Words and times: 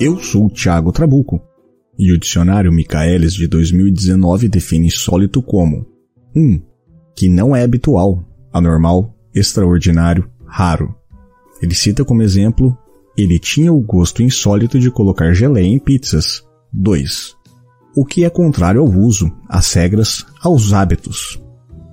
Eu 0.00 0.20
sou 0.20 0.46
o 0.46 0.50
Thiago 0.50 0.92
Trabuco 0.92 1.40
e 1.98 2.12
o 2.12 2.18
dicionário 2.18 2.72
Michaelis 2.72 3.34
de 3.34 3.48
2019 3.48 4.48
define 4.48 4.86
insólito 4.86 5.42
como 5.42 5.84
1. 6.36 6.40
Um, 6.40 6.62
que 7.16 7.28
não 7.28 7.56
é 7.56 7.64
habitual, 7.64 8.24
anormal, 8.52 9.12
extraordinário, 9.34 10.30
raro. 10.46 10.94
Ele 11.60 11.74
cita 11.74 12.04
como 12.04 12.22
exemplo: 12.22 12.78
ele 13.16 13.40
tinha 13.40 13.72
o 13.72 13.80
gosto 13.80 14.22
insólito 14.22 14.78
de 14.78 14.88
colocar 14.88 15.34
geleia 15.34 15.66
em 15.66 15.80
pizzas. 15.80 16.44
2. 16.72 17.34
O 17.96 18.04
que 18.04 18.24
é 18.24 18.30
contrário 18.30 18.80
ao 18.80 18.88
uso, 18.88 19.32
às 19.48 19.72
regras, 19.72 20.24
aos 20.40 20.72
hábitos. 20.72 21.42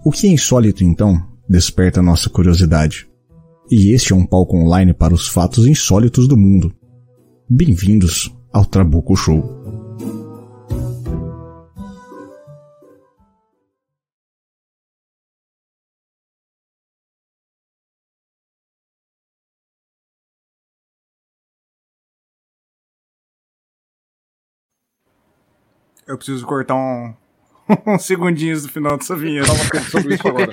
O 0.05 0.11
que 0.11 0.27
é 0.27 0.29
insólito 0.29 0.83
então 0.83 1.34
desperta 1.47 2.01
nossa 2.01 2.29
curiosidade. 2.29 3.09
E 3.69 3.93
este 3.93 4.13
é 4.13 4.15
um 4.15 4.25
palco 4.25 4.57
online 4.57 4.93
para 4.93 5.13
os 5.13 5.27
fatos 5.27 5.65
insólitos 5.65 6.27
do 6.27 6.37
mundo. 6.37 6.73
Bem-vindos 7.49 8.35
ao 8.51 8.65
Trabuco 8.65 9.15
Show. 9.15 9.65
Eu 26.07 26.17
preciso 26.17 26.45
cortar 26.45 26.75
um, 26.75 27.15
uns 27.85 28.05
segundinhos 28.05 28.63
do 28.63 28.69
final 28.69 28.97
dessa 28.97 29.15
vinheta. 29.15 29.51
Eu 29.51 29.57
tava 29.57 29.69
pensando 29.69 30.13
isso 30.13 30.27
agora. 30.27 30.51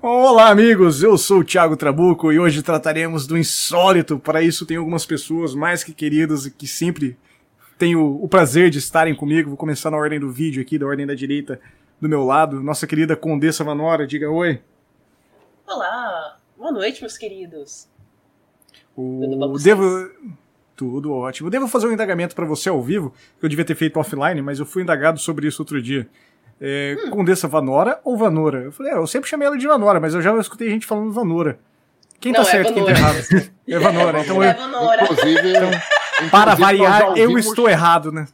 Olá, 0.00 0.48
amigos! 0.48 1.02
Eu 1.02 1.18
sou 1.18 1.40
o 1.40 1.44
Thiago 1.44 1.76
Trabuco 1.76 2.32
e 2.32 2.38
hoje 2.38 2.62
trataremos 2.62 3.26
do 3.26 3.36
insólito. 3.36 4.18
Para 4.18 4.42
isso, 4.42 4.64
tem 4.64 4.76
algumas 4.76 5.04
pessoas 5.04 5.54
mais 5.54 5.84
que 5.84 5.92
queridas 5.92 6.46
e 6.46 6.50
que 6.50 6.66
sempre 6.66 7.18
tenho 7.78 8.22
o 8.22 8.28
prazer 8.28 8.70
de 8.70 8.78
estarem 8.78 9.14
comigo. 9.14 9.50
Vou 9.50 9.58
começar 9.58 9.90
na 9.90 9.96
ordem 9.96 10.18
do 10.18 10.30
vídeo 10.30 10.62
aqui, 10.62 10.78
da 10.78 10.86
ordem 10.86 11.06
da 11.06 11.14
direita 11.14 11.60
do 12.00 12.08
meu 12.08 12.24
lado. 12.24 12.62
Nossa 12.62 12.86
querida 12.86 13.14
Condessa 13.14 13.62
Vanora, 13.62 14.06
diga 14.06 14.30
oi. 14.30 14.62
Olá! 15.66 16.38
Boa 16.56 16.72
noite, 16.72 17.02
meus 17.02 17.18
queridos. 17.18 17.86
O... 18.96 19.58
Devo. 19.62 20.10
Tudo 20.78 21.12
ótimo. 21.12 21.48
Eu 21.48 21.50
devo 21.50 21.66
fazer 21.66 21.88
um 21.88 21.92
indagamento 21.92 22.36
para 22.36 22.46
você 22.46 22.68
ao 22.68 22.80
vivo, 22.80 23.12
que 23.40 23.44
eu 23.44 23.48
devia 23.48 23.64
ter 23.64 23.74
feito 23.74 23.98
offline, 23.98 24.40
mas 24.40 24.60
eu 24.60 24.64
fui 24.64 24.80
indagado 24.80 25.18
sobre 25.18 25.48
isso 25.48 25.60
outro 25.60 25.82
dia. 25.82 26.08
É, 26.60 26.96
hum. 27.04 27.10
Condessa 27.10 27.48
Vanora 27.48 27.98
ou 28.04 28.16
Vanora? 28.16 28.60
Eu 28.60 28.70
falei, 28.70 28.92
é, 28.92 28.96
eu 28.96 29.04
sempre 29.04 29.28
chamei 29.28 29.48
ela 29.48 29.58
de 29.58 29.66
Vanora, 29.66 29.98
mas 29.98 30.14
eu 30.14 30.22
já 30.22 30.32
escutei 30.38 30.70
gente 30.70 30.86
falando 30.86 31.10
Vanora. 31.10 31.58
Quem 32.20 32.32
tá 32.32 32.38
Não, 32.38 32.44
tá 32.44 32.50
certo, 32.52 32.74
quem 32.74 32.84
tá 32.84 32.92
errado? 32.92 33.16
É 33.66 33.76
Vanora. 33.76 34.20
Então 34.20 34.40
é 34.40 34.52
eu, 34.52 34.56
Vanora. 34.56 35.02
Inclusive, 35.02 35.50
então, 35.50 35.68
inclusive, 35.68 36.30
para 36.30 36.54
variar, 36.54 37.08
ouvimos, 37.08 37.44
eu 37.44 37.50
estou 37.50 37.68
errado, 37.68 38.12
né? 38.12 38.28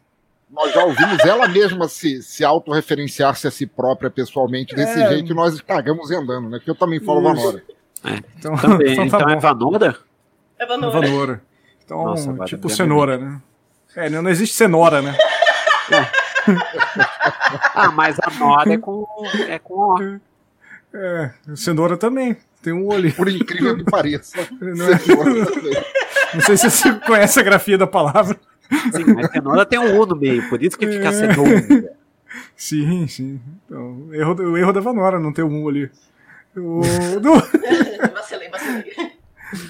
Nós 0.51 0.71
já 0.75 0.85
ouvimos 0.85 1.21
ela 1.21 1.49
mesma 1.49 1.89
se, 1.89 2.23
se 2.23 2.45
autorreferenciar-se 2.45 3.47
a 3.49 3.51
si 3.51 3.67
própria 3.67 4.11
pessoalmente 4.11 4.75
desse 4.75 5.01
é... 5.01 5.09
jeito 5.09 5.33
e 5.33 5.35
nós 5.35 5.59
cagamos 5.63 6.11
andando, 6.11 6.51
né? 6.51 6.61
Que 6.63 6.71
eu 6.71 6.75
também 6.75 7.01
falo 7.01 7.21
isso. 7.33 7.43
Vanora. 7.43 7.65
É. 8.05 8.23
Então, 8.39 8.55
Também, 8.59 8.93
então, 9.01 9.09
tá 9.09 9.17
então 9.17 9.31
é 9.31 9.41
Vanora? 9.41 9.99
É 10.59 10.67
Vanora. 10.67 10.99
É 10.99 11.01
Vanora. 11.01 11.54
Então, 11.85 12.05
Nossa, 12.05 12.33
tipo 12.45 12.69
cenoura, 12.69 13.19
né? 13.19 13.41
É, 13.97 14.09
não 14.09 14.29
existe 14.29 14.57
cenoura, 14.57 15.03
né? 15.03 15.17
ah, 17.75 17.91
mas 17.93 18.17
a 18.21 18.31
nora 18.39 18.73
é 18.73 18.79
com, 18.79 19.07
é 19.49 19.59
com 19.59 19.75
O. 19.75 20.21
É, 20.97 21.31
cenoura 21.55 21.97
também. 21.97 22.37
Tem 22.63 22.73
um 22.73 22.87
olho. 22.87 23.13
Por 23.15 23.29
incrível 23.29 23.77
que 23.77 23.85
pareça. 23.85 24.39
Não, 24.61 24.87
é... 24.89 24.99
não 26.35 26.41
sei 26.41 26.57
se 26.57 26.71
você 26.71 26.93
conhece 27.01 27.39
a 27.39 27.43
grafia 27.43 27.77
da 27.77 27.87
palavra. 27.87 28.39
Sim, 28.93 29.13
mas 29.15 29.31
cenoura 29.31 29.67
tem 29.67 29.79
um 29.79 30.01
U 30.01 30.07
no 30.07 30.17
meio, 30.17 30.49
por 30.49 30.63
isso 30.63 30.79
que 30.79 30.87
fica 30.87 31.09
é. 31.09 31.13
cenoura. 31.13 31.95
Sim, 32.57 33.07
sim. 33.07 33.41
Então, 33.67 34.09
erro, 34.13 34.35
o 34.35 34.57
erro 34.57 34.73
da 34.73 34.81
Vanora 34.81 35.21
não 35.21 35.33
ter 35.33 35.43
um 35.43 35.63
U 35.63 35.69
ali. 35.69 35.91
O, 36.57 36.81
do... 37.21 37.35
vacilei, 38.13 38.49
vacilei. 38.49 39.13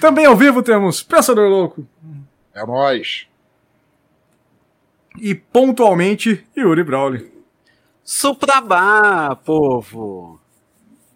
Também 0.00 0.27
ao 0.27 0.37
vivo 0.37 0.62
temos 0.62 1.03
Pensador 1.03 1.49
Louco. 1.49 1.87
É 2.54 2.65
nóis. 2.65 3.26
E 5.19 5.34
pontualmente, 5.34 6.47
Yuri 6.56 6.84
Brawley. 6.84 7.32
Suprabá, 8.03 9.37
povo! 9.37 10.41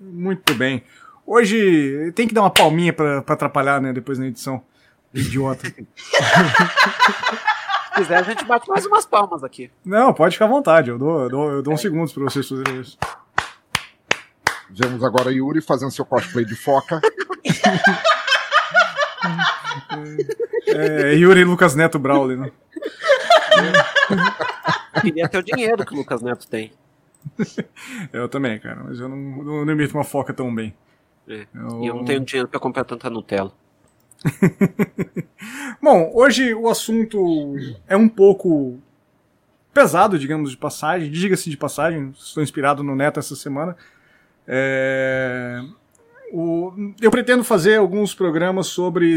Muito 0.00 0.54
bem. 0.54 0.82
Hoje 1.26 2.12
tem 2.12 2.26
que 2.26 2.34
dar 2.34 2.42
uma 2.42 2.50
palminha 2.50 2.92
pra, 2.92 3.22
pra 3.22 3.34
atrapalhar, 3.34 3.80
né? 3.80 3.92
Depois 3.92 4.18
na 4.18 4.26
edição. 4.26 4.62
Idiota. 5.12 5.68
Se 5.68 5.86
quiser, 7.94 8.16
a 8.16 8.22
gente 8.22 8.44
bate 8.44 8.68
mais 8.68 8.86
umas 8.86 9.04
palmas 9.04 9.44
aqui. 9.44 9.70
Não, 9.84 10.14
pode 10.14 10.34
ficar 10.34 10.46
à 10.46 10.48
vontade. 10.48 10.90
Eu 10.90 10.98
dou, 10.98 11.22
eu 11.22 11.28
dou, 11.28 11.50
eu 11.50 11.62
dou 11.62 11.74
uns 11.74 11.80
segundos 11.80 12.12
pra 12.12 12.24
vocês 12.24 12.48
fazerem 12.48 12.80
isso. 12.80 12.96
Vemos 14.70 15.02
agora 15.02 15.32
Yuri 15.32 15.60
fazendo 15.60 15.90
seu 15.90 16.04
cosplay 16.04 16.44
de 16.44 16.54
foca. 16.54 17.00
É, 20.66 21.12
é, 21.12 21.14
Yuri 21.14 21.44
Lucas 21.44 21.74
Neto 21.74 21.98
Brawley, 21.98 22.36
né? 22.36 22.52
Queria 25.00 25.28
ter 25.28 25.38
o 25.38 25.42
dinheiro 25.42 25.84
que 25.84 25.94
o 25.94 25.96
Lucas 25.96 26.22
Neto 26.22 26.46
tem. 26.48 26.72
Eu 28.12 28.28
também, 28.28 28.58
cara, 28.58 28.82
mas 28.84 29.00
eu 29.00 29.08
não, 29.08 29.16
não, 29.16 29.64
não 29.64 29.72
imito 29.72 29.94
uma 29.94 30.04
foca 30.04 30.32
tão 30.32 30.54
bem. 30.54 30.74
É. 31.28 31.46
Eu... 31.54 31.82
E 31.82 31.86
eu 31.86 31.94
não 31.94 32.04
tenho 32.04 32.20
dinheiro 32.20 32.48
para 32.48 32.60
comprar 32.60 32.84
tanta 32.84 33.10
Nutella. 33.10 33.52
Bom, 35.80 36.10
hoje 36.14 36.54
o 36.54 36.68
assunto 36.68 37.54
é 37.86 37.96
um 37.96 38.08
pouco 38.08 38.80
pesado, 39.72 40.18
digamos, 40.18 40.50
de 40.50 40.56
passagem. 40.56 41.10
Diga-se 41.10 41.50
de 41.50 41.56
passagem, 41.56 42.12
estou 42.18 42.42
inspirado 42.42 42.82
no 42.82 42.96
Neto 42.96 43.20
essa 43.20 43.36
semana. 43.36 43.76
É... 44.46 45.62
O... 46.32 46.72
Eu 47.00 47.10
pretendo 47.10 47.44
fazer 47.44 47.76
alguns 47.76 48.14
programas 48.14 48.66
sobre 48.66 49.14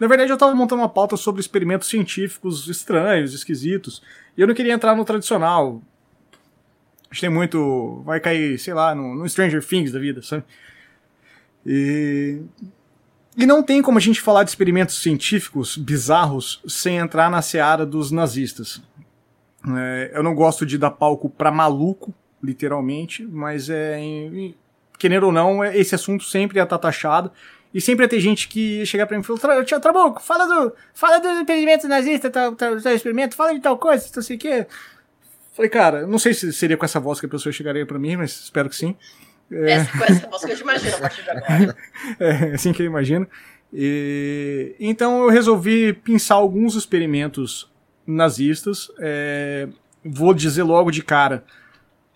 na 0.00 0.08
verdade, 0.08 0.30
eu 0.30 0.34
estava 0.34 0.54
montando 0.54 0.82
uma 0.82 0.88
pauta 0.88 1.16
sobre 1.16 1.40
experimentos 1.40 1.88
científicos 1.88 2.68
estranhos, 2.68 3.32
esquisitos. 3.32 4.02
E 4.36 4.40
eu 4.40 4.46
não 4.46 4.54
queria 4.54 4.72
entrar 4.72 4.96
no 4.96 5.04
tradicional. 5.04 5.80
A 7.10 7.14
gente 7.14 7.20
tem 7.20 7.30
muito. 7.30 8.02
Vai 8.04 8.18
cair, 8.18 8.58
sei 8.58 8.74
lá, 8.74 8.94
no, 8.94 9.14
no 9.14 9.28
Stranger 9.28 9.64
Things 9.64 9.92
da 9.92 10.00
vida, 10.00 10.20
sabe? 10.20 10.44
E. 11.64 12.40
E 13.36 13.46
não 13.46 13.62
tem 13.64 13.82
como 13.82 13.98
a 13.98 14.00
gente 14.00 14.20
falar 14.20 14.44
de 14.44 14.50
experimentos 14.50 15.00
científicos 15.02 15.76
bizarros 15.76 16.62
sem 16.68 16.98
entrar 16.98 17.28
na 17.28 17.42
seara 17.42 17.84
dos 17.84 18.12
nazistas. 18.12 18.80
É, 19.76 20.12
eu 20.14 20.22
não 20.22 20.34
gosto 20.34 20.64
de 20.64 20.78
dar 20.78 20.90
palco 20.90 21.28
para 21.28 21.50
maluco, 21.50 22.14
literalmente, 22.42 23.24
mas 23.24 23.68
é. 23.70 23.98
Querendo 24.98 25.26
ou 25.26 25.32
não, 25.32 25.64
esse 25.64 25.94
assunto 25.94 26.24
sempre 26.24 26.58
ia 26.58 26.64
estar 26.64 26.78
taxado. 26.78 27.30
E 27.74 27.80
sempre 27.80 28.04
ia 28.04 28.08
ter 28.08 28.20
gente 28.20 28.46
que 28.46 28.78
ia 28.78 28.86
chegar 28.86 29.04
pra 29.04 29.18
mim 29.18 29.24
e 29.24 29.36
falar, 29.36 29.64
Tia 29.64 29.80
Trabuco, 29.80 30.22
fala 30.22 30.46
do, 30.46 30.72
fala 30.94 31.18
do 31.18 31.28
experimento 31.40 31.88
nazista, 31.88 32.30
tal, 32.30 32.54
tal, 32.54 32.80
tal 32.80 32.94
experimento, 32.94 33.34
fala 33.34 33.52
de 33.52 33.60
tal 33.60 33.76
coisa, 33.76 34.08
não 34.14 34.22
sei 34.22 34.36
o 34.36 34.38
quê. 34.38 34.66
Falei, 35.54 35.68
cara, 35.68 36.06
não 36.06 36.18
sei 36.18 36.34
se 36.34 36.52
seria 36.52 36.76
com 36.76 36.84
essa 36.84 37.00
voz 37.00 37.18
que 37.18 37.26
a 37.26 37.28
pessoa 37.28 37.52
chegaria 37.52 37.84
pra 37.84 37.98
mim, 37.98 38.16
mas 38.16 38.44
espero 38.44 38.68
que 38.68 38.76
sim. 38.76 38.96
É, 39.50 39.72
é 39.72 39.84
com 39.84 40.04
essa 40.04 40.28
voz 40.28 40.44
que 40.44 40.52
eu 40.52 40.56
te 40.56 40.62
imagino 40.62 40.96
a 40.96 41.00
partir 41.00 41.22
de 41.22 41.30
agora. 41.30 41.76
é, 42.20 42.54
assim 42.54 42.72
que 42.72 42.82
eu 42.82 42.86
imagino. 42.86 43.26
E, 43.72 44.76
então 44.78 45.24
eu 45.24 45.30
resolvi 45.30 45.92
pensar 45.92 46.34
alguns 46.36 46.76
experimentos 46.76 47.70
nazistas. 48.06 48.88
É, 49.00 49.68
vou 50.04 50.32
dizer 50.32 50.62
logo 50.62 50.90
de 50.90 51.02
cara, 51.02 51.44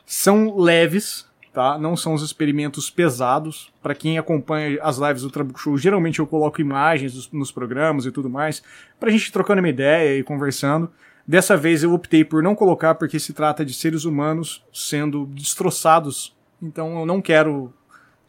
são 0.06 0.56
leves, 0.56 1.27
tá? 1.58 1.76
Não 1.76 1.96
são 1.96 2.14
os 2.14 2.22
experimentos 2.22 2.88
pesados. 2.88 3.72
Para 3.82 3.92
quem 3.92 4.16
acompanha 4.16 4.78
as 4.80 4.96
lives 4.96 5.22
do 5.22 5.30
Trabuco 5.30 5.58
Show, 5.58 5.76
geralmente 5.76 6.20
eu 6.20 6.26
coloco 6.26 6.60
imagens 6.60 7.16
nos, 7.16 7.32
nos 7.32 7.50
programas 7.50 8.06
e 8.06 8.12
tudo 8.12 8.30
mais, 8.30 8.62
pra 9.00 9.10
gente 9.10 9.32
trocando 9.32 9.58
uma 9.58 9.68
ideia 9.68 10.16
e 10.16 10.22
conversando. 10.22 10.88
Dessa 11.26 11.56
vez 11.56 11.82
eu 11.82 11.92
optei 11.92 12.24
por 12.24 12.44
não 12.44 12.54
colocar 12.54 12.94
porque 12.94 13.18
se 13.18 13.32
trata 13.32 13.64
de 13.64 13.74
seres 13.74 14.04
humanos 14.04 14.64
sendo 14.72 15.26
destroçados. 15.26 16.32
Então 16.62 17.00
eu 17.00 17.04
não 17.04 17.20
quero 17.20 17.74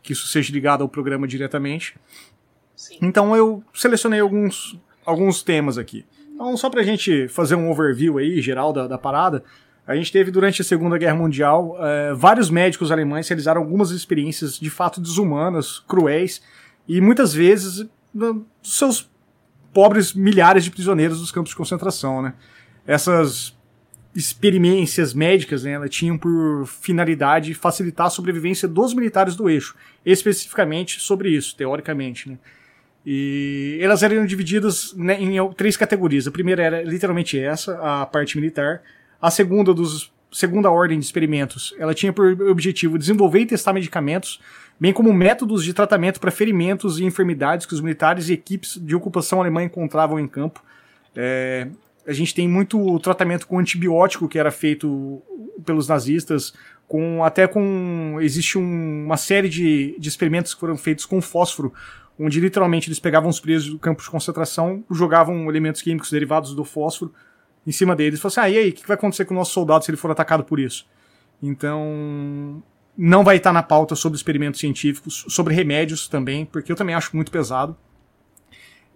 que 0.01 0.13
isso 0.13 0.25
seja 0.25 0.51
ligado 0.51 0.81
ao 0.81 0.89
programa 0.89 1.27
diretamente. 1.27 1.95
Sim. 2.75 2.97
Então 2.99 3.37
eu 3.37 3.63
selecionei 3.75 4.21
alguns, 4.21 4.75
alguns 5.05 5.43
temas 5.43 5.77
aqui. 5.77 6.03
Então, 6.33 6.57
só 6.57 6.67
pra 6.67 6.81
gente 6.81 7.27
fazer 7.27 7.53
um 7.53 7.69
overview 7.69 8.17
aí, 8.17 8.41
geral 8.41 8.73
da, 8.73 8.87
da 8.87 8.97
parada, 8.97 9.43
a 9.89 9.95
gente 9.95 10.11
teve 10.11 10.29
durante 10.29 10.61
a 10.61 10.63
Segunda 10.63 10.99
Guerra 10.99 11.15
Mundial 11.15 11.75
é, 11.79 12.13
vários 12.13 12.51
médicos 12.51 12.91
alemães 12.91 13.27
realizaram 13.27 13.59
algumas 13.59 13.89
experiências 13.89 14.59
de 14.59 14.69
fato 14.69 15.01
desumanas, 15.01 15.79
cruéis 15.79 16.43
e 16.87 17.01
muitas 17.01 17.33
vezes 17.33 17.89
seus 18.61 19.09
pobres 19.73 20.13
milhares 20.13 20.63
de 20.63 20.69
prisioneiros 20.69 21.19
dos 21.19 21.31
campos 21.31 21.49
de 21.49 21.55
concentração, 21.55 22.21
né? 22.21 22.35
Essas 22.85 23.57
experiências 24.15 25.11
médicas, 25.11 25.63
né, 25.63 25.79
tinham 25.87 26.19
por 26.19 26.67
finalidade 26.67 27.55
facilitar 27.55 28.07
a 28.07 28.09
sobrevivência 28.11 28.67
dos 28.67 28.93
militares 28.93 29.35
do 29.35 29.49
eixo, 29.49 29.75
especificamente 30.05 30.99
sobre 30.99 31.29
isso, 31.29 31.55
teoricamente. 31.55 32.29
Né. 32.29 32.37
E 33.03 33.79
elas 33.81 34.03
eram 34.03 34.23
divididas 34.23 34.93
né, 34.95 35.19
em 35.19 35.53
três 35.53 35.75
categorias. 35.75 36.27
A 36.27 36.31
primeira 36.31 36.61
era 36.61 36.83
literalmente 36.83 37.39
essa, 37.39 37.79
a 37.81 38.05
parte 38.05 38.37
militar. 38.37 38.83
A 39.21 39.29
segunda 39.29 39.73
dos 39.73 40.11
segunda 40.31 40.69
ordem 40.69 40.99
de 40.99 41.05
experimentos, 41.05 41.73
ela 41.79 41.93
tinha 41.93 42.13
por 42.13 42.39
objetivo 42.43 42.97
desenvolver 42.97 43.39
e 43.39 43.45
testar 43.45 43.73
medicamentos, 43.73 44.39
bem 44.79 44.93
como 44.93 45.11
métodos 45.11 45.63
de 45.63 45.73
tratamento 45.73 46.19
para 46.19 46.31
ferimentos 46.31 46.99
e 46.99 47.03
enfermidades 47.03 47.65
que 47.65 47.73
os 47.73 47.81
militares 47.81 48.29
e 48.29 48.33
equipes 48.33 48.77
de 48.79 48.95
ocupação 48.95 49.39
alemã 49.39 49.63
encontravam 49.63 50.19
em 50.19 50.27
campo. 50.27 50.63
É, 51.15 51.67
a 52.07 52.13
gente 52.13 52.33
tem 52.33 52.47
muito 52.47 52.99
tratamento 52.99 53.47
com 53.47 53.59
antibiótico 53.59 54.27
que 54.27 54.37
era 54.37 54.51
feito 54.51 55.21
pelos 55.65 55.87
nazistas, 55.87 56.53
com 56.87 57.23
até 57.23 57.47
com 57.47 58.17
existe 58.21 58.57
um, 58.57 59.05
uma 59.05 59.17
série 59.17 59.49
de, 59.49 59.95
de 59.99 60.09
experimentos 60.09 60.53
que 60.53 60.59
foram 60.59 60.77
feitos 60.77 61.05
com 61.05 61.21
fósforo, 61.21 61.73
onde 62.19 62.39
literalmente 62.39 62.87
eles 62.87 62.99
pegavam 62.99 63.29
os 63.29 63.39
presos 63.39 63.69
do 63.69 63.79
campo 63.79 64.01
de 64.01 64.09
concentração, 64.09 64.83
jogavam 64.91 65.49
elementos 65.49 65.81
químicos 65.81 66.11
derivados 66.11 66.53
do 66.53 66.63
fósforo 66.63 67.13
em 67.65 67.71
cima 67.71 67.95
deles. 67.95 68.19
Falaram 68.19 68.41
assim: 68.41 68.41
ah, 68.41 68.49
e 68.49 68.57
aí, 68.57 68.69
o 68.69 68.73
que 68.73 68.87
vai 68.87 68.95
acontecer 68.95 69.25
com 69.25 69.33
o 69.33 69.37
nosso 69.37 69.53
soldado 69.53 69.83
se 69.83 69.91
ele 69.91 69.97
for 69.97 70.11
atacado 70.11 70.43
por 70.43 70.59
isso? 70.59 70.85
Então, 71.41 72.61
não 72.97 73.23
vai 73.23 73.37
estar 73.37 73.53
na 73.53 73.63
pauta 73.63 73.95
sobre 73.95 74.17
experimentos 74.17 74.59
científicos, 74.59 75.25
sobre 75.29 75.53
remédios 75.53 76.07
também, 76.07 76.45
porque 76.45 76.71
eu 76.71 76.75
também 76.75 76.95
acho 76.95 77.15
muito 77.15 77.31
pesado. 77.31 77.75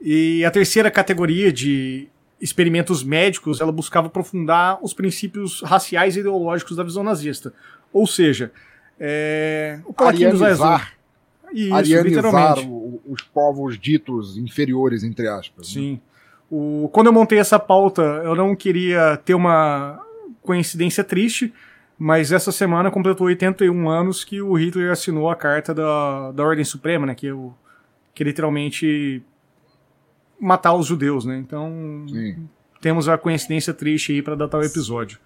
E 0.02 0.44
a 0.44 0.52
terceira 0.52 0.92
categoria 0.92 1.52
de 1.52 2.10
experimentos 2.42 3.04
médicos, 3.04 3.62
ela 3.62 3.72
buscava 3.72 4.08
aprofundar 4.08 4.78
os 4.84 4.94
princípios 4.94 5.62
raciais 5.62 6.18
e 6.18 6.20
ideológicos 6.20 6.76
da 6.76 6.84
visão 6.84 7.02
nazista. 7.02 7.54
Ou 7.94 8.06
seja, 8.06 8.52
é, 9.00 9.80
o 9.86 9.94
Palaquim 9.94 10.30
dos 10.30 10.42
isso, 11.54 11.74
arianizar 11.74 12.58
os 13.08 13.22
povos 13.22 13.80
ditos 13.80 14.38
inferiores, 14.38 15.04
entre 15.04 15.28
aspas. 15.28 15.68
Né? 15.68 15.74
Sim. 15.74 15.92
Né? 15.94 16.00
O, 16.56 16.88
quando 16.90 17.08
eu 17.08 17.14
montei 17.14 17.40
essa 17.40 17.58
pauta, 17.58 18.04
eu 18.24 18.36
não 18.36 18.56
queria 18.56 19.18
ter 19.26 19.34
uma 19.34 20.00
coincidência 20.44 21.04
triste, 21.04 21.52
mas 21.98 22.32
essa 22.32 22.52
semana 22.52 22.92
completou 22.92 23.26
81 23.26 23.90
anos 23.90 24.24
que 24.24 24.40
o 24.40 24.54
Hitler 24.54 24.92
assinou 24.92 25.32
a 25.32 25.36
carta 25.36 25.74
da, 25.74 26.32
da 26.32 26.44
Ordem 26.44 26.64
Suprema, 26.64 27.08
né? 27.08 27.16
Que, 27.16 27.26
eu, 27.26 27.56
que 28.14 28.24
literalmente 28.24 29.24
matar 30.40 30.76
os 30.76 30.86
judeus, 30.86 31.26
né? 31.26 31.38
Então 31.38 32.06
Sim. 32.08 32.48
temos 32.80 33.10
a 33.10 33.18
coincidência 33.18 33.74
triste 33.74 34.12
aí 34.12 34.22
para 34.22 34.36
datar 34.36 34.62
o 34.62 34.64
episódio. 34.64 35.20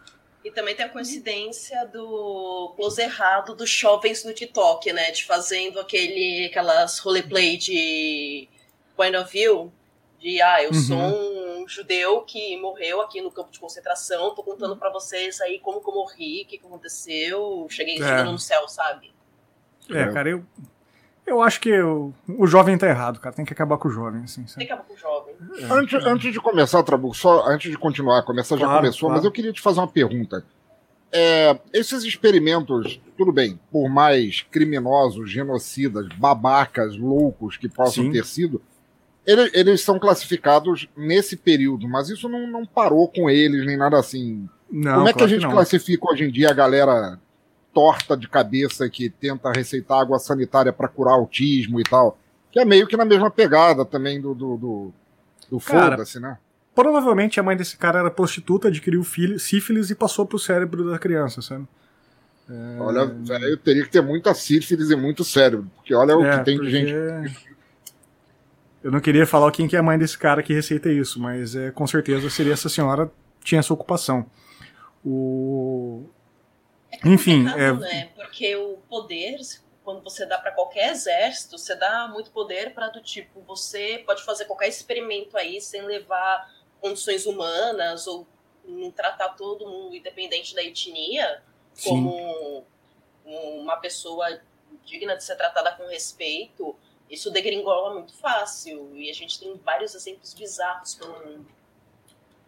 E 0.46 0.50
também 0.50 0.78
tem 0.78 0.86
a 0.86 0.90
coincidência 0.90 1.86
do 1.88 2.72
close 2.78 3.02
errado 3.02 3.54
dos 3.54 3.70
jovens 3.70 4.24
no 4.24 4.34
TikTok, 4.34 4.94
né? 4.94 5.12
De 5.12 5.26
fazendo 5.26 5.78
aquele, 5.78 6.46
aquelas 6.46 7.00
roleplay 7.00 7.58
de 7.58 8.48
point 8.96 9.18
of 9.18 9.30
view. 9.30 9.74
De, 10.20 10.42
ah, 10.42 10.64
eu 10.64 10.72
uhum. 10.72 10.76
sou 10.76 10.98
um 10.98 11.68
judeu 11.68 12.22
que 12.22 12.60
morreu 12.60 13.02
aqui 13.02 13.22
no 13.22 13.32
campo 13.32 13.52
de 13.52 13.60
concentração, 13.60 14.34
tô 14.34 14.42
contando 14.42 14.76
para 14.76 14.90
vocês 14.90 15.40
aí 15.42 15.60
como 15.60 15.82
que 15.82 15.90
eu 15.90 15.94
morri, 15.94 16.44
o 16.44 16.48
que, 16.48 16.58
que 16.58 16.66
aconteceu, 16.66 17.68
cheguei 17.70 17.96
é. 17.96 17.98
chegando 17.98 18.32
no 18.32 18.40
céu, 18.40 18.68
sabe? 18.68 19.12
É, 19.90 20.12
cara, 20.12 20.30
eu, 20.30 20.44
eu 21.26 21.42
acho 21.42 21.60
que 21.60 21.78
o, 21.82 22.14
o 22.28 22.48
jovem 22.48 22.78
tá 22.78 22.88
errado, 22.88 23.20
cara. 23.20 23.36
Tem 23.36 23.46
que 23.46 23.54
acabar 23.54 23.78
com 23.78 23.90
o 23.90 23.92
jovem, 23.92 24.24
assim. 24.24 24.44
Tem 24.44 24.66
que 24.66 24.72
acabar 24.72 24.88
com 24.88 24.94
o 24.94 24.98
jovem. 24.98 25.36
É. 25.60 25.66
Antes, 25.66 26.06
antes 26.06 26.34
de 26.34 26.40
começar, 26.40 26.82
Trabuco, 26.84 27.16
só 27.16 27.46
antes 27.48 27.70
de 27.70 27.78
continuar, 27.78 28.24
começar 28.24 28.58
claro, 28.58 28.72
já 28.72 28.78
começou, 28.78 29.10
claro. 29.10 29.16
mas 29.16 29.26
eu 29.26 29.32
queria 29.32 29.52
te 29.52 29.62
fazer 29.62 29.80
uma 29.80 29.88
pergunta. 29.88 30.46
É, 31.12 31.58
esses 31.74 32.04
experimentos, 32.04 33.00
tudo 33.18 33.32
bem, 33.32 33.60
por 33.72 33.90
mais 33.90 34.42
criminosos, 34.42 35.30
genocidas, 35.30 36.08
babacas, 36.16 36.98
loucos 36.98 37.58
que 37.58 37.70
possam 37.70 38.06
Sim. 38.06 38.12
ter 38.12 38.26
sido, 38.26 38.62
eles, 39.28 39.52
eles, 39.54 39.82
são 39.82 40.00
classificados 40.00 40.88
nesse 40.96 41.36
período, 41.36 41.88
mas 41.88 42.10
isso 42.10 42.28
não, 42.30 42.48
não 42.48 42.66
parou 42.66 43.08
com 43.08 43.30
eles, 43.30 43.66
nem 43.66 43.78
nada 43.78 44.00
assim. 44.00 44.50
Não, 44.72 44.96
Como 44.96 45.10
é 45.10 45.14
que 45.14 45.24
a 45.24 45.28
gente 45.28 45.46
que 45.46 45.52
classifica 45.52 46.12
hoje 46.12 46.24
em 46.24 46.32
dia 46.32 46.50
a 46.50 46.54
galera 46.54 47.20
torta 47.78 48.18
de 48.18 48.28
cabeça 48.28 48.90
que 48.90 49.08
tenta 49.08 49.52
receitar 49.52 50.02
água 50.02 50.18
sanitária 50.18 50.74
para 50.74 50.88
curar 50.88 51.14
autismo 51.14 51.80
e 51.80 51.84
tal. 51.84 52.18
Que 52.52 52.60
é 52.60 52.66
meio 52.66 52.88
que 52.88 52.98
na 52.98 53.06
mesma 53.06 53.30
pegada 53.30 53.86
também 53.86 54.20
do, 54.20 54.34
do, 54.34 54.58
do, 54.58 54.94
do 55.52 55.60
foda-se, 55.60 56.20
né? 56.20 56.40
Provavelmente 56.74 57.40
a 57.40 57.44
mãe 57.44 57.56
desse 57.56 57.78
cara 57.78 58.00
era 58.00 58.10
prostituta, 58.10 58.70
adquiriu 58.70 59.04
filho, 59.04 59.40
sífilis 59.40 59.92
e 59.92 59.96
passou 59.96 60.26
pro 60.26 60.40
cérebro 60.40 60.90
da 60.90 60.98
criança, 60.98 61.40
sabe? 61.40 61.68
É... 62.50 62.80
Olha, 62.80 63.06
velho, 63.06 63.58
teria 63.58 63.84
que 63.84 63.92
ter 63.92 64.02
muita 64.02 64.34
sífilis 64.34 64.90
e 64.90 64.96
muito 64.96 65.24
cérebro, 65.24 65.70
porque 65.76 65.94
olha 65.94 66.14
é, 66.14 66.16
o 66.16 66.40
que 66.40 66.46
tem 66.46 66.60
de 66.60 66.70
gente. 66.72 67.48
Eu 68.84 68.92
não 68.92 69.00
queria 69.00 69.26
falar 69.26 69.52
quem 69.52 69.68
que 69.68 69.76
é 69.76 69.80
a 69.80 69.84
mãe 69.84 69.98
desse 69.98 70.18
cara 70.18 70.44
que 70.44 70.54
receita 70.54 70.90
isso, 70.90 71.20
mas 71.20 71.56
é, 71.56 71.72
com 71.72 71.86
certeza 71.88 72.30
seria 72.30 72.54
essa 72.54 72.70
senhora 72.70 73.12
tinha 73.44 73.60
essa 73.60 73.74
ocupação. 73.74 74.30
O... 75.06 76.06
É 76.92 77.08
Enfim, 77.08 77.48
é... 77.48 77.72
né? 77.74 78.10
Porque 78.16 78.56
o 78.56 78.78
poder, 78.90 79.40
quando 79.84 80.04
você 80.04 80.26
dá 80.26 80.38
para 80.38 80.52
qualquer 80.52 80.92
exército, 80.92 81.58
você 81.58 81.76
dá 81.76 82.10
muito 82.10 82.30
poder 82.32 82.74
para 82.74 82.90
do 82.90 83.02
tipo, 83.02 83.42
você 83.42 84.04
pode 84.06 84.24
fazer 84.24 84.46
qualquer 84.46 84.68
experimento 84.68 85.38
aí 85.38 85.62
sem 85.62 85.82
levar 85.84 86.54
condições 86.82 87.26
humanas 87.26 88.06
ou 88.06 88.28
não 88.66 88.92
tratar 88.92 89.30
todo 89.30 89.66
mundo 89.66 89.96
independente 89.96 90.54
da 90.54 90.62
etnia 90.62 91.42
como 91.84 92.66
Sim. 93.26 93.62
uma 93.62 93.78
pessoa 93.78 94.42
digna 94.84 95.16
de 95.16 95.24
ser 95.24 95.36
tratada 95.36 95.72
com 95.72 95.88
respeito. 95.88 96.76
Isso 97.10 97.32
degringola 97.32 97.94
muito 97.94 98.14
fácil 98.14 98.92
e 98.94 99.10
a 99.10 99.14
gente 99.14 99.40
tem 99.40 99.60
vários 99.64 99.96
exemplos 99.96 100.34
bizarros 100.34 100.96
pelo 100.96 101.14
mundo. 101.14 101.46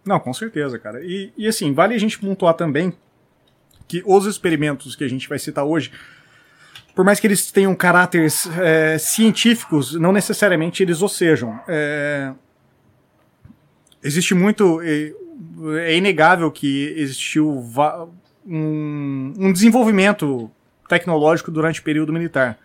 Não, 0.05 0.19
com 0.19 0.33
certeza, 0.33 0.77
cara. 0.77 1.03
E, 1.03 1.31
e 1.37 1.47
assim, 1.47 1.73
vale 1.73 1.95
a 1.95 1.97
gente 1.97 2.19
pontuar 2.19 2.53
também 2.53 2.93
que 3.87 4.03
os 4.05 4.25
experimentos 4.25 4.95
que 4.95 5.03
a 5.03 5.07
gente 5.07 5.27
vai 5.27 5.39
citar 5.39 5.65
hoje, 5.65 5.91
por 6.95 7.03
mais 7.03 7.19
que 7.19 7.27
eles 7.27 7.51
tenham 7.51 7.75
caráteres 7.75 8.47
é, 8.57 8.97
científicos, 8.97 9.93
não 9.93 10.11
necessariamente 10.11 10.83
eles 10.83 11.01
o 11.01 11.07
sejam. 11.07 11.59
É, 11.67 12.33
existe 14.03 14.33
muito. 14.33 14.81
É, 14.81 15.13
é 15.85 15.95
inegável 15.95 16.51
que 16.51 16.93
existiu 16.97 17.63
um, 18.45 19.33
um, 19.37 19.53
desenvolvimento 19.53 20.51
tecnológico 20.87 21.51
durante 21.51 21.79
o 21.79 21.83
período 21.83 22.11
militar. 22.11 22.57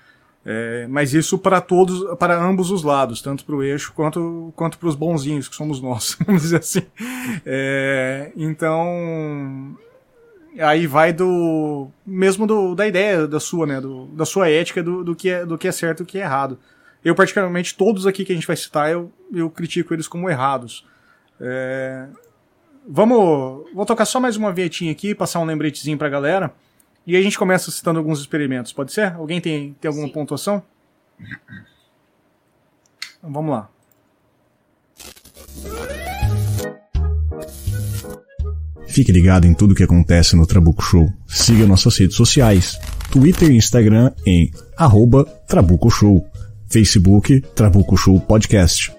É, 0.47 0.87
mas 0.89 1.15
isso 1.15 1.39
para 1.39 1.59
todos, 1.61 2.17
para 2.19 2.37
ambos 2.37 2.71
os 2.71 2.83
lados, 2.83 3.23
tanto 3.23 3.45
para 3.47 3.55
o 3.55 3.63
eixo 3.63 3.93
quanto, 3.95 4.53
quanto 4.55 4.77
para 4.77 4.89
os 4.89 4.95
bonzinhos 4.95 5.49
que 5.49 5.57
somos 5.57 5.81
nós, 5.81 6.19
vamos 6.27 6.43
dizer 6.43 6.59
assim. 6.59 6.83
É, 7.47 8.31
então, 8.37 9.75
aí 10.59 10.87
vai 10.87 11.15
do 11.15 11.89
mesmo 12.07 12.47
do, 12.47 12.75
da 12.75 12.87
ideia 12.87 13.27
da 13.27 13.41
sua, 13.41 13.67
né, 13.67 13.81
do, 13.81 14.05
da 14.09 14.27
sua 14.27 14.51
ética 14.51 14.83
do, 14.83 15.03
do 15.03 15.17
que 15.17 15.31
é 15.31 15.47
do 15.47 15.57
que 15.57 15.67
é 15.67 15.73
certo 15.73 16.01
e 16.01 16.03
o 16.03 16.07
que 16.07 16.19
é 16.19 16.23
errado. 16.23 16.59
Eu 17.03 17.15
particularmente 17.15 17.75
todos 17.75 18.07
aqui 18.07 18.25
que 18.25 18.33
a 18.33 18.35
gente 18.35 18.47
vai 18.47 18.57
citar 18.57 18.91
eu, 18.91 19.11
eu 19.33 19.49
critico 19.49 19.95
eles 19.95 20.09
como 20.09 20.29
errados. 20.29 20.87
É... 21.41 22.07
Vamos, 22.87 23.65
vou 23.75 23.87
tocar 23.87 24.05
só 24.05 24.21
mais 24.21 24.37
uma 24.37 24.53
vietinha 24.53 24.93
aqui, 24.93 25.15
passar 25.15 25.41
um 25.41 25.45
lembretezinho 25.47 25.97
pra 25.97 26.09
galera. 26.09 26.53
E 27.07 27.17
a 27.17 27.23
gente 27.23 27.39
começa 27.39 27.71
citando 27.71 27.99
alguns 27.99 28.21
experimentos, 28.21 28.73
pode 28.73 28.93
ser? 28.93 29.13
Alguém 29.13 29.41
tem, 29.41 29.75
tem 29.81 29.89
alguma 29.89 30.07
Sim. 30.07 30.13
pontuação? 30.13 30.63
Então, 33.19 33.33
vamos 33.33 33.51
lá. 33.51 33.69
Fique 38.87 39.11
ligado 39.11 39.47
em 39.47 39.53
tudo 39.53 39.73
o 39.73 39.75
que 39.75 39.83
acontece 39.83 40.37
no 40.37 40.47
Trabuco 40.47 40.83
Show. 40.83 41.13
Siga 41.27 41.67
nossas 41.67 41.97
redes 41.99 42.17
sociais. 42.17 42.79
Twitter 43.11 43.51
e 43.51 43.57
Instagram 43.57 44.13
em 44.25 44.51
arroba 44.77 45.25
Trabuco 45.47 45.91
Show. 45.91 46.25
Facebook 46.69 47.41
Trabuco 47.55 47.97
Show 47.97 48.19
Podcast. 48.21 48.93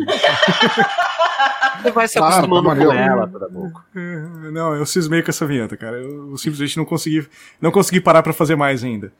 Você 1.80 1.90
vai 1.90 2.08
se 2.08 2.18
acostumando 2.18 2.70
ah, 2.70 2.76
com 2.76 2.92
ela, 2.92 3.28
Trabuco. 3.28 3.84
Não, 4.52 4.74
eu 4.74 4.84
cismei 4.84 5.22
com 5.22 5.30
essa 5.30 5.46
vinheta, 5.46 5.76
cara. 5.76 5.96
Eu 5.96 6.36
simplesmente 6.36 6.76
não 6.76 6.84
consegui, 6.84 7.26
não 7.60 7.70
consegui 7.70 8.00
parar 8.00 8.22
para 8.22 8.32
fazer 8.32 8.56
mais 8.56 8.84
ainda. 8.84 9.12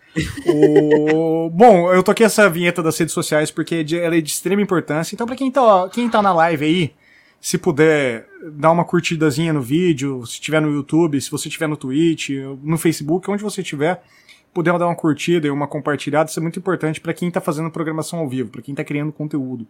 o... 0.47 1.50
Bom, 1.54 1.92
eu 1.92 2.02
toquei 2.02 2.26
essa 2.26 2.49
vinheta 2.49 2.82
das 2.82 2.99
redes 2.99 3.14
sociais 3.14 3.50
porque 3.50 3.85
ela 3.94 4.16
é 4.16 4.21
de 4.21 4.30
extrema 4.30 4.62
importância. 4.62 5.14
Então, 5.14 5.26
para 5.26 5.37
quem 5.37 5.50
tá, 5.50 5.88
quem 5.90 6.09
tá 6.09 6.21
na 6.21 6.32
live 6.32 6.64
aí, 6.64 6.94
se 7.40 7.59
puder 7.59 8.28
dar 8.52 8.71
uma 8.71 8.85
curtidazinha 8.85 9.52
no 9.52 9.61
vídeo, 9.62 10.25
se 10.26 10.40
tiver 10.40 10.61
no 10.61 10.73
YouTube, 10.73 11.21
se 11.21 11.30
você 11.30 11.49
tiver 11.49 11.66
no 11.66 11.76
Twitch, 11.76 12.30
no 12.62 12.78
Facebook, 12.78 13.28
onde 13.30 13.42
você 13.42 13.62
tiver, 13.62 14.02
puder 14.54 14.78
dar 14.78 14.87
uma 14.87 14.94
curtida 14.94 15.47
e 15.47 15.50
uma 15.50 15.66
compartilhada, 15.66 16.30
isso 16.30 16.38
é 16.38 16.42
muito 16.42 16.59
importante 16.59 17.00
para 17.00 17.12
quem 17.12 17.28
está 17.28 17.40
fazendo 17.40 17.71
programação 17.71 18.21
ao 18.21 18.28
vivo, 18.28 18.50
para 18.50 18.62
quem 18.62 18.73
está 18.73 18.85
criando 18.85 19.12
conteúdo. 19.12 19.66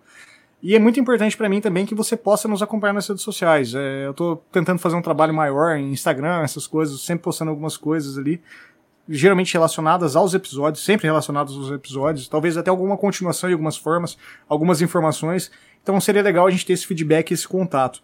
E 0.63 0.77
é 0.77 0.79
muito 0.79 1.01
importante 1.01 1.37
para 1.37 1.49
mim 1.49 1.61
também 1.61 1.85
que 1.85 1.95
você 1.95 2.17
possa 2.17 2.47
nos 2.47 2.63
acompanhar 2.63 2.93
nas 2.93 3.09
redes 3.09 3.25
sociais. 3.25 3.75
É, 3.75 4.07
eu 4.07 4.13
estou 4.13 4.37
tentando 4.53 4.79
fazer 4.79 4.95
um 4.95 5.03
trabalho 5.03 5.35
maior 5.35 5.77
em 5.77 5.91
Instagram, 5.91 6.43
essas 6.43 6.69
coisas, 6.69 7.01
sempre 7.01 7.25
postando 7.25 7.51
algumas 7.51 7.77
coisas 7.77 8.17
ali, 8.17 8.41
geralmente 9.09 9.53
relacionadas 9.53 10.15
aos 10.15 10.35
episódios, 10.35 10.85
sempre 10.85 11.09
relacionadas 11.09 11.53
aos 11.55 11.71
episódios, 11.73 12.29
talvez 12.29 12.57
até 12.57 12.71
alguma 12.71 12.97
continuação 12.97 13.49
de 13.49 13.55
algumas 13.55 13.77
formas, 13.77 14.17
algumas 14.49 14.81
informações. 14.81 15.51
Então 15.83 16.01
seria 16.01 16.23
legal 16.23 16.47
a 16.47 16.51
gente 16.51 16.65
ter 16.65 16.75
esse 16.75 16.87
feedback, 16.87 17.33
esse 17.33 17.49
contato. 17.49 18.01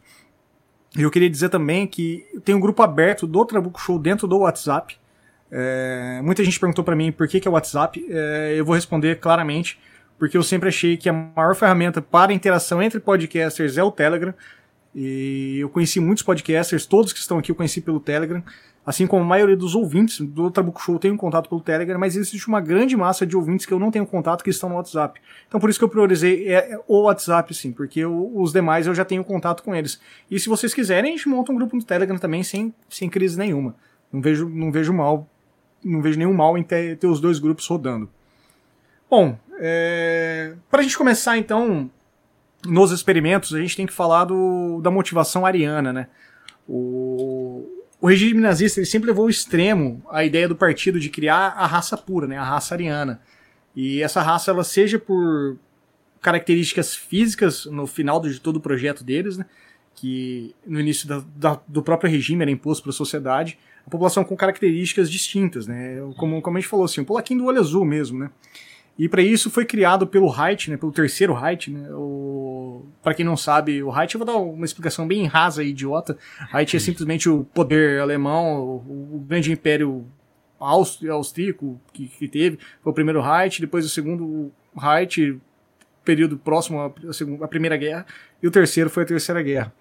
E 0.96 1.02
eu 1.02 1.10
queria 1.12 1.30
dizer 1.30 1.50
também 1.50 1.86
que 1.86 2.26
tem 2.44 2.56
um 2.56 2.60
grupo 2.60 2.82
aberto 2.82 3.24
do 3.24 3.44
Trabuco 3.44 3.80
Show 3.80 4.00
dentro 4.00 4.26
do 4.26 4.38
WhatsApp. 4.38 4.96
É, 5.50 6.20
muita 6.24 6.42
gente 6.42 6.58
perguntou 6.58 6.84
para 6.84 6.96
mim 6.96 7.12
por 7.12 7.28
que, 7.28 7.38
que 7.38 7.46
é 7.46 7.50
o 7.50 7.54
WhatsApp. 7.54 8.04
É, 8.10 8.54
eu 8.56 8.64
vou 8.64 8.74
responder 8.74 9.20
claramente, 9.20 9.78
porque 10.18 10.36
eu 10.36 10.42
sempre 10.42 10.68
achei 10.68 10.96
que 10.96 11.08
a 11.08 11.12
maior 11.12 11.54
ferramenta 11.54 12.02
para 12.02 12.32
interação 12.32 12.82
entre 12.82 12.98
podcasters 12.98 13.78
é 13.78 13.82
o 13.82 13.90
Telegram. 13.92 14.34
E 14.94 15.58
eu 15.60 15.68
conheci 15.68 16.00
muitos 16.00 16.24
podcasters, 16.24 16.86
todos 16.86 17.12
que 17.12 17.20
estão 17.20 17.38
aqui 17.38 17.50
eu 17.52 17.54
conheci 17.54 17.80
pelo 17.80 18.00
Telegram. 18.00 18.42
Assim 18.84 19.06
como 19.06 19.22
a 19.22 19.26
maioria 19.26 19.56
dos 19.56 19.74
ouvintes 19.74 20.18
do 20.18 20.50
Trabuco 20.50 20.80
Show 20.80 20.98
tem 20.98 21.10
um 21.12 21.16
contato 21.16 21.46
pelo 21.48 21.60
Telegram, 21.60 21.98
mas 21.98 22.16
existe 22.16 22.48
uma 22.48 22.58
grande 22.58 22.96
massa 22.96 23.26
de 23.26 23.36
ouvintes 23.36 23.66
que 23.66 23.72
eu 23.72 23.78
não 23.78 23.90
tenho 23.90 24.06
contato 24.06 24.42
que 24.42 24.48
estão 24.48 24.70
no 24.70 24.76
WhatsApp. 24.76 25.20
Então 25.46 25.60
por 25.60 25.68
isso 25.68 25.78
que 25.78 25.84
eu 25.84 25.90
priorizei 25.90 26.48
é, 26.48 26.72
é 26.72 26.80
o 26.88 27.02
WhatsApp, 27.02 27.54
sim, 27.54 27.70
porque 27.70 28.04
o, 28.06 28.40
os 28.40 28.50
demais 28.50 28.86
eu 28.86 28.94
já 28.94 29.04
tenho 29.04 29.22
contato 29.22 29.62
com 29.62 29.74
eles. 29.74 30.00
E 30.30 30.40
se 30.40 30.48
vocês 30.48 30.72
quiserem, 30.72 31.12
a 31.12 31.16
gente 31.16 31.28
monta 31.28 31.52
um 31.52 31.56
grupo 31.56 31.76
no 31.76 31.84
Telegram 31.84 32.16
também 32.16 32.42
sem, 32.42 32.74
sem 32.88 33.10
crise 33.10 33.38
nenhuma. 33.38 33.74
Não 34.10 34.22
vejo, 34.22 34.48
não 34.48 34.72
vejo 34.72 34.92
mal, 34.94 35.28
não 35.84 36.00
vejo 36.00 36.18
nenhum 36.18 36.32
mal 36.32 36.56
em 36.56 36.62
ter, 36.62 36.96
ter 36.96 37.06
os 37.06 37.20
dois 37.20 37.38
grupos 37.38 37.66
rodando. 37.66 38.08
Bom, 39.10 39.38
é, 39.58 40.54
para 40.70 40.80
a 40.80 40.82
gente 40.82 40.96
começar 40.96 41.36
então 41.36 41.90
nos 42.66 42.90
experimentos, 42.90 43.54
a 43.54 43.60
gente 43.60 43.76
tem 43.76 43.86
que 43.86 43.92
falar 43.92 44.24
do, 44.24 44.80
da 44.80 44.90
motivação 44.90 45.46
ariana, 45.46 45.92
né? 45.92 46.08
O, 46.68 47.66
o 48.00 48.06
regime 48.06 48.40
nazista 48.40 48.78
ele 48.78 48.86
sempre 48.86 49.08
levou 49.08 49.24
ao 49.24 49.30
extremo 49.30 50.02
a 50.10 50.24
ideia 50.24 50.48
do 50.48 50.54
partido 50.54 51.00
de 51.00 51.08
criar 51.08 51.48
a 51.56 51.66
raça 51.66 51.96
pura, 51.96 52.26
né, 52.26 52.36
a 52.36 52.44
raça 52.44 52.74
ariana. 52.74 53.20
E 53.74 54.02
essa 54.02 54.20
raça, 54.22 54.50
ela 54.50 54.64
seja 54.64 54.98
por 54.98 55.56
características 56.20 56.94
físicas 56.94 57.64
no 57.66 57.86
final 57.86 58.20
de 58.20 58.40
todo 58.40 58.56
o 58.56 58.60
projeto 58.60 59.02
deles, 59.02 59.36
né, 59.36 59.46
que 59.94 60.54
no 60.66 60.78
início 60.78 61.08
da, 61.08 61.22
da, 61.36 61.60
do 61.66 61.82
próprio 61.82 62.10
regime 62.10 62.42
era 62.42 62.50
imposto 62.50 62.82
para 62.82 62.90
a 62.90 62.94
sociedade, 62.94 63.58
a 63.86 63.90
população 63.90 64.22
com 64.22 64.36
características 64.36 65.10
distintas, 65.10 65.66
né, 65.66 65.98
como, 66.16 66.40
como 66.42 66.56
a 66.56 66.60
gente 66.60 66.68
falou 66.68 66.84
assim, 66.84 67.00
um 67.00 67.04
polaquinho 67.04 67.40
do 67.40 67.46
olho 67.46 67.60
azul 67.60 67.84
mesmo, 67.84 68.18
né. 68.18 68.30
E 68.98 69.08
para 69.08 69.22
isso 69.22 69.48
foi 69.48 69.64
criado 69.64 70.08
pelo 70.08 70.28
Reich, 70.28 70.68
né, 70.68 70.76
pelo 70.76 70.90
terceiro 70.90 71.32
Reich, 71.32 71.70
né, 71.70 71.88
o... 71.92 72.84
para 73.00 73.14
quem 73.14 73.24
não 73.24 73.36
sabe, 73.36 73.80
o 73.80 73.90
Reich, 73.90 74.14
eu 74.14 74.18
vou 74.18 74.26
dar 74.26 74.36
uma 74.36 74.64
explicação 74.64 75.06
bem 75.06 75.24
rasa 75.26 75.62
e 75.62 75.68
idiota. 75.68 76.18
Reich 76.50 76.76
é 76.76 76.80
simplesmente 76.80 77.28
o 77.28 77.44
poder 77.44 78.00
alemão, 78.00 78.60
o, 78.60 79.16
o 79.16 79.24
grande 79.26 79.52
império 79.52 80.04
austríaco 80.58 81.80
que, 81.92 82.08
que, 82.08 82.26
teve. 82.26 82.58
Foi 82.82 82.90
o 82.90 82.94
primeiro 82.94 83.22
Reich, 83.22 83.60
depois 83.60 83.86
o 83.86 83.88
segundo 83.88 84.50
Reich, 84.76 85.40
período 86.04 86.36
próximo 86.36 86.80
à, 86.80 86.92
à 87.44 87.48
Primeira 87.48 87.76
Guerra, 87.76 88.04
e 88.42 88.48
o 88.48 88.50
terceiro 88.50 88.90
foi 88.90 89.04
a 89.04 89.06
Terceira 89.06 89.40
Guerra. 89.42 89.72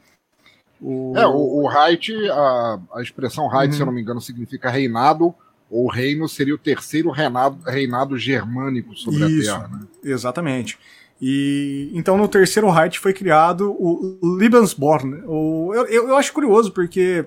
O... 0.80 1.18
É, 1.18 1.26
o, 1.26 1.64
o 1.64 1.68
Reich, 1.68 2.14
a, 2.30 2.80
a 2.94 3.02
expressão 3.02 3.48
Reich, 3.48 3.72
uhum. 3.72 3.74
se 3.74 3.82
eu 3.82 3.86
não 3.88 3.94
me 3.94 4.02
engano, 4.02 4.22
significa 4.22 4.70
reinado 4.70 5.34
o 5.70 5.90
reino 5.90 6.28
seria 6.30 6.56
o 6.56 6.58
terceiro 6.58 7.10
reinado, 7.12 7.58
reinado 7.66 8.18
germânico 8.18 8.96
sobre 8.96 9.26
Isso, 9.26 9.52
a 9.52 9.60
Terra. 9.60 9.68
Né? 9.68 9.88
Exatamente. 10.04 10.80
E 11.22 11.90
então 11.94 12.16
no 12.16 12.28
terceiro 12.28 12.70
Reich 12.70 13.00
foi 13.00 13.14
criado 13.14 13.72
o 13.72 14.20
Lebensborn. 14.38 15.24
O, 15.26 15.74
eu, 15.74 16.10
eu, 16.10 16.16
acho 16.16 16.32
curioso 16.32 16.72
porque 16.72 17.26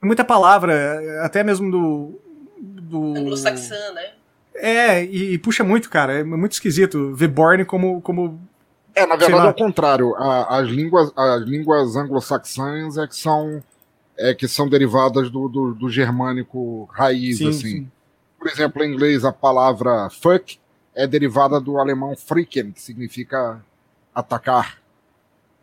muita 0.00 0.24
palavra, 0.24 1.24
até 1.24 1.42
mesmo 1.42 1.70
do. 1.70 2.20
do 2.60 3.18
Anglo-saxã, 3.18 3.92
né? 3.92 4.12
É, 4.54 5.04
e, 5.04 5.32
e, 5.32 5.38
puxa 5.38 5.64
muito, 5.64 5.90
cara. 5.90 6.20
É 6.20 6.24
muito 6.24 6.52
esquisito 6.52 7.14
ver 7.14 7.28
Born 7.28 7.64
como. 7.64 8.00
como 8.00 8.40
é, 8.94 9.06
na 9.06 9.16
verdade 9.16 9.46
é 9.46 9.50
o 9.50 9.54
contrário. 9.54 10.14
A, 10.16 10.58
as 10.58 10.68
línguas, 10.68 11.10
as 11.16 11.42
línguas 11.42 11.96
anglo-saxãs 11.96 12.96
é 12.96 13.06
que 13.06 13.16
são 13.16 13.62
é, 14.22 14.34
que 14.34 14.46
são 14.46 14.68
derivadas 14.68 15.28
do, 15.30 15.48
do, 15.48 15.74
do 15.74 15.90
germânico 15.90 16.88
raiz, 16.92 17.38
sim, 17.38 17.48
assim. 17.48 17.60
Sim. 17.60 17.90
Por 18.38 18.48
exemplo, 18.48 18.84
em 18.84 18.92
inglês 18.92 19.24
a 19.24 19.32
palavra 19.32 20.08
fuck 20.10 20.58
é 20.94 21.06
derivada 21.06 21.60
do 21.60 21.78
alemão 21.78 22.14
fricken, 22.16 22.70
que 22.70 22.80
significa 22.80 23.60
atacar, 24.14 24.78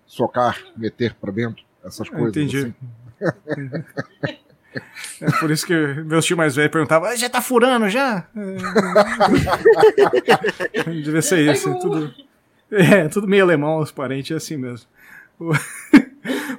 socar, 0.06 0.60
meter 0.76 1.14
para 1.14 1.32
dentro, 1.32 1.64
essas 1.84 2.10
coisas. 2.10 2.30
Entendi. 2.30 2.74
Assim. 3.22 4.40
É 5.20 5.32
por 5.40 5.50
isso 5.50 5.66
que 5.66 5.74
meus 5.74 6.24
tio 6.26 6.38
mais 6.38 6.56
velho 6.56 6.70
perguntava, 6.70 7.08
ah, 7.08 7.16
já 7.16 7.28
tá 7.28 7.42
furando 7.42 7.90
já? 7.90 8.28
É... 10.76 10.84
Devia 10.94 11.24
ser 11.24 11.52
isso. 11.52 11.74
Tudo, 11.80 12.14
é, 12.72 13.08
tudo 13.10 13.28
meio 13.28 13.44
alemão, 13.44 13.80
os 13.80 13.92
parentes, 13.92 14.30
é 14.30 14.36
assim 14.36 14.58
mesmo. 14.58 14.88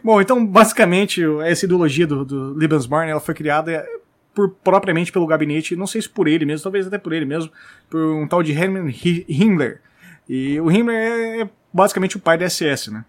Bom, 0.02 0.20
então, 0.20 0.44
basicamente, 0.44 1.22
essa 1.44 1.64
ideologia 1.64 2.06
do, 2.06 2.24
do 2.24 2.54
Lebensborn 2.54 3.10
ela 3.10 3.20
foi 3.20 3.34
criada 3.34 3.86
por, 4.34 4.50
propriamente 4.50 5.12
pelo 5.12 5.26
gabinete, 5.26 5.76
não 5.76 5.86
sei 5.86 6.02
se 6.02 6.08
por 6.08 6.26
ele 6.26 6.44
mesmo, 6.44 6.62
talvez 6.62 6.86
até 6.86 6.98
por 6.98 7.12
ele 7.12 7.24
mesmo, 7.24 7.50
por 7.88 8.00
um 8.00 8.26
tal 8.26 8.42
de 8.42 8.52
Hermann 8.52 8.90
Himmler. 9.28 9.80
E 10.28 10.60
o 10.60 10.70
Himmler 10.70 11.42
é 11.42 11.50
basicamente 11.72 12.16
o 12.16 12.20
pai 12.20 12.38
da 12.38 12.48
SS, 12.48 12.90
né? 12.90 13.04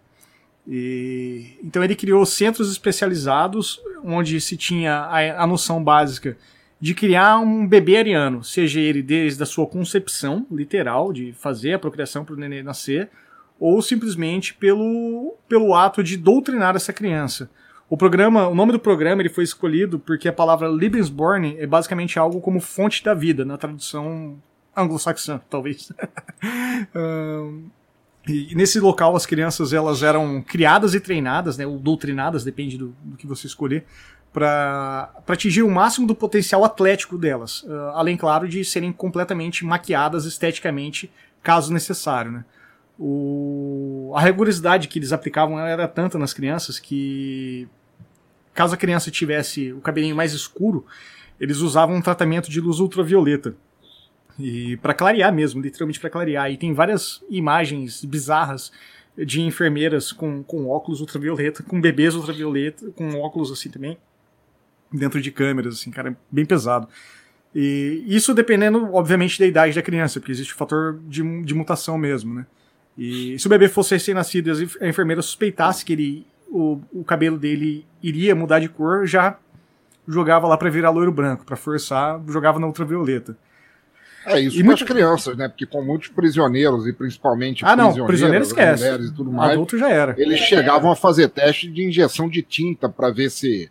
E, 0.68 1.58
então 1.64 1.84
ele 1.84 1.96
criou 1.96 2.26
centros 2.26 2.72
especializados 2.72 3.82
onde 4.04 4.40
se 4.40 4.56
tinha 4.56 4.94
a, 4.94 5.44
a 5.44 5.48
noção 5.48 5.84
básica 5.84 6.38
de 6.80 6.96
criar 6.96 7.38
um 7.40 7.68
bebê 7.68 7.98
ariano, 7.98 8.44
seja 8.44 8.80
ele 8.80 9.04
desde 9.04 9.42
a 9.42 9.46
sua 9.46 9.68
concepção 9.68 10.46
literal, 10.52 11.14
de 11.14 11.32
fazer 11.34 11.74
a 11.74 11.80
procriação 11.80 12.26
para 12.26 12.34
o 12.34 12.38
neném 12.38 12.64
nascer, 12.64 13.10
ou 13.62 13.80
simplesmente 13.80 14.56
pelo, 14.56 15.38
pelo 15.48 15.76
ato 15.76 16.04
de 16.04 16.18
doutrinar 16.18 16.76
essa 16.76 16.92
criança. 16.92 17.48
O 17.88 17.96
programa, 17.96 18.48
o 18.48 18.56
nome 18.56 18.72
do 18.72 18.80
programa 18.80 19.22
ele 19.22 19.30
foi 19.30 19.44
escolhido 19.44 20.00
porque 20.00 20.28
a 20.28 20.34
palavra 20.34 20.68
Lebensborn 20.68 21.56
é 21.60 21.68
basicamente 21.68 22.18
algo 22.18 22.42
como 22.42 22.60
fonte 22.60 23.04
da 23.04 23.14
vida, 23.14 23.46
na 23.46 23.60
tradução 23.60 24.42
anglo-saxã, 24.76 25.40
talvez. 25.48 25.92
um, 26.96 27.70
e 28.28 28.56
nesse 28.56 28.80
local 28.80 29.16
as 29.16 29.28
crianças 29.28 29.74
elas 29.74 30.02
eram 30.02 30.42
criadas 30.42 30.96
e 30.96 31.00
treinadas, 31.00 31.56
né, 31.56 31.68
ou 31.68 31.78
doutrinadas, 31.78 32.44
depende 32.44 32.80
do, 32.80 32.96
do 33.04 33.16
que 33.16 33.28
você 33.28 33.46
escolher, 33.46 33.86
para 34.34 35.14
atingir 35.28 35.62
o 35.62 35.70
máximo 35.70 36.08
do 36.08 36.16
potencial 36.16 36.66
atlético 36.66 37.16
delas, 37.16 37.62
uh, 37.64 37.92
além, 37.94 38.18
claro, 38.18 38.48
de 38.48 38.66
serem 38.66 38.92
completamente 38.92 39.64
maquiadas 39.64 40.26
esteticamente, 40.26 41.12
caso 41.44 41.72
necessário. 41.72 42.32
Né? 42.32 42.46
O, 43.04 44.14
a 44.16 44.22
rigorosidade 44.22 44.88
que 44.88 45.00
eles 45.00 45.12
aplicavam 45.12 45.60
era 45.60 45.88
tanta 45.88 46.20
nas 46.20 46.36
crianças 46.36 46.78
que, 46.78 47.68
caso 48.54 48.76
a 48.76 48.78
criança 48.78 49.10
tivesse 49.10 49.74
o 49.74 49.82
cabelinho 49.82 50.16
mais 50.16 50.34
escuro, 50.34 50.86
eles 51.40 51.58
usavam 51.58 51.96
um 51.96 52.02
tratamento 52.02 52.48
de 52.48 52.62
luz 52.62 52.80
ultravioleta. 52.80 53.56
E 54.38 54.78
para 54.78 54.94
clarear 54.94 55.34
mesmo, 55.34 55.60
literalmente 55.60 56.00
para 56.00 56.12
clarear. 56.12 56.52
E 56.52 56.58
tem 56.58 56.76
várias 56.76 57.24
imagens 57.28 58.06
bizarras 58.06 58.72
de 59.18 59.42
enfermeiras 59.42 60.12
com, 60.12 60.44
com 60.44 60.70
óculos 60.70 61.02
ultravioleta, 61.02 61.64
com 61.64 61.82
bebês 61.82 62.14
ultravioleta, 62.14 62.92
com 62.92 63.16
óculos 63.16 63.52
assim 63.52 63.72
também, 63.72 63.98
dentro 64.94 65.20
de 65.20 65.32
câmeras, 65.32 65.74
assim, 65.80 65.90
cara, 65.90 66.16
bem 66.30 66.46
pesado. 66.46 66.88
E 67.54 68.04
isso 68.06 68.32
dependendo, 68.36 68.94
obviamente, 68.94 69.40
da 69.40 69.48
idade 69.48 69.74
da 69.74 69.82
criança, 69.82 70.20
porque 70.20 70.32
existe 70.32 70.54
o 70.54 70.56
fator 70.56 71.00
de, 71.08 71.42
de 71.42 71.56
mutação 71.56 71.98
mesmo, 71.98 72.36
né? 72.36 72.46
E 72.98 73.38
se 73.40 73.48
o 73.48 73.50
bebê 73.50 73.68
fosse 73.68 73.96
recém-nascido 73.96 74.52
e 74.52 74.70
a 74.86 74.88
enfermeira 74.88 75.22
suspeitasse 75.22 75.84
que 75.84 75.94
ele, 75.94 76.28
o, 76.50 76.80
o 76.92 77.04
cabelo 77.04 77.38
dele 77.38 77.86
iria 78.02 78.36
mudar 78.36 78.60
de 78.60 78.70
cor, 78.70 79.06
já 79.06 79.38
jogava 80.08 80.48
lá 80.48 80.58
para 80.58 80.70
virar 80.70 80.90
loiro 80.90 81.12
branco, 81.12 81.46
para 81.46 81.56
forçar, 81.56 82.22
jogava 82.28 82.60
na 82.60 82.68
ultravioleta. 82.68 83.38
É 84.26 84.40
isso 84.40 84.60
e 84.60 84.64
muitas 84.64 84.88
crianças, 84.88 85.36
né? 85.36 85.48
Porque 85.48 85.66
com 85.66 85.82
muitos 85.82 86.10
prisioneiros 86.10 86.86
e 86.86 86.94
principalmente 86.94 87.66
ah, 87.66 87.76
não, 87.76 88.06
prisioneiros 88.06 88.50
esquece. 88.50 88.84
mulheres 88.84 89.08
e 89.08 89.14
tudo 89.14 89.32
mais, 89.32 89.54
adulto 89.54 89.78
já 89.78 89.90
era. 89.90 90.16
Eles 90.18 90.40
chegavam 90.42 90.92
a 90.92 90.96
fazer 90.96 91.30
teste 91.30 91.68
de 91.68 91.88
injeção 91.88 92.30
de 92.30 92.44
tinta 92.44 92.88
para 92.88 93.10
ver 93.10 93.32
se 93.32 93.70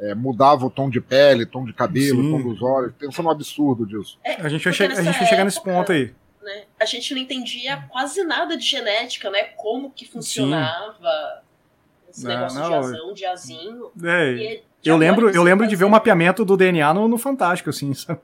é, 0.00 0.14
mudava 0.14 0.66
o 0.66 0.70
tom 0.70 0.90
de 0.90 1.00
pele, 1.00 1.46
tom 1.46 1.64
de 1.64 1.72
cabelo, 1.72 2.20
Sim. 2.20 2.30
tom 2.32 2.42
dos 2.42 2.60
olhos. 2.60 2.92
Pensa 2.98 3.22
no 3.22 3.30
absurdo 3.30 3.86
disso. 3.86 4.18
É, 4.24 4.42
a 4.42 4.48
gente 4.48 4.64
vai, 4.64 4.72
che 4.72 4.82
a 4.82 5.02
gente 5.02 5.18
vai 5.18 5.28
chegar 5.28 5.44
nesse 5.44 5.62
ponto 5.62 5.92
aí. 5.92 6.12
Né, 6.42 6.64
a 6.80 6.84
gente 6.84 7.14
não 7.14 7.20
entendia 7.20 7.84
quase 7.88 8.24
nada 8.24 8.56
de 8.56 8.64
genética, 8.64 9.30
né? 9.30 9.44
Como 9.56 9.90
que 9.90 10.04
funcionava 10.06 11.42
Sim. 12.10 12.10
esse 12.10 12.24
não, 12.24 12.34
negócio 12.34 12.60
não, 12.60 12.68
de 12.68 12.74
azão, 12.74 13.14
de 13.14 13.26
azinho. 13.26 13.92
É. 14.02 14.62
Eu 14.84 14.96
lembro, 14.96 15.30
eu 15.30 15.42
lembro 15.44 15.68
de 15.68 15.76
ver 15.76 15.84
o 15.84 15.90
mapeamento 15.90 16.44
do 16.44 16.56
DNA 16.56 16.92
no, 16.92 17.06
no 17.06 17.16
Fantástico, 17.16 17.70
assim, 17.70 17.94
sabe? 17.94 18.20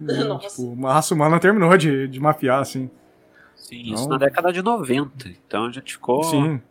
tipo, 0.40 0.86
a 0.86 0.94
raça 0.94 1.14
humana 1.14 1.38
terminou 1.38 1.76
de, 1.76 2.08
de 2.08 2.18
mapear, 2.18 2.60
assim. 2.60 2.90
Sim, 3.54 3.82
então... 3.82 3.94
isso 3.94 4.08
na 4.08 4.16
década 4.16 4.52
de 4.52 4.62
90. 4.62 5.28
Então 5.46 5.66
a 5.66 5.70
gente 5.70 5.92
ficou 5.92 6.24
Sim. 6.24 6.62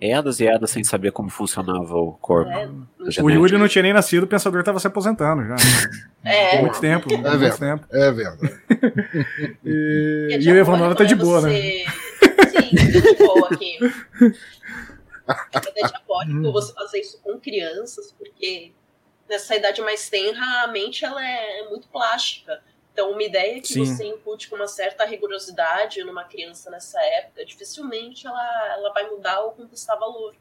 Edas 0.00 0.40
e 0.40 0.46
edas 0.46 0.70
sem 0.70 0.84
saber 0.84 1.12
como 1.12 1.30
funcionava 1.30 1.96
o 1.96 2.12
corpo. 2.12 2.50
É, 2.50 3.22
o 3.22 3.30
Yuri 3.30 3.56
não 3.56 3.68
tinha 3.68 3.82
nem 3.82 3.92
nascido, 3.92 4.24
o 4.24 4.26
pensador 4.26 4.60
estava 4.60 4.78
se 4.78 4.86
aposentando 4.86 5.44
já. 5.44 5.56
É. 6.26 6.58
Muito 6.62 6.80
tempo. 6.80 7.12
É 7.12 7.16
muito 7.18 7.38
verdade. 7.38 7.60
Tempo. 7.60 7.86
É 7.92 8.10
verdade. 8.10 8.60
e, 9.62 10.28
e, 10.30 10.38
e 10.48 10.52
o 10.52 10.56
Evandro 10.56 10.94
tá 10.94 11.04
de 11.04 11.14
boa, 11.14 11.42
né? 11.42 11.50
você... 11.50 11.84
né? 11.84 12.48
Sim, 12.48 12.76
tá 12.76 13.10
de 13.10 13.16
boa 13.18 13.48
aqui. 13.52 13.78
É 15.74 15.86
diabólico 15.86 16.50
você 16.50 16.72
fazer 16.72 17.00
isso 17.00 17.20
com 17.22 17.38
crianças, 17.38 18.10
porque 18.12 18.72
nessa 19.28 19.54
idade 19.54 19.82
mais 19.82 20.08
tenra, 20.08 20.62
a 20.62 20.68
mente 20.68 21.04
ela 21.04 21.22
é 21.22 21.68
muito 21.68 21.88
plástica. 21.88 22.62
Então, 22.94 23.10
uma 23.10 23.22
ideia 23.24 23.60
que 23.60 23.66
Sim. 23.66 23.84
você 23.84 24.06
incute 24.06 24.48
com 24.48 24.54
uma 24.54 24.68
certa 24.68 25.04
rigorosidade 25.04 26.02
numa 26.04 26.22
criança 26.22 26.70
nessa 26.70 26.98
época, 27.18 27.44
dificilmente 27.44 28.24
ela, 28.24 28.74
ela 28.78 28.92
vai 28.92 29.10
mudar 29.10 29.40
ou 29.40 29.50
conquistar 29.50 29.96
valor. 29.96 30.32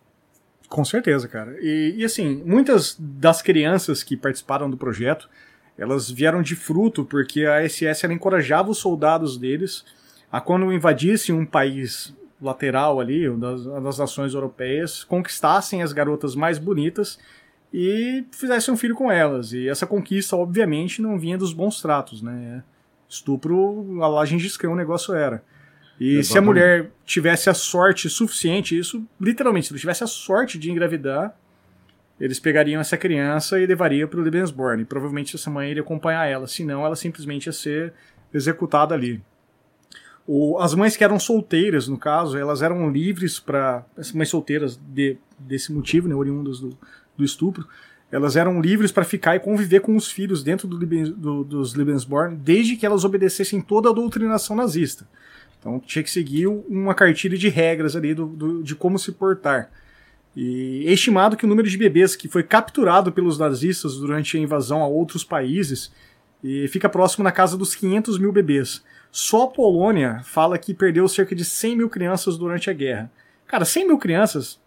Com 0.70 0.86
certeza, 0.86 1.28
cara. 1.28 1.58
E, 1.60 1.96
e, 1.98 2.06
assim, 2.06 2.44
muitas 2.46 2.96
das 3.00 3.42
crianças 3.42 4.04
que 4.04 4.16
participaram 4.16 4.70
do 4.70 4.78
projeto, 4.78 5.28
elas 5.76 6.12
vieram 6.12 6.44
de 6.44 6.56
fruto 6.56 7.04
porque 7.04 7.44
a 7.44 7.68
SS 7.68 8.06
ela 8.06 8.14
encorajava 8.14 8.70
os 8.70 8.78
soldados 8.78 9.36
deles 9.36 9.84
a 10.32 10.40
quando 10.40 10.72
invadissem 10.72 11.34
um 11.34 11.48
país 11.48 12.14
lateral 12.40 13.00
ali, 13.00 13.28
das, 13.38 13.66
das 13.66 13.98
nações 13.98 14.36
europeias, 14.36 15.04
conquistassem 15.04 15.82
as 15.82 15.92
garotas 15.92 16.36
mais 16.36 16.60
bonitas 16.60 17.18
e 17.74 18.24
fizessem 18.32 18.72
um 18.72 18.78
filho 18.78 18.94
com 18.94 19.12
elas. 19.12 19.52
E 19.52 19.68
essa 19.68 19.88
conquista, 19.88 20.36
obviamente, 20.36 21.02
não 21.02 21.18
vinha 21.18 21.38
dos 21.38 21.54
bons 21.54 21.82
tratos, 21.82 22.22
né? 22.22 22.64
Estupro, 23.10 24.02
a 24.02 24.08
lá 24.08 24.26
Gengis 24.26 24.56
Khan 24.56 24.70
o 24.70 24.76
negócio 24.76 25.14
era. 25.16 25.44
E 26.00 26.18
Exatamente. 26.18 26.28
se 26.28 26.38
a 26.38 26.42
mulher 26.42 26.92
tivesse 27.06 27.50
a 27.50 27.54
sorte 27.54 28.10
suficiente, 28.10 28.78
isso 28.78 29.04
literalmente, 29.20 29.68
se 29.68 29.74
ela 29.74 29.80
tivesse 29.80 30.04
a 30.04 30.08
sorte 30.08 30.60
de 30.60 30.70
engravidar, 30.70 31.36
eles 32.20 32.40
pegariam 32.40 32.80
essa 32.80 32.98
criança 32.98 33.60
e 33.60 33.66
levariam 33.66 34.08
para 34.08 34.20
o 34.20 34.24
Lebensborn. 34.24 34.84
E 34.84 34.86
provavelmente 34.86 35.36
essa 35.36 35.50
mãe 35.50 35.72
iria 35.72 35.82
acompanhar 35.82 36.26
ela, 36.26 36.48
senão 36.48 36.86
ela 36.86 36.96
simplesmente 36.96 37.48
ia 37.48 37.54
ser 37.54 37.94
executada 38.32 38.94
ali. 38.94 39.22
O, 40.26 40.58
as 40.60 40.74
mães 40.74 40.96
que 40.96 41.04
eram 41.04 41.20
solteiras, 41.20 41.88
no 41.88 41.98
caso, 41.98 42.38
elas 42.38 42.62
eram 42.62 42.90
livres 42.90 43.40
para. 43.40 43.84
As 43.98 44.12
mães 44.14 44.30
solteiras 44.30 44.78
de, 44.78 45.18
desse 45.38 45.74
motivo, 45.74 46.08
né, 46.08 46.16
oriundas 46.16 46.60
do, 46.60 46.78
do 47.18 47.24
estupro, 47.24 47.68
elas 48.12 48.36
eram 48.36 48.62
livres 48.62 48.92
para 48.92 49.04
ficar 49.04 49.36
e 49.36 49.40
conviver 49.40 49.80
com 49.80 49.96
os 49.96 50.12
filhos 50.12 50.44
dentro 50.44 50.68
do, 50.68 50.78
do, 50.78 51.44
dos 51.44 51.74
Lebensborn, 51.74 52.36
desde 52.36 52.76
que 52.76 52.86
elas 52.86 53.04
obedecessem 53.04 53.60
toda 53.60 53.90
a 53.90 53.94
doutrinação 53.94 54.56
nazista. 54.56 55.08
Então 55.60 55.80
tinha 55.80 56.04
que 56.04 56.12
seguir 56.12 56.46
uma 56.48 56.94
cartilha 56.94 57.38
de 57.38 57.50
regras 57.50 57.96
ali 57.96 58.14
do, 58.14 58.28
do, 58.28 58.64
de 58.64 58.76
como 58.76 59.00
se 59.00 59.14
portar. 59.14 59.72
E 60.36 60.86
é 60.88 60.92
estimado 60.92 61.38
que 61.38 61.46
o 61.46 61.48
número 61.48 61.68
de 61.68 61.78
bebês 61.78 62.16
que 62.16 62.28
foi 62.28 62.44
capturado 62.44 63.12
pelos 63.12 63.40
nazistas 63.40 63.98
durante 63.98 64.38
a 64.38 64.40
invasão 64.40 64.84
a 64.84 64.88
outros 64.88 65.24
países 65.24 65.92
e 66.44 66.68
fica 66.68 66.90
próximo 66.90 67.24
na 67.24 67.32
casa 67.32 67.58
dos 67.58 67.74
500 67.74 68.20
mil 68.20 68.32
bebês. 68.32 68.84
Só 69.12 69.44
a 69.44 69.48
Polônia 69.48 70.22
fala 70.24 70.58
que 70.58 70.74
perdeu 70.74 71.08
cerca 71.08 71.34
de 71.34 71.46
100 71.46 71.78
mil 71.78 71.90
crianças 71.90 72.38
durante 72.38 72.70
a 72.70 72.74
guerra. 72.74 73.12
Cara, 73.48 73.64
100 73.64 73.88
mil 73.88 73.98
crianças 73.98 74.60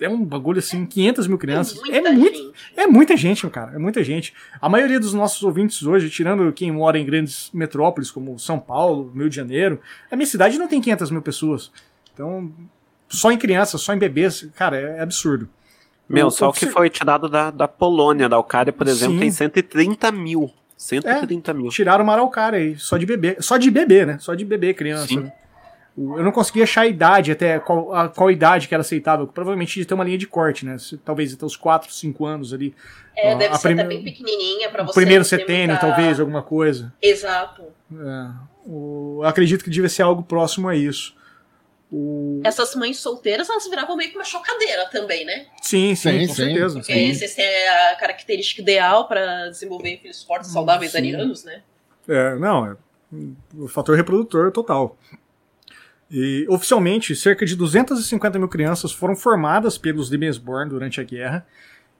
é 0.00 0.08
um 0.08 0.24
bagulho 0.24 0.58
assim, 0.58 0.84
500 0.84 1.26
mil 1.26 1.38
crianças. 1.38 1.80
É, 1.88 1.96
é 1.96 2.12
muito, 2.12 2.54
é 2.76 2.86
muita 2.86 3.16
gente, 3.16 3.48
cara. 3.48 3.72
É 3.74 3.78
muita 3.78 4.02
gente. 4.04 4.34
A 4.60 4.68
maioria 4.68 5.00
dos 5.00 5.14
nossos 5.14 5.42
ouvintes 5.42 5.82
hoje, 5.82 6.10
tirando 6.10 6.52
quem 6.52 6.70
mora 6.70 6.98
em 6.98 7.04
grandes 7.04 7.50
metrópoles 7.52 8.10
como 8.10 8.38
São 8.38 8.58
Paulo, 8.58 9.12
Rio 9.14 9.28
de 9.30 9.36
Janeiro, 9.36 9.80
a 10.10 10.16
minha 10.16 10.26
cidade 10.26 10.58
não 10.58 10.68
tem 10.68 10.80
500 10.80 11.10
mil 11.10 11.22
pessoas. 11.22 11.70
Então, 12.12 12.52
só 13.08 13.30
em 13.30 13.38
crianças, 13.38 13.80
só 13.80 13.94
em 13.94 13.98
bebês, 13.98 14.48
cara, 14.54 14.76
é, 14.76 15.00
absurdo. 15.00 15.48
Meu, 16.08 16.30
só 16.30 16.50
o 16.50 16.52
que 16.52 16.66
foi 16.66 16.88
tirado 16.88 17.28
da, 17.28 17.50
da 17.50 17.66
Polônia, 17.66 18.28
da 18.28 18.36
Alcária, 18.36 18.72
por 18.72 18.86
exemplo, 18.86 19.14
Sim. 19.14 19.20
tem 19.20 19.30
130 19.30 20.12
mil. 20.12 20.52
130 20.76 21.50
é, 21.50 21.54
mil. 21.54 21.68
Tiraram 21.68 22.04
uma 22.04 22.12
araucária 22.12 22.58
aí, 22.58 22.76
só 22.78 22.96
de 22.96 23.06
bebê. 23.06 23.36
Só 23.40 23.56
de 23.56 23.70
bebê, 23.70 24.06
né? 24.06 24.18
Só 24.20 24.34
de 24.34 24.44
bebê, 24.44 24.72
criança. 24.72 25.20
Né? 25.20 25.32
Eu 25.98 26.22
não 26.22 26.30
consegui 26.30 26.62
achar 26.62 26.82
a 26.82 26.86
idade, 26.86 27.32
até 27.32 27.58
qual, 27.58 27.94
a, 27.94 28.08
qual 28.08 28.30
idade 28.30 28.68
que 28.68 28.74
era 28.74 28.82
aceitável. 28.82 29.26
Provavelmente 29.26 29.80
de 29.80 29.86
ter 29.86 29.94
uma 29.94 30.04
linha 30.04 30.18
de 30.18 30.26
corte, 30.26 30.64
né? 30.64 30.76
Talvez 31.02 31.32
até 31.32 31.46
os 31.46 31.56
4, 31.56 31.90
5 31.90 32.26
anos 32.26 32.52
ali. 32.52 32.74
É, 33.16 33.34
deve 33.34 33.54
a 33.54 33.58
ser 33.58 33.72
até 33.72 33.84
bem 33.84 34.04
pequenininha 34.04 34.68
pra 34.68 34.82
você. 34.82 34.92
Primeiro 34.92 35.24
setênio, 35.24 35.68
muita... 35.68 35.86
talvez, 35.86 36.20
alguma 36.20 36.42
coisa. 36.42 36.92
Exato. 37.00 37.62
É, 37.92 38.30
o, 38.66 39.20
eu 39.22 39.28
acredito 39.28 39.64
que 39.64 39.70
devia 39.70 39.88
ser 39.88 40.02
algo 40.02 40.22
próximo 40.22 40.68
a 40.68 40.76
isso. 40.76 41.16
O... 41.90 42.42
Essas 42.44 42.74
mães 42.74 42.98
solteiras, 42.98 43.48
elas 43.48 43.66
viravam 43.66 43.96
meio 43.96 44.10
que 44.10 44.16
uma 44.16 44.24
chocadeira 44.24 44.86
também, 44.90 45.24
né? 45.24 45.46
Sim, 45.62 45.94
sim, 45.94 46.10
sim 46.10 46.26
com 46.26 46.34
sim, 46.34 46.44
certeza. 46.44 46.74
Porque 46.74 47.14
sim. 47.14 47.24
essa 47.24 47.40
é 47.40 47.92
a 47.92 47.96
característica 47.96 48.60
ideal 48.60 49.08
para 49.08 49.48
desenvolver 49.48 49.98
filhos 50.02 50.22
fortes, 50.22 50.50
saudáveis, 50.50 50.92
sim. 50.92 50.98
arianos, 50.98 51.42
né? 51.44 51.62
É, 52.06 52.34
não, 52.34 52.66
é 52.66 52.76
o 53.56 53.68
fator 53.68 53.96
reprodutor 53.96 54.50
total. 54.50 54.96
E, 56.10 56.46
oficialmente, 56.48 57.16
cerca 57.16 57.44
de 57.44 57.56
250 57.56 58.38
mil 58.38 58.48
crianças 58.48 58.92
foram 58.92 59.16
formadas 59.16 59.76
pelos 59.76 60.10
Lebensborn 60.10 60.70
durante 60.70 61.00
a 61.00 61.04
guerra, 61.04 61.46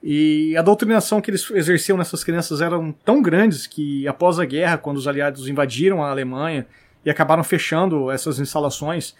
e 0.01 0.55
a 0.55 0.61
doutrinação 0.61 1.19
que 1.19 1.31
eles 1.31 1.49
exerciam 1.51 1.97
nessas 1.97 2.23
crianças 2.23 2.61
eram 2.61 2.91
tão 2.91 3.21
grandes 3.21 3.65
que, 3.65 4.07
após 4.07 4.39
a 4.39 4.45
guerra, 4.45 4.77
quando 4.77 4.97
os 4.97 5.07
aliados 5.07 5.47
invadiram 5.47 6.03
a 6.03 6.11
Alemanha 6.11 6.67
e 7.03 7.09
acabaram 7.09 7.43
fechando 7.43 8.11
essas 8.11 8.39
instalações, 8.39 9.15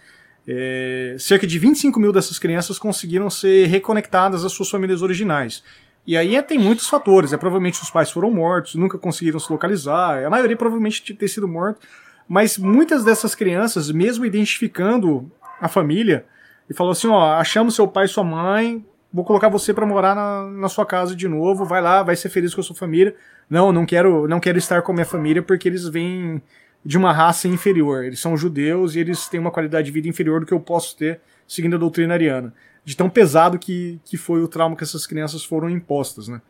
é, 0.46 1.16
cerca 1.18 1.46
de 1.46 1.58
25 1.58 1.98
mil 1.98 2.12
dessas 2.12 2.38
crianças 2.38 2.78
conseguiram 2.78 3.28
ser 3.28 3.66
reconectadas 3.66 4.44
às 4.44 4.52
suas 4.52 4.70
famílias 4.70 5.02
originais. 5.02 5.62
E 6.06 6.16
aí 6.16 6.36
é, 6.36 6.42
tem 6.42 6.58
muitos 6.58 6.88
fatores. 6.88 7.32
É, 7.32 7.36
provavelmente 7.36 7.82
os 7.82 7.90
pais 7.90 8.10
foram 8.10 8.30
mortos, 8.30 8.74
nunca 8.76 8.96
conseguiram 8.96 9.38
se 9.38 9.52
localizar. 9.52 10.24
A 10.24 10.30
maioria 10.30 10.56
provavelmente 10.56 11.12
ter 11.12 11.28
sido 11.28 11.46
morto. 11.46 11.86
Mas 12.28 12.58
muitas 12.58 13.04
dessas 13.04 13.34
crianças, 13.34 13.90
mesmo 13.90 14.26
identificando 14.26 15.30
a 15.60 15.66
família, 15.66 16.26
e 16.68 16.74
falou 16.74 16.92
assim: 16.92 17.08
ó, 17.08 17.32
achamos 17.34 17.74
seu 17.74 17.88
pai 17.88 18.04
e 18.04 18.08
sua 18.08 18.22
mãe, 18.22 18.84
vou 19.12 19.24
colocar 19.24 19.48
você 19.48 19.72
para 19.72 19.86
morar 19.86 20.14
na, 20.14 20.46
na 20.46 20.68
sua 20.68 20.84
casa 20.84 21.16
de 21.16 21.26
novo, 21.26 21.64
vai 21.64 21.80
lá, 21.80 22.02
vai 22.02 22.14
ser 22.14 22.28
feliz 22.28 22.54
com 22.54 22.60
a 22.60 22.64
sua 22.64 22.76
família. 22.76 23.14
Não, 23.48 23.72
não 23.72 23.86
quero, 23.86 24.28
não 24.28 24.38
quero 24.38 24.58
estar 24.58 24.82
com 24.82 24.92
a 24.92 24.94
minha 24.94 25.06
família 25.06 25.42
porque 25.42 25.68
eles 25.68 25.88
vêm 25.88 26.42
de 26.84 26.98
uma 26.98 27.12
raça 27.12 27.48
inferior. 27.48 28.04
Eles 28.04 28.20
são 28.20 28.36
judeus 28.36 28.94
e 28.94 29.00
eles 29.00 29.26
têm 29.28 29.40
uma 29.40 29.50
qualidade 29.50 29.86
de 29.86 29.92
vida 29.92 30.08
inferior 30.08 30.40
do 30.40 30.46
que 30.46 30.52
eu 30.52 30.60
posso 30.60 30.96
ter 30.96 31.20
seguindo 31.46 31.76
a 31.76 31.78
doutrina 31.78 32.12
ariana. 32.12 32.52
De 32.84 32.96
tão 32.96 33.08
pesado 33.08 33.58
que, 33.58 33.98
que 34.04 34.16
foi 34.16 34.42
o 34.42 34.48
trauma 34.48 34.76
que 34.76 34.84
essas 34.84 35.06
crianças 35.06 35.44
foram 35.44 35.68
impostas, 35.68 36.28
né? 36.28 36.40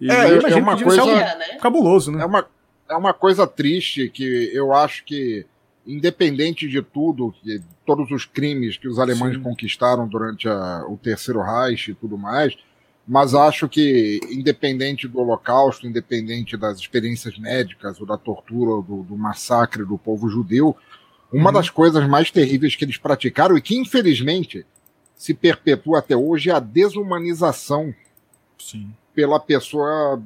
E 0.00 0.10
é, 0.10 0.50
é 0.50 0.56
uma 0.56 0.80
coisa 0.80 1.04
né? 1.06 1.58
cabuloso, 1.60 2.10
né? 2.10 2.22
É 2.22 2.26
uma, 2.26 2.46
é 2.88 2.94
uma 2.94 3.14
coisa 3.14 3.46
triste 3.46 4.08
que 4.08 4.50
eu 4.52 4.72
acho 4.72 5.04
que, 5.04 5.46
independente 5.86 6.68
de 6.68 6.82
tudo, 6.82 7.34
de 7.42 7.62
todos 7.84 8.10
os 8.10 8.24
crimes 8.24 8.76
que 8.76 8.88
os 8.88 8.98
alemães 8.98 9.36
Sim. 9.36 9.42
conquistaram 9.42 10.06
durante 10.06 10.48
a, 10.48 10.84
o 10.88 10.96
Terceiro 10.96 11.42
Reich 11.42 11.90
e 11.90 11.94
tudo 11.94 12.16
mais, 12.18 12.56
mas 13.06 13.34
acho 13.34 13.68
que, 13.68 14.18
independente 14.30 15.06
do 15.06 15.20
Holocausto, 15.20 15.86
independente 15.86 16.56
das 16.56 16.78
experiências 16.78 17.38
médicas, 17.38 18.00
ou 18.00 18.06
da 18.06 18.16
tortura, 18.16 18.70
ou 18.70 18.82
do, 18.82 19.02
do 19.02 19.16
massacre 19.16 19.84
do 19.84 19.98
povo 19.98 20.28
judeu, 20.28 20.76
uma 21.30 21.50
uhum. 21.50 21.54
das 21.54 21.68
coisas 21.68 22.06
mais 22.08 22.30
terríveis 22.30 22.76
que 22.76 22.84
eles 22.84 22.96
praticaram 22.96 23.56
e 23.56 23.60
que, 23.60 23.76
infelizmente, 23.76 24.64
se 25.16 25.34
perpetua 25.34 25.98
até 25.98 26.16
hoje 26.16 26.50
é 26.50 26.54
a 26.54 26.60
desumanização 26.60 27.94
Sim. 28.58 28.94
pela 29.14 29.38
pessoa 29.38 30.22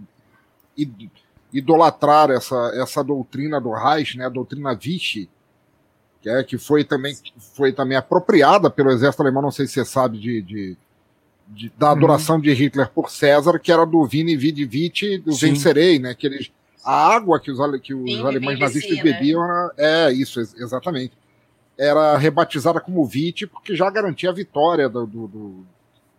idolatrar 1.52 2.30
essa, 2.30 2.72
essa 2.74 3.02
doutrina 3.02 3.60
do 3.60 3.72
Reich, 3.72 4.16
né, 4.16 4.26
a 4.26 4.30
doutrina 4.30 4.74
Vichy, 4.74 5.28
que, 6.20 6.28
é, 6.28 6.42
que 6.42 6.58
foi, 6.58 6.84
também, 6.84 7.16
foi 7.54 7.72
também 7.72 7.96
apropriada 7.96 8.68
pelo 8.68 8.90
exército 8.90 9.22
alemão, 9.22 9.42
não 9.42 9.50
sei 9.50 9.66
se 9.66 9.74
você 9.74 9.84
sabe 9.84 10.18
de, 10.18 10.42
de 10.42 10.76
de, 11.50 11.72
da 11.78 11.92
adoração 11.92 12.36
uhum. 12.36 12.42
de 12.42 12.52
Hitler 12.52 12.90
por 12.90 13.10
César, 13.10 13.58
que 13.58 13.72
era 13.72 13.86
do 13.86 14.04
Vini 14.04 14.36
Vidi 14.36 14.66
Vici, 14.66 15.16
do 15.16 15.32
Sim. 15.32 15.48
Vencerei, 15.48 15.98
né? 15.98 16.14
Que 16.14 16.26
eles 16.26 16.52
a 16.84 17.14
água 17.14 17.38
que 17.40 17.50
os, 17.50 17.58
que 17.80 17.92
os 17.92 18.24
alemães 18.24 18.58
nazistas 18.58 18.96
né? 18.96 19.02
bebiam 19.02 19.44
era, 19.44 19.72
é 19.76 20.12
isso, 20.12 20.40
exatamente. 20.40 21.12
Era 21.76 22.16
rebatizada 22.16 22.80
como 22.80 23.04
Vite 23.04 23.46
porque 23.46 23.76
já 23.76 23.90
garantia 23.90 24.30
a 24.30 24.32
vitória 24.32 24.88
do, 24.88 25.06
do, 25.06 25.28
do, 25.28 25.66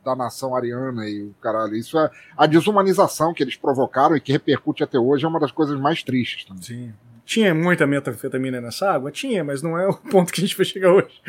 da 0.04 0.16
nação 0.16 0.56
ariana 0.56 1.08
e 1.08 1.24
o 1.24 1.36
caralho. 1.42 1.76
Isso 1.76 1.98
é 1.98 2.10
a 2.38 2.46
desumanização 2.46 3.34
que 3.34 3.44
eles 3.44 3.56
provocaram 3.56 4.16
e 4.16 4.22
que 4.22 4.32
repercute 4.32 4.84
até 4.84 4.98
hoje 4.98 5.26
é 5.26 5.28
uma 5.28 5.40
das 5.40 5.52
coisas 5.52 5.80
mais 5.80 6.04
tristes 6.04 6.46
também. 6.46 6.64
Sim. 6.64 6.94
Tinha 7.26 7.54
muita 7.54 7.86
metanfetamina 7.86 8.60
nessa 8.60 8.90
água? 8.92 9.12
Tinha, 9.12 9.44
mas 9.44 9.62
não 9.62 9.78
é 9.78 9.88
o 9.88 9.94
ponto 10.10 10.34
que 10.34 10.42
a 10.42 10.44
gente 10.44 10.58
vai 10.58 10.66
chegar 10.66 10.92
hoje. 10.92 11.22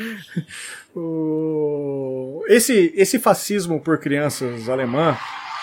o... 0.97 2.43
esse, 2.49 2.93
esse 2.97 3.19
fascismo 3.19 3.81
por 3.81 3.99
crianças 3.99 4.69
alemã, 4.69 5.15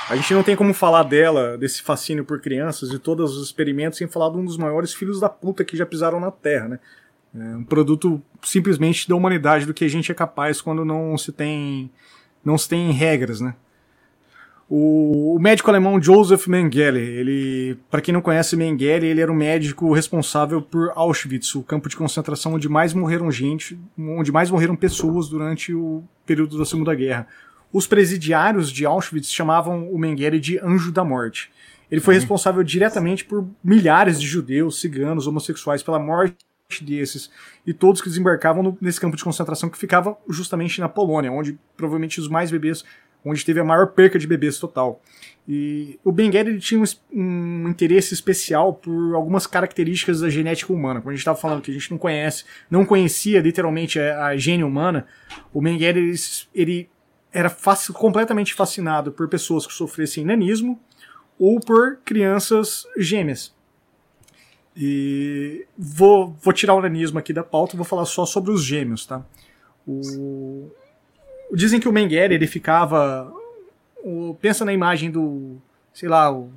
a 0.10 0.15
gente 0.15 0.34
não 0.34 0.43
tem 0.43 0.56
como 0.56 0.74
falar 0.74 1.04
dela, 1.04 1.58
desse 1.58 1.82
fascínio 1.82 2.24
por 2.24 2.39
crianças 2.39 2.91
e 2.91 3.00
todos 3.00 3.36
os 3.36 3.48
experimentos, 3.48 3.98
sem 3.98 4.08
falar 4.08 4.30
de 4.30 4.38
um 4.38 4.46
dos 4.46 4.58
maiores 4.58 4.93
filhos 4.93 5.20
da 5.20 5.28
puta 5.28 5.65
que 5.65 5.76
já 5.76 5.86
pisaram 5.86 6.20
na 6.20 6.30
Terra, 6.30 6.67
né? 6.67 6.80
É 7.36 7.58
um 7.58 7.63
produto 7.63 8.22
simplesmente 8.41 9.08
da 9.08 9.15
humanidade, 9.15 9.65
do 9.65 9.74
que 9.74 9.84
a 9.86 9.89
gente 9.89 10.12
é 10.12 10.15
capaz 10.15 10.62
quando 10.62 10.86
não 10.86 11.17
se 11.17 11.32
tem, 11.32 11.91
não 12.48 12.58
se 12.58 12.70
tem 12.70 12.92
regras, 12.92 13.42
né? 13.42 13.54
O, 14.70 15.36
o, 15.36 15.40
médico 15.40 15.70
alemão 15.70 16.02
Joseph 16.02 16.48
Mengele, 16.48 17.00
ele, 17.00 17.78
para 17.90 18.02
quem 18.02 18.14
não 18.14 18.22
conhece 18.22 18.56
Mengele, 18.56 19.08
ele 19.08 19.22
era 19.22 19.32
o 19.32 19.36
médico 19.36 19.94
responsável 19.94 20.62
por 20.62 20.92
Auschwitz, 20.96 21.56
o 21.56 21.64
campo 21.64 21.88
de 21.88 21.96
concentração 21.96 22.54
onde 22.54 22.68
mais 22.68 22.94
morreram 22.94 23.32
gente, 23.32 23.80
onde 23.98 24.32
mais 24.32 24.50
morreram 24.50 24.76
pessoas 24.76 25.30
durante 25.30 25.74
o 25.74 26.04
período 26.26 26.58
da 26.58 26.66
Segunda 26.66 26.94
Guerra. 26.96 27.28
Os 27.72 27.86
presidiários 27.86 28.72
de 28.72 28.86
Auschwitz 28.86 29.32
chamavam 29.32 29.90
o 29.90 29.98
Mengele 29.98 30.40
de 30.40 30.58
Anjo 30.60 30.92
da 30.92 31.04
Morte. 31.04 31.50
Ele 31.90 32.02
foi 32.02 32.16
uhum. 32.16 32.20
responsável 32.20 32.64
diretamente 32.64 33.24
por 33.24 33.48
milhares 33.64 34.20
de 34.20 34.28
judeus, 34.28 34.82
ciganos, 34.82 35.28
homossexuais 35.28 35.82
pela 35.84 36.00
morte 36.00 36.47
desses 36.82 37.30
e 37.65 37.73
todos 37.73 38.01
que 38.01 38.10
desembarcavam 38.10 38.62
no, 38.62 38.77
nesse 38.82 38.99
campo 38.99 39.15
de 39.15 39.23
concentração 39.23 39.69
que 39.69 39.77
ficava 39.77 40.17
justamente 40.27 40.82
na 40.82 40.89
Polônia, 40.89 41.32
onde 41.32 41.58
provavelmente 41.77 42.19
os 42.19 42.27
mais 42.27 42.51
bebês 42.51 42.84
onde 43.25 43.43
teve 43.43 43.60
a 43.60 43.63
maior 43.63 43.88
perca 43.88 44.19
de 44.19 44.27
bebês 44.27 44.58
total. 44.58 45.01
E 45.47 45.99
o 46.03 46.12
Benguer 46.12 46.60
tinha 46.60 46.80
um, 46.80 46.84
um, 47.13 47.69
interesse 47.69 48.13
especial 48.13 48.73
por 48.73 49.15
algumas 49.15 49.47
características 49.47 50.21
da 50.21 50.30
genética 50.30 50.71
humana. 50.71 50.99
Como 50.99 51.10
a 51.10 51.13
gente 51.13 51.21
estava 51.21 51.38
falando 51.38 51.62
que 51.62 51.71
a 51.71 51.73
gente 51.73 51.89
não 51.91 51.97
conhece, 51.97 52.45
não 52.69 52.86
conhecia 52.86 53.41
literalmente 53.41 53.99
a, 53.99 54.27
a 54.27 54.38
gene 54.38 54.63
humana, 54.63 55.06
o 55.53 55.65
ele, 55.65 56.13
ele, 56.53 56.89
era 57.34 57.49
fac, 57.49 57.91
completamente 57.93 58.53
fascinado 58.53 59.12
por 59.12 59.27
pessoas 59.27 59.65
que 59.65 59.73
sofressem 59.73 60.23
nanismo 60.23 60.80
ou 61.39 61.60
por 61.60 61.97
crianças 62.06 62.86
gêmeas. 62.97 63.57
E 64.80 65.66
vou, 65.76 66.36
vou 66.40 66.54
tirar 66.54 66.76
o 66.76 66.82
nanismo 66.82 67.18
aqui 67.18 67.34
da 67.34 67.44
pauta 67.44 67.76
e 67.76 67.78
vou 67.78 67.86
falar 67.86 68.06
só 68.06 68.28
sobre 68.28 68.52
os 68.52 68.63
gêmeos, 68.63 69.08
tá? 69.08 69.26
O, 69.88 70.70
Dizem 71.52 71.80
que 71.80 71.88
o 71.88 71.92
Mengele, 71.92 72.36
ele 72.36 72.48
ficava. 72.48 73.32
O, 74.04 74.38
pensa 74.42 74.66
na 74.66 74.74
imagem 74.74 75.10
do. 75.10 75.58
Sei 75.94 76.10
lá, 76.10 76.32
o. 76.32 76.52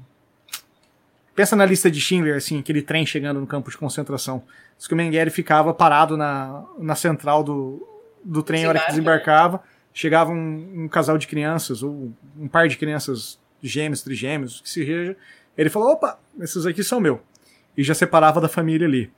Pensa 1.35 1.55
na 1.55 1.65
lista 1.65 1.91
de 1.91 2.01
Schindler, 2.01 2.37
assim, 2.37 2.59
aquele 2.59 2.83
trem 2.83 3.07
chegando 3.07 3.41
no 3.41 3.47
campo 3.47 3.71
de 3.71 3.79
concentração. 3.79 4.43
Diz 4.77 4.87
que 4.87 4.95
o 4.95 4.97
Mengele 4.97 5.31
ficava 5.31 5.73
parado 5.73 6.17
na, 6.17 6.65
na 6.79 6.95
central 6.95 7.43
do, 7.43 7.87
do 8.23 8.43
trem 8.43 8.65
na 8.65 8.71
hora 8.71 8.81
que 8.81 8.89
desembarcava. 8.89 9.63
Chegava 9.95 10.31
um, 10.31 10.85
um, 10.85 10.89
casal 10.89 11.17
de 11.17 11.27
crianças, 11.27 11.83
ou 11.83 12.13
um 12.39 12.49
par 12.49 12.69
de 12.69 12.77
crianças 12.77 13.39
gêmeos, 13.63 14.03
trigêmeos, 14.03 14.61
que 14.61 14.69
seja. 14.69 15.17
Ele 15.57 15.71
falou: 15.71 15.93
opa, 15.93 16.19
esses 16.41 16.67
aqui 16.67 16.83
são 16.83 17.01
meu. 17.01 17.21
E 17.77 17.83
já 17.83 17.95
separava 17.95 18.41
da 18.41 18.49
família 18.49 18.87
ali. 18.87 19.11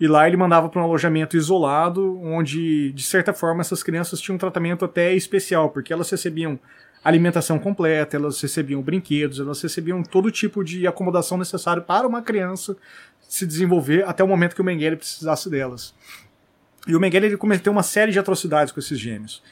E 0.00 0.08
lá 0.08 0.26
ele 0.26 0.36
mandava 0.36 0.68
para 0.68 0.80
um 0.80 0.84
alojamento 0.84 1.36
isolado, 1.36 2.18
onde, 2.22 2.92
de 2.92 3.02
certa 3.02 3.32
forma, 3.32 3.60
essas 3.60 3.82
crianças 3.82 4.20
tinham 4.20 4.36
um 4.36 4.38
tratamento 4.38 4.84
até 4.84 5.14
especial, 5.14 5.70
porque 5.70 5.92
elas 5.92 6.10
recebiam 6.10 6.58
alimentação 7.04 7.58
completa, 7.58 8.16
elas 8.16 8.40
recebiam 8.40 8.80
brinquedos, 8.80 9.40
elas 9.40 9.60
recebiam 9.60 10.02
todo 10.02 10.30
tipo 10.30 10.64
de 10.64 10.86
acomodação 10.86 11.36
necessária 11.36 11.82
para 11.82 12.06
uma 12.06 12.22
criança 12.22 12.76
se 13.20 13.46
desenvolver 13.46 14.04
até 14.04 14.22
o 14.22 14.28
momento 14.28 14.54
que 14.54 14.60
o 14.60 14.64
Mengele 14.64 14.96
precisasse 14.96 15.48
delas. 15.48 15.94
E 16.86 16.94
o 16.94 17.00
Mengele 17.00 17.26
ele 17.26 17.36
cometeu 17.36 17.72
uma 17.72 17.82
série 17.82 18.12
de 18.12 18.18
atrocidades 18.18 18.72
com 18.72 18.80
esses 18.80 18.98
gêmeos. 18.98 19.42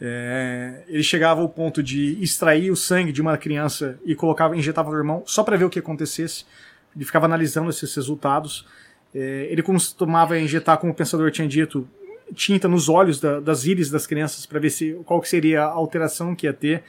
É, 0.00 0.84
ele 0.86 1.02
chegava 1.02 1.40
ao 1.40 1.48
ponto 1.48 1.82
de 1.82 2.22
extrair 2.22 2.70
o 2.70 2.76
sangue 2.76 3.10
de 3.10 3.20
uma 3.20 3.36
criança 3.36 3.98
e 4.04 4.14
colocava, 4.14 4.56
injetava 4.56 4.90
no 4.90 4.96
irmão 4.96 5.22
só 5.26 5.42
para 5.42 5.56
ver 5.56 5.64
o 5.64 5.70
que 5.70 5.78
acontecesse. 5.78 6.44
Ele 6.94 7.04
ficava 7.04 7.26
analisando 7.26 7.70
esses 7.70 7.94
resultados. 7.94 8.66
É, 9.14 9.48
ele 9.50 9.62
costumava 9.62 10.38
injetar, 10.38 10.78
como 10.78 10.92
o 10.92 10.94
pensador 10.94 11.30
tinha 11.30 11.48
dito, 11.48 11.88
tinta 12.34 12.68
nos 12.68 12.88
olhos 12.88 13.20
da, 13.20 13.40
das 13.40 13.64
íris 13.64 13.90
das 13.90 14.06
crianças 14.06 14.44
para 14.46 14.58
ver 14.58 14.70
se 14.70 14.92
qual 15.04 15.20
que 15.20 15.28
seria 15.28 15.62
a 15.62 15.66
alteração 15.66 16.34
que 16.34 16.46
ia 16.46 16.52
ter, 16.52 16.82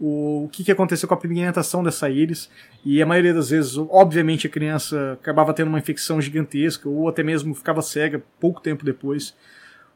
o, 0.00 0.44
o 0.44 0.48
que, 0.48 0.64
que 0.64 0.72
aconteceu 0.72 1.08
com 1.08 1.14
a 1.14 1.16
pigmentação 1.16 1.82
dessa 1.82 2.08
íris. 2.08 2.50
E 2.84 3.00
a 3.02 3.06
maioria 3.06 3.34
das 3.34 3.50
vezes, 3.50 3.76
obviamente, 3.76 4.46
a 4.46 4.50
criança 4.50 5.12
acabava 5.20 5.54
tendo 5.54 5.68
uma 5.68 5.78
infecção 5.78 6.20
gigantesca 6.20 6.88
ou 6.88 7.08
até 7.08 7.22
mesmo 7.22 7.54
ficava 7.54 7.82
cega 7.82 8.22
pouco 8.40 8.60
tempo 8.60 8.84
depois. 8.84 9.34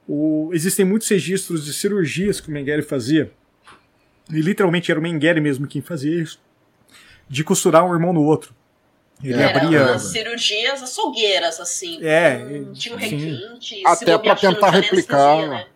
O, 0.07 0.51
existem 0.53 0.85
muitos 0.85 1.09
registros 1.09 1.65
de 1.65 1.73
cirurgias 1.73 2.41
que 2.41 2.49
o 2.49 2.53
Mengele 2.53 2.83
fazia, 2.83 3.33
e 4.31 4.41
literalmente 4.41 4.91
era 4.91 5.01
o 5.01 5.03
Mengele 5.03 5.41
mesmo 5.41 5.67
quem 5.67 5.81
fazia 5.81 6.21
isso, 6.21 6.41
de 7.29 7.43
costurar 7.43 7.85
um 7.85 7.93
irmão 7.93 8.13
no 8.13 8.23
outro. 8.23 8.55
Ele 9.23 9.41
Era 9.41 9.63
abria. 9.63 9.99
cirurgias 9.99 10.83
açougueiras, 10.83 11.61
assim. 11.61 11.99
É. 12.05 12.65
tinha 12.73 12.95
um 12.95 12.99
requinte. 12.99 13.83
Até 13.87 14.19
para 14.19 14.37
tentar 14.37 14.71
replicar. 14.71 15.49
Né? 15.49 15.67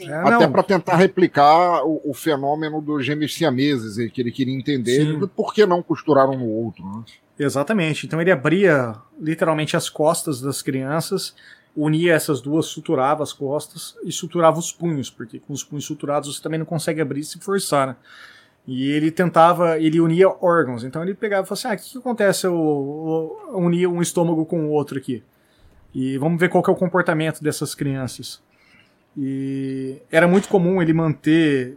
É, 0.00 0.14
Até 0.14 0.48
para 0.48 0.62
tentar 0.62 0.96
replicar 0.96 1.84
o, 1.84 2.00
o, 2.04 2.14
fenômeno 2.14 2.80
dos 2.80 3.04
gêmeos 3.04 3.34
siameses, 3.34 4.10
que 4.10 4.20
ele 4.20 4.32
queria 4.32 4.54
entender 4.54 5.04
Sim. 5.04 5.26
por 5.36 5.52
que 5.52 5.66
não 5.66 5.82
costurar 5.82 6.30
um 6.30 6.38
no 6.38 6.48
outro. 6.48 6.84
Né? 6.84 7.04
Exatamente. 7.38 8.06
Então 8.06 8.20
ele 8.20 8.30
abria 8.30 8.94
literalmente 9.20 9.76
as 9.76 9.88
costas 9.88 10.40
das 10.40 10.62
crianças, 10.62 11.34
unia 11.76 12.14
essas 12.14 12.40
duas, 12.40 12.66
suturava 12.66 13.22
as 13.22 13.32
costas 13.32 13.94
e 14.04 14.12
suturava 14.12 14.58
os 14.58 14.72
punhos, 14.72 15.10
porque 15.10 15.38
com 15.38 15.52
os 15.52 15.64
punhos 15.64 15.84
suturados 15.84 16.34
você 16.34 16.42
também 16.42 16.58
não 16.58 16.66
consegue 16.66 17.00
abrir 17.00 17.24
se 17.24 17.38
forçar, 17.38 17.88
né? 17.88 17.96
E 18.66 18.90
ele 18.90 19.10
tentava, 19.10 19.78
ele 19.78 20.00
unia 20.00 20.28
órgãos. 20.28 20.84
Então 20.84 21.02
ele 21.02 21.14
pegava 21.14 21.44
e 21.44 21.48
falava 21.48 21.54
assim: 21.54 21.68
ah, 21.68 21.74
o 21.74 21.76
que, 21.76 21.92
que 21.92 21.98
acontece 21.98 22.46
eu, 22.46 22.52
eu 23.52 23.58
unir 23.58 23.86
um 23.86 24.00
estômago 24.00 24.44
com 24.46 24.66
o 24.66 24.70
outro 24.70 24.98
aqui? 24.98 25.22
E 25.94 26.16
vamos 26.16 26.40
ver 26.40 26.48
qual 26.48 26.64
é 26.66 26.70
o 26.70 26.76
comportamento 26.76 27.42
dessas 27.42 27.74
crianças. 27.74 28.42
E 29.16 29.98
era 30.10 30.26
muito 30.26 30.48
comum 30.48 30.80
ele 30.80 30.92
manter, 30.92 31.76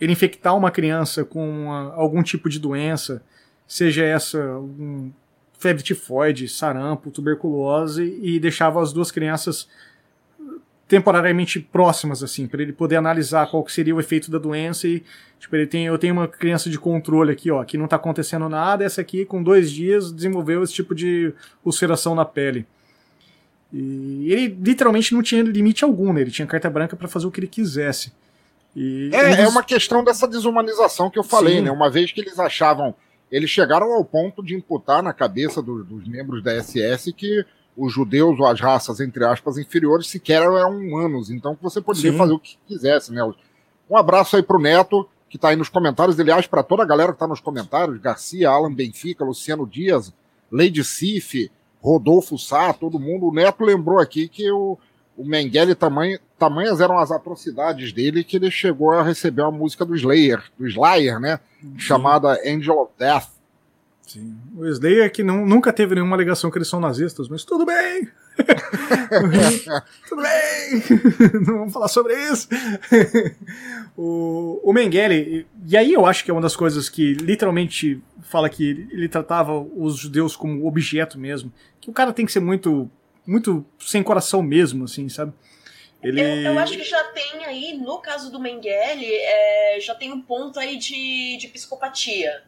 ele 0.00 0.12
infectar 0.12 0.56
uma 0.56 0.70
criança 0.70 1.24
com 1.24 1.48
uma, 1.48 1.94
algum 1.94 2.22
tipo 2.22 2.48
de 2.48 2.58
doença, 2.58 3.22
seja 3.66 4.04
essa 4.04 4.38
um, 4.58 5.12
febre 5.58 5.82
tifoide, 5.82 6.48
sarampo, 6.48 7.12
tuberculose, 7.12 8.18
e 8.20 8.40
deixava 8.40 8.82
as 8.82 8.92
duas 8.92 9.12
crianças 9.12 9.68
temporariamente 10.92 11.58
próximas, 11.58 12.22
assim, 12.22 12.46
para 12.46 12.60
ele 12.60 12.70
poder 12.70 12.96
analisar 12.96 13.50
qual 13.50 13.66
seria 13.66 13.94
o 13.94 13.98
efeito 13.98 14.30
da 14.30 14.36
doença 14.36 14.86
e, 14.86 15.02
tipo, 15.40 15.56
ele 15.56 15.66
tem, 15.66 15.86
eu 15.86 15.96
tenho 15.96 16.12
uma 16.12 16.28
criança 16.28 16.68
de 16.68 16.78
controle 16.78 17.32
aqui, 17.32 17.50
ó, 17.50 17.64
que 17.64 17.78
não 17.78 17.88
tá 17.88 17.96
acontecendo 17.96 18.46
nada, 18.46 18.84
essa 18.84 19.00
aqui, 19.00 19.24
com 19.24 19.42
dois 19.42 19.72
dias, 19.72 20.12
desenvolveu 20.12 20.62
esse 20.62 20.74
tipo 20.74 20.94
de 20.94 21.32
ulceração 21.64 22.14
na 22.14 22.26
pele. 22.26 22.66
E 23.72 24.30
ele 24.30 24.54
literalmente 24.62 25.14
não 25.14 25.22
tinha 25.22 25.42
limite 25.42 25.82
algum, 25.82 26.12
né? 26.12 26.20
Ele 26.20 26.30
tinha 26.30 26.46
carta 26.46 26.68
branca 26.68 26.94
para 26.94 27.08
fazer 27.08 27.26
o 27.26 27.30
que 27.30 27.40
ele 27.40 27.46
quisesse. 27.46 28.12
E 28.76 29.08
é, 29.14 29.44
é 29.44 29.48
uma 29.48 29.64
questão 29.64 30.04
dessa 30.04 30.28
desumanização 30.28 31.08
que 31.08 31.18
eu 31.18 31.24
falei, 31.24 31.54
Sim. 31.54 31.62
né? 31.62 31.70
Uma 31.70 31.88
vez 31.88 32.12
que 32.12 32.20
eles 32.20 32.38
achavam. 32.38 32.94
Eles 33.30 33.48
chegaram 33.48 33.94
ao 33.94 34.04
ponto 34.04 34.42
de 34.42 34.54
imputar 34.54 35.02
na 35.02 35.14
cabeça 35.14 35.62
do, 35.62 35.82
dos 35.82 36.06
membros 36.06 36.42
da 36.42 36.62
SS 36.62 37.14
que 37.14 37.46
os 37.76 37.92
judeus 37.92 38.38
ou 38.38 38.46
as 38.46 38.60
raças, 38.60 39.00
entre 39.00 39.24
aspas, 39.24 39.58
inferiores 39.58 40.08
sequer 40.08 40.42
eram 40.42 40.76
humanos, 40.76 41.30
então 41.30 41.56
você 41.60 41.80
poderia 41.80 42.12
Sim. 42.12 42.18
fazer 42.18 42.32
o 42.32 42.38
que 42.38 42.58
quisesse, 42.66 43.12
né? 43.12 43.22
Um 43.88 43.96
abraço 43.96 44.36
aí 44.36 44.42
pro 44.42 44.60
Neto, 44.60 45.08
que 45.28 45.38
tá 45.38 45.48
aí 45.48 45.56
nos 45.56 45.68
comentários, 45.68 46.18
aliás, 46.20 46.46
para 46.46 46.62
toda 46.62 46.82
a 46.82 46.86
galera 46.86 47.12
que 47.12 47.18
tá 47.18 47.26
nos 47.26 47.40
comentários, 47.40 47.98
Garcia, 47.98 48.50
Alan 48.50 48.72
Benfica, 48.72 49.24
Luciano 49.24 49.66
Dias, 49.66 50.12
Lady 50.50 50.84
Cif, 50.84 51.50
Rodolfo 51.80 52.38
Sá, 52.38 52.72
todo 52.72 53.00
mundo, 53.00 53.26
o 53.26 53.34
Neto 53.34 53.64
lembrou 53.64 53.98
aqui 53.98 54.28
que 54.28 54.50
o, 54.50 54.78
o 55.16 55.24
Mengele 55.24 55.74
tamanho, 55.74 56.18
tamanhas 56.38 56.80
eram 56.80 56.98
as 56.98 57.10
atrocidades 57.10 57.92
dele 57.92 58.22
que 58.22 58.36
ele 58.36 58.50
chegou 58.50 58.92
a 58.92 59.02
receber 59.02 59.42
uma 59.42 59.50
música 59.50 59.84
do 59.84 59.96
Slayer, 59.96 60.42
do 60.58 60.66
Slayer, 60.66 61.18
né? 61.18 61.40
Sim. 61.60 61.78
Chamada 61.78 62.38
Angel 62.46 62.78
of 62.78 62.92
Death 62.98 63.31
Sim. 64.12 64.36
O 64.54 64.66
Slayer 64.66 65.10
que 65.10 65.22
não, 65.22 65.46
nunca 65.46 65.72
teve 65.72 65.94
nenhuma 65.94 66.14
alegação 66.14 66.50
que 66.50 66.58
eles 66.58 66.68
são 66.68 66.78
nazistas, 66.78 67.30
mas 67.30 67.44
tudo 67.44 67.64
bem! 67.64 68.10
tudo 70.06 70.20
bem! 70.20 71.40
não 71.46 71.58
vamos 71.60 71.72
falar 71.72 71.88
sobre 71.88 72.14
isso! 72.30 72.46
O, 73.96 74.60
o 74.62 74.70
Mengele, 74.70 75.46
e 75.66 75.76
aí 75.78 75.94
eu 75.94 76.04
acho 76.04 76.26
que 76.26 76.30
é 76.30 76.34
uma 76.34 76.42
das 76.42 76.54
coisas 76.54 76.90
que 76.90 77.14
literalmente 77.14 78.02
fala 78.20 78.50
que 78.50 78.86
ele 78.90 79.08
tratava 79.08 79.58
os 79.58 79.96
judeus 79.96 80.36
como 80.36 80.66
objeto 80.66 81.18
mesmo. 81.18 81.50
Que 81.80 81.88
o 81.88 81.92
cara 81.94 82.12
tem 82.12 82.26
que 82.26 82.32
ser 82.32 82.40
muito, 82.40 82.90
muito 83.26 83.64
sem 83.80 84.02
coração 84.02 84.42
mesmo, 84.42 84.84
assim, 84.84 85.08
sabe? 85.08 85.32
Ele... 86.02 86.20
Eu, 86.20 86.52
eu, 86.52 86.58
acho 86.58 86.76
que 86.76 86.84
já 86.84 87.02
tem 87.04 87.46
aí, 87.46 87.78
no 87.78 87.98
caso 87.98 88.30
do 88.30 88.38
Mengele, 88.38 89.06
é, 89.06 89.78
já 89.80 89.94
tem 89.94 90.12
um 90.12 90.20
ponto 90.20 90.60
aí 90.60 90.76
de, 90.76 91.38
de 91.38 91.48
psicopatia. 91.48 92.42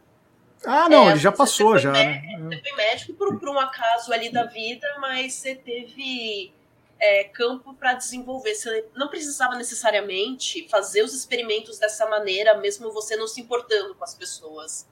Ah, 0.66 0.88
não, 0.88 1.08
é, 1.08 1.12
ele 1.12 1.20
já 1.20 1.32
passou, 1.32 1.78
já. 1.78 1.92
Né? 1.92 2.22
Você 2.44 2.60
foi 2.60 2.72
médico 2.76 3.14
por, 3.14 3.38
por 3.38 3.48
um 3.48 3.58
acaso 3.58 4.12
ali 4.12 4.30
da 4.30 4.44
vida, 4.44 4.86
mas 4.98 5.34
você 5.34 5.54
teve 5.54 6.52
é, 6.98 7.24
campo 7.24 7.74
para 7.74 7.94
desenvolver. 7.94 8.54
Você 8.54 8.86
não 8.94 9.08
precisava 9.08 9.56
necessariamente 9.56 10.68
fazer 10.68 11.02
os 11.02 11.14
experimentos 11.14 11.78
dessa 11.78 12.06
maneira, 12.08 12.56
mesmo 12.58 12.92
você 12.92 13.16
não 13.16 13.26
se 13.26 13.40
importando 13.40 13.94
com 13.94 14.04
as 14.04 14.14
pessoas. 14.14 14.86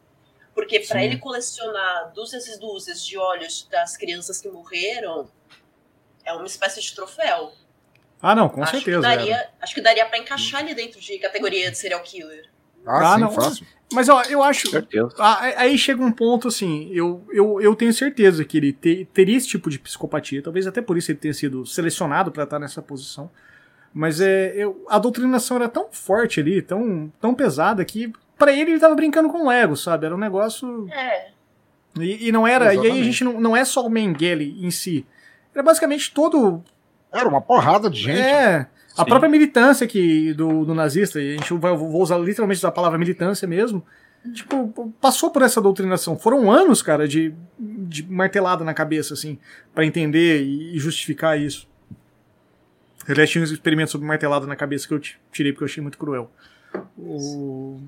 Porque 0.54 0.80
para 0.80 1.02
ele 1.02 1.16
colecionar 1.16 2.12
dúzias 2.12 2.46
e 2.46 2.58
dúzias 2.60 3.04
de 3.04 3.16
olhos 3.16 3.66
das 3.70 3.96
crianças 3.96 4.40
que 4.40 4.48
morreram, 4.48 5.30
é 6.24 6.32
uma 6.34 6.46
espécie 6.46 6.80
de 6.80 6.94
troféu. 6.94 7.52
Ah, 8.20 8.34
não, 8.34 8.48
com 8.48 8.62
acho 8.62 8.72
certeza. 8.72 8.98
Que 8.98 9.02
daria, 9.02 9.50
acho 9.60 9.74
que 9.74 9.80
daria 9.80 10.06
para 10.06 10.18
encaixar 10.18 10.60
ali 10.60 10.74
dentro 10.74 11.00
de 11.00 11.18
categoria 11.18 11.70
de 11.70 11.78
serial 11.78 12.02
killer. 12.02 12.51
Ah, 12.86 13.12
ah 13.12 13.14
sim, 13.14 13.20
não. 13.20 13.30
Fácil. 13.30 13.66
Mas 13.92 14.08
ó, 14.08 14.22
eu 14.22 14.42
acho. 14.42 14.68
Ah, 15.18 15.40
aí 15.56 15.76
chega 15.76 16.02
um 16.02 16.10
ponto 16.10 16.48
assim, 16.48 16.88
eu, 16.92 17.22
eu, 17.30 17.60
eu 17.60 17.76
tenho 17.76 17.92
certeza 17.92 18.44
que 18.44 18.56
ele 18.56 18.72
te, 18.72 19.06
teria 19.12 19.36
esse 19.36 19.46
tipo 19.46 19.68
de 19.68 19.78
psicopatia, 19.78 20.42
talvez 20.42 20.66
até 20.66 20.80
por 20.80 20.96
isso 20.96 21.10
ele 21.10 21.18
tenha 21.18 21.34
sido 21.34 21.66
selecionado 21.66 22.32
para 22.32 22.44
estar 22.44 22.58
nessa 22.58 22.80
posição. 22.80 23.30
Mas 23.92 24.20
é, 24.20 24.54
eu, 24.56 24.84
a 24.88 24.98
doutrinação 24.98 25.58
era 25.58 25.68
tão 25.68 25.88
forte 25.92 26.40
ali, 26.40 26.62
tão, 26.62 27.12
tão 27.20 27.34
pesada, 27.34 27.84
que 27.84 28.10
para 28.38 28.52
ele 28.52 28.72
ele 28.72 28.80
tava 28.80 28.94
brincando 28.94 29.28
com 29.28 29.44
o 29.44 29.48
Lego, 29.48 29.76
sabe? 29.76 30.06
Era 30.06 30.14
um 30.14 30.18
negócio. 30.18 30.88
É. 30.90 31.28
E, 32.00 32.28
e 32.28 32.32
não 32.32 32.46
era. 32.46 32.72
Exatamente. 32.72 32.88
E 32.88 32.96
aí 32.96 33.00
a 33.00 33.04
gente 33.04 33.24
não, 33.24 33.40
não 33.40 33.56
é 33.56 33.64
só 33.64 33.86
o 33.86 33.90
Mengele 33.90 34.56
em 34.64 34.70
si. 34.70 35.06
Era 35.54 35.62
basicamente 35.62 36.12
todo. 36.12 36.62
Era 37.12 37.28
uma 37.28 37.42
porrada 37.42 37.90
de 37.90 38.00
gente. 38.00 38.18
É. 38.18 38.66
A 38.96 39.04
própria 39.04 39.28
militância 39.28 39.86
que, 39.86 40.34
do, 40.34 40.64
do 40.64 40.74
nazista, 40.74 41.20
e 41.20 41.34
a 41.34 41.36
gente 41.38 41.54
vai, 41.54 41.74
vou 41.74 42.00
usar 42.00 42.18
literalmente 42.18 42.64
a 42.66 42.70
palavra 42.70 42.98
militância 42.98 43.48
mesmo, 43.48 43.84
tipo, 44.32 44.92
passou 45.00 45.30
por 45.30 45.42
essa 45.42 45.60
doutrinação. 45.60 46.18
Foram 46.18 46.50
anos, 46.50 46.82
cara, 46.82 47.08
de, 47.08 47.34
de 47.58 48.04
martelada 48.04 48.64
na 48.64 48.74
cabeça, 48.74 49.14
assim, 49.14 49.38
para 49.74 49.84
entender 49.84 50.42
e 50.42 50.78
justificar 50.78 51.40
isso. 51.40 51.68
Aliás, 53.08 53.30
tinha 53.30 53.42
um 53.42 53.44
experimento 53.44 53.90
sobre 53.90 54.06
martelada 54.06 54.46
na 54.46 54.54
cabeça 54.54 54.86
que 54.86 54.94
eu 54.94 55.00
tirei 55.32 55.52
porque 55.52 55.64
eu 55.64 55.68
achei 55.68 55.82
muito 55.82 55.98
cruel. 55.98 56.30
O, 56.96 57.80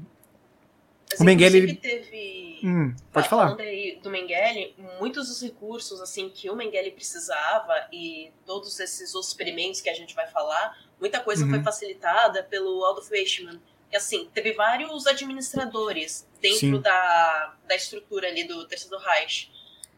o 1.20 1.24
Mengele. 1.24 1.58
Ele... 1.58 1.74
teve. 1.76 2.60
Hum, 2.64 2.94
pode 3.12 3.28
falar. 3.28 3.56
Aí 3.60 4.00
do 4.02 4.10
Mengele, 4.10 4.74
muitos 4.98 5.28
dos 5.28 5.42
recursos 5.42 6.00
assim 6.00 6.30
que 6.30 6.50
o 6.50 6.56
Mengele 6.56 6.90
precisava 6.90 7.74
e 7.92 8.32
todos 8.46 8.80
esses 8.80 9.14
outros 9.14 9.30
experimentos 9.30 9.80
que 9.80 9.90
a 9.90 9.94
gente 9.94 10.14
vai 10.14 10.26
falar 10.28 10.76
Muita 11.00 11.20
coisa 11.20 11.44
uhum. 11.44 11.50
foi 11.50 11.62
facilitada 11.62 12.42
pelo 12.42 12.84
Adolf 12.84 13.10
Eichmann, 13.12 13.60
que 13.90 13.96
assim, 13.96 14.28
teve 14.32 14.52
vários 14.52 15.06
administradores 15.06 16.26
dentro 16.40 16.78
da, 16.78 17.54
da 17.68 17.74
estrutura 17.74 18.28
ali 18.28 18.44
do 18.44 18.66
Terceiro 18.66 18.98
Reich. 18.98 19.50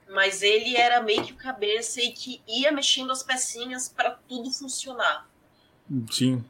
Mas 0.09 0.43
ele 0.43 0.77
era 0.77 1.03
meio 1.03 1.25
que 1.25 1.33
o 1.33 1.37
cabeça 1.37 2.01
e 2.01 2.13
que 2.13 2.41
ia 2.47 2.71
mexendo 2.71 3.11
as 3.11 3.23
pecinhas 3.23 3.89
para 3.89 4.11
tudo 4.29 4.51
funcionar. 4.51 5.29
Sim. 6.11 6.45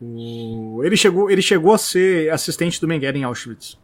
O... 0.00 0.82
Ele, 0.82 0.96
chegou, 0.96 1.30
ele 1.30 1.42
chegou 1.42 1.72
a 1.72 1.78
ser 1.78 2.32
assistente 2.32 2.80
do 2.80 2.88
Mengele 2.88 3.18
em 3.18 3.24
Auschwitz. 3.24 3.78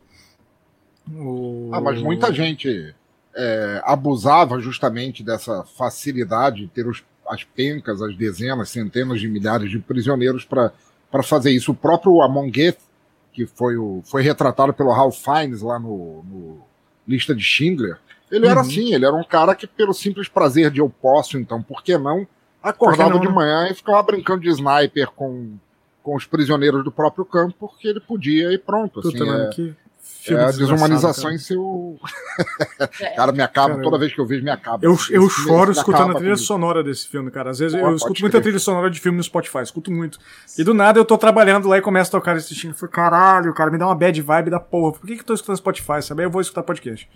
O... 1.09 1.71
Ah, 1.73 1.81
mas 1.81 2.01
muita 2.03 2.33
gente 2.33 2.95
é, 3.35 3.81
abusava 3.85 4.59
justamente 4.61 5.23
dessa 5.23 5.65
facilidade 5.65 6.63
de 6.63 6.69
ter 6.69 6.87
os 6.87 7.05
as 7.29 7.45
pencas, 7.45 8.03
as 8.03 8.17
dezenas, 8.17 8.71
centenas 8.71 9.21
de 9.21 9.29
milhares 9.29 9.71
de 9.71 9.79
prisioneiros 9.79 10.45
para 10.45 10.73
fazer 11.23 11.51
isso. 11.51 11.73
O 11.73 11.75
próprio 11.75 12.21
Amon 12.23 12.51
Geth, 12.53 12.79
que 13.33 13.47
foi, 13.47 13.77
o, 13.77 14.03
foi 14.05 14.23
retratado 14.23 14.73
pelo 14.73 14.93
Ralph 14.93 15.17
Fiennes 15.17 15.63
lá 15.63 15.79
no, 15.79 16.25
no 16.25 16.61
Lista 17.07 17.35
de 17.35 17.43
Schindler, 17.43 17.99
ele 18.31 18.45
uhum. 18.45 18.51
era 18.51 18.61
assim, 18.61 18.95
ele 18.95 19.07
era 19.07 19.15
um 19.15 19.25
cara 19.25 19.55
que, 19.55 19.67
pelo 19.67 19.95
simples 19.95 20.29
prazer 20.29 20.71
de 20.71 20.81
eu 20.81 20.91
posso, 20.91 21.39
então, 21.39 21.63
por 21.63 21.83
que 21.83 21.97
não? 21.97 22.27
Acordava 22.63 23.15
não, 23.15 23.21
de 23.21 23.29
manhã 23.29 23.69
e 23.71 23.75
ficava 23.75 24.03
brincando 24.03 24.43
de 24.43 24.49
sniper 24.49 25.11
com, 25.13 25.57
com 26.03 26.17
os 26.17 26.27
prisioneiros 26.27 26.85
do 26.85 26.93
próprio 26.93 27.25
campo, 27.25 27.55
porque 27.59 27.89
ele 27.89 28.01
podia 28.01 28.53
e 28.53 28.59
pronto. 28.59 29.01
Assim, 29.01 29.31
é, 29.31 29.49
que, 29.49 29.75
Filme 30.09 30.43
é 30.43 30.47
a 30.47 30.51
desumanização 30.51 31.25
cara. 31.25 31.35
em 31.35 31.39
seu. 31.39 31.99
cara, 33.17 33.33
me 33.33 33.43
acaba, 33.43 33.71
cara, 33.71 33.83
toda 33.83 33.99
vez 33.99 34.15
que 34.15 34.21
eu 34.21 34.27
vejo, 34.27 34.43
me 34.43 34.51
acaba. 34.51 34.85
Eu, 34.85 34.97
eu 35.11 35.29
choro 35.29 35.71
escutando 35.71 36.11
a 36.11 36.15
trilha 36.15 36.33
comigo. 36.33 36.47
sonora 36.47 36.83
desse 36.83 37.07
filme, 37.07 37.31
cara. 37.31 37.51
Às 37.51 37.59
vezes 37.59 37.79
Pô, 37.79 37.87
eu 37.87 37.97
escuto 37.97 38.21
muita 38.21 38.41
trilha 38.41 38.59
sonora 38.59 38.91
de 38.91 38.99
filme 38.99 39.19
no 39.19 39.23
Spotify, 39.23 39.59
escuto 39.59 39.91
muito. 39.91 40.19
E 40.57 40.65
do 40.65 40.73
nada 40.73 40.99
eu 40.99 41.05
tô 41.05 41.19
trabalhando 41.19 41.69
lá 41.69 41.79
e 41.79 41.83
começo 41.83 42.09
a 42.09 42.19
tocar 42.21 42.37
esse 42.37 42.55
filme. 42.55 42.75
Eu 42.81 42.89
caralho, 42.89 43.53
cara, 43.55 43.71
me 43.71 43.79
dá 43.79 43.87
uma 43.87 43.95
bad 43.95 44.21
vibe 44.21 44.51
da 44.51 44.61
porra. 44.61 44.93
Por 44.93 45.07
que, 45.07 45.15
que 45.15 45.21
eu 45.21 45.27
tô 45.27 45.35
escutando 45.35 45.57
Spotify? 45.57 46.03
Sabe? 46.03 46.23
Aí 46.23 46.27
eu 46.27 46.31
vou 46.31 46.41
escutar 46.41 46.63
podcast. 46.63 47.09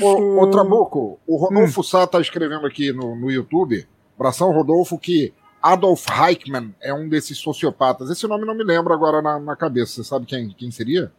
ô, 0.00 0.40
ô 0.42 0.50
Trabuco, 0.50 1.20
o 1.26 1.36
Rodolfo 1.36 1.80
hum. 1.80 1.84
Sá 1.84 2.06
tá 2.06 2.20
escrevendo 2.20 2.66
aqui 2.66 2.92
no, 2.92 3.16
no 3.16 3.30
YouTube, 3.30 3.86
Bração 4.18 4.52
Rodolfo, 4.52 4.98
que 4.98 5.32
Adolf 5.62 6.06
Eichmann 6.08 6.74
é 6.80 6.92
um 6.94 7.08
desses 7.08 7.38
sociopatas. 7.38 8.08
Esse 8.08 8.26
nome 8.26 8.46
não 8.46 8.54
me 8.54 8.64
lembro 8.64 8.94
agora 8.94 9.20
na, 9.20 9.38
na 9.38 9.56
cabeça. 9.56 9.94
Você 9.94 10.04
sabe 10.04 10.26
quem, 10.26 10.48
quem 10.50 10.70
seria? 10.70 11.12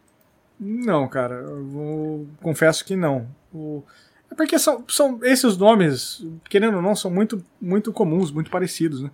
Não, 0.64 1.08
cara, 1.08 1.34
eu 1.34 2.28
confesso 2.40 2.84
que 2.84 2.94
não. 2.94 3.28
O... 3.52 3.82
É 4.30 4.34
porque 4.34 4.58
são, 4.58 4.84
são 4.88 5.18
esses 5.24 5.56
nomes, 5.56 6.24
querendo 6.48 6.76
ou 6.76 6.82
não, 6.82 6.94
são 6.94 7.10
muito, 7.10 7.44
muito 7.60 7.92
comuns, 7.92 8.30
muito 8.30 8.50
parecidos, 8.50 9.02
né? 9.02 9.10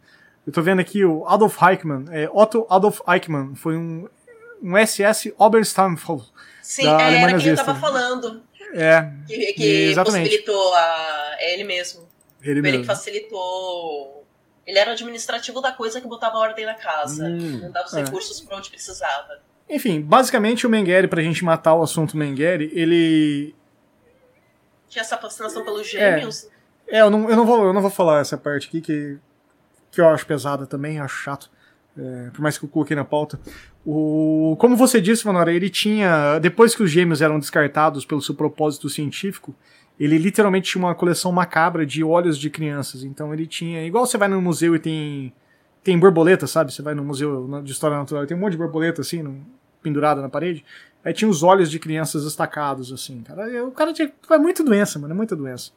Eu 0.47 0.53
tô 0.53 0.61
vendo 0.61 0.81
aqui 0.81 1.05
o 1.05 1.27
Adolf 1.27 1.59
Eichmann, 1.63 2.05
é, 2.11 2.29
Otto 2.31 2.67
Adolf 2.69 3.01
Eichmann, 3.09 3.55
foi 3.55 3.77
um, 3.77 4.09
um 4.63 4.77
SS 4.77 5.35
Obersturmfall 5.39 6.25
Sim, 6.63 6.85
da 6.85 7.03
é, 7.03 7.23
era 7.23 7.39
quem 7.39 7.49
eu 7.49 7.57
tava 7.57 7.75
falando. 7.75 8.43
É, 8.75 9.11
que, 9.27 9.53
que 9.55 9.65
exatamente. 9.91 10.29
possibilitou 10.29 10.75
a, 10.75 11.37
é 11.39 11.55
ele 11.55 11.65
mesmo. 11.65 12.07
Ele, 12.43 12.61
ele 12.61 12.79
que 12.81 12.85
facilitou. 12.85 14.27
Ele 14.67 14.79
era 14.79 14.91
o 14.91 14.93
administrativo 14.93 15.63
da 15.63 15.73
coisa 15.73 15.99
que 15.99 16.07
botava 16.07 16.37
ordem 16.37 16.67
na 16.67 16.75
casa, 16.75 17.25
hum, 17.25 17.61
mandava 17.63 17.87
os 17.87 17.95
é. 17.95 18.05
recursos 18.05 18.39
para 18.43 18.59
onde 18.59 18.69
precisava. 18.69 19.41
Enfim, 19.69 20.01
basicamente 20.01 20.67
o 20.67 20.71
Mengele, 20.71 21.09
pra 21.09 21.23
gente 21.23 21.45
matar 21.45 21.75
o 21.75 21.83
assunto 21.83 22.17
Mengele, 22.17 22.71
ele. 22.73 23.55
Tinha 24.89 25.03
essa 25.03 25.19
fascinação 25.19 25.63
pelos 25.65 25.87
gêmeos? 25.87 26.49
É, 26.89 26.99
é, 26.99 27.03
eu, 27.03 27.11
não, 27.11 27.29
eu, 27.29 27.37
não 27.37 27.45
vou, 27.45 27.67
eu 27.67 27.73
não 27.73 27.83
vou 27.83 27.91
falar 27.91 28.21
essa 28.21 28.39
parte 28.39 28.69
aqui 28.69 28.81
que, 28.81 29.19
que 29.91 30.01
eu 30.01 30.09
acho 30.09 30.27
pesada 30.27 30.67
também, 30.67 30.99
acho 30.99 31.17
chato. 31.17 31.51
É, 31.99 32.31
por 32.31 32.41
mais 32.41 32.57
que 32.57 32.65
eu 32.65 32.69
coloquei 32.69 32.97
na 32.97 33.05
pauta. 33.05 33.39
O, 33.85 34.57
como 34.59 34.77
você 34.77 35.01
disse, 35.01 35.27
Manora, 35.27 35.53
ele 35.53 35.69
tinha. 35.69 36.39
Depois 36.39 36.75
que 36.75 36.83
os 36.83 36.91
gêmeos 36.91 37.21
eram 37.21 37.39
descartados 37.39 38.05
pelo 38.05 38.23
seu 38.23 38.35
propósito 38.35 38.89
científico, 38.89 39.55
ele 39.99 40.17
literalmente 40.17 40.71
tinha 40.71 40.83
uma 40.83 40.95
coleção 40.95 41.33
macabra 41.33 41.85
de 41.85 42.05
olhos 42.05 42.39
de 42.39 42.49
crianças. 42.49 43.03
Então 43.03 43.35
ele 43.35 43.47
tinha. 43.47 43.85
Igual 43.85 44.07
você 44.07 44.17
vai 44.17 44.29
no 44.29 44.41
museu 44.41 44.75
e 44.75 44.79
tem. 44.79 45.33
Tem 45.83 45.99
borboleta, 45.99 46.47
sabe? 46.47 46.73
Você 46.73 46.83
vai 46.83 46.95
no 46.95 47.05
museu 47.05 47.63
de 47.63 47.73
história 47.73 47.97
natural 47.97 48.25
e 48.25 48.27
tem 48.27 48.37
um 48.37 48.41
monte 48.41 48.53
de 48.53 48.59
borboleta 48.59 49.01
assim, 49.01 49.23
pendurada 49.83 50.21
na 50.21 50.29
parede. 50.29 50.65
Aí 51.05 51.13
tinha 51.13 51.29
os 51.29 51.43
olhos 51.43 51.71
de 51.71 51.79
crianças 51.79 52.25
destacados, 52.25 52.93
assim, 52.93 53.23
cara. 53.23 53.65
O 53.65 53.71
cara 53.71 53.93
tinha. 53.93 54.13
É 54.31 54.39
muita 54.39 54.63
doença, 54.65 54.99
mano, 54.99 55.15
é 55.15 55.17
muita 55.17 55.35
doença. 55.35 55.71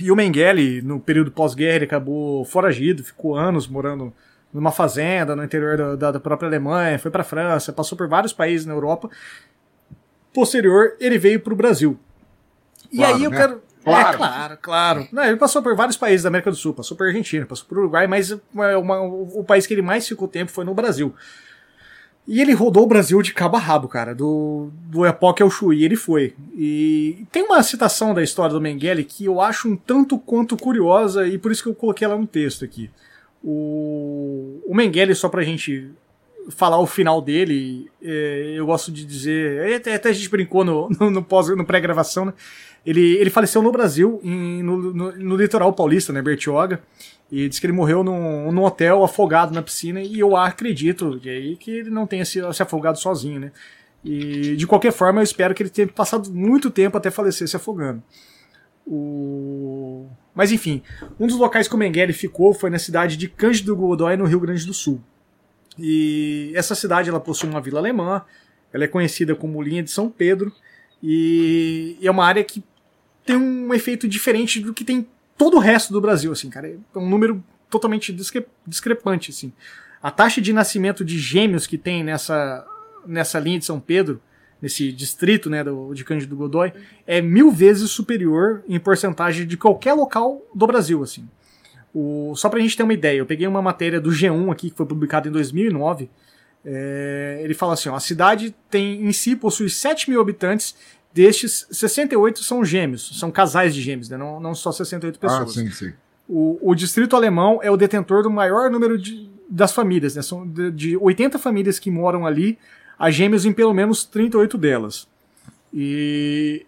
E 0.00 0.10
o 0.10 0.16
Mengele, 0.16 0.82
no 0.82 0.98
período 0.98 1.30
pós-guerra, 1.30 1.76
ele 1.76 1.84
acabou 1.84 2.44
foragido, 2.44 3.04
ficou 3.04 3.36
anos 3.36 3.68
morando 3.68 4.12
numa 4.52 4.70
fazenda 4.70 5.34
no 5.34 5.42
interior 5.42 5.96
da, 5.96 6.12
da 6.12 6.20
própria 6.20 6.48
Alemanha, 6.48 6.98
foi 6.98 7.10
para 7.10 7.24
França, 7.24 7.72
passou 7.72 7.98
por 7.98 8.08
vários 8.08 8.32
países 8.32 8.64
na 8.64 8.72
Europa. 8.72 9.10
Posterior, 10.32 10.96
ele 11.00 11.18
veio 11.18 11.40
para 11.40 11.52
o 11.52 11.56
Brasil. 11.56 11.98
E 12.90 12.98
claro, 12.98 13.14
aí 13.14 13.24
eu 13.24 13.30
né? 13.30 13.36
quero. 13.36 13.62
Claro, 13.84 14.14
é, 14.14 14.16
claro, 14.16 14.58
claro. 14.62 15.08
Não, 15.12 15.24
ele 15.24 15.36
passou 15.36 15.62
por 15.62 15.76
vários 15.76 15.96
países 15.96 16.22
da 16.22 16.28
América 16.28 16.50
do 16.50 16.56
Sul, 16.56 16.72
passou 16.72 16.96
por 16.96 17.06
Argentina, 17.06 17.44
passou 17.44 17.66
por 17.66 17.78
Uruguai, 17.78 18.06
mas 18.06 18.30
uma, 18.52 18.78
uma, 18.78 19.02
o 19.02 19.44
país 19.44 19.66
que 19.66 19.74
ele 19.74 19.82
mais 19.82 20.08
ficou 20.08 20.26
tempo 20.26 20.50
foi 20.50 20.64
no 20.64 20.72
Brasil. 20.72 21.14
E 22.26 22.40
ele 22.40 22.54
rodou 22.54 22.84
o 22.84 22.86
Brasil 22.86 23.20
de 23.20 23.34
cabo 23.34 23.56
a 23.56 23.60
rabo, 23.60 23.86
cara, 23.86 24.14
do, 24.14 24.70
do 24.86 25.04
Epoque 25.04 25.42
ao 25.42 25.50
Chuí, 25.50 25.84
ele 25.84 25.94
foi. 25.94 26.34
E 26.56 27.26
tem 27.30 27.42
uma 27.42 27.62
citação 27.62 28.14
da 28.14 28.22
história 28.22 28.54
do 28.54 28.60
Mengele 28.60 29.04
que 29.04 29.26
eu 29.26 29.42
acho 29.42 29.68
um 29.68 29.76
tanto 29.76 30.18
quanto 30.18 30.56
curiosa 30.56 31.26
e 31.26 31.36
por 31.36 31.52
isso 31.52 31.62
que 31.62 31.68
eu 31.68 31.74
coloquei 31.74 32.06
ela 32.06 32.16
no 32.16 32.26
texto 32.26 32.64
aqui. 32.64 32.90
O, 33.42 34.58
o 34.66 34.74
Mengele, 34.74 35.14
só 35.14 35.28
pra 35.28 35.42
gente 35.42 35.90
falar 36.48 36.78
o 36.78 36.86
final 36.86 37.20
dele, 37.20 37.90
é, 38.02 38.54
eu 38.56 38.64
gosto 38.64 38.90
de 38.90 39.04
dizer. 39.04 39.74
Até, 39.74 39.94
até 39.94 40.08
a 40.08 40.12
gente 40.12 40.30
brincou 40.30 40.64
no, 40.64 40.88
no, 40.98 41.10
no, 41.10 41.22
pós, 41.22 41.48
no 41.54 41.64
pré-gravação, 41.64 42.24
né? 42.24 42.32
Ele, 42.84 43.16
ele 43.16 43.30
faleceu 43.30 43.62
no 43.62 43.72
Brasil, 43.72 44.20
em, 44.22 44.62
no, 44.62 44.76
no, 44.92 45.12
no, 45.12 45.36
litoral 45.36 45.72
paulista, 45.72 46.12
né, 46.12 46.20
Bertioga. 46.20 46.82
E 47.32 47.48
diz 47.48 47.58
que 47.58 47.66
ele 47.66 47.72
morreu 47.72 48.04
num, 48.04 48.52
num 48.52 48.62
hotel 48.62 49.02
afogado 49.02 49.54
na 49.54 49.62
piscina. 49.62 50.02
E 50.02 50.20
eu 50.20 50.36
acredito 50.36 51.18
e 51.24 51.30
aí, 51.30 51.56
que 51.56 51.70
ele 51.70 51.90
não 51.90 52.06
tenha 52.06 52.24
se, 52.24 52.40
se 52.52 52.62
afogado 52.62 52.98
sozinho, 52.98 53.40
né? 53.40 53.52
E 54.04 54.54
de 54.54 54.66
qualquer 54.66 54.92
forma, 54.92 55.20
eu 55.20 55.24
espero 55.24 55.54
que 55.54 55.62
ele 55.62 55.70
tenha 55.70 55.88
passado 55.88 56.30
muito 56.30 56.70
tempo 56.70 56.96
até 56.98 57.10
falecer 57.10 57.48
se 57.48 57.56
afogando. 57.56 58.02
O... 58.86 60.06
Mas 60.34 60.52
enfim, 60.52 60.82
um 61.18 61.26
dos 61.26 61.38
locais 61.38 61.66
que 61.66 61.74
o 61.74 61.78
Mengele 61.78 62.12
ficou 62.12 62.52
foi 62.52 62.68
na 62.68 62.78
cidade 62.78 63.16
de 63.16 63.28
Cândido 63.28 63.74
Godói, 63.74 64.16
no 64.16 64.26
Rio 64.26 64.40
Grande 64.40 64.66
do 64.66 64.74
Sul. 64.74 65.00
E 65.78 66.52
essa 66.54 66.74
cidade 66.74 67.08
ela 67.08 67.18
possui 67.18 67.48
uma 67.48 67.62
vila 67.62 67.80
alemã, 67.80 68.22
ela 68.72 68.84
é 68.84 68.88
conhecida 68.88 69.34
como 69.34 69.62
Linha 69.62 69.82
de 69.82 69.90
São 69.90 70.10
Pedro, 70.10 70.52
e 71.02 71.98
é 72.02 72.10
uma 72.10 72.24
área 72.26 72.44
que 72.44 72.62
tem 73.24 73.36
um 73.36 73.72
efeito 73.72 74.06
diferente 74.08 74.60
do 74.60 74.74
que 74.74 74.84
tem 74.84 75.06
todo 75.36 75.56
o 75.56 75.60
resto 75.60 75.92
do 75.92 76.00
Brasil, 76.00 76.32
assim, 76.32 76.50
cara. 76.50 76.68
É 76.68 76.98
um 76.98 77.08
número 77.08 77.42
totalmente 77.70 78.12
discre 78.12 78.46
discrepante, 78.66 79.30
assim. 79.30 79.52
A 80.02 80.10
taxa 80.10 80.40
de 80.40 80.52
nascimento 80.52 81.04
de 81.04 81.18
gêmeos 81.18 81.66
que 81.66 81.78
tem 81.78 82.04
nessa, 82.04 82.64
nessa 83.06 83.38
linha 83.38 83.58
de 83.58 83.64
São 83.64 83.80
Pedro, 83.80 84.20
nesse 84.60 84.92
distrito, 84.92 85.48
né, 85.48 85.64
do, 85.64 85.92
de 85.94 86.04
Cândido 86.04 86.36
Godói, 86.36 86.72
é 87.06 87.20
mil 87.20 87.50
vezes 87.50 87.90
superior 87.90 88.62
em 88.68 88.78
porcentagem 88.78 89.46
de 89.46 89.56
qualquer 89.56 89.94
local 89.94 90.42
do 90.54 90.66
Brasil, 90.66 91.02
assim. 91.02 91.28
O, 91.94 92.34
só 92.36 92.48
pra 92.48 92.60
gente 92.60 92.76
ter 92.76 92.82
uma 92.82 92.92
ideia, 92.92 93.18
eu 93.18 93.26
peguei 93.26 93.46
uma 93.46 93.62
matéria 93.62 94.00
do 94.00 94.10
G1 94.10 94.52
aqui, 94.52 94.70
que 94.70 94.76
foi 94.76 94.84
publicada 94.84 95.28
em 95.28 95.32
2009, 95.32 96.10
é, 96.64 97.40
ele 97.42 97.54
fala 97.54 97.74
assim, 97.74 97.88
ó, 97.88 97.94
a 97.94 98.00
cidade 98.00 98.54
tem 98.70 99.04
em 99.04 99.12
si 99.12 99.36
possui 99.36 99.68
7 99.68 100.08
mil 100.08 100.20
habitantes 100.20 100.74
Destes, 101.14 101.64
68 101.70 102.42
são 102.42 102.64
gêmeos, 102.64 103.16
são 103.20 103.30
casais 103.30 103.72
de 103.72 103.80
gêmeos, 103.80 104.08
né? 104.08 104.16
não, 104.16 104.40
não 104.40 104.52
só 104.52 104.72
68 104.72 105.20
pessoas. 105.20 105.50
Ah, 105.50 105.52
sim, 105.52 105.70
sim. 105.70 105.92
O, 106.28 106.58
o 106.60 106.74
distrito 106.74 107.14
alemão 107.14 107.60
é 107.62 107.70
o 107.70 107.76
detentor 107.76 108.24
do 108.24 108.30
maior 108.30 108.68
número 108.68 108.98
de, 108.98 109.30
das 109.48 109.72
famílias, 109.72 110.16
né? 110.16 110.22
São 110.22 110.44
de, 110.44 110.72
de 110.72 110.96
80 110.96 111.38
famílias 111.38 111.78
que 111.78 111.88
moram 111.88 112.26
ali, 112.26 112.58
há 112.98 113.12
gêmeos 113.12 113.46
em 113.46 113.52
pelo 113.52 113.72
menos 113.72 114.04
38 114.04 114.58
delas. 114.58 115.06
E 115.72 116.66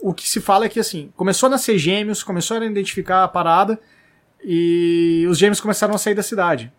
o 0.00 0.14
que 0.14 0.28
se 0.28 0.40
fala 0.40 0.66
é 0.66 0.68
que 0.68 0.78
assim, 0.78 1.10
começou 1.16 1.48
a 1.48 1.50
nascer 1.50 1.76
gêmeos, 1.76 2.22
começaram 2.22 2.64
a 2.64 2.70
identificar 2.70 3.24
a 3.24 3.28
parada 3.28 3.80
e 4.44 5.26
os 5.28 5.36
gêmeos 5.36 5.60
começaram 5.60 5.94
a 5.94 5.98
sair 5.98 6.14
da 6.14 6.22
cidade. 6.22 6.72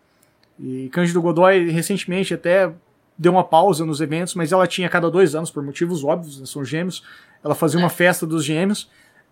E 0.57 0.87
Cândido 0.93 1.21
Godoy 1.21 1.69
recentemente 1.71 2.33
até 2.33 2.71
deu 3.17 3.31
uma 3.31 3.43
pausa 3.43 3.85
nos 3.85 4.01
eventos, 4.01 4.35
mas 4.35 4.51
ela 4.51 4.67
tinha 4.67 4.89
cada 4.89 5.09
dois 5.09 5.35
anos, 5.35 5.49
por 5.49 5.63
motivos 5.63 6.03
óbvios, 6.03 6.39
né, 6.39 6.45
são 6.45 6.63
gêmeos. 6.63 7.03
Ela 7.43 7.55
fazia 7.55 7.79
uma 7.79 7.89
festa 7.89 8.25
dos 8.25 8.43
gêmeos 8.43 8.89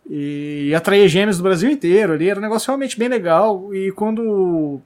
e 0.09 0.73
atraía 0.75 1.07
gêmeos 1.07 1.37
do 1.37 1.43
Brasil 1.43 1.69
inteiro 1.69 2.13
ali. 2.13 2.29
Era 2.29 2.39
um 2.39 2.43
negócio 2.43 2.67
realmente 2.67 2.97
bem 2.97 3.07
legal. 3.07 3.73
E 3.73 3.91
quando 3.91 4.81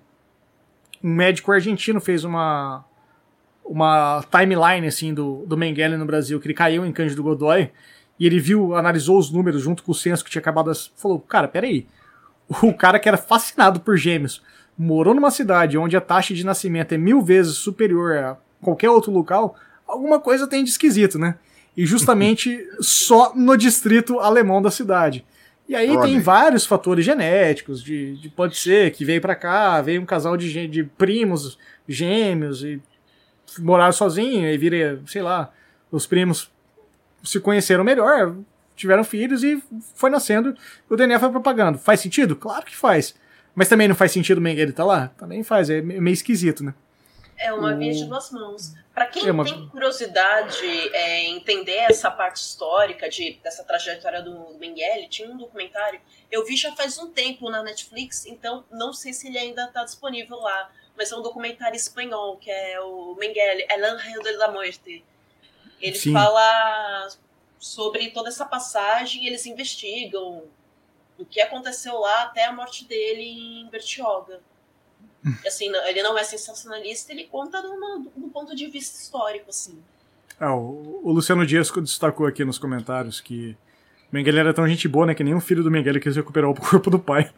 um 1.03 1.13
médico 1.13 1.51
argentino 1.51 1.99
fez 2.01 2.23
uma 2.23 2.83
uma 3.63 4.23
timeline 4.31 4.87
assim 4.87 5.13
do, 5.13 5.45
do 5.45 5.57
Mengele 5.57 5.97
no 5.97 6.05
Brasil, 6.05 6.39
que 6.39 6.47
ele 6.47 6.53
caiu 6.53 6.85
em 6.85 6.91
Cândido 6.93 7.21
Godoy, 7.21 7.69
e 8.17 8.25
ele 8.25 8.39
viu, 8.39 8.73
analisou 8.73 9.19
os 9.19 9.29
números 9.29 9.61
junto 9.61 9.83
com 9.83 9.91
o 9.91 9.95
censo 9.95 10.23
que 10.23 10.31
tinha 10.31 10.39
acabado, 10.39 10.71
falou, 10.95 11.19
cara, 11.19 11.49
peraí, 11.49 11.85
o 12.63 12.73
cara 12.73 12.97
que 12.97 13.09
era 13.09 13.17
fascinado 13.17 13.81
por 13.81 13.97
gêmeos, 13.97 14.41
morou 14.77 15.13
numa 15.13 15.29
cidade 15.29 15.77
onde 15.77 15.97
a 15.97 16.01
taxa 16.01 16.33
de 16.33 16.45
nascimento 16.45 16.93
é 16.93 16.97
mil 16.97 17.21
vezes 17.21 17.55
superior 17.55 18.17
a 18.17 18.37
qualquer 18.61 18.89
outro 18.89 19.11
local, 19.11 19.55
alguma 19.87 20.19
coisa 20.19 20.47
tem 20.47 20.63
de 20.63 20.69
esquisito, 20.69 21.17
né? 21.17 21.35
E 21.75 21.85
justamente 21.85 22.67
só 22.81 23.33
no 23.35 23.55
distrito 23.57 24.19
alemão 24.19 24.61
da 24.61 24.71
cidade. 24.71 25.25
E 25.67 25.75
aí 25.75 25.89
Olha. 25.91 26.01
tem 26.01 26.19
vários 26.19 26.65
fatores 26.65 27.03
genéticos, 27.03 27.83
de, 27.83 28.15
de 28.17 28.29
pode 28.29 28.57
ser 28.57 28.91
que 28.91 29.03
veio 29.03 29.19
para 29.19 29.35
cá, 29.35 29.81
veio 29.81 30.01
um 30.01 30.05
casal 30.05 30.37
de, 30.37 30.67
de 30.67 30.83
primos 30.83 31.57
gêmeos 31.87 32.63
e 32.63 32.81
moraram 33.59 33.91
sozinhos, 33.91 34.53
e 34.53 34.57
vira, 34.57 35.01
sei 35.05 35.21
lá, 35.21 35.51
os 35.91 36.07
primos 36.07 36.49
se 37.23 37.39
conheceram 37.39 37.83
melhor, 37.83 38.35
tiveram 38.75 39.03
filhos 39.03 39.43
e 39.43 39.61
foi 39.95 40.09
nascendo, 40.09 40.55
o 40.89 40.95
DNA 40.95 41.19
foi 41.19 41.31
propagando. 41.31 41.77
Faz 41.77 41.99
sentido? 41.99 42.35
Claro 42.35 42.65
que 42.65 42.75
faz. 42.75 43.15
Mas 43.53 43.67
também 43.67 43.87
não 43.87 43.95
faz 43.95 44.11
sentido 44.11 44.37
o 44.37 44.41
Mengele 44.41 44.69
estar 44.69 44.83
tá 44.83 44.87
lá? 44.87 45.07
Também 45.17 45.43
faz, 45.43 45.69
é 45.69 45.81
meio 45.81 46.13
esquisito, 46.13 46.63
né? 46.63 46.73
É 47.37 47.53
uma 47.53 47.75
via 47.75 47.93
de 47.93 48.05
duas 48.05 48.31
mãos. 48.31 48.73
Para 48.93 49.05
quem 49.05 49.27
é 49.27 49.31
uma... 49.31 49.43
tem 49.43 49.67
curiosidade 49.69 50.65
é, 50.65 51.25
entender 51.27 51.85
essa 51.89 52.09
parte 52.09 52.37
histórica 52.37 53.07
de, 53.07 53.33
dessa 53.43 53.63
trajetória 53.63 54.21
do 54.23 54.55
Mengele, 54.57 55.07
tinha 55.07 55.29
um 55.29 55.37
documentário. 55.37 56.01
Eu 56.31 56.43
vi 56.45 56.55
já 56.55 56.75
faz 56.75 56.97
um 56.97 57.11
tempo 57.11 57.49
na 57.49 57.61
Netflix, 57.61 58.25
então 58.25 58.65
não 58.71 58.91
sei 58.91 59.13
se 59.13 59.27
ele 59.27 59.37
ainda 59.37 59.65
está 59.65 59.83
disponível 59.83 60.37
lá. 60.37 60.71
Mas 60.97 61.11
é 61.11 61.15
um 61.15 61.21
documentário 61.21 61.75
espanhol, 61.75 62.37
que 62.37 62.49
é 62.49 62.81
o 62.81 63.15
Mengele, 63.19 63.67
El 63.69 63.85
Ángel 63.85 64.23
de 64.23 64.31
la 64.31 64.47
Muerte. 64.51 65.05
Ele 65.79 65.95
Sim. 65.95 66.11
fala 66.11 67.07
sobre 67.59 68.09
toda 68.09 68.29
essa 68.29 68.45
passagem, 68.45 69.27
eles 69.27 69.45
investigam 69.45 70.43
o 71.17 71.25
que 71.25 71.39
aconteceu 71.39 71.99
lá 71.99 72.23
até 72.23 72.45
a 72.45 72.51
morte 72.51 72.85
dele 72.85 73.61
em 73.61 73.67
Bertioga. 73.69 74.41
Assim, 75.45 75.71
ele 75.87 76.01
não 76.01 76.17
é 76.17 76.23
sensacionalista, 76.23 77.11
ele 77.11 77.25
conta 77.25 77.61
do, 77.61 78.11
do 78.15 78.27
ponto 78.29 78.55
de 78.55 78.67
vista 78.67 78.99
histórico, 78.99 79.49
assim. 79.49 79.77
Ah, 80.39 80.55
o, 80.55 81.01
o, 81.03 81.11
Luciano 81.11 81.45
Dias 81.45 81.71
destacou 81.71 82.27
aqui 82.27 82.45
nos 82.45 82.59
comentários 82.59 83.19
que 83.19 83.57
Mengele 84.11 84.39
era 84.39 84.53
tão 84.53 84.67
gente 84.67 84.87
boa, 84.87 85.07
né, 85.07 85.15
que 85.15 85.23
nem 85.23 85.33
o 85.33 85.41
filho 85.41 85.63
do 85.63 85.71
Mengele 85.71 85.99
quis 85.99 86.15
recuperar 86.15 86.49
o 86.49 86.55
corpo 86.59 86.89
do 86.89 86.99
pai. 86.99 87.31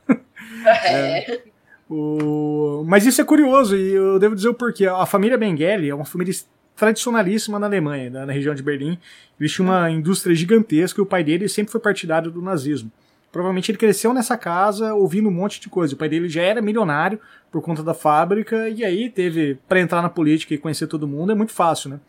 É. 0.66 1.34
é. 1.34 1.44
O... 1.90 2.84
Mas 2.86 3.06
isso 3.06 3.22
é 3.22 3.24
curioso, 3.24 3.76
e 3.76 3.94
eu 3.94 4.20
devo 4.20 4.36
dizer 4.36 4.50
o 4.50 4.54
porquê. 4.54 4.86
A 4.86 5.06
família 5.06 5.38
Mengele 5.38 5.90
é 5.90 5.96
uma 5.96 6.06
família 6.06 6.34
tradicionalíssima 6.76 7.60
na 7.60 7.66
Alemanha, 7.66 8.10
na, 8.10 8.26
na 8.26 8.34
região 8.34 8.54
de 8.54 8.62
Berlim. 8.62 8.98
Existe 9.40 9.62
uma 9.62 9.90
indústria 9.90 10.36
gigantesca 10.36 11.00
e 11.00 11.04
o 11.04 11.06
pai 11.06 11.24
dele 11.24 11.50
sempre 11.50 11.72
foi 11.72 11.82
partidário 11.82 12.30
do 12.30 12.42
nazismo. 12.42 12.92
Provavelmente 13.32 13.70
ele 13.72 13.78
cresceu 13.78 14.14
nessa 14.14 14.36
casa 14.36 14.94
ouvindo 14.94 15.30
um 15.30 15.32
monte 15.32 15.60
de 15.60 15.70
coisa. 15.70 15.94
O 15.94 15.98
pai 15.98 16.10
dele 16.10 16.28
já 16.28 16.42
era 16.42 16.62
milionário 16.62 17.20
por 17.52 17.62
conta 17.62 17.84
da 17.84 17.94
fábrica 17.94 18.70
e 18.70 18.84
aí 18.84 19.10
teve 19.10 19.60
para 19.68 19.80
entrar 19.80 20.02
na 20.02 20.10
política 20.10 20.54
e 20.54 20.58
conhecer 20.58 20.88
todo 20.88 21.08
mundo 21.08 21.32
é 21.32 21.36
muito 21.36 21.52
fácil, 21.52 21.92
né? 21.92 22.00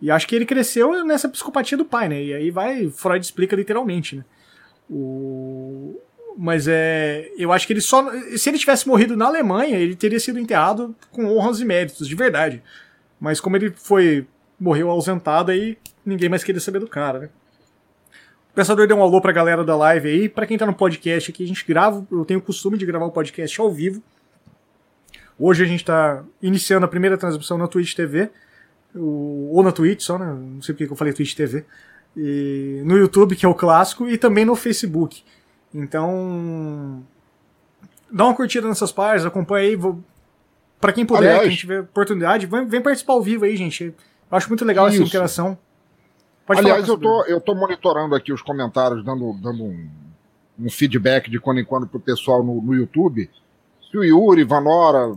E 0.00 0.10
acho 0.10 0.26
que 0.26 0.34
ele 0.34 0.44
cresceu 0.44 1.04
nessa 1.04 1.28
psicopatia 1.28 1.78
do 1.78 1.84
pai, 1.84 2.08
né? 2.08 2.22
E 2.22 2.34
aí 2.34 2.50
vai 2.50 2.88
Freud 2.90 3.24
explica 3.24 3.54
literalmente, 3.54 4.16
né? 4.16 4.24
O 4.90 5.96
mas 6.36 6.66
é, 6.66 7.30
eu 7.36 7.52
acho 7.52 7.66
que 7.66 7.74
ele 7.74 7.80
só 7.82 8.10
se 8.36 8.48
ele 8.48 8.58
tivesse 8.58 8.88
morrido 8.88 9.16
na 9.16 9.26
Alemanha, 9.26 9.76
ele 9.76 9.94
teria 9.94 10.18
sido 10.18 10.38
enterrado 10.38 10.96
com 11.10 11.26
honras 11.26 11.60
e 11.60 11.64
méritos, 11.64 12.08
de 12.08 12.14
verdade. 12.14 12.62
Mas 13.20 13.38
como 13.40 13.56
ele 13.56 13.70
foi 13.76 14.26
morreu 14.58 14.90
ausentado 14.90 15.50
aí, 15.50 15.76
ninguém 16.04 16.28
mais 16.28 16.42
queria 16.42 16.60
saber 16.60 16.78
do 16.78 16.88
cara, 16.88 17.18
né? 17.18 17.28
O 18.52 18.54
Pensador 18.54 18.86
deu 18.86 18.98
um 18.98 19.02
alô 19.02 19.18
pra 19.18 19.32
galera 19.32 19.64
da 19.64 19.74
live 19.74 20.08
aí. 20.08 20.28
Pra 20.28 20.46
quem 20.46 20.58
tá 20.58 20.66
no 20.66 20.74
podcast 20.74 21.30
aqui, 21.30 21.42
a 21.42 21.46
gente 21.46 21.64
grava. 21.66 22.06
Eu 22.12 22.22
tenho 22.22 22.38
o 22.38 22.42
costume 22.42 22.76
de 22.76 22.84
gravar 22.84 23.06
o 23.06 23.10
podcast 23.10 23.58
ao 23.58 23.72
vivo. 23.72 24.02
Hoje 25.38 25.64
a 25.64 25.66
gente 25.66 25.82
tá 25.82 26.22
iniciando 26.42 26.84
a 26.84 26.88
primeira 26.88 27.16
transmissão 27.16 27.56
na 27.56 27.66
Twitch 27.66 27.94
TV. 27.94 28.30
Ou 28.94 29.62
na 29.62 29.72
Twitch 29.72 30.02
só, 30.02 30.18
né? 30.18 30.26
Não 30.26 30.60
sei 30.60 30.74
porque 30.74 30.92
eu 30.92 30.96
falei 30.96 31.14
Twitch 31.14 31.34
TV. 31.34 31.64
E 32.14 32.82
no 32.84 32.98
YouTube, 32.98 33.34
que 33.34 33.46
é 33.46 33.48
o 33.48 33.54
clássico, 33.54 34.06
e 34.06 34.18
também 34.18 34.44
no 34.44 34.54
Facebook. 34.54 35.24
Então. 35.74 37.02
Dá 38.10 38.26
uma 38.26 38.34
curtida 38.34 38.68
nessas 38.68 38.92
páginas, 38.92 39.24
acompanha 39.24 39.66
aí. 39.66 39.76
Vou... 39.76 39.98
Pra 40.78 40.92
quem 40.92 41.06
puder, 41.06 41.30
Aliás, 41.30 41.48
quem 41.48 41.56
tiver 41.56 41.80
oportunidade, 41.80 42.44
vem, 42.44 42.66
vem 42.66 42.82
participar 42.82 43.14
ao 43.14 43.22
vivo 43.22 43.46
aí, 43.46 43.56
gente. 43.56 43.84
Eu 43.84 44.36
acho 44.36 44.48
muito 44.48 44.62
legal 44.62 44.88
Isso. 44.88 44.96
essa 44.96 45.08
interação. 45.08 45.58
Pode 46.46 46.60
Aliás, 46.60 46.86
eu 46.88 46.98
tô, 46.98 47.24
eu 47.24 47.40
tô 47.40 47.54
monitorando 47.54 48.14
aqui 48.14 48.32
os 48.32 48.42
comentários, 48.42 49.04
dando, 49.04 49.32
dando 49.40 49.62
um, 49.62 49.88
um 50.58 50.70
feedback 50.70 51.30
de 51.30 51.38
quando 51.38 51.60
em 51.60 51.64
quando 51.64 51.86
pro 51.86 52.00
pessoal 52.00 52.42
no, 52.42 52.60
no 52.60 52.74
YouTube. 52.74 53.30
Se 53.90 53.98
o 53.98 54.02
Yuri, 54.02 54.42
Vanora, 54.42 55.14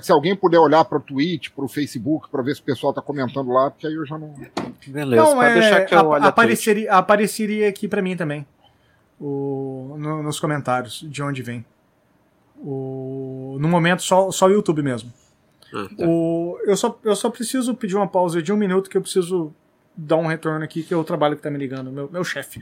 se 0.00 0.10
alguém 0.10 0.34
puder 0.34 0.58
olhar 0.58 0.84
para 0.86 0.96
o 0.96 1.00
Twitch, 1.00 1.50
para 1.50 1.64
o 1.64 1.68
Facebook, 1.68 2.28
para 2.30 2.42
ver 2.42 2.54
se 2.54 2.62
o 2.62 2.64
pessoal 2.64 2.92
tá 2.92 3.02
comentando 3.02 3.50
lá, 3.52 3.70
porque 3.70 3.86
aí 3.86 3.94
eu 3.94 4.06
já 4.06 4.18
não. 4.18 4.34
Beleza, 4.86 5.22
não, 5.22 5.42
é, 5.42 5.54
deixar 5.54 5.84
que 5.84 5.94
eu 5.94 6.06
olhe 6.06 6.24
apareceria, 6.24 6.92
apareceria 6.92 7.68
aqui 7.68 7.86
para 7.86 8.00
mim 8.00 8.16
também. 8.16 8.46
O, 9.20 9.94
no, 9.98 10.22
nos 10.22 10.40
comentários 10.40 11.04
de 11.06 11.22
onde 11.22 11.42
vem. 11.42 11.64
O, 12.56 13.58
no 13.60 13.68
momento, 13.68 14.02
só, 14.02 14.30
só 14.30 14.46
o 14.46 14.50
YouTube 14.50 14.82
mesmo. 14.82 15.12
Ah, 15.74 15.86
tá. 15.96 16.06
o, 16.06 16.58
eu, 16.64 16.76
só, 16.76 16.98
eu 17.04 17.14
só 17.14 17.28
preciso 17.28 17.74
pedir 17.74 17.94
uma 17.94 18.08
pausa 18.08 18.42
de 18.42 18.52
um 18.52 18.56
minuto 18.56 18.88
que 18.88 18.96
eu 18.96 19.02
preciso 19.02 19.52
dar 19.96 20.16
um 20.16 20.26
retorno 20.26 20.64
aqui, 20.64 20.82
que 20.82 20.92
é 20.92 20.96
o 20.96 21.04
trabalho 21.04 21.36
que 21.36 21.42
tá 21.42 21.50
me 21.50 21.58
ligando, 21.58 21.90
meu, 21.90 22.10
meu 22.10 22.24
chefe. 22.24 22.60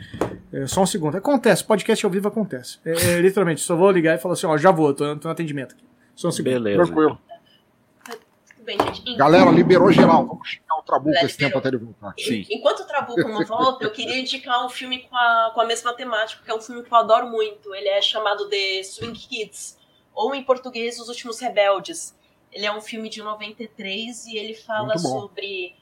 É, 0.52 0.66
só 0.66 0.82
um 0.82 0.86
segundo. 0.86 1.16
Acontece, 1.16 1.64
podcast 1.64 2.04
ao 2.04 2.10
vivo 2.10 2.28
acontece. 2.28 2.78
É, 2.84 2.92
é, 2.92 3.20
literalmente, 3.20 3.60
só 3.60 3.74
vou 3.74 3.90
ligar 3.90 4.14
e 4.14 4.18
falar 4.18 4.34
assim, 4.34 4.46
ó, 4.46 4.56
já 4.56 4.70
vou, 4.70 4.92
tô, 4.92 5.16
tô 5.16 5.28
no 5.28 5.32
atendimento 5.32 5.74
aqui. 5.74 5.84
Só 6.14 6.28
um 6.28 6.32
segundo. 6.32 6.52
Beleza. 6.52 6.84
Tranquilo. 6.84 7.18
Bem, 8.58 8.78
gente, 8.94 9.16
Galera, 9.16 9.50
liberou 9.50 9.90
geral. 9.90 10.24
Vamos 10.24 10.48
xingar 10.48 10.78
o 10.78 10.82
Trabuco 10.82 11.18
esse 11.24 11.36
tempo 11.36 11.58
até 11.58 11.68
ele 11.68 11.78
voltar. 11.78 12.14
Sim. 12.16 12.46
Enquanto 12.48 12.80
o 12.80 12.86
Trabuco 12.86 13.28
não 13.28 13.44
volta, 13.44 13.84
eu 13.84 13.90
queria 13.90 14.20
indicar 14.20 14.64
um 14.64 14.68
filme 14.68 15.00
com 15.00 15.16
a, 15.16 15.50
com 15.52 15.60
a 15.60 15.64
mesma 15.64 15.92
temática, 15.94 16.42
que 16.44 16.50
é 16.50 16.54
um 16.54 16.60
filme 16.60 16.82
que 16.82 16.92
eu 16.92 16.96
adoro 16.96 17.28
muito. 17.28 17.74
Ele 17.74 17.88
é 17.88 18.00
chamado 18.00 18.48
The 18.48 18.82
Swing 18.84 19.18
Kids, 19.18 19.78
ou 20.14 20.32
em 20.34 20.44
português, 20.44 21.00
Os 21.00 21.08
Últimos 21.08 21.40
Rebeldes. 21.40 22.16
Ele 22.52 22.66
é 22.66 22.72
um 22.72 22.80
filme 22.80 23.08
de 23.08 23.20
93 23.20 24.26
e 24.26 24.36
ele 24.36 24.54
fala 24.54 24.96
sobre 24.96 25.74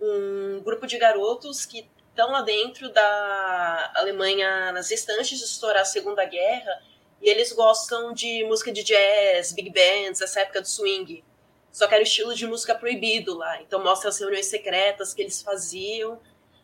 um 0.00 0.60
grupo 0.64 0.86
de 0.86 0.98
garotos 0.98 1.64
que 1.64 1.88
estão 2.10 2.30
lá 2.32 2.42
dentro 2.42 2.92
da 2.92 3.92
Alemanha 3.96 4.72
nazista 4.72 5.12
antes 5.12 5.38
de 5.38 5.44
estourar 5.44 5.82
a 5.82 5.84
Segunda 5.84 6.24
Guerra 6.24 6.82
e 7.22 7.28
eles 7.28 7.52
gostam 7.52 8.12
de 8.12 8.44
música 8.44 8.72
de 8.72 8.82
jazz, 8.82 9.52
big 9.52 9.70
bands, 9.70 10.20
essa 10.20 10.40
época 10.40 10.60
do 10.60 10.68
swing. 10.68 11.24
Só 11.72 11.86
que 11.86 11.94
era 11.94 12.02
o 12.02 12.06
estilo 12.06 12.34
de 12.34 12.46
música 12.46 12.74
proibido 12.74 13.36
lá. 13.36 13.60
Então 13.62 13.82
mostra 13.82 14.08
as 14.08 14.18
reuniões 14.18 14.46
secretas 14.46 15.12
que 15.12 15.22
eles 15.22 15.42
faziam 15.42 16.18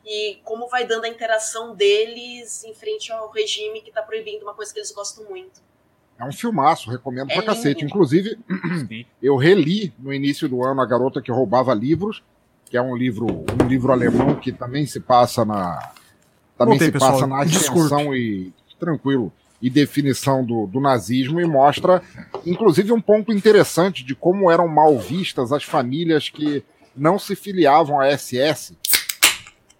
e 0.05 0.39
como 0.45 0.68
vai 0.68 0.87
dando 0.87 1.05
a 1.05 1.09
interação 1.09 1.74
deles 1.74 2.64
em 2.64 2.74
frente 2.74 3.12
ao 3.12 3.30
regime 3.30 3.80
que 3.80 3.89
está 3.89 4.03
proibindo 4.03 4.43
uma 4.43 4.55
coisa 4.55 4.72
que 4.72 4.78
eles 4.78 4.93
gostam 4.93 5.24
muito. 5.24 5.62
É 6.18 6.24
um 6.24 6.32
filmaço, 6.32 6.91
recomendo 6.91 7.30
é 7.30 7.35
pra 7.35 7.43
lindo. 7.43 7.55
cacete. 7.55 7.85
Inclusive, 7.85 8.39
eu 9.20 9.37
reli 9.37 9.93
no 9.99 10.12
início 10.12 10.49
do 10.49 10.64
ano 10.64 10.80
A 10.80 10.87
Garota 10.87 11.20
que 11.20 11.32
Roubava 11.32 11.74
Livros, 11.74 12.22
que 12.75 12.79
é 12.79 12.83
um 12.83 12.97
livro, 12.97 13.27
um 13.29 13.68
livro 13.68 13.93
alemão 13.93 14.35
que 14.35 14.51
também 14.51 14.85
se 14.85 14.99
passa 14.99 15.45
na. 15.45 15.79
Também 16.59 16.77
Voltei, 16.77 16.89
se 16.89 16.93
pessoal. 16.93 17.12
passa 17.12 17.27
na 17.29 17.41
ascensão 17.43 18.12
e. 18.12 18.53
Tranquilo 18.81 19.33
e 19.62 19.70
definição 19.70 20.45
do, 20.45 20.66
do, 20.66 20.79
nazismo 20.79 21.41
e 21.41 21.47
mostra, 21.47 22.03
inclusive, 22.45 22.93
um 22.93 23.01
ponto 23.01 23.33
interessante 23.33 24.05
de 24.05 24.14
como 24.14 24.51
eram 24.51 24.68
mal 24.68 24.99
vistas 24.99 25.53
as 25.53 25.62
famílias 25.62 26.29
que 26.29 26.62
não 26.95 27.18
se 27.18 27.35
filiavam 27.35 27.99
à 27.99 28.11
SS 28.11 28.77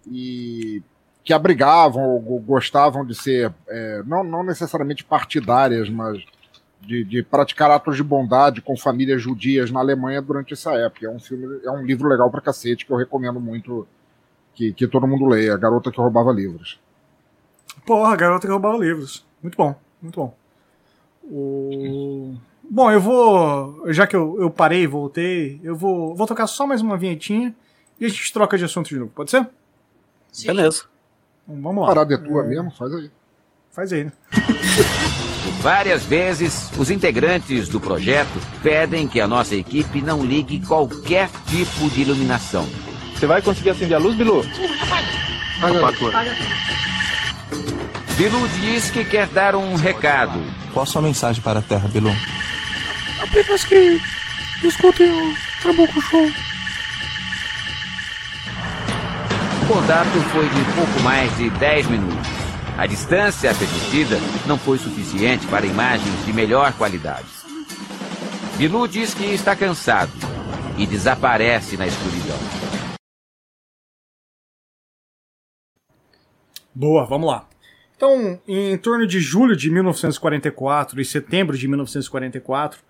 e 0.09 0.81
que 1.23 1.33
abrigavam 1.33 2.03
ou 2.03 2.39
gostavam 2.39 3.05
de 3.05 3.13
ser, 3.13 3.53
é, 3.67 4.01
não, 4.07 4.23
não 4.23 4.41
necessariamente 4.41 5.03
partidárias, 5.03 5.87
mas 5.87 6.23
de, 6.85 7.03
de, 7.03 7.23
praticar 7.23 7.71
atos 7.71 7.95
de 7.95 8.03
bondade 8.03 8.61
com 8.61 8.77
famílias 8.77 9.21
judias 9.21 9.71
na 9.71 9.79
Alemanha 9.79 10.21
durante 10.21 10.53
essa 10.53 10.73
época. 10.73 11.05
É 11.05 11.09
um 11.09 11.19
filme, 11.19 11.59
é 11.63 11.71
um 11.71 11.83
livro 11.83 12.07
legal 12.07 12.29
pra 12.29 12.41
cacete 12.41 12.85
que 12.85 12.91
eu 12.91 12.97
recomendo 12.97 13.39
muito 13.39 13.87
que, 14.53 14.73
que 14.73 14.87
todo 14.87 15.07
mundo 15.07 15.25
leia. 15.25 15.53
A 15.53 15.57
Garota 15.57 15.91
que 15.91 15.97
Roubava 15.97 16.31
Livros. 16.31 16.79
Porra, 17.85 18.15
Garota 18.15 18.47
que 18.47 18.51
Roubava 18.51 18.77
Livros. 18.77 19.25
Muito 19.41 19.57
bom, 19.57 19.75
muito 20.01 20.15
bom. 20.15 20.35
O... 21.23 22.35
Bom, 22.69 22.91
eu 22.91 22.99
vou. 22.99 23.91
Já 23.91 24.07
que 24.07 24.15
eu, 24.15 24.37
eu 24.39 24.49
parei 24.49 24.83
e 24.83 24.87
voltei, 24.87 25.59
eu 25.63 25.75
vou, 25.75 26.15
vou 26.15 26.27
tocar 26.27 26.47
só 26.47 26.65
mais 26.65 26.81
uma 26.81 26.97
vinhetinha 26.97 27.55
e 27.99 28.05
a 28.05 28.09
gente 28.09 28.33
troca 28.33 28.57
de 28.57 28.65
assunto 28.65 28.89
de 28.89 28.97
novo, 28.99 29.11
pode 29.13 29.31
ser? 29.31 29.47
Sim. 30.31 30.47
Beleza. 30.47 30.83
Então, 31.43 31.61
vamos 31.61 31.81
lá. 31.81 31.87
Parada 31.87 32.13
é 32.13 32.17
tua 32.17 32.43
é... 32.43 32.47
mesmo? 32.47 32.71
Faz 32.71 32.93
aí. 32.93 33.11
Faz 33.71 33.93
aí, 33.93 34.05
né? 34.05 34.11
Várias 35.65 36.03
vezes, 36.03 36.69
os 36.77 36.91
integrantes 36.91 37.67
do 37.67 37.79
projeto 37.79 38.39
pedem 38.61 39.07
que 39.07 39.19
a 39.19 39.27
nossa 39.27 39.55
equipe 39.55 39.99
não 39.99 40.23
ligue 40.23 40.63
qualquer 40.63 41.27
tipo 41.47 41.89
de 41.89 42.01
iluminação. 42.01 42.69
Você 43.15 43.25
vai 43.25 43.41
conseguir 43.41 43.71
acender 43.71 43.95
a 43.95 43.99
luz, 43.99 44.15
Bilu? 44.15 44.45
Paga. 45.59 46.35
Bilu 48.15 48.47
diz 48.59 48.91
que 48.91 49.03
quer 49.05 49.25
dar 49.25 49.55
um 49.55 49.73
recado. 49.73 50.39
Qual 50.71 50.83
a 50.83 50.85
sua 50.85 51.01
mensagem 51.01 51.41
para 51.41 51.57
a 51.57 51.63
Terra, 51.63 51.87
Bilu? 51.87 52.15
Apenas 53.23 53.63
que 53.63 53.99
escutem 54.63 55.09
o 55.09 55.35
Trabuco 55.63 55.99
Show. 55.99 56.31
O 59.63 59.65
contato 59.65 60.21
foi 60.31 60.47
de 60.47 60.63
pouco 60.75 60.99
mais 61.01 61.35
de 61.37 61.49
10 61.49 61.87
minutos. 61.87 62.34
A 62.77 62.85
distância 62.85 63.55
permitida 63.55 64.17
não 64.45 64.57
foi 64.57 64.77
suficiente 64.77 65.47
para 65.47 65.65
imagens 65.65 66.25
de 66.25 66.33
melhor 66.33 66.73
qualidade. 66.73 67.25
Bilu 68.57 68.85
diz 68.85 69.13
que 69.13 69.23
está 69.23 69.55
cansado 69.55 70.11
e 70.77 70.85
desaparece 70.85 71.77
na 71.77 71.87
escuridão. 71.87 72.37
Boa, 76.73 77.05
vamos 77.05 77.29
lá. 77.29 77.47
Então, 77.95 78.37
em 78.45 78.77
torno 78.77 79.07
de 79.07 79.21
julho 79.21 79.55
de 79.55 79.71
1944 79.71 80.99
e 80.99 81.05
setembro 81.05 81.57
de 81.57 81.69
1944, 81.69 82.81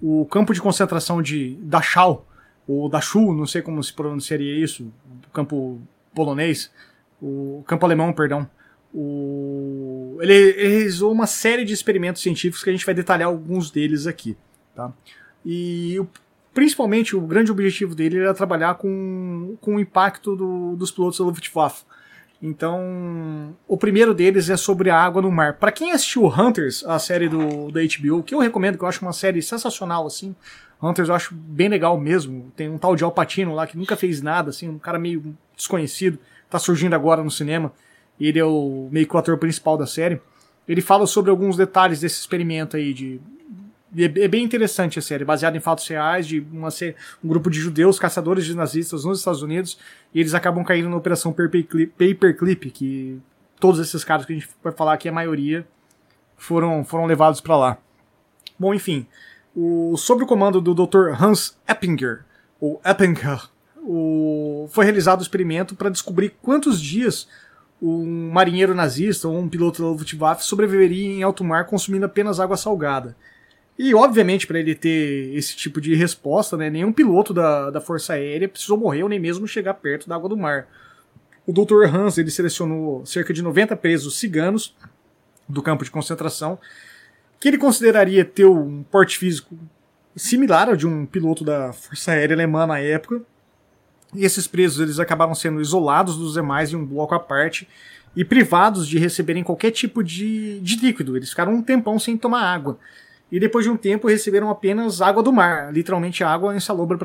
o 0.00 0.24
campo 0.24 0.54
de 0.54 0.62
concentração 0.62 1.20
de 1.20 1.58
Dachau, 1.60 2.26
ou 2.66 2.88
Dachau, 2.88 3.34
não 3.34 3.46
sei 3.46 3.60
como 3.60 3.84
se 3.84 3.92
pronunciaria 3.92 4.64
isso, 4.64 4.90
o 5.28 5.30
campo 5.30 5.78
polonês, 6.14 6.72
o 7.20 7.62
campo 7.66 7.84
alemão, 7.84 8.14
perdão, 8.14 8.48
o, 8.96 10.18
ele, 10.20 10.32
ele 10.32 10.68
realizou 10.68 11.12
uma 11.12 11.26
série 11.26 11.64
de 11.64 11.72
experimentos 11.74 12.22
científicos 12.22 12.64
que 12.64 12.70
a 12.70 12.72
gente 12.72 12.86
vai 12.86 12.94
detalhar 12.94 13.28
alguns 13.28 13.70
deles 13.70 14.06
aqui. 14.06 14.36
Tá? 14.74 14.92
E 15.44 15.98
o, 16.00 16.08
principalmente 16.54 17.14
o 17.14 17.20
grande 17.20 17.52
objetivo 17.52 17.94
dele 17.94 18.18
era 18.18 18.32
trabalhar 18.32 18.76
com, 18.76 19.56
com 19.60 19.76
o 19.76 19.80
impacto 19.80 20.34
do, 20.34 20.76
dos 20.76 20.90
pilotos 20.90 21.18
da 21.18 21.24
Luftwaffe 21.24 21.84
então, 22.42 23.56
o 23.66 23.76
primeiro 23.78 24.12
deles 24.12 24.50
é 24.50 24.56
sobre 24.56 24.90
a 24.90 25.00
água 25.00 25.22
no 25.22 25.30
mar. 25.30 25.54
Para 25.54 25.72
quem 25.72 25.92
assistiu 25.92 26.26
Hunters, 26.26 26.84
a 26.84 26.98
série 26.98 27.28
do 27.28 27.70
da 27.70 27.80
HBO, 27.80 28.22
que 28.22 28.34
eu 28.34 28.38
recomendo, 28.38 28.76
que 28.76 28.84
eu 28.84 28.88
acho 28.88 29.02
uma 29.02 29.12
série 29.12 29.40
sensacional 29.40 30.06
assim. 30.06 30.34
Hunters 30.82 31.08
eu 31.08 31.14
acho 31.14 31.34
bem 31.34 31.68
legal 31.68 31.98
mesmo. 31.98 32.52
Tem 32.54 32.68
um 32.68 32.76
tal 32.76 32.94
de 32.94 33.02
Alpatino 33.02 33.54
lá 33.54 33.66
que 33.66 33.76
nunca 33.78 33.96
fez 33.96 34.20
nada, 34.20 34.50
assim, 34.50 34.68
um 34.68 34.78
cara 34.78 34.98
meio 34.98 35.36
desconhecido, 35.56 36.18
tá 36.50 36.58
surgindo 36.58 36.94
agora 36.94 37.24
no 37.24 37.30
cinema. 37.30 37.72
Ele 38.20 38.38
é 38.38 38.44
o 38.44 38.88
meio 38.90 39.06
que 39.06 39.14
o 39.14 39.18
ator 39.18 39.38
principal 39.38 39.76
da 39.76 39.86
série. 39.86 40.20
Ele 40.66 40.80
fala 40.80 41.06
sobre 41.06 41.30
alguns 41.30 41.56
detalhes 41.56 42.00
desse 42.00 42.20
experimento 42.20 42.76
aí 42.76 42.92
de 42.92 43.20
é, 43.96 44.04
é 44.04 44.28
bem 44.28 44.44
interessante 44.44 44.98
a 44.98 45.02
série, 45.02 45.24
baseada 45.24 45.56
em 45.56 45.60
fatos 45.60 45.86
reais 45.88 46.26
de 46.26 46.40
uma, 46.52 46.68
um 47.24 47.28
grupo 47.28 47.48
de 47.50 47.58
judeus 47.58 47.98
caçadores 47.98 48.44
de 48.44 48.54
nazistas 48.54 49.04
nos 49.04 49.20
Estados 49.20 49.42
Unidos 49.42 49.78
e 50.12 50.20
eles 50.20 50.34
acabam 50.34 50.64
caindo 50.64 50.88
na 50.88 50.96
operação 50.96 51.32
Paperclip, 51.32 52.70
que 52.70 53.18
todos 53.58 53.80
esses 53.80 54.04
caras 54.04 54.26
que 54.26 54.32
a 54.32 54.36
gente 54.36 54.48
vai 54.62 54.72
falar 54.72 54.94
aqui, 54.94 55.08
a 55.08 55.12
maioria, 55.12 55.66
foram, 56.36 56.84
foram 56.84 57.06
levados 57.06 57.40
para 57.40 57.56
lá. 57.56 57.78
Bom, 58.58 58.74
enfim, 58.74 59.06
o, 59.54 59.96
sob 59.96 60.24
o 60.24 60.26
comando 60.26 60.60
do 60.60 60.74
Dr. 60.74 61.10
Hans 61.18 61.56
Eppinger, 61.66 62.24
ou 62.60 62.80
Eppinger, 62.84 63.48
o, 63.78 64.68
foi 64.70 64.84
realizado 64.84 65.20
o 65.20 65.22
experimento 65.22 65.74
para 65.74 65.88
descobrir 65.88 66.34
quantos 66.42 66.80
dias 66.80 67.28
um 67.88 68.30
marinheiro 68.30 68.74
nazista 68.74 69.28
ou 69.28 69.38
um 69.38 69.48
piloto 69.48 69.82
da 69.82 69.88
Luftwaffe 69.88 70.44
sobreviveria 70.44 71.08
em 71.08 71.22
alto 71.22 71.44
mar 71.44 71.66
consumindo 71.66 72.06
apenas 72.06 72.40
água 72.40 72.56
salgada. 72.56 73.16
E, 73.78 73.94
obviamente, 73.94 74.46
para 74.46 74.58
ele 74.58 74.74
ter 74.74 75.34
esse 75.34 75.54
tipo 75.54 75.80
de 75.80 75.94
resposta, 75.94 76.56
né, 76.56 76.70
nenhum 76.70 76.92
piloto 76.92 77.34
da, 77.34 77.70
da 77.70 77.80
Força 77.80 78.14
Aérea 78.14 78.48
precisou 78.48 78.78
morrer 78.78 79.02
ou 79.02 79.08
nem 79.08 79.20
mesmo 79.20 79.46
chegar 79.46 79.74
perto 79.74 80.08
da 80.08 80.16
água 80.16 80.28
do 80.28 80.36
mar. 80.36 80.66
O 81.46 81.52
Dr. 81.52 81.84
Hans 81.94 82.16
ele 82.18 82.30
selecionou 82.30 83.04
cerca 83.04 83.32
de 83.32 83.42
90 83.42 83.76
presos 83.76 84.18
ciganos 84.18 84.74
do 85.48 85.62
campo 85.62 85.84
de 85.84 85.90
concentração, 85.90 86.58
que 87.38 87.48
ele 87.48 87.58
consideraria 87.58 88.24
ter 88.24 88.46
um 88.46 88.82
porte 88.82 89.18
físico 89.18 89.56
similar 90.16 90.68
ao 90.68 90.76
de 90.76 90.86
um 90.86 91.04
piloto 91.04 91.44
da 91.44 91.72
Força 91.72 92.12
Aérea 92.12 92.34
Alemã 92.34 92.66
na 92.66 92.78
época. 92.78 93.22
Esses 94.16 94.46
presos 94.46 94.80
eles 94.80 94.98
acabaram 94.98 95.34
sendo 95.34 95.60
isolados 95.60 96.16
dos 96.16 96.34
demais 96.34 96.72
em 96.72 96.76
um 96.76 96.84
bloco 96.84 97.14
à 97.14 97.20
parte 97.20 97.68
e 98.14 98.24
privados 98.24 98.88
de 98.88 98.98
receberem 98.98 99.42
qualquer 99.42 99.70
tipo 99.70 100.02
de, 100.02 100.60
de 100.60 100.76
líquido. 100.76 101.16
Eles 101.16 101.30
ficaram 101.30 101.52
um 101.52 101.62
tempão 101.62 101.98
sem 101.98 102.16
tomar 102.16 102.42
água 102.42 102.78
e 103.30 103.40
depois 103.40 103.64
de 103.64 103.70
um 103.70 103.76
tempo 103.76 104.08
receberam 104.08 104.50
apenas 104.50 105.02
água 105.02 105.22
do 105.22 105.32
mar, 105.32 105.72
literalmente 105.72 106.22
água 106.22 106.56
insalubre 106.56 106.96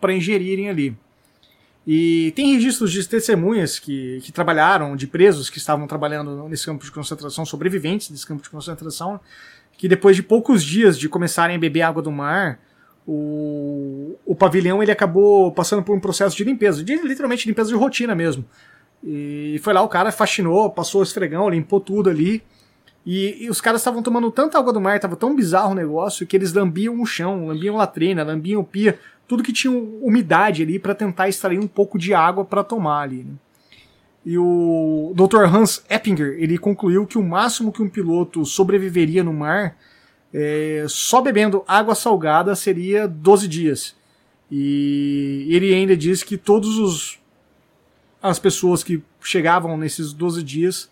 para 0.00 0.12
ingerirem 0.12 0.68
ali. 0.68 0.96
E 1.86 2.32
tem 2.34 2.54
registros 2.54 2.90
de 2.92 3.06
testemunhas 3.06 3.78
que, 3.78 4.20
que 4.22 4.32
trabalharam, 4.32 4.96
de 4.96 5.06
presos 5.06 5.50
que 5.50 5.58
estavam 5.58 5.86
trabalhando 5.86 6.48
nesse 6.48 6.64
campo 6.64 6.82
de 6.82 6.90
concentração, 6.90 7.44
sobreviventes 7.44 8.10
desse 8.10 8.26
campo 8.26 8.42
de 8.42 8.48
concentração, 8.48 9.20
que 9.76 9.86
depois 9.86 10.16
de 10.16 10.22
poucos 10.22 10.64
dias 10.64 10.98
de 10.98 11.08
começarem 11.08 11.56
a 11.56 11.58
beber 11.58 11.82
água 11.82 12.00
do 12.00 12.10
mar, 12.10 12.58
o, 13.06 14.16
o 14.24 14.34
pavilhão 14.34 14.82
ele 14.82 14.92
acabou 14.92 15.52
passando 15.52 15.82
por 15.82 15.96
um 15.96 16.00
processo 16.00 16.36
de 16.36 16.44
limpeza, 16.44 16.82
de, 16.82 16.96
literalmente 16.96 17.46
limpeza 17.46 17.68
de 17.68 17.74
rotina 17.74 18.14
mesmo. 18.14 18.44
E 19.02 19.60
foi 19.62 19.74
lá, 19.74 19.82
o 19.82 19.88
cara 19.88 20.10
faxinou, 20.10 20.70
passou 20.70 21.00
o 21.00 21.04
esfregão, 21.04 21.48
limpou 21.48 21.80
tudo 21.80 22.08
ali, 22.08 22.42
e, 23.04 23.44
e 23.44 23.50
os 23.50 23.60
caras 23.60 23.82
estavam 23.82 24.02
tomando 24.02 24.30
tanta 24.30 24.58
água 24.58 24.72
do 24.72 24.80
mar, 24.80 24.98
tava 24.98 25.16
tão 25.16 25.36
bizarro 25.36 25.72
o 25.72 25.74
negócio, 25.74 26.26
que 26.26 26.34
eles 26.34 26.54
lambiam 26.54 27.00
o 27.00 27.04
chão, 27.04 27.46
lambiam 27.46 27.76
latrina, 27.76 28.24
lambiam 28.24 28.64
pia, 28.64 28.98
tudo 29.28 29.42
que 29.42 29.52
tinha 29.52 29.72
umidade 29.72 30.62
ali 30.62 30.78
para 30.78 30.94
tentar 30.94 31.28
extrair 31.28 31.58
um 31.58 31.66
pouco 31.66 31.98
de 31.98 32.14
água 32.14 32.44
para 32.44 32.64
tomar 32.64 33.02
ali. 33.02 33.24
Né? 33.24 33.34
E 34.24 34.38
o 34.38 35.12
Dr. 35.14 35.44
Hans 35.44 35.84
Eppinger, 35.88 36.36
ele 36.38 36.56
concluiu 36.56 37.06
que 37.06 37.18
o 37.18 37.22
máximo 37.22 37.70
que 37.70 37.82
um 37.82 37.88
piloto 37.88 38.44
sobreviveria 38.46 39.22
no 39.22 39.34
mar, 39.34 39.76
é, 40.34 40.84
só 40.88 41.22
bebendo 41.22 41.62
água 41.66 41.94
salgada, 41.94 42.56
seria 42.56 43.06
12 43.06 43.46
dias. 43.46 43.94
E 44.50 45.46
ele 45.48 45.72
ainda 45.72 45.96
diz 45.96 46.24
que 46.24 46.36
todos 46.36 46.76
os 46.76 47.18
as 48.20 48.38
pessoas 48.38 48.82
que 48.82 49.02
chegavam 49.20 49.76
nesses 49.76 50.14
12 50.14 50.42
dias, 50.42 50.90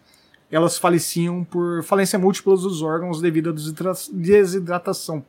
elas 0.50 0.76
faleciam 0.76 1.42
por 1.42 1.82
falência 1.82 2.18
múltipla 2.18 2.54
dos 2.54 2.82
órgãos 2.82 3.22
devido 3.22 3.48
à 3.48 3.52
desidratação. 4.12 5.24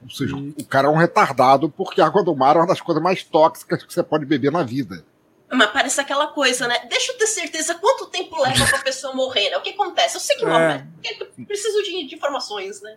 Ou 0.00 0.08
seja, 0.08 0.36
e... 0.36 0.54
o 0.62 0.64
cara 0.64 0.86
é 0.86 0.90
um 0.90 0.96
retardado 0.96 1.68
porque 1.68 2.00
a 2.00 2.06
água 2.06 2.22
do 2.22 2.34
mar 2.36 2.54
é 2.54 2.60
uma 2.60 2.68
das 2.68 2.80
coisas 2.80 3.02
mais 3.02 3.24
tóxicas 3.24 3.82
que 3.82 3.92
você 3.92 4.02
pode 4.02 4.24
beber 4.24 4.52
na 4.52 4.62
vida. 4.62 5.04
Mas 5.52 5.70
parece 5.70 6.00
aquela 6.00 6.28
coisa, 6.28 6.68
né? 6.68 6.86
Deixa 6.88 7.10
eu 7.12 7.18
ter 7.18 7.26
certeza 7.26 7.74
quanto 7.74 8.06
tempo 8.06 8.40
leva 8.40 8.64
pra 8.66 8.78
pessoa 8.78 9.12
morrer, 9.12 9.50
né? 9.50 9.56
O 9.56 9.62
que 9.62 9.70
acontece? 9.70 10.16
Eu 10.16 10.20
sei 10.20 10.36
que 10.36 10.46
morre, 10.46 10.84
é. 11.04 11.44
preciso 11.44 11.82
de, 11.82 12.06
de, 12.06 12.14
informações, 12.14 12.80
né? 12.80 12.96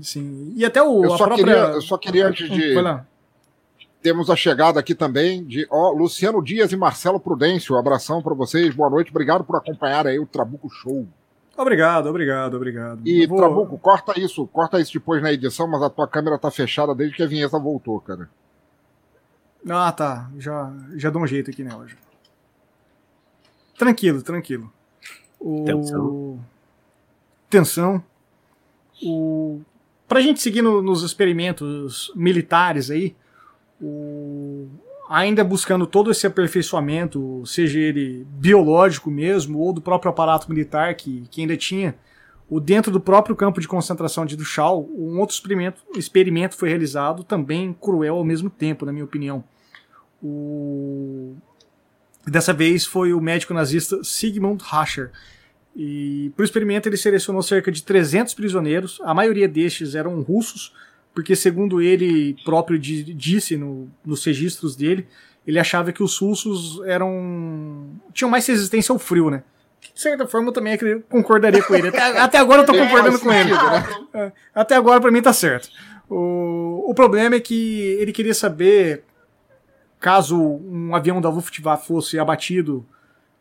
Sim. 0.00 0.52
E 0.56 0.64
até 0.64 0.82
o. 0.82 1.04
Eu, 1.04 1.10
só, 1.10 1.26
própria... 1.26 1.36
queria, 1.36 1.58
eu 1.74 1.82
só 1.82 1.98
queria, 1.98 2.28
antes 2.28 2.48
de. 2.50 2.74
Temos 4.00 4.28
a 4.30 4.34
chegada 4.34 4.80
aqui 4.80 4.96
também 4.96 5.44
de 5.44 5.64
ó, 5.70 5.92
Luciano 5.92 6.42
Dias 6.42 6.72
e 6.72 6.76
Marcelo 6.76 7.20
Prudêncio. 7.20 7.76
Um 7.76 7.78
abração 7.78 8.20
para 8.20 8.34
vocês, 8.34 8.74
boa 8.74 8.90
noite, 8.90 9.10
obrigado 9.10 9.44
por 9.44 9.56
acompanhar 9.56 10.08
aí 10.08 10.18
o 10.18 10.26
Trabuco 10.26 10.68
Show. 10.68 11.06
Obrigado, 11.56 12.08
obrigado, 12.08 12.54
obrigado. 12.54 13.00
E 13.06 13.26
vou... 13.26 13.38
Trabuco, 13.38 13.78
corta 13.78 14.18
isso, 14.18 14.44
corta 14.48 14.80
isso 14.80 14.92
depois 14.94 15.22
na 15.22 15.32
edição, 15.32 15.68
mas 15.68 15.82
a 15.82 15.90
tua 15.90 16.08
câmera 16.08 16.36
tá 16.36 16.50
fechada 16.50 16.94
desde 16.94 17.16
que 17.16 17.22
a 17.22 17.26
vinheta 17.26 17.58
voltou, 17.60 18.00
cara. 18.00 18.28
Ah, 19.68 19.92
tá. 19.92 20.28
Já, 20.36 20.72
já 20.96 21.10
dou 21.10 21.22
um 21.22 21.26
jeito 21.26 21.50
aqui 21.50 21.62
nela. 21.62 21.86
Já. 21.86 21.96
Tranquilo, 23.78 24.22
tranquilo. 24.22 24.72
O... 25.38 25.64
Tensão. 25.64 26.44
Tensão. 27.48 28.04
O... 29.02 29.60
Pra 30.12 30.20
gente 30.20 30.42
seguir 30.42 30.60
no, 30.60 30.82
nos 30.82 31.02
experimentos 31.02 32.12
militares 32.14 32.90
aí, 32.90 33.16
o... 33.80 34.68
ainda 35.08 35.42
buscando 35.42 35.86
todo 35.86 36.10
esse 36.10 36.26
aperfeiçoamento, 36.26 37.42
seja 37.46 37.78
ele 37.78 38.26
biológico 38.32 39.10
mesmo, 39.10 39.58
ou 39.58 39.72
do 39.72 39.80
próprio 39.80 40.10
aparato 40.10 40.50
militar 40.50 40.94
que, 40.96 41.26
que 41.30 41.40
ainda 41.40 41.56
tinha, 41.56 41.94
o 42.46 42.60
dentro 42.60 42.92
do 42.92 43.00
próprio 43.00 43.34
campo 43.34 43.58
de 43.58 43.66
concentração 43.66 44.26
de 44.26 44.36
Dachau, 44.36 44.86
um 44.94 45.18
outro 45.18 45.34
experimento, 45.34 45.80
experimento 45.96 46.56
foi 46.56 46.68
realizado, 46.68 47.24
também 47.24 47.74
cruel 47.80 48.16
ao 48.16 48.24
mesmo 48.24 48.50
tempo, 48.50 48.84
na 48.84 48.92
minha 48.92 49.06
opinião. 49.06 49.42
O... 50.22 51.34
Dessa 52.26 52.52
vez 52.52 52.84
foi 52.84 53.14
o 53.14 53.20
médico 53.22 53.54
nazista 53.54 54.04
Sigmund 54.04 54.62
Rascher. 54.62 55.10
E 55.74 56.30
para 56.36 56.42
o 56.42 56.44
experimento 56.44 56.88
ele 56.88 56.96
selecionou 56.96 57.42
cerca 57.42 57.72
de 57.72 57.82
300 57.82 58.34
prisioneiros, 58.34 59.00
a 59.02 59.14
maioria 59.14 59.48
destes 59.48 59.94
eram 59.94 60.20
russos, 60.20 60.74
porque 61.14 61.34
segundo 61.34 61.80
ele 61.80 62.36
próprio 62.44 62.78
disse 62.78 63.56
no, 63.56 63.90
nos 64.04 64.24
registros 64.24 64.76
dele, 64.76 65.06
ele 65.46 65.58
achava 65.58 65.92
que 65.92 66.02
os 66.02 66.18
russos 66.18 66.80
eram 66.86 67.90
tinham 68.12 68.30
mais 68.30 68.46
resistência 68.46 68.92
ao 68.92 68.98
frio, 68.98 69.30
né? 69.30 69.42
De 69.94 70.00
certa 70.00 70.26
forma 70.26 70.48
eu 70.48 70.52
também 70.52 70.78
concordaria 71.08 71.62
com 71.62 71.74
ele. 71.74 71.88
Até, 71.88 72.00
até 72.20 72.38
agora 72.38 72.62
eu 72.62 72.66
tô 72.66 72.72
concordando 72.72 73.18
com 73.18 73.32
ele. 73.32 73.50
Né? 73.50 73.58
É, 74.14 74.30
até 74.54 74.74
agora 74.74 75.00
para 75.00 75.10
mim 75.10 75.22
tá 75.22 75.32
certo. 75.32 75.70
O, 76.08 76.90
o 76.90 76.94
problema 76.94 77.36
é 77.36 77.40
que 77.40 77.80
ele 77.98 78.12
queria 78.12 78.34
saber 78.34 79.04
caso 79.98 80.38
um 80.38 80.94
avião 80.94 81.18
da 81.18 81.30
Luftwaffe 81.30 81.86
fosse 81.86 82.18
abatido, 82.18 82.86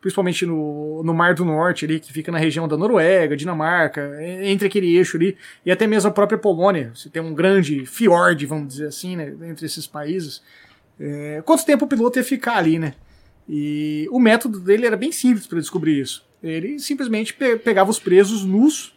principalmente 0.02 0.45
no, 0.47 1.04
no 1.04 1.14
Mar 1.14 1.36
do 1.36 1.45
Norte, 1.45 1.86
ali, 1.86 1.99
que 1.99 2.12
fica 2.12 2.32
na 2.32 2.39
região 2.39 2.68
da 2.68 2.76
Noruega, 2.76 3.38
Dinamarca, 3.38 4.18
entre 4.43 4.68
aquele 4.68 4.97
eixo 4.97 5.16
ali, 5.16 5.38
e 5.64 5.72
até 5.72 5.86
mesmo 5.86 6.10
a 6.10 6.14
própria 6.14 6.39
Polônia, 6.39 6.91
você 6.95 7.08
tem 7.08 7.22
um 7.22 7.34
grande 7.34 7.86
fiord, 7.86 8.43
vamos 8.47 8.68
dizer 8.68 8.88
assim, 8.88 9.16
né, 9.16 9.34
entre 9.43 9.66
esses 9.66 9.86
países. 9.86 10.41
É, 10.99 11.43
quanto 11.45 11.66
tempo 11.66 11.86
o 11.86 11.88
piloto 11.88 12.18
ia 12.18 12.24
ficar 12.24 12.58
ali, 12.58 12.80
né? 12.80 12.95
E 13.47 14.08
o 14.12 14.20
método 14.20 14.60
dele 14.60 14.86
era 14.86 14.97
bem 14.97 15.12
simples 15.12 15.45
para 15.45 15.60
descobrir 15.60 15.99
isso. 15.99 16.26
Ele 16.41 16.80
simplesmente 16.80 17.34
pe 17.34 17.58
pegava 17.58 17.91
os 17.91 17.99
presos 17.99 18.43
nus 18.43 18.95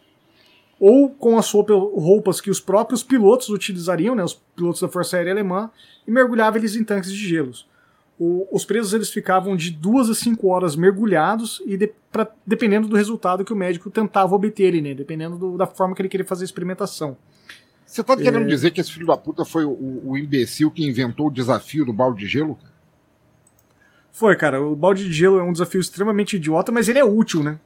ou 0.81 1.11
com 1.11 1.39
as 1.39 1.51
roupas 1.51 2.41
que 2.41 2.51
os 2.51 2.61
próprios 2.61 3.03
pilotos 3.03 3.49
utilizariam, 3.49 4.15
né, 4.15 4.25
os 4.25 4.35
pilotos 4.35 4.81
da 4.81 4.89
Força 4.89 5.17
Aérea 5.17 5.33
Alemã, 5.33 5.71
e 6.07 6.11
mergulhava 6.11 6.59
eles 6.59 6.77
em 6.77 6.85
tanques 6.85 7.13
de 7.13 7.29
gelos. 7.29 7.67
O, 8.19 8.47
os 8.53 8.65
presos 8.65 8.95
eles 8.95 9.11
ficavam 9.11 9.57
de 9.57 9.71
duas 9.71 10.09
a 10.09 10.15
cinco 10.15 10.49
horas 10.49 10.77
mergulhados 10.77 11.61
e 11.67 11.77
de, 11.77 11.93
pra, 12.13 12.29
dependendo 12.47 12.87
do 12.87 12.97
resultado 12.97 13.45
que 13.45 13.53
o 13.53 13.57
médico 13.57 13.91
tentava 13.91 14.35
obter, 14.35 14.81
né, 14.81 14.95
dependendo 14.95 15.37
do, 15.37 15.57
da 15.57 15.67
forma 15.67 15.95
que 15.95 16.03
ele 16.03 16.09
queria 16.09 16.27
fazer 16.27 16.45
a 16.45 16.47
experimentação. 16.47 17.17
Você 17.85 18.03
tá 18.03 18.17
querendo 18.17 18.45
é... 18.45 18.47
dizer 18.47 18.71
que 18.71 18.81
esse 18.81 18.93
filho 18.93 19.07
da 19.07 19.17
puta 19.17 19.45
foi 19.45 19.65
o, 19.65 20.03
o, 20.05 20.19
imbecil 20.19 20.71
que 20.71 20.85
inventou 20.85 21.29
o 21.29 21.31
desafio 21.31 21.85
do 21.85 21.93
balde 21.93 22.21
de 22.21 22.27
gelo? 22.27 22.59
Foi, 24.11 24.37
cara. 24.37 24.63
O 24.63 24.75
balde 24.75 25.05
de 25.05 25.13
gelo 25.13 25.39
é 25.39 25.43
um 25.43 25.53
desafio 25.53 25.81
extremamente 25.81 26.37
idiota, 26.37 26.73
mas 26.73 26.89
ele 26.89 26.99
é 26.99 27.05
útil, 27.05 27.43
né? 27.43 27.59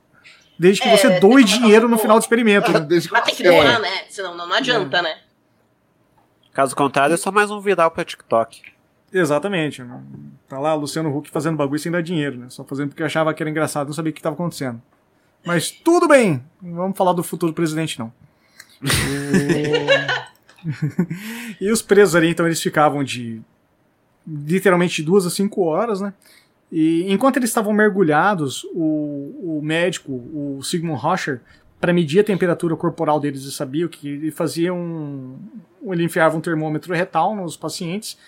Desde 0.59 0.83
que 0.83 0.89
é, 0.89 0.97
você 0.97 1.21
doe 1.21 1.45
dinheiro 1.45 1.89
no 1.89 1.97
final 1.97 2.19
do 2.19 2.23
experimento. 2.23 2.73
Né? 2.73 2.81
Mas 3.13 3.25
tem 3.25 3.35
que 3.37 3.45
doar, 3.45 3.81
né? 3.81 4.05
Senão 4.09 4.37
não, 4.37 4.49
não 4.49 4.57
adianta, 4.57 4.99
é. 4.99 5.03
né? 5.03 5.19
Caso 6.53 6.75
contrário, 6.75 7.15
é 7.15 7.17
só 7.17 7.31
mais 7.31 7.49
um 7.51 7.61
viral 7.61 7.91
pra 7.93 8.05
TikTok. 8.05 8.63
Exatamente. 9.13 9.83
Tá 10.49 10.59
lá 10.59 10.75
Luciano 10.75 11.17
Huck 11.17 11.31
fazendo 11.31 11.57
bagulho 11.57 11.79
sem 11.79 11.91
dar 11.91 12.03
dinheiro, 12.03 12.37
né? 12.37 12.47
Só 12.49 12.65
fazendo 12.65 12.89
porque 12.89 13.03
achava 13.03 13.33
que 13.33 13.43
era 13.43 13.51
engraçado, 13.51 13.87
não 13.87 13.95
sabia 13.95 14.11
o 14.11 14.13
que 14.13 14.21
estava 14.21 14.35
acontecendo. 14.35 14.81
Mas 15.45 15.71
tudo 15.71 16.09
bem, 16.09 16.43
não 16.61 16.75
vamos 16.75 16.99
falar 16.99 17.13
do 17.13 17.23
futuro 17.23 17.53
presidente, 17.53 17.99
não. 17.99 18.13
e 21.61 21.71
os 21.71 21.81
presos 21.81 22.15
ali, 22.15 22.29
então, 22.29 22.47
eles 22.47 22.61
ficavam 22.61 23.03
de 23.03 23.41
literalmente 24.27 25.03
duas 25.03 25.27
a 25.27 25.31
cinco 25.31 25.63
horas, 25.63 26.01
né? 26.01 26.13
E 26.71 27.11
enquanto 27.11 27.39
eles 27.39 27.49
estavam 27.49 27.73
mergulhados, 27.73 28.65
o, 28.75 29.59
o 29.59 29.61
médico, 29.63 30.13
o 30.13 30.61
Sigmund 30.63 31.01
Rocher, 31.01 31.41
para 31.81 31.93
medir 31.93 32.21
a 32.21 32.25
temperatura 32.25 32.77
corporal 32.77 33.19
deles 33.19 33.45
e 33.45 33.53
sabia 33.53 33.87
o 33.87 33.89
que 33.89 34.09
ele 34.09 34.31
fazia 34.31 34.75
um, 34.75 35.39
ele 35.85 36.05
enfiava 36.05 36.37
um 36.37 36.41
termômetro 36.41 36.93
retal 36.93 37.35
nos 37.35 37.57
pacientes 37.57 38.19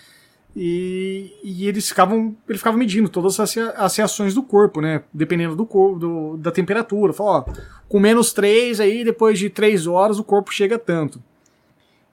e, 0.55 1.33
e 1.43 1.67
eles 1.67 1.87
ficavam 1.87 2.35
ele 2.47 2.57
ficava 2.57 2.77
medindo 2.77 3.07
todas 3.07 3.39
as, 3.39 3.57
as 3.57 3.95
reações 3.95 4.33
do 4.33 4.43
corpo, 4.43 4.81
né? 4.81 5.03
Dependendo 5.13 5.55
do 5.55 5.65
corpo, 5.65 5.99
do, 5.99 6.37
da 6.37 6.51
temperatura. 6.51 7.13
Falou, 7.13 7.45
ó, 7.47 7.53
com 7.87 7.99
menos 7.99 8.33
3 8.33 8.79
aí, 8.79 9.03
depois 9.03 9.39
de 9.39 9.49
3 9.49 9.87
horas 9.87 10.19
o 10.19 10.23
corpo 10.23 10.51
chega 10.53 10.77
tanto. 10.77 11.21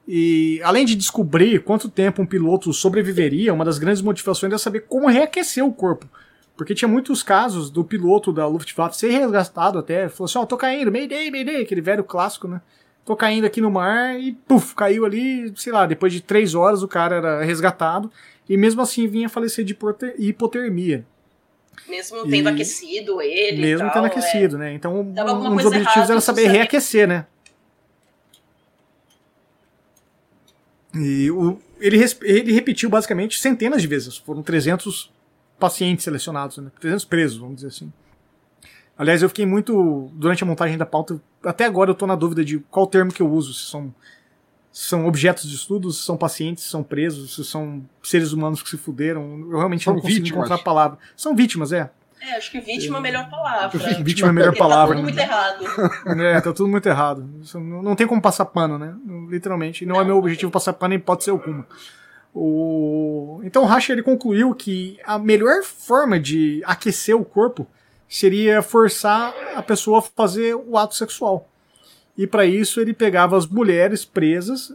E 0.06 0.60
além 0.62 0.86
de 0.86 0.94
descobrir 0.94 1.62
quanto 1.62 1.88
tempo 1.88 2.22
um 2.22 2.26
piloto 2.26 2.72
sobreviveria, 2.72 3.52
uma 3.52 3.64
das 3.64 3.78
grandes 3.78 4.00
motivações 4.00 4.52
é 4.52 4.58
saber 4.58 4.86
como 4.88 5.08
reaquecer 5.08 5.64
o 5.64 5.72
corpo. 5.72 6.06
Porque 6.56 6.74
tinha 6.74 6.88
muitos 6.88 7.22
casos 7.22 7.70
do 7.70 7.84
piloto 7.84 8.32
da 8.32 8.46
Luftwaffe 8.46 8.96
ser 8.96 9.10
resgatado 9.10 9.78
até. 9.78 10.08
Falou 10.08 10.24
assim: 10.24 10.38
Ó, 10.38 10.42
oh, 10.42 10.46
tô 10.46 10.56
caindo, 10.56 10.90
Mayday, 10.90 11.30
Mayday, 11.30 11.62
aquele 11.62 11.80
velho 11.80 12.02
clássico, 12.02 12.48
né? 12.48 12.60
Tô 13.08 13.16
caindo 13.16 13.46
aqui 13.46 13.58
no 13.62 13.70
mar 13.70 14.20
e, 14.20 14.32
puf, 14.46 14.74
caiu 14.74 15.06
ali, 15.06 15.50
sei 15.56 15.72
lá, 15.72 15.86
depois 15.86 16.12
de 16.12 16.20
três 16.20 16.54
horas 16.54 16.82
o 16.82 16.86
cara 16.86 17.16
era 17.16 17.42
resgatado 17.42 18.12
e 18.46 18.54
mesmo 18.54 18.82
assim 18.82 19.08
vinha 19.08 19.30
falecer 19.30 19.64
de 19.64 19.74
hipotermia. 20.18 21.06
Mesmo 21.88 22.28
tendo 22.28 22.50
e... 22.50 22.52
aquecido 22.52 23.22
ele. 23.22 23.62
Mesmo 23.62 23.86
tal, 23.86 23.94
tendo 23.94 24.06
aquecido, 24.08 24.56
é. 24.56 24.58
né? 24.58 24.72
Então, 24.74 25.00
um 25.00 25.56
dos 25.56 25.64
objetivos 25.64 26.10
era 26.10 26.20
saber 26.20 26.48
reaquecer, 26.48 27.08
né? 27.08 27.24
E 30.94 31.30
o, 31.30 31.58
ele, 31.80 31.96
ele 32.24 32.52
repetiu 32.52 32.90
basicamente 32.90 33.38
centenas 33.38 33.80
de 33.80 33.88
vezes. 33.88 34.18
Foram 34.18 34.42
300 34.42 35.10
pacientes 35.58 36.04
selecionados, 36.04 36.58
né? 36.58 36.70
300 36.78 37.06
presos, 37.06 37.38
vamos 37.38 37.54
dizer 37.54 37.68
assim. 37.68 37.90
Aliás, 38.98 39.22
eu 39.22 39.28
fiquei 39.28 39.46
muito. 39.46 40.10
Durante 40.12 40.42
a 40.42 40.46
montagem 40.46 40.76
da 40.76 40.84
pauta, 40.84 41.20
até 41.44 41.64
agora 41.64 41.90
eu 41.90 41.92
estou 41.92 42.08
na 42.08 42.16
dúvida 42.16 42.44
de 42.44 42.58
qual 42.58 42.84
termo 42.84 43.12
que 43.12 43.22
eu 43.22 43.30
uso. 43.30 43.54
Se 43.54 43.70
são, 43.70 43.94
são 44.72 45.06
objetos 45.06 45.48
de 45.48 45.54
estudo, 45.54 45.92
se 45.92 46.04
são 46.04 46.16
pacientes, 46.16 46.64
se 46.64 46.70
são 46.70 46.82
presos, 46.82 47.36
se 47.36 47.44
são 47.44 47.88
seres 48.02 48.32
humanos 48.32 48.60
que 48.60 48.68
se 48.68 48.76
fuderam. 48.76 49.46
Eu 49.50 49.56
realmente 49.56 49.84
são 49.84 49.94
não 49.94 50.00
consigo 50.00 50.24
vítimas. 50.24 50.38
encontrar 50.38 50.56
a 50.56 50.64
palavra. 50.64 50.98
São 51.16 51.36
vítimas, 51.36 51.72
é. 51.72 51.88
É, 52.20 52.36
acho 52.36 52.50
que 52.50 52.60
vítima 52.60 52.96
é 52.96 52.98
a 52.98 53.02
melhor 53.02 53.30
palavra. 53.30 53.78
Vítima 54.02 54.26
é 54.26 54.30
a 54.30 54.32
melhor 54.32 54.56
palavra. 54.56 54.96
Tá 54.96 55.00
tudo 55.00 55.04
muito 55.04 55.20
errado. 55.20 55.64
É, 56.20 56.40
tá 56.40 56.52
tudo 56.52 56.68
muito 56.68 56.88
errado. 56.88 57.30
Não 57.54 57.94
tem 57.94 58.08
como 58.08 58.20
passar 58.20 58.44
pano, 58.46 58.76
né? 58.76 58.92
Literalmente. 59.28 59.86
Não, 59.86 59.94
não 59.94 60.02
é 60.02 60.04
meu 60.04 60.16
objetivo 60.16 60.50
passar 60.50 60.72
pano 60.72 60.94
em 60.94 60.96
hipótese 60.96 61.30
alguma. 61.30 61.64
O... 62.34 63.40
Então 63.44 63.62
o 63.62 63.66
Racha 63.66 63.92
ele 63.92 64.02
concluiu 64.02 64.52
que 64.52 64.98
a 65.04 65.16
melhor 65.16 65.62
forma 65.62 66.18
de 66.18 66.60
aquecer 66.64 67.16
o 67.16 67.24
corpo 67.24 67.68
seria 68.08 68.62
forçar 68.62 69.34
a 69.54 69.62
pessoa 69.62 69.98
a 69.98 70.02
fazer 70.02 70.54
o 70.54 70.76
ato 70.78 70.94
sexual. 70.94 71.46
E 72.16 72.26
para 72.26 72.44
isso 72.46 72.80
ele 72.80 72.92
pegava 72.92 73.36
as 73.36 73.46
mulheres 73.46 74.04
presas 74.04 74.72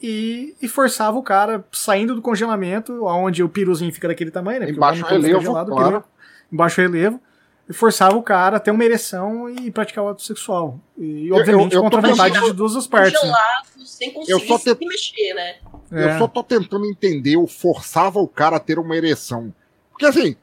e, 0.00 0.54
e, 0.60 0.68
forçava 0.68 1.16
o 1.18 1.22
cara 1.22 1.64
saindo 1.72 2.14
do 2.14 2.20
congelamento, 2.20 3.04
onde 3.06 3.42
o 3.42 3.48
piruzinho 3.48 3.92
fica 3.92 4.06
daquele 4.06 4.30
tamanho, 4.30 4.60
né? 4.60 4.70
Em 4.70 4.74
baixo 4.74 5.04
relevo, 5.06 5.52
claro. 5.66 6.04
em 6.52 6.56
baixo 6.56 6.80
relevo. 6.80 7.20
e 7.68 7.72
forçava 7.72 8.14
o 8.14 8.22
cara 8.22 8.58
a 8.58 8.60
ter 8.60 8.70
uma 8.70 8.84
ereção 8.84 9.48
e 9.48 9.70
praticar 9.70 10.04
o 10.04 10.08
ato 10.08 10.22
sexual. 10.22 10.78
E, 10.98 11.32
obviamente, 11.32 11.72
eu, 11.74 11.80
eu, 11.80 11.84
eu 11.86 11.90
contra 11.90 12.06
a 12.06 12.10
vontade 12.10 12.40
de 12.40 12.52
duas 12.52 12.76
as 12.76 12.86
partes. 12.86 13.18
Congelado, 13.18 13.66
né? 13.76 13.84
sem 13.86 14.12
conseguir 14.12 14.32
eu 14.32 14.40
só 14.40 14.58
te... 14.58 14.86
mexer, 14.86 15.34
né? 15.34 15.56
É. 15.90 16.14
Eu 16.14 16.18
só 16.18 16.28
tô 16.28 16.42
tentando 16.42 16.84
entender 16.84 17.36
o 17.36 17.46
forçava 17.46 18.20
o 18.20 18.28
cara 18.28 18.56
a 18.56 18.60
ter 18.60 18.78
uma 18.78 18.96
ereção. 18.96 19.52
Porque 19.90 20.04
assim, 20.04 20.36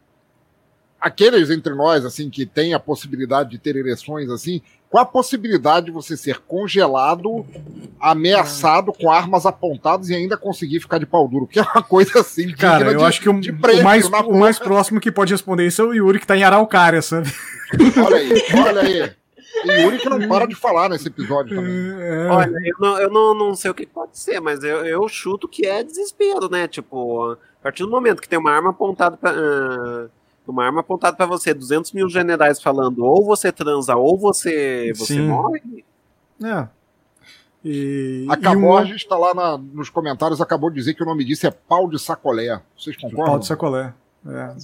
aqueles 1.03 1.49
entre 1.49 1.75
nós, 1.75 2.05
assim, 2.05 2.29
que 2.29 2.45
tem 2.45 2.73
a 2.73 2.79
possibilidade 2.79 3.49
de 3.49 3.57
ter 3.57 3.75
ereções, 3.75 4.29
assim, 4.29 4.61
qual 4.89 5.03
a 5.03 5.05
possibilidade 5.05 5.87
de 5.87 5.91
você 5.91 6.15
ser 6.15 6.39
congelado, 6.39 7.45
ameaçado 7.99 8.93
com 8.93 9.11
armas 9.11 9.45
apontadas 9.45 10.09
e 10.09 10.15
ainda 10.15 10.37
conseguir 10.37 10.79
ficar 10.79 10.99
de 10.99 11.05
pau 11.05 11.27
duro? 11.27 11.45
Que 11.45 11.59
é 11.59 11.61
uma 11.61 11.83
coisa 11.83 12.21
assim. 12.21 12.53
Cara, 12.53 12.91
eu 12.91 12.99
de, 12.99 13.03
acho 13.03 13.19
que 13.19 13.27
o, 13.27 13.33
o 13.33 13.83
mais, 13.83 14.05
o 14.05 14.33
mais 14.33 14.57
próximo 14.57 15.01
que 15.01 15.11
pode 15.11 15.33
responder 15.33 15.67
isso 15.67 15.81
é 15.81 15.85
o 15.85 15.93
Yuri, 15.93 16.19
que 16.19 16.27
tá 16.27 16.37
em 16.37 16.43
Araucária, 16.43 17.01
sabe? 17.01 17.29
Olha 18.01 18.15
aí, 18.15 18.43
olha 18.65 18.81
aí. 18.81 19.13
E 19.65 19.81
Yuri 19.81 19.97
que 19.97 20.09
não 20.09 20.27
para 20.27 20.47
de 20.47 20.55
falar 20.55 20.89
nesse 20.89 21.07
episódio 21.07 21.55
também. 21.55 21.73
É. 21.99 22.27
Olha, 22.27 22.53
eu, 22.63 22.75
não, 22.79 22.99
eu 22.99 23.09
não, 23.09 23.33
não 23.33 23.55
sei 23.55 23.71
o 23.71 23.73
que 23.73 23.85
pode 23.85 24.17
ser, 24.17 24.39
mas 24.39 24.63
eu, 24.63 24.85
eu 24.85 25.07
chuto 25.09 25.49
que 25.49 25.65
é 25.65 25.83
desespero, 25.83 26.49
né? 26.49 26.67
Tipo, 26.67 27.31
a 27.31 27.63
partir 27.63 27.83
do 27.83 27.89
momento 27.89 28.21
que 28.21 28.29
tem 28.29 28.39
uma 28.39 28.51
arma 28.51 28.69
apontada 28.69 29.17
pra. 29.17 29.33
Uh 29.33 30.22
uma 30.51 30.65
arma 30.65 30.81
apontada 30.81 31.15
para 31.15 31.25
você, 31.25 31.53
200 31.53 31.91
mil 31.93 32.09
generais 32.09 32.61
falando 32.61 33.03
ou 33.05 33.25
você 33.25 33.51
transa 33.51 33.95
ou 33.95 34.17
você, 34.17 34.91
você 34.95 35.19
morre. 35.19 35.83
É. 36.43 36.67
E, 37.63 38.25
acabou, 38.29 38.77
e 38.79 38.81
a 38.81 38.85
gente 38.85 39.03
está 39.03 39.17
lá 39.17 39.33
na, 39.33 39.57
nos 39.57 39.89
comentários, 39.89 40.41
acabou 40.41 40.69
de 40.69 40.75
dizer 40.75 40.93
que 40.93 41.03
o 41.03 41.05
nome 41.05 41.23
disso 41.23 41.47
é 41.47 41.51
pau 41.51 41.89
de 41.89 41.97
sacolé. 41.97 42.61
Vocês 42.77 42.97
concordam? 42.97 43.25
Pau 43.25 43.39
de 43.39 43.47
sacolé. 43.47 43.93
É. 44.27 44.55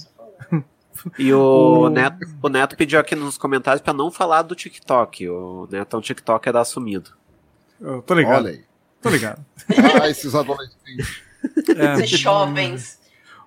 E 1.18 1.32
o, 1.32 1.38
o, 1.86 1.88
Neto, 1.88 2.18
o 2.42 2.48
Neto 2.50 2.76
pediu 2.76 3.00
aqui 3.00 3.16
nos 3.16 3.38
comentários 3.38 3.80
para 3.82 3.94
não 3.94 4.10
falar 4.10 4.42
do 4.42 4.54
TikTok. 4.54 5.28
O 5.30 5.66
Neto 5.70 5.96
é 5.96 5.98
um 5.98 6.02
TikToker 6.02 6.54
assumido. 6.56 7.12
Eu 7.80 8.02
tô 8.02 8.12
ligado. 8.12 8.44
Olha 8.44 8.50
aí. 8.50 8.64
Tô 9.00 9.08
ligado. 9.08 9.44
Ah, 10.02 10.08
esses 10.08 10.34
adolescentes. 10.34 11.22
É. 11.74 11.94
Esses 11.94 12.18
jovens. 12.18 12.99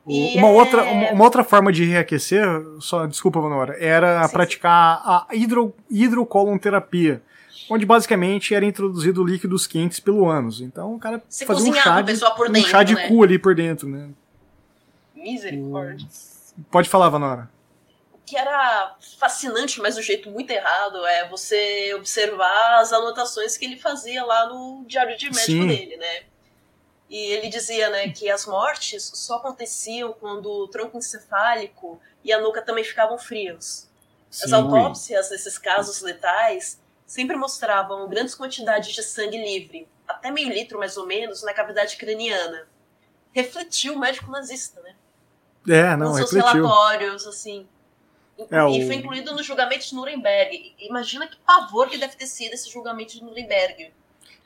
Uma, 0.05 0.47
é... 0.47 0.51
outra, 0.51 0.83
uma, 0.83 1.11
uma, 1.11 1.23
outra 1.23 1.43
forma 1.43 1.71
de 1.71 1.85
reaquecer, 1.85 2.45
só 2.79 3.05
desculpa, 3.05 3.39
Vanora, 3.39 3.77
era 3.79 4.27
sim, 4.27 4.33
praticar 4.33 4.97
sim. 4.97 5.03
a 5.05 5.27
hidro, 5.35 5.73
hidrocolonterapia, 5.89 7.21
onde 7.69 7.85
basicamente 7.85 8.53
era 8.53 8.65
introduzido 8.65 9.23
líquidos 9.23 9.65
quentes 9.65 10.01
pelo 10.01 10.29
ânus. 10.29 10.59
Então 10.59 10.95
o 10.95 10.99
cara 10.99 11.23
Você 11.27 11.45
fazia 11.45 11.71
um 11.71 11.73
chá, 11.73 12.01
de, 12.01 12.13
dentro, 12.13 12.27
um 12.49 12.63
chá 12.63 12.83
de 12.83 12.95
né? 12.95 13.07
cu 13.07 13.23
ali 13.23 13.39
por 13.39 13.55
dentro, 13.55 13.87
né? 13.87 14.09
Misericórdia. 15.15 16.05
Pode 16.69 16.89
falar, 16.89 17.07
Vanora. 17.07 17.49
O 18.11 18.17
que 18.25 18.35
era 18.35 18.95
fascinante, 19.17 19.79
mas 19.79 19.95
do 19.95 20.01
jeito 20.01 20.29
muito 20.29 20.51
errado, 20.51 21.05
é 21.05 21.29
você 21.29 21.93
observar 21.95 22.79
as 22.81 22.91
anotações 22.91 23.55
que 23.55 23.65
ele 23.65 23.77
fazia 23.77 24.23
lá 24.25 24.47
no 24.49 24.83
diário 24.85 25.17
de 25.17 25.25
médico 25.25 25.45
sim. 25.45 25.67
dele, 25.67 25.95
né? 25.95 26.32
E 27.09 27.17
ele 27.17 27.49
dizia 27.49 27.89
né, 27.89 28.09
que 28.09 28.29
as 28.29 28.45
mortes 28.45 29.11
só 29.13 29.35
aconteciam 29.35 30.13
quando 30.13 30.49
o 30.49 30.67
tronco 30.67 30.97
encefálico 30.97 31.99
e 32.23 32.31
a 32.31 32.41
nuca 32.41 32.61
também 32.61 32.83
ficavam 32.83 33.17
frios. 33.17 33.87
Sim, 34.29 34.45
as 34.45 34.53
autópsias 34.53 35.29
desses 35.29 35.57
casos 35.57 36.01
letais 36.01 36.81
sempre 37.05 37.35
mostravam 37.35 38.07
grandes 38.07 38.33
quantidades 38.33 38.93
de 38.93 39.03
sangue 39.03 39.37
livre, 39.37 39.87
até 40.07 40.31
meio 40.31 40.49
litro 40.49 40.79
mais 40.79 40.97
ou 40.97 41.05
menos, 41.05 41.43
na 41.43 41.53
cavidade 41.53 41.97
craniana. 41.97 42.67
Refletiu 43.31 43.93
o 43.93 43.99
médico 43.99 44.31
nazista, 44.31 44.81
né? 44.81 44.95
É, 45.67 45.95
não, 45.95 46.09
Nos 46.09 46.17
seus 46.17 46.31
refletiu. 46.31 46.63
relatórios, 46.63 47.27
assim. 47.27 47.67
É, 48.37 48.57
e 48.57 48.83
o... 48.83 48.87
foi 48.87 48.95
incluído 48.95 49.33
no 49.33 49.43
julgamento 49.43 49.87
de 49.87 49.95
Nuremberg. 49.95 50.75
Imagina 50.79 51.27
que 51.27 51.37
pavor 51.37 51.89
que 51.89 51.97
deve 51.97 52.15
ter 52.15 52.27
sido 52.27 52.53
esse 52.53 52.69
julgamento 52.69 53.13
de 53.13 53.23
Nuremberg. 53.23 53.93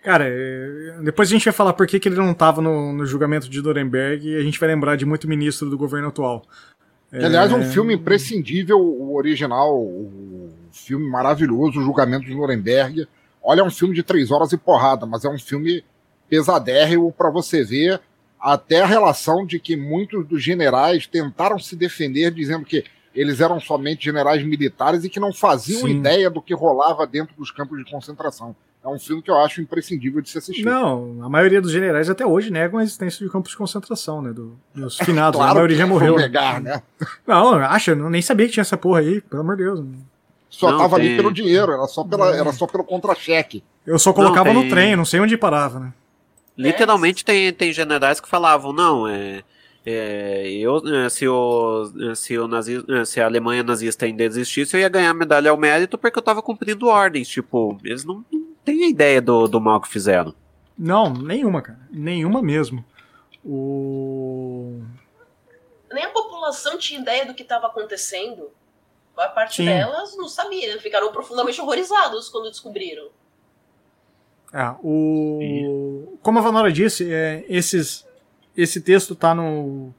Cara, 0.03 0.25
é, 0.27 0.99
depois 1.03 1.27
a 1.27 1.31
gente 1.31 1.45
vai 1.45 1.53
falar 1.53 1.73
por 1.73 1.85
que, 1.85 1.99
que 1.99 2.07
ele 2.07 2.15
não 2.15 2.31
estava 2.31 2.61
no, 2.61 2.93
no, 2.93 3.05
julgamento 3.05 3.49
de 3.49 3.61
Nuremberg 3.61 4.27
e 4.27 4.37
a 4.37 4.41
gente 4.41 4.59
vai 4.59 4.69
lembrar 4.69 4.95
de 4.95 5.05
muito 5.05 5.27
ministro 5.27 5.69
do 5.69 5.77
governo 5.77 6.07
atual. 6.07 6.43
Que, 7.09 7.17
aliás, 7.17 7.51
é 7.51 7.55
um 7.55 7.63
filme 7.63 7.93
imprescindível, 7.93 8.79
o 8.79 9.15
original, 9.15 9.75
o 9.75 10.49
filme 10.71 11.09
maravilhoso, 11.09 11.79
o 11.79 11.83
Julgamento 11.83 12.25
de 12.25 12.35
Nuremberg. 12.35 13.07
Olha, 13.41 13.61
é 13.61 13.63
um 13.63 13.71
filme 13.71 13.95
de 13.95 14.03
três 14.03 14.29
horas 14.29 14.51
e 14.51 14.57
porrada, 14.57 15.05
mas 15.05 15.23
é 15.23 15.29
um 15.29 15.39
filme 15.39 15.83
pesadérrimo 16.29 17.11
para 17.11 17.29
você 17.29 17.63
ver 17.63 18.01
até 18.39 18.81
a 18.81 18.85
relação 18.85 19.45
de 19.45 19.59
que 19.59 19.75
muitos 19.75 20.27
dos 20.27 20.43
generais 20.43 21.07
tentaram 21.07 21.57
se 21.57 21.75
defender 21.75 22.31
dizendo 22.31 22.65
que 22.65 22.83
eles 23.15 23.41
eram 23.41 23.59
somente 23.59 24.05
generais 24.05 24.43
militares 24.43 25.03
e 25.03 25.09
que 25.09 25.19
não 25.19 25.33
faziam 25.33 25.81
Sim. 25.81 25.97
ideia 25.97 26.29
do 26.29 26.41
que 26.41 26.53
rolava 26.53 27.07
dentro 27.07 27.35
dos 27.35 27.49
campos 27.49 27.77
de 27.83 27.89
concentração 27.89 28.55
é 28.83 28.87
um 28.87 28.99
filme 28.99 29.21
que 29.21 29.29
eu 29.29 29.37
acho 29.39 29.61
imprescindível 29.61 30.21
de 30.21 30.29
se 30.29 30.37
assistir. 30.37 30.63
Não, 30.63 31.19
a 31.21 31.29
maioria 31.29 31.61
dos 31.61 31.71
generais 31.71 32.09
até 32.09 32.25
hoje 32.25 32.49
negam 32.49 32.79
a 32.79 32.83
existência 32.83 33.25
de 33.25 33.31
campos 33.31 33.51
de 33.51 33.57
concentração, 33.57 34.21
né? 34.21 34.31
Do, 34.31 34.57
dos 34.73 34.97
finados, 35.03 35.37
claro 35.37 35.51
a 35.51 35.55
maioria 35.55 35.77
já 35.77 35.87
morreu. 35.87 36.15
Negar, 36.15 36.61
né? 36.61 36.81
Não, 37.25 37.55
acha, 37.55 37.91
eu 37.91 38.09
nem 38.09 38.21
sabia 38.21 38.45
que 38.45 38.53
tinha 38.53 38.61
essa 38.61 38.77
porra 38.77 38.99
aí, 38.99 39.21
pelo 39.21 39.41
amor 39.41 39.57
de 39.57 39.63
Deus. 39.63 39.83
Só 40.49 40.71
não, 40.71 40.77
tava 40.77 40.95
tem... 40.97 41.07
ali 41.07 41.17
pelo 41.17 41.33
dinheiro, 41.33 41.71
era 41.71 41.85
só, 41.87 42.03
pela, 42.03 42.35
era 42.35 42.53
só 42.53 42.65
pelo 42.65 42.83
contra-cheque. 42.83 43.63
Eu 43.85 43.99
só 43.99 44.13
colocava 44.13 44.53
não, 44.53 44.61
tem... 44.61 44.63
no 44.63 44.69
trem, 44.69 44.95
não 44.95 45.05
sei 45.05 45.19
onde 45.19 45.37
parava, 45.37 45.79
né? 45.79 45.93
Literalmente 46.57 47.23
tem, 47.23 47.53
tem 47.53 47.71
generais 47.71 48.19
que 48.19 48.27
falavam, 48.27 48.73
não, 48.73 49.07
é. 49.07 49.43
É, 49.89 50.49
eu, 50.51 50.81
é, 50.85 51.07
se, 51.07 51.25
o, 51.25 51.89
é, 52.11 52.13
se, 52.13 52.37
o 52.37 52.45
nazi, 52.45 52.83
é, 52.89 53.05
se 53.05 53.21
a 53.21 53.25
Alemanha 53.25 53.63
nazista 53.63 54.05
ainda 54.05 54.21
existisse, 54.21 54.75
eu 54.75 54.81
ia 54.81 54.89
ganhar 54.89 55.13
medalha 55.13 55.49
ao 55.49 55.55
mérito 55.55 55.97
porque 55.97 56.19
eu 56.19 56.21
tava 56.21 56.41
cumprindo 56.41 56.87
ordens. 56.87 57.29
Tipo, 57.29 57.77
eles 57.85 58.03
não, 58.03 58.25
não 58.29 58.47
têm 58.67 58.89
ideia 58.89 59.21
do, 59.21 59.47
do 59.47 59.61
mal 59.61 59.79
que 59.79 59.87
fizeram. 59.87 60.35
Não, 60.77 61.13
nenhuma, 61.13 61.61
cara. 61.61 61.79
Nenhuma 61.89 62.41
mesmo. 62.41 62.83
O... 63.43 64.81
Nem 65.91 66.03
a 66.03 66.09
população 66.09 66.77
tinha 66.77 66.99
ideia 66.99 67.25
do 67.25 67.33
que 67.33 67.43
estava 67.43 67.67
acontecendo. 67.67 68.51
A 69.15 69.29
parte 69.29 69.57
Sim. 69.57 69.65
delas 69.65 70.15
não 70.15 70.27
sabia, 70.27 70.79
ficaram 70.79 71.11
profundamente 71.11 71.59
horrorizados 71.59 72.29
quando 72.29 72.49
descobriram. 72.49 73.07
É, 74.53 74.75
o... 74.83 76.17
Como 76.21 76.37
a 76.37 76.41
Vanora 76.41 76.71
disse, 76.71 77.11
é, 77.11 77.43
esses 77.49 78.05
esse 78.55 78.81
texto 78.81 79.13
está 79.13 79.33
no, 79.33 79.93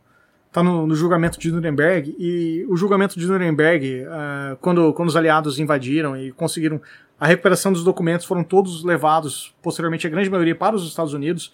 tá 0.52 0.62
no, 0.62 0.86
no, 0.86 0.94
julgamento 0.94 1.38
de 1.38 1.50
Nuremberg, 1.50 2.14
e 2.18 2.66
o 2.68 2.76
julgamento 2.76 3.18
de 3.18 3.26
Nuremberg, 3.26 4.02
uh, 4.02 4.56
quando, 4.60 4.92
quando 4.94 5.08
os 5.08 5.16
aliados 5.16 5.60
invadiram 5.60 6.16
e 6.16 6.32
conseguiram 6.32 6.80
a 7.20 7.26
recuperação 7.26 7.72
dos 7.72 7.82
documentos, 7.82 8.26
foram 8.26 8.44
todos 8.44 8.84
levados, 8.84 9.52
posteriormente, 9.62 10.06
a 10.06 10.10
grande 10.10 10.30
maioria, 10.30 10.54
para 10.54 10.76
os 10.76 10.86
Estados 10.86 11.12
Unidos, 11.12 11.52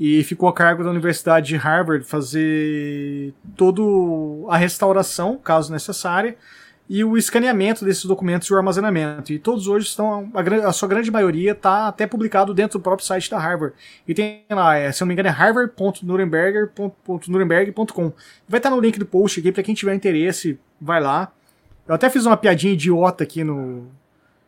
e 0.00 0.24
ficou 0.24 0.48
a 0.48 0.54
cargo 0.54 0.82
da 0.82 0.90
Universidade 0.90 1.48
de 1.48 1.56
Harvard 1.56 2.04
fazer 2.04 3.34
toda 3.56 3.82
a 4.48 4.56
restauração, 4.56 5.36
caso 5.36 5.70
necessária, 5.70 6.36
e 6.88 7.04
o 7.04 7.16
escaneamento 7.16 7.84
desses 7.84 8.04
documentos 8.04 8.48
e 8.48 8.52
o 8.52 8.56
armazenamento. 8.56 9.32
E 9.32 9.38
todos 9.38 9.68
hoje 9.68 9.86
estão, 9.86 10.28
a, 10.34 10.40
a 10.68 10.72
sua 10.72 10.88
grande 10.88 11.08
maioria 11.10 11.52
está 11.52 11.88
até 11.88 12.06
publicado 12.06 12.52
dentro 12.52 12.78
do 12.78 12.82
próprio 12.82 13.06
site 13.06 13.30
da 13.30 13.38
Harvard. 13.38 13.74
E 14.06 14.12
tem 14.12 14.44
lá, 14.50 14.76
é, 14.76 14.92
se 14.92 15.02
eu 15.02 15.06
não 15.06 15.08
me 15.08 15.14
engano, 15.14 15.28
é 15.28 15.32
harvard.nuremberg.com. 15.32 18.12
Vai 18.48 18.58
estar 18.58 18.70
no 18.70 18.80
link 18.80 18.98
do 18.98 19.06
post 19.06 19.40
aqui 19.40 19.52
para 19.52 19.62
quem 19.62 19.74
tiver 19.74 19.94
interesse, 19.94 20.58
vai 20.80 21.00
lá. 21.00 21.32
Eu 21.86 21.94
até 21.94 22.10
fiz 22.10 22.26
uma 22.26 22.36
piadinha 22.36 22.72
idiota 22.72 23.22
aqui 23.24 23.44
no, 23.44 23.88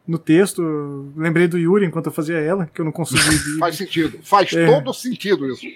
no 0.07 0.19
texto. 0.19 1.13
Lembrei 1.17 1.49
do 1.49 1.59
Yuri 1.59 1.87
enquanto 1.87 2.07
eu 2.07 2.13
fazia 2.13 2.39
ela, 2.39 2.69
que 2.73 2.81
eu 2.81 2.85
não 2.85 2.93
consegui. 2.93 3.37
Faz 3.59 3.77
sentido. 3.77 4.19
Faz 4.23 4.53
é. 4.53 4.67
todo 4.67 4.93
sentido 4.93 5.47
isso. 5.51 5.67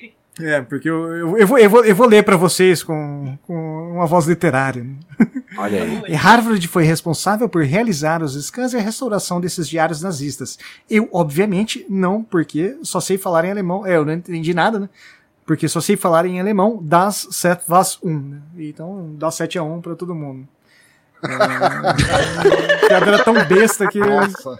É, 0.41 0.61
porque 0.62 0.89
eu, 0.89 1.12
eu, 1.14 1.39
eu, 1.39 1.47
vou, 1.47 1.59
eu, 1.59 1.70
vou, 1.70 1.85
eu 1.85 1.95
vou 1.95 2.07
ler 2.07 2.22
para 2.22 2.37
vocês 2.37 2.83
com, 2.83 3.37
com 3.43 3.93
uma 3.93 4.07
voz 4.07 4.26
literária. 4.26 4.85
Né? 4.85 4.95
Olha 5.59 5.83
aí. 5.83 6.03
E 6.09 6.14
Harvard 6.14 6.68
foi 6.68 6.85
responsável 6.85 7.49
por 7.49 7.64
realizar 7.64 8.22
os 8.22 8.35
scans 8.47 8.72
e 8.72 8.76
a 8.76 8.81
restauração 8.81 9.41
desses 9.41 9.68
diários 9.68 10.01
nazistas. 10.01 10.57
Eu, 10.89 11.09
obviamente, 11.12 11.85
não, 11.89 12.22
porque 12.22 12.76
só 12.83 13.01
sei 13.01 13.18
falar 13.18 13.45
em 13.45 13.51
alemão. 13.51 13.85
É, 13.85 13.97
eu 13.97 14.05
não 14.05 14.12
entendi 14.12 14.55
nada, 14.55 14.79
né? 14.79 14.89
Porque 15.45 15.66
só 15.66 15.81
sei 15.81 15.97
falar 15.97 16.26
em 16.26 16.39
alemão 16.39 16.79
das 16.81 17.26
7 17.31 17.64
was 17.68 17.99
1. 18.03 18.18
Né? 18.18 18.41
Então, 18.59 19.14
dá 19.18 19.31
7 19.31 19.59
a 19.59 19.62
1 19.62 19.81
para 19.81 19.97
todo 19.97 20.14
mundo. 20.14 20.47
É, 21.22 22.84
a 22.84 22.88
piada 22.88 23.06
era 23.06 23.24
tão 23.24 23.34
besta 23.46 23.86
que. 23.88 23.98
Nossa. 23.98 24.58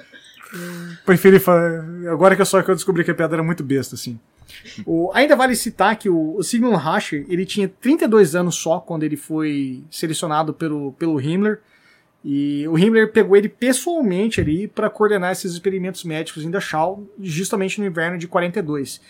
Preferi 1.05 1.39
falar. 1.39 1.85
Agora 2.11 2.35
que 2.35 2.43
eu 2.43 2.47
só 2.47 2.63
que 2.63 2.71
eu 2.71 2.75
descobri 2.75 3.05
que 3.05 3.11
a 3.11 3.15
piada 3.15 3.37
era 3.37 3.43
muito 3.43 3.63
besta, 3.63 3.95
assim. 3.95 4.19
O, 4.87 5.11
ainda 5.13 5.37
vale 5.37 5.55
citar 5.55 5.97
que 5.97 6.09
o, 6.09 6.37
o 6.37 6.43
Sigmund 6.43 6.77
Rascher, 6.77 7.27
ele 7.29 7.45
tinha 7.45 7.69
32 7.69 8.35
anos 8.35 8.55
só 8.55 8.81
quando 8.81 9.03
ele 9.03 9.17
foi 9.17 9.83
selecionado 9.91 10.55
pelo, 10.55 10.93
pelo 10.93 11.21
Himmler. 11.21 11.61
E 12.25 12.67
o 12.67 12.77
Himmler 12.79 13.13
pegou 13.13 13.37
ele 13.37 13.49
pessoalmente 13.49 14.41
ali 14.41 14.67
para 14.67 14.91
coordenar 14.91 15.33
esses 15.33 15.53
experimentos 15.53 16.03
médicos 16.03 16.45
em 16.45 16.51
Dachau, 16.51 17.07
justamente 17.21 17.81
no 17.81 17.87
inverno 17.87 18.19
de 18.19 18.27
42. 18.27 19.01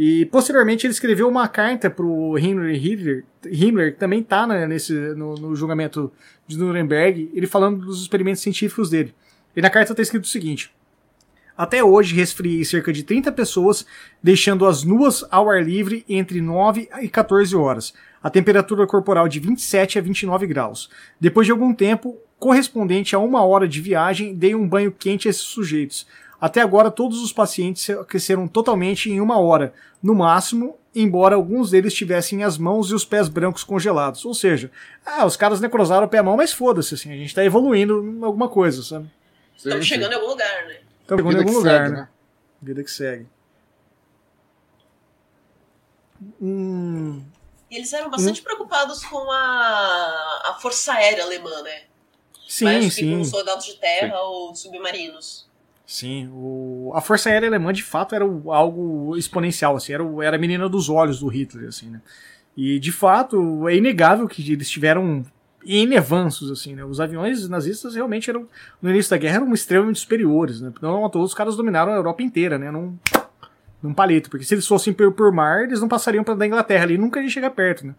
E 0.00 0.26
posteriormente 0.26 0.86
ele 0.86 0.92
escreveu 0.92 1.28
uma 1.28 1.48
carta 1.48 1.90
para 1.90 2.06
o 2.06 2.38
Himmler, 2.38 2.80
Himmler, 3.44 3.92
que 3.92 3.98
também 3.98 4.20
está 4.20 4.46
né, 4.46 4.64
nesse, 4.64 4.92
no, 4.92 5.34
no, 5.34 5.56
julgamento 5.56 6.12
de 6.46 6.56
Nuremberg, 6.56 7.28
ele 7.34 7.48
falando 7.48 7.84
dos 7.84 8.02
experimentos 8.02 8.40
científicos 8.40 8.90
dele. 8.90 9.12
E 9.56 9.60
na 9.60 9.68
carta 9.68 9.92
está 9.92 10.00
escrito 10.00 10.22
o 10.22 10.28
seguinte: 10.28 10.72
Até 11.56 11.82
hoje 11.82 12.14
resfriei 12.14 12.64
cerca 12.64 12.92
de 12.92 13.02
30 13.02 13.32
pessoas, 13.32 13.84
deixando-as 14.22 14.84
nuas 14.84 15.24
ao 15.32 15.50
ar 15.50 15.64
livre 15.64 16.04
entre 16.08 16.40
9 16.40 16.88
e 17.02 17.08
14 17.08 17.56
horas. 17.56 17.92
A 18.22 18.30
temperatura 18.30 18.86
corporal 18.86 19.26
de 19.26 19.40
27 19.40 19.98
a 19.98 20.00
29 20.00 20.46
graus. 20.46 20.88
Depois 21.20 21.44
de 21.44 21.50
algum 21.50 21.74
tempo, 21.74 22.16
correspondente 22.38 23.16
a 23.16 23.18
uma 23.18 23.44
hora 23.44 23.66
de 23.66 23.80
viagem, 23.80 24.32
dei 24.32 24.54
um 24.54 24.68
banho 24.68 24.92
quente 24.92 25.26
a 25.26 25.30
esses 25.30 25.42
sujeitos. 25.42 26.06
Até 26.40 26.60
agora, 26.60 26.90
todos 26.90 27.20
os 27.22 27.32
pacientes 27.32 27.90
aqueceram 27.90 28.46
totalmente 28.46 29.10
em 29.10 29.20
uma 29.20 29.40
hora, 29.40 29.74
no 30.00 30.14
máximo, 30.14 30.78
embora 30.94 31.34
alguns 31.34 31.70
deles 31.70 31.92
tivessem 31.92 32.44
as 32.44 32.56
mãos 32.56 32.90
e 32.90 32.94
os 32.94 33.04
pés 33.04 33.28
brancos 33.28 33.64
congelados. 33.64 34.24
Ou 34.24 34.32
seja, 34.32 34.70
ah, 35.04 35.26
os 35.26 35.36
caras 35.36 35.60
necrosaram 35.60 36.06
o 36.06 36.08
pé 36.08 36.18
e 36.18 36.20
a 36.20 36.22
mão, 36.22 36.36
mas 36.36 36.52
foda-se, 36.52 36.94
assim, 36.94 37.12
a 37.12 37.16
gente 37.16 37.34
tá 37.34 37.44
evoluindo 37.44 38.04
em 38.04 38.24
alguma 38.24 38.48
coisa, 38.48 38.82
sabe? 38.82 39.10
Estamos 39.56 39.86
chegando 39.86 40.12
em 40.12 40.14
algum 40.14 40.28
lugar, 40.28 40.66
né? 40.66 40.80
Estamos 41.00 41.24
chegando 41.24 41.34
em 41.34 41.46
algum 41.46 41.58
lugar, 41.58 41.78
segue, 41.80 41.90
né? 41.90 42.00
né? 42.02 42.08
Vida 42.62 42.84
que 42.84 42.90
segue. 42.90 43.26
Hum... 46.40 47.22
E 47.70 47.76
eles 47.76 47.92
eram 47.92 48.10
bastante 48.10 48.40
hum. 48.40 48.44
preocupados 48.44 49.04
com 49.04 49.30
a, 49.30 50.42
a 50.46 50.58
Força 50.60 50.92
Aérea 50.92 51.24
Alemã, 51.24 51.62
né? 51.62 51.82
Sim, 52.48 52.64
Mais 52.64 52.94
sim. 52.94 53.18
com 53.18 53.24
soldados 53.24 53.66
de 53.66 53.74
terra 53.74 54.16
sim. 54.16 54.22
ou 54.22 54.54
submarinos. 54.54 55.47
Sim, 55.90 56.28
o... 56.34 56.92
a 56.94 57.00
Força 57.00 57.30
Aérea 57.30 57.48
Alemã 57.48 57.72
de 57.72 57.82
fato 57.82 58.14
era 58.14 58.22
algo 58.22 59.16
exponencial, 59.16 59.74
assim, 59.74 59.94
era, 59.94 60.04
era 60.22 60.36
a 60.36 60.38
menina 60.38 60.68
dos 60.68 60.90
olhos 60.90 61.20
do 61.20 61.28
Hitler, 61.28 61.66
assim, 61.66 61.88
né? 61.88 62.02
E 62.54 62.78
de 62.78 62.92
fato 62.92 63.66
é 63.66 63.74
inegável 63.74 64.28
que 64.28 64.52
eles 64.52 64.68
tiveram 64.68 65.24
N 65.64 65.96
avanços, 65.96 66.50
assim, 66.50 66.74
né? 66.74 66.84
Os 66.84 67.00
aviões 67.00 67.48
nazistas 67.48 67.94
realmente 67.94 68.28
eram, 68.28 68.46
no 68.82 68.90
início 68.90 69.08
da 69.08 69.16
guerra, 69.16 69.36
eram 69.36 69.54
extremamente 69.54 70.00
superiores, 70.00 70.60
né? 70.60 70.70
Não 70.82 71.08
todos 71.08 71.30
os 71.30 71.34
caras 71.34 71.56
dominaram 71.56 71.90
a 71.90 71.96
Europa 71.96 72.22
inteira, 72.22 72.58
né? 72.58 72.70
Num, 72.70 72.94
num 73.82 73.94
palito, 73.94 74.28
porque 74.28 74.44
se 74.44 74.52
eles 74.52 74.66
fossem 74.66 74.92
por, 74.92 75.10
por 75.14 75.32
mar, 75.32 75.64
eles 75.64 75.80
não 75.80 75.88
passariam 75.88 76.22
para 76.22 76.34
da 76.34 76.46
Inglaterra 76.46 76.84
ali, 76.84 76.98
nunca 76.98 77.18
ia 77.22 77.30
chegar 77.30 77.52
perto, 77.52 77.86
né? 77.86 77.94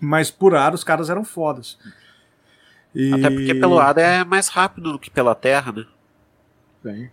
Mas 0.00 0.32
por 0.32 0.56
ar 0.56 0.74
os 0.74 0.82
caras 0.82 1.08
eram 1.08 1.24
fodas. 1.24 1.78
E... 2.92 3.14
Até 3.14 3.30
porque 3.30 3.54
pelo 3.54 3.78
ar 3.78 3.96
é 3.98 4.24
mais 4.24 4.48
rápido 4.48 4.90
do 4.90 4.98
que 4.98 5.10
pela 5.10 5.36
terra, 5.36 5.70
né? 5.70 5.86
Tem. 6.82 7.10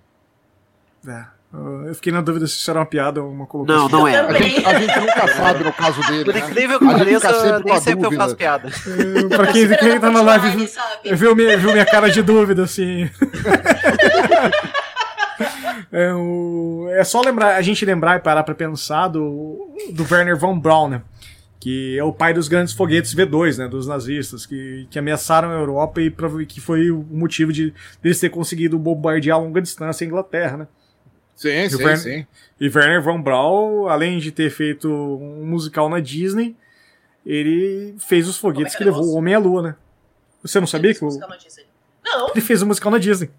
É. 1.07 1.25
Eu 1.87 1.95
fiquei 1.95 2.11
na 2.11 2.21
dúvida 2.21 2.47
se 2.47 2.53
isso 2.53 2.69
era 2.69 2.79
uma 2.79 2.85
piada 2.85 3.23
ou 3.23 3.31
uma 3.31 3.45
colocação. 3.45 3.87
Não, 3.87 3.99
não 3.99 4.07
é. 4.07 4.19
A 4.19 4.33
gente, 4.33 4.65
a 4.65 4.79
gente 4.79 4.99
nunca 4.99 5.27
sabe 5.33 5.63
no 5.63 5.71
caso 5.71 6.01
dele. 6.07 6.25
Por 6.25 6.33
né? 6.33 6.39
incrível 6.41 6.79
que 6.79 6.85
pareça, 6.85 7.61
nem 7.63 7.79
sempre 7.79 8.07
eu 8.07 8.11
faço 8.11 8.35
piada. 8.35 8.69
É, 9.25 9.37
pra 9.37 9.47
quem, 9.47 9.67
quem 9.69 9.99
tá 9.99 10.11
na 10.11 10.21
live 10.21 10.69
viu, 11.13 11.35
minha, 11.35 11.57
viu 11.57 11.71
minha 11.71 11.85
cara 11.85 12.09
de 12.09 12.21
dúvida, 12.21 12.63
assim. 12.63 13.03
é, 15.91 16.13
o, 16.13 16.87
é 16.91 17.03
só 17.03 17.21
lembrar, 17.21 17.55
a 17.55 17.61
gente 17.61 17.85
lembrar 17.85 18.17
e 18.17 18.19
parar 18.19 18.43
pra 18.43 18.55
pensar 18.55 19.07
do, 19.07 19.73
do 19.91 20.05
Werner 20.09 20.37
von 20.37 20.59
Braun, 20.59 20.89
né? 20.89 21.01
Que 21.65 21.97
é 21.97 22.03
o 22.03 22.13
pai 22.13 22.31
dos 22.31 22.47
grandes 22.47 22.75
foguetes 22.75 23.15
V2, 23.15 23.57
né, 23.57 23.67
dos 23.67 23.87
nazistas, 23.87 24.45
que, 24.45 24.85
que 24.87 24.99
ameaçaram 24.99 25.49
a 25.49 25.53
Europa 25.55 25.99
e 25.99 26.11
que 26.45 26.61
foi 26.61 26.91
o 26.91 27.03
motivo 27.09 27.51
de 27.51 27.73
eles 28.03 28.19
ter 28.19 28.29
conseguido 28.29 28.77
bombardear 28.77 29.39
a 29.39 29.41
longa 29.41 29.59
distância 29.59 30.05
a 30.05 30.07
Inglaterra, 30.07 30.57
né? 30.57 30.67
Sim, 31.35 31.49
e 31.49 31.69
sim, 31.71 31.77
Werner, 31.77 31.97
sim. 31.97 32.27
E 32.61 32.69
Werner 32.69 33.01
von 33.01 33.19
Braun, 33.19 33.87
além 33.87 34.19
de 34.19 34.31
ter 34.31 34.51
feito 34.51 34.87
um 34.87 35.43
musical 35.43 35.89
na 35.89 35.99
Disney, 35.99 36.55
ele 37.25 37.95
fez 37.97 38.27
os 38.27 38.37
foguetes 38.37 38.75
é 38.75 38.77
que, 38.77 38.83
que 38.83 38.87
levou 38.87 39.03
o 39.03 39.15
Homem 39.15 39.33
à 39.33 39.39
Lua, 39.39 39.63
né? 39.63 39.75
Você 40.43 40.59
não 40.59 40.67
sabia 40.67 40.93
que 40.93 41.03
o... 41.03 41.09
Não. 41.09 42.29
Ele 42.29 42.41
fez 42.41 42.61
o 42.61 42.67
musical 42.67 42.91
na 42.91 42.99
Disney. 42.99 43.31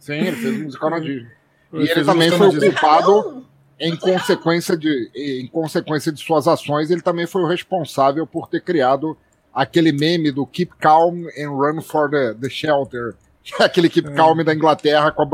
Sim, 0.00 0.14
ele 0.14 0.32
fez 0.32 0.56
o 0.56 0.64
musical 0.64 0.90
na 0.90 0.98
Disney. 1.06 1.28
E 1.72 1.76
ele, 1.76 1.90
ele 1.92 2.04
também 2.04 2.32
foi 2.32 2.48
o 2.48 2.58
culpado 2.58 3.46
em 3.78 3.96
consequência, 3.96 4.76
de, 4.76 5.10
em 5.14 5.46
consequência 5.46 6.12
de 6.12 6.22
suas 6.22 6.46
ações, 6.46 6.90
ele 6.90 7.02
também 7.02 7.26
foi 7.26 7.42
o 7.42 7.46
responsável 7.46 8.26
por 8.26 8.48
ter 8.48 8.60
criado 8.62 9.16
aquele 9.52 9.92
meme 9.92 10.30
do 10.30 10.46
Keep 10.46 10.76
Calm 10.78 11.26
and 11.38 11.50
Run 11.50 11.82
for 11.82 12.10
the, 12.10 12.34
the 12.34 12.48
Shelter. 12.48 13.14
Aquele 13.60 13.90
Keep 13.90 14.08
é. 14.08 14.14
Calm 14.14 14.42
da 14.42 14.54
Inglaterra 14.54 15.12
com 15.12 15.22
a, 15.22 15.28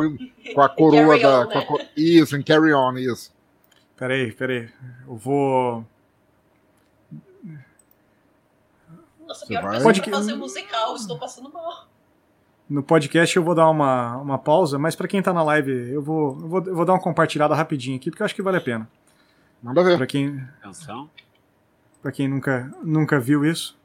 com 0.54 0.60
a 0.60 0.68
coroa 0.68 1.18
da. 1.18 1.42
On, 1.42 1.48
né? 1.48 1.64
a, 1.80 1.88
isso, 1.96 2.36
em 2.36 2.42
Carry 2.42 2.74
On, 2.74 2.96
isso. 2.98 3.32
Peraí, 3.96 4.32
peraí. 4.32 4.68
Eu 5.06 5.16
vou. 5.16 5.86
Nossa, 9.26 9.46
pior 9.46 9.62
vai... 9.62 9.80
Pode... 9.80 10.10
fazer 10.10 10.34
musical, 10.34 10.96
estou 10.96 11.16
passando 11.18 11.52
mal 11.52 11.89
no 12.70 12.84
podcast 12.84 13.36
eu 13.36 13.42
vou 13.42 13.54
dar 13.54 13.68
uma, 13.68 14.16
uma 14.18 14.38
pausa, 14.38 14.78
mas 14.78 14.94
para 14.94 15.08
quem 15.08 15.20
tá 15.20 15.32
na 15.32 15.42
live, 15.42 15.72
eu 15.90 16.00
vou, 16.00 16.38
eu 16.40 16.48
vou, 16.48 16.64
eu 16.64 16.76
vou 16.76 16.84
dar 16.84 16.92
uma 16.92 17.00
compartilhada 17.00 17.52
rapidinho 17.52 17.96
aqui, 17.96 18.10
porque 18.10 18.22
eu 18.22 18.24
acho 18.24 18.34
que 18.34 18.42
vale 18.42 18.58
a 18.58 18.60
pena. 18.60 18.88
Manda 19.60 19.82
ver. 19.82 19.96
Pra 19.96 20.06
quem, 20.06 20.40
pra 22.00 22.12
quem 22.12 22.28
nunca, 22.28 22.72
nunca 22.80 23.18
viu 23.18 23.44
isso. 23.44 23.76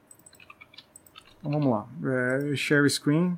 Então 1.40 1.52
vamos 1.52 1.68
lá. 1.68 1.88
É, 2.52 2.56
share 2.56 2.88
screen. 2.88 3.38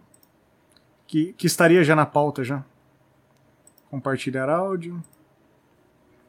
Que, 1.07 1.31
que 1.31 1.47
estaria 1.47 1.81
já 1.85 1.95
na 1.95 2.05
pauta 2.05 2.43
já. 2.43 2.65
Compartilhar 3.89 4.49
áudio. 4.49 5.01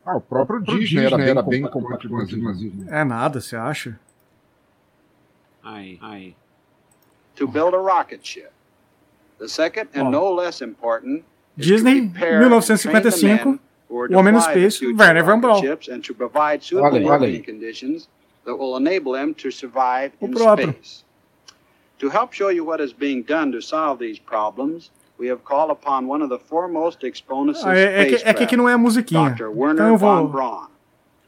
Ah, 0.07 0.16
o 0.16 0.21
próprio, 0.21 0.61
o 0.61 0.64
próprio 0.64 0.79
Disney, 0.79 1.03
Disney 1.03 1.25
era, 1.25 1.31
era 1.31 1.43
bem 1.43 1.69
compartilhado. 1.69 2.87
É 2.89 3.03
nada, 3.03 3.41
você 3.41 3.57
acha? 3.57 3.99
Aí, 5.64 5.99
aí. 6.01 6.37
To 7.35 7.49
build 7.49 7.75
a 7.75 7.79
rocket 7.79 8.25
ship. 8.25 8.58
The 9.39 9.49
second 9.49 9.89
and 9.95 10.11
no 10.11 10.32
less 10.32 10.62
important 10.62 11.24
Disney, 11.57 12.03
1955, 12.03 13.59
O 13.91 14.07
Homem 14.12 14.34
no 14.34 14.41
Space, 14.41 14.80
Werner 14.82 15.24
Van 15.24 15.41
Braun. 15.41 15.78
And 15.91 16.05
to 16.05 16.14
provide 16.14 16.62
suitable 16.62 17.03
working 17.03 17.43
conditions 17.43 18.09
that 18.45 18.55
will 18.57 18.76
enable 18.76 19.12
them 19.12 19.34
to 19.34 19.51
survive 19.51 20.12
in 20.20 20.36
space. 20.36 21.05
To 21.99 22.09
help 22.09 22.32
show 22.32 22.49
you 22.49 22.64
what 22.64 22.80
is 22.80 22.93
being 22.93 23.22
done 23.24 23.51
to 23.53 23.61
solve 23.61 23.99
these 23.99 24.18
problems, 24.20 24.91
we 25.18 25.26
have 25.26 25.45
called 25.45 25.70
upon 25.70 26.07
one 26.07 26.22
of 26.22 26.28
the 26.28 26.39
foremost 26.39 27.03
exponents 27.03 27.62
of 27.62 27.68
ah, 27.68 27.76
é, 27.76 28.03
é, 28.03 28.05
que, 28.07 28.14
é 28.24 28.34
que 28.34 28.45
aqui 28.45 28.57
não 28.57 28.68
é 28.68 28.74
a 28.74 28.78
musiquinha. 28.78 29.30
Dr. 29.30 29.49
Werner 29.49 29.95
então 29.95 29.99
von 29.99 30.26
Braun, 30.28 30.68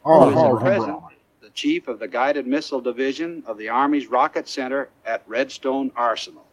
oh, 0.05 0.27
who 0.27 0.31
is 0.31 0.37
at 0.37 0.61
present 0.61 1.03
the 1.41 1.51
chief 1.53 1.89
of 1.89 1.99
the 1.99 2.07
Guided 2.07 2.47
Missile 2.47 2.81
Division 2.81 3.43
of 3.47 3.59
the 3.59 3.69
Army's 3.69 4.07
Rocket 4.07 4.49
Center 4.49 4.89
at 5.05 5.23
Redstone 5.27 5.91
Arsenal. 5.97 6.47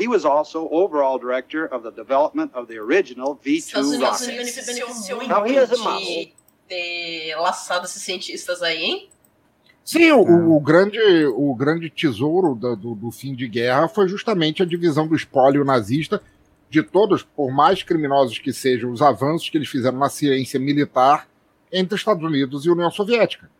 He 0.00 0.08
was 0.08 0.24
also 0.24 0.68
overall 0.70 1.18
director 1.18 1.66
of 1.66 1.82
the 1.82 1.90
development 1.90 2.52
of 2.54 2.68
the 2.68 2.78
original 2.78 3.36
V2 3.36 4.00
rocket. 4.00 5.28
Now 5.28 5.44
he 5.44 5.56
is 5.56 5.70
a 5.72 5.76
model. 5.76 6.32
ter 6.70 7.34
laçado 7.36 7.84
esses 7.84 8.00
cientistas 8.02 8.62
aí, 8.62 8.82
hein? 8.82 9.08
Sim, 9.84 10.12
o, 10.12 10.56
o, 10.56 10.60
grande, 10.60 11.00
o 11.26 11.52
grande 11.54 11.90
tesouro 11.90 12.54
do, 12.54 12.76
do, 12.76 12.94
do, 12.94 13.10
fim 13.10 13.34
de 13.34 13.48
guerra 13.48 13.88
foi 13.88 14.08
justamente 14.08 14.62
a 14.62 14.66
divisão 14.66 15.08
do 15.08 15.16
espólio 15.16 15.64
nazista 15.64 16.22
de 16.68 16.82
todos, 16.82 17.24
por 17.24 17.50
mais 17.50 17.82
criminosos 17.82 18.38
que 18.38 18.52
sejam, 18.52 18.92
os 18.92 19.02
avanços 19.02 19.50
que 19.50 19.58
eles 19.58 19.68
fizeram 19.68 19.98
na 19.98 20.08
ciência 20.08 20.60
militar 20.60 21.26
entre 21.72 21.96
Estados 21.96 22.22
Unidos 22.22 22.64
e 22.64 22.70
União 22.70 22.90
Soviética. 22.90 23.50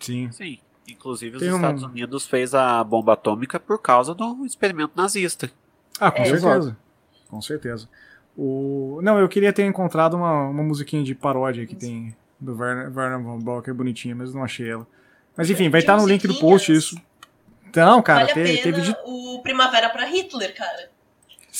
Sim. 0.00 0.32
Sim. 0.32 0.58
Inclusive, 0.88 1.36
os 1.36 1.42
Tem 1.42 1.54
Estados 1.54 1.84
um... 1.84 1.86
Unidos 1.86 2.26
fez 2.26 2.54
a 2.54 2.82
bomba 2.82 3.12
atômica 3.12 3.60
por 3.60 3.80
causa 3.80 4.14
do 4.14 4.44
experimento 4.44 4.94
nazista. 4.96 5.48
Ah, 6.00 6.10
com 6.10 6.22
é, 6.22 6.24
certeza. 6.24 6.48
Exato. 6.48 6.76
Com 7.28 7.40
certeza. 7.40 7.88
O... 8.36 9.00
Não, 9.02 9.18
eu 9.18 9.28
queria 9.28 9.52
ter 9.52 9.64
encontrado 9.64 10.14
uma, 10.14 10.48
uma 10.48 10.62
musiquinha 10.62 11.02
de 11.02 11.14
paródia 11.14 11.66
que 11.66 11.74
tem 11.74 12.16
do 12.40 12.56
Werner, 12.56 12.92
Werner 12.96 13.22
von 13.22 13.38
Braun, 13.38 13.62
que 13.62 13.70
é 13.70 13.72
bonitinha, 13.72 14.14
mas 14.14 14.34
não 14.34 14.42
achei 14.42 14.70
ela. 14.70 14.86
Mas 15.36 15.48
enfim, 15.48 15.68
vai 15.70 15.80
estar 15.80 15.96
tá 15.96 16.02
no 16.02 16.08
link 16.08 16.26
do 16.26 16.34
post 16.34 16.72
isso. 16.72 16.96
Então, 17.68 18.02
cara, 18.02 18.26
vale 18.26 18.34
teve, 18.34 18.58
teve 18.58 18.80
de... 18.82 18.96
o 19.04 19.40
Primavera 19.42 19.88
para 19.88 20.04
Hitler, 20.04 20.54
cara. 20.54 20.90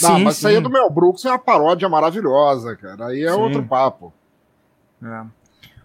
Não, 0.03 0.17
sim, 0.17 0.25
mas 0.25 0.37
sim. 0.37 0.41
isso 0.41 0.49
aí 0.49 0.57
é 0.57 0.61
do 0.61 0.71
Mel 0.71 0.91
Brooks 0.91 1.25
é 1.25 1.31
uma 1.31 1.39
paródia 1.39 1.89
maravilhosa, 1.89 2.77
cara. 2.77 3.07
Aí 3.07 3.25
é 3.25 3.33
sim. 3.33 3.39
outro 3.39 3.63
papo. 3.63 4.13
É. 5.03 5.25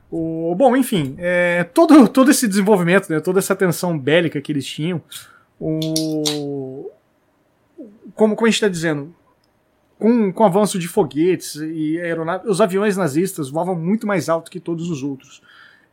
O, 0.10 0.56
bom, 0.56 0.76
enfim, 0.76 1.16
é, 1.18 1.66
todo, 1.66 2.08
todo 2.08 2.32
esse 2.32 2.48
desenvolvimento, 2.48 3.10
né, 3.10 3.20
toda 3.20 3.40
essa 3.40 3.56
tensão 3.56 3.98
bélica 3.98 4.40
que 4.40 4.52
eles 4.52 4.66
tinham, 4.66 5.02
o, 5.60 6.90
como, 8.16 8.36
como 8.36 8.48
a 8.48 8.50
gente 8.50 8.56
está 8.56 8.68
dizendo, 8.68 9.14
com, 10.00 10.32
com 10.32 10.44
o 10.44 10.46
avanço 10.46 10.78
de 10.78 10.88
foguetes 10.88 11.56
e 11.56 12.00
aeronaves, 12.00 12.50
os 12.50 12.62
aviões 12.62 12.98
nazistas 12.98 13.50
voavam 13.50 13.76
muito 13.76 14.06
mais 14.06 14.30
alto 14.30 14.52
que 14.52 14.60
todos 14.60 14.90
os 14.90 15.04
outros. 15.04 15.42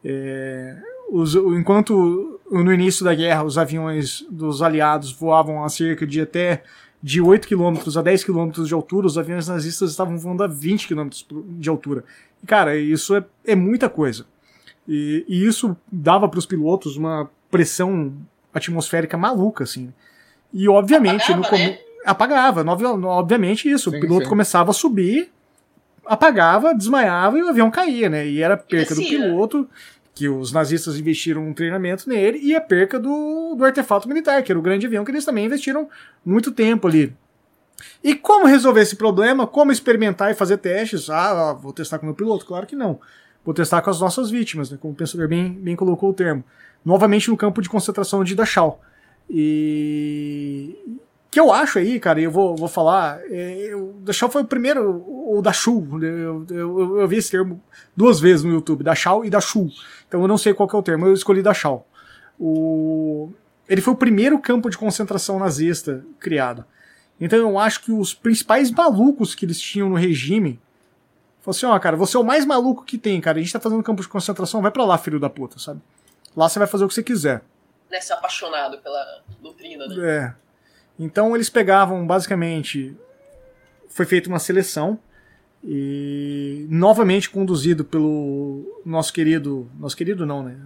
É, 0.05 0.77
os, 1.11 1.35
enquanto 1.35 2.41
no 2.51 2.73
início 2.73 3.05
da 3.05 3.15
guerra 3.15 3.45
os 3.45 3.57
aviões 3.57 4.25
dos 4.31 4.63
aliados 4.63 5.13
voavam 5.13 5.65
a 5.65 5.69
cerca 5.69 6.07
de 6.07 6.21
até 6.21 6.63
de 7.03 7.21
8 7.21 7.47
km 7.47 7.77
a 7.99 8.03
10 8.03 8.25
km 8.25 8.51
de 8.65 8.73
altura, 8.73 9.07
os 9.07 9.19
aviões 9.19 9.47
nazistas 9.47 9.91
estavam 9.91 10.17
voando 10.17 10.43
a 10.43 10.47
20 10.47 10.89
km 10.89 11.09
de 11.59 11.69
altura. 11.69 12.03
E, 12.43 12.47
cara, 12.47 12.77
isso 12.77 13.15
é, 13.15 13.23
é 13.47 13.55
muita 13.55 13.91
coisa. 13.91 14.25
E, 14.89 15.25
e 15.29 15.47
isso 15.47 15.77
dava 15.93 16.27
para 16.29 16.39
os 16.39 16.47
pilotos 16.47 16.97
uma 16.97 17.31
pressão 17.51 18.15
atmosférica 18.55 19.19
maluca, 19.19 19.65
assim. 19.65 19.93
E 20.55 20.69
obviamente 20.69 21.33
apagava, 21.33 21.59
no. 21.59 21.59
Né? 21.59 21.79
Apagava, 22.07 22.65
obviamente 23.09 23.69
isso. 23.69 23.91
Sim, 23.91 23.99
o 23.99 24.01
piloto 24.01 24.23
sim. 24.23 24.29
começava 24.29 24.71
a 24.71 24.75
subir, 24.75 25.33
apagava, 26.07 26.73
desmaiava 26.73 27.37
e 27.37 27.43
o 27.43 27.49
avião 27.49 27.71
caía, 27.73 28.09
né? 28.09 28.27
E 28.27 28.41
era 28.41 28.57
perca 28.57 28.95
do 28.95 29.01
piloto, 29.03 29.69
que 30.15 30.29
os 30.29 30.53
nazistas 30.53 30.97
investiram 30.97 31.47
um 31.47 31.53
treinamento 31.53 32.09
nele, 32.09 32.39
e 32.41 32.55
a 32.55 32.61
perca 32.61 33.01
do, 33.01 33.57
do 33.57 33.65
artefato 33.65 34.09
militar, 34.09 34.43
que 34.45 34.53
era 34.53 34.59
o 34.59 34.63
grande 34.63 34.87
avião 34.87 35.05
que 35.05 35.11
eles 35.11 35.25
também 35.25 35.47
investiram 35.47 35.89
muito 36.25 36.53
tempo 36.53 36.87
ali. 36.87 37.13
E 38.03 38.15
como 38.15 38.47
resolver 38.47 38.83
esse 38.83 38.95
problema? 38.95 39.47
Como 39.47 39.73
experimentar 39.73 40.31
e 40.31 40.35
fazer 40.35 40.59
testes? 40.59 41.11
Ah, 41.11 41.53
vou 41.53 41.73
testar 41.73 41.99
com 41.99 42.05
o 42.05 42.09
meu 42.09 42.15
piloto? 42.15 42.47
Claro 42.47 42.67
que 42.67 42.77
não. 42.77 43.01
Vou 43.45 43.53
testar 43.53 43.83
com 43.83 43.91
as 43.91 44.01
nossas 44.01 44.31
vítimas, 44.31 44.71
né? 44.71 44.79
como 44.81 44.93
o 44.93 44.97
pensador 44.97 45.27
bem, 45.27 45.53
bem 45.53 45.75
colocou 45.75 46.11
o 46.11 46.15
termo. 46.15 46.45
Novamente 46.85 47.29
no 47.29 47.37
campo 47.37 47.61
de 47.61 47.69
concentração 47.69 48.23
de 48.23 48.35
Dachau. 48.35 48.81
E 49.29 50.99
que 51.35 51.41
eu 51.41 51.53
acho 51.53 51.81
aí, 51.81 51.99
cara, 51.99 52.21
e 52.21 52.25
eu 52.25 52.31
vou, 52.31 52.55
vou 52.55 52.69
falar, 52.69 53.21
é, 53.29 53.73
o 53.75 53.95
Dachau 54.05 54.31
foi 54.31 54.43
o 54.43 54.45
primeiro, 54.45 55.05
o 55.05 55.43
Dachau, 55.43 55.81
né, 55.99 56.07
eu, 56.07 56.47
eu, 56.49 57.01
eu, 57.01 57.09
vi 57.09 57.17
esse 57.17 57.33
termo 57.33 57.61
duas 57.97 58.21
vezes 58.21 58.45
no 58.45 58.53
YouTube, 58.53 58.85
Dachau 58.85 59.25
e 59.25 59.31
Dachau, 59.31 59.67
então 60.07 60.23
eu 60.23 60.29
não 60.29 60.39
sei 60.39 60.55
qual 60.55 60.71
é 60.73 60.77
o 60.77 60.83
termo, 60.83 61.07
eu 61.07 61.13
escolhi 61.13 61.43
Dachau. 61.43 61.89
O, 62.39 63.33
ele 63.69 63.81
foi 63.81 63.95
o 63.95 63.97
primeiro 63.97 64.39
campo 64.39 64.71
de 64.71 64.79
concentração 64.79 65.37
nazista 65.41 66.05
criado. 66.21 66.65
Então 67.21 67.37
eu 67.37 67.59
acho 67.59 67.83
que 67.83 67.91
os 67.91 68.15
principais 68.15 68.71
malucos 68.71 69.35
que 69.35 69.45
eles 69.45 69.61
tinham 69.61 69.89
no 69.89 69.97
regime, 69.97 70.61
falaram 71.41 71.59
assim, 71.59 71.67
ó, 71.67 71.75
oh, 71.75 71.81
cara, 71.81 71.97
você 71.97 72.17
é 72.17 72.21
o 72.21 72.25
mais 72.25 72.47
maluco 72.47 72.85
que 72.85 72.97
tem, 72.97 73.21
cara, 73.21 73.39
a 73.39 73.41
gente 73.41 73.53
tá 73.53 73.59
fazendo 73.59 73.83
campo 73.83 74.03
de 74.03 74.09
concentração, 74.09 74.63
vai 74.63 74.71
para 74.71 74.85
lá, 74.85 74.97
filho 74.99 75.19
da 75.19 75.29
puta, 75.29 75.59
sabe? 75.59 75.81
Lá 76.37 76.49
você 76.49 76.61
vai 76.61 76.69
fazer 76.69 76.85
o 76.85 76.89
que 76.89 76.95
você 76.95 77.03
quiser. 77.03 77.43
Né, 77.91 78.01
ser 78.01 78.15
apaixonado 78.15 78.79
pela 78.79 79.23
doutrina, 79.41 79.87
né? 79.87 79.97
É. 80.03 80.35
Então 80.99 81.35
eles 81.35 81.49
pegavam 81.49 82.07
basicamente. 82.07 82.97
Foi 83.89 84.05
feita 84.05 84.29
uma 84.29 84.39
seleção 84.39 84.99
e 85.63 86.67
novamente 86.69 87.31
conduzido 87.31 87.85
pelo 87.85 88.83
nosso 88.85 89.13
querido. 89.13 89.71
Nosso 89.79 89.97
querido 89.97 90.27
não, 90.27 90.43
né? 90.43 90.57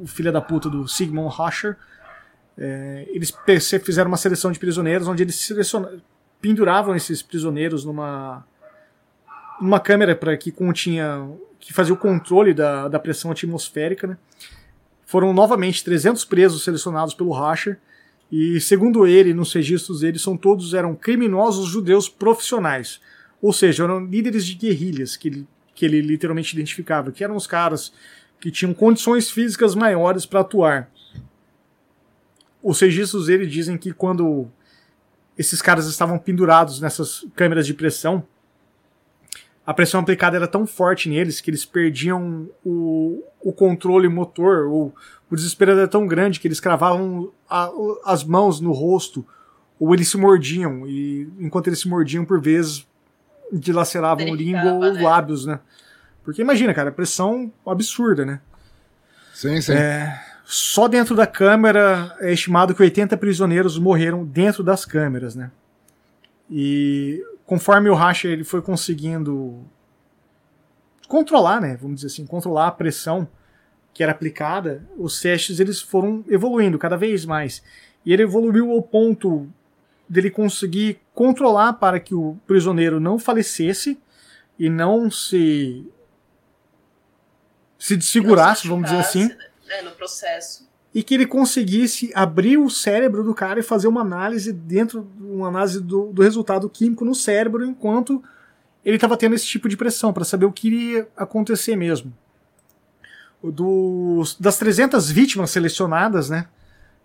O, 0.00 0.06
filho 0.06 0.32
da 0.32 0.40
puta 0.40 0.68
do 0.68 0.88
Sigmund 0.88 1.34
Rascher. 1.34 1.76
É, 2.56 3.06
eles 3.10 3.32
fizeram 3.84 4.08
uma 4.08 4.16
seleção 4.16 4.50
de 4.50 4.58
prisioneiros 4.58 5.06
onde 5.06 5.22
eles 5.22 5.48
penduravam 6.40 6.96
esses 6.96 7.22
prisioneiros 7.22 7.84
numa 7.84 8.44
numa 9.60 9.78
câmera 9.78 10.14
para 10.16 10.36
que 10.36 10.50
continha 10.50 11.28
que 11.60 11.72
fazia 11.72 11.94
o 11.94 11.96
controle 11.96 12.54
da, 12.54 12.88
da 12.88 12.98
pressão 12.98 13.30
atmosférica, 13.30 14.06
né? 14.06 14.18
Foram 15.08 15.32
novamente 15.32 15.82
300 15.82 16.22
presos 16.26 16.62
selecionados 16.62 17.14
pelo 17.14 17.32
Rascher 17.32 17.78
e 18.30 18.60
segundo 18.60 19.06
ele, 19.06 19.32
nos 19.32 19.50
registros 19.54 20.00
dele, 20.00 20.18
são 20.18 20.36
todos 20.36 20.74
eram 20.74 20.94
criminosos 20.94 21.70
judeus 21.70 22.10
profissionais, 22.10 23.00
ou 23.40 23.50
seja, 23.50 23.84
eram 23.84 24.04
líderes 24.04 24.44
de 24.44 24.54
guerrilhas 24.54 25.16
que 25.16 25.28
ele, 25.28 25.48
que 25.74 25.86
ele 25.86 26.02
literalmente 26.02 26.52
identificava, 26.52 27.10
que 27.10 27.24
eram 27.24 27.36
os 27.36 27.46
caras 27.46 27.90
que 28.38 28.50
tinham 28.50 28.74
condições 28.74 29.30
físicas 29.30 29.74
maiores 29.74 30.26
para 30.26 30.40
atuar. 30.40 30.90
Os 32.62 32.78
registros 32.78 33.28
dele 33.28 33.46
dizem 33.46 33.78
que 33.78 33.94
quando 33.94 34.46
esses 35.38 35.62
caras 35.62 35.86
estavam 35.86 36.18
pendurados 36.18 36.82
nessas 36.82 37.24
câmeras 37.34 37.66
de 37.66 37.72
pressão, 37.72 38.22
a 39.68 39.74
pressão 39.74 40.00
aplicada 40.00 40.34
era 40.34 40.48
tão 40.48 40.66
forte 40.66 41.10
neles 41.10 41.42
que 41.42 41.50
eles 41.50 41.66
perdiam 41.66 42.48
o, 42.64 43.22
o 43.38 43.52
controle 43.52 44.08
motor, 44.08 44.66
ou 44.66 44.94
o 45.30 45.36
desespero 45.36 45.72
era 45.72 45.86
tão 45.86 46.06
grande 46.06 46.40
que 46.40 46.48
eles 46.48 46.58
cravavam 46.58 47.30
a, 47.46 47.70
as 48.06 48.24
mãos 48.24 48.62
no 48.62 48.72
rosto, 48.72 49.26
ou 49.78 49.92
eles 49.92 50.08
se 50.08 50.16
mordiam, 50.16 50.88
e 50.88 51.28
enquanto 51.38 51.66
eles 51.66 51.80
se 51.80 51.86
mordiam, 51.86 52.24
por 52.24 52.40
vezes, 52.40 52.86
dilaceravam 53.52 54.34
língua 54.34 54.72
ou 54.72 54.90
né? 54.90 55.02
lábios, 55.02 55.44
né? 55.44 55.60
Porque 56.24 56.40
imagina, 56.40 56.72
cara, 56.72 56.90
pressão 56.90 57.52
absurda, 57.66 58.24
né? 58.24 58.40
Sim, 59.34 59.60
sim. 59.60 59.74
É, 59.74 60.18
só 60.46 60.88
dentro 60.88 61.14
da 61.14 61.26
câmera 61.26 62.16
é 62.20 62.32
estimado 62.32 62.74
que 62.74 62.82
80 62.82 63.18
prisioneiros 63.18 63.78
morreram 63.78 64.24
dentro 64.24 64.62
das 64.62 64.86
câmeras, 64.86 65.34
né? 65.34 65.50
E 66.50 67.22
conforme 67.48 67.88
o 67.88 67.94
Racha 67.94 68.28
ele 68.28 68.44
foi 68.44 68.60
conseguindo 68.60 69.64
controlar, 71.08 71.62
né, 71.62 71.78
vamos 71.80 71.96
dizer 71.96 72.08
assim, 72.08 72.26
controlar 72.26 72.66
a 72.66 72.72
pressão 72.72 73.26
que 73.94 74.02
era 74.02 74.12
aplicada, 74.12 74.86
os 74.98 75.18
testes 75.18 75.58
eles 75.58 75.80
foram 75.80 76.22
evoluindo 76.28 76.78
cada 76.78 76.94
vez 76.94 77.24
mais. 77.24 77.62
E 78.04 78.12
ele 78.12 78.22
evoluiu 78.22 78.70
ao 78.70 78.82
ponto 78.82 79.48
dele 80.06 80.30
conseguir 80.30 81.00
controlar 81.14 81.72
para 81.72 81.98
que 81.98 82.14
o 82.14 82.38
prisioneiro 82.46 83.00
não 83.00 83.18
falecesse 83.18 83.98
e 84.58 84.68
não 84.68 85.10
se 85.10 85.90
se 87.78 87.96
desfigurasse, 87.96 88.68
vamos 88.68 88.90
dizer 88.90 89.00
assim. 89.00 89.28
Né, 89.66 89.82
no 89.82 89.92
processo 89.92 90.67
e 90.98 91.02
que 91.04 91.14
ele 91.14 91.26
conseguisse 91.26 92.10
abrir 92.12 92.58
o 92.58 92.68
cérebro 92.68 93.22
do 93.22 93.32
cara 93.32 93.60
e 93.60 93.62
fazer 93.62 93.86
uma 93.86 94.00
análise 94.00 94.52
dentro 94.52 95.08
uma 95.20 95.46
análise 95.46 95.80
do, 95.80 96.06
do 96.12 96.22
resultado 96.22 96.68
químico 96.68 97.04
no 97.04 97.14
cérebro 97.14 97.64
enquanto 97.64 98.20
ele 98.84 98.96
estava 98.96 99.16
tendo 99.16 99.36
esse 99.36 99.46
tipo 99.46 99.68
de 99.68 99.76
pressão 99.76 100.12
para 100.12 100.24
saber 100.24 100.46
o 100.46 100.50
que 100.50 100.66
iria 100.66 101.08
acontecer 101.16 101.76
mesmo. 101.76 102.12
Dos, 103.40 104.36
das 104.40 104.58
300 104.58 105.08
vítimas 105.08 105.52
selecionadas, 105.52 106.30
né, 106.30 106.48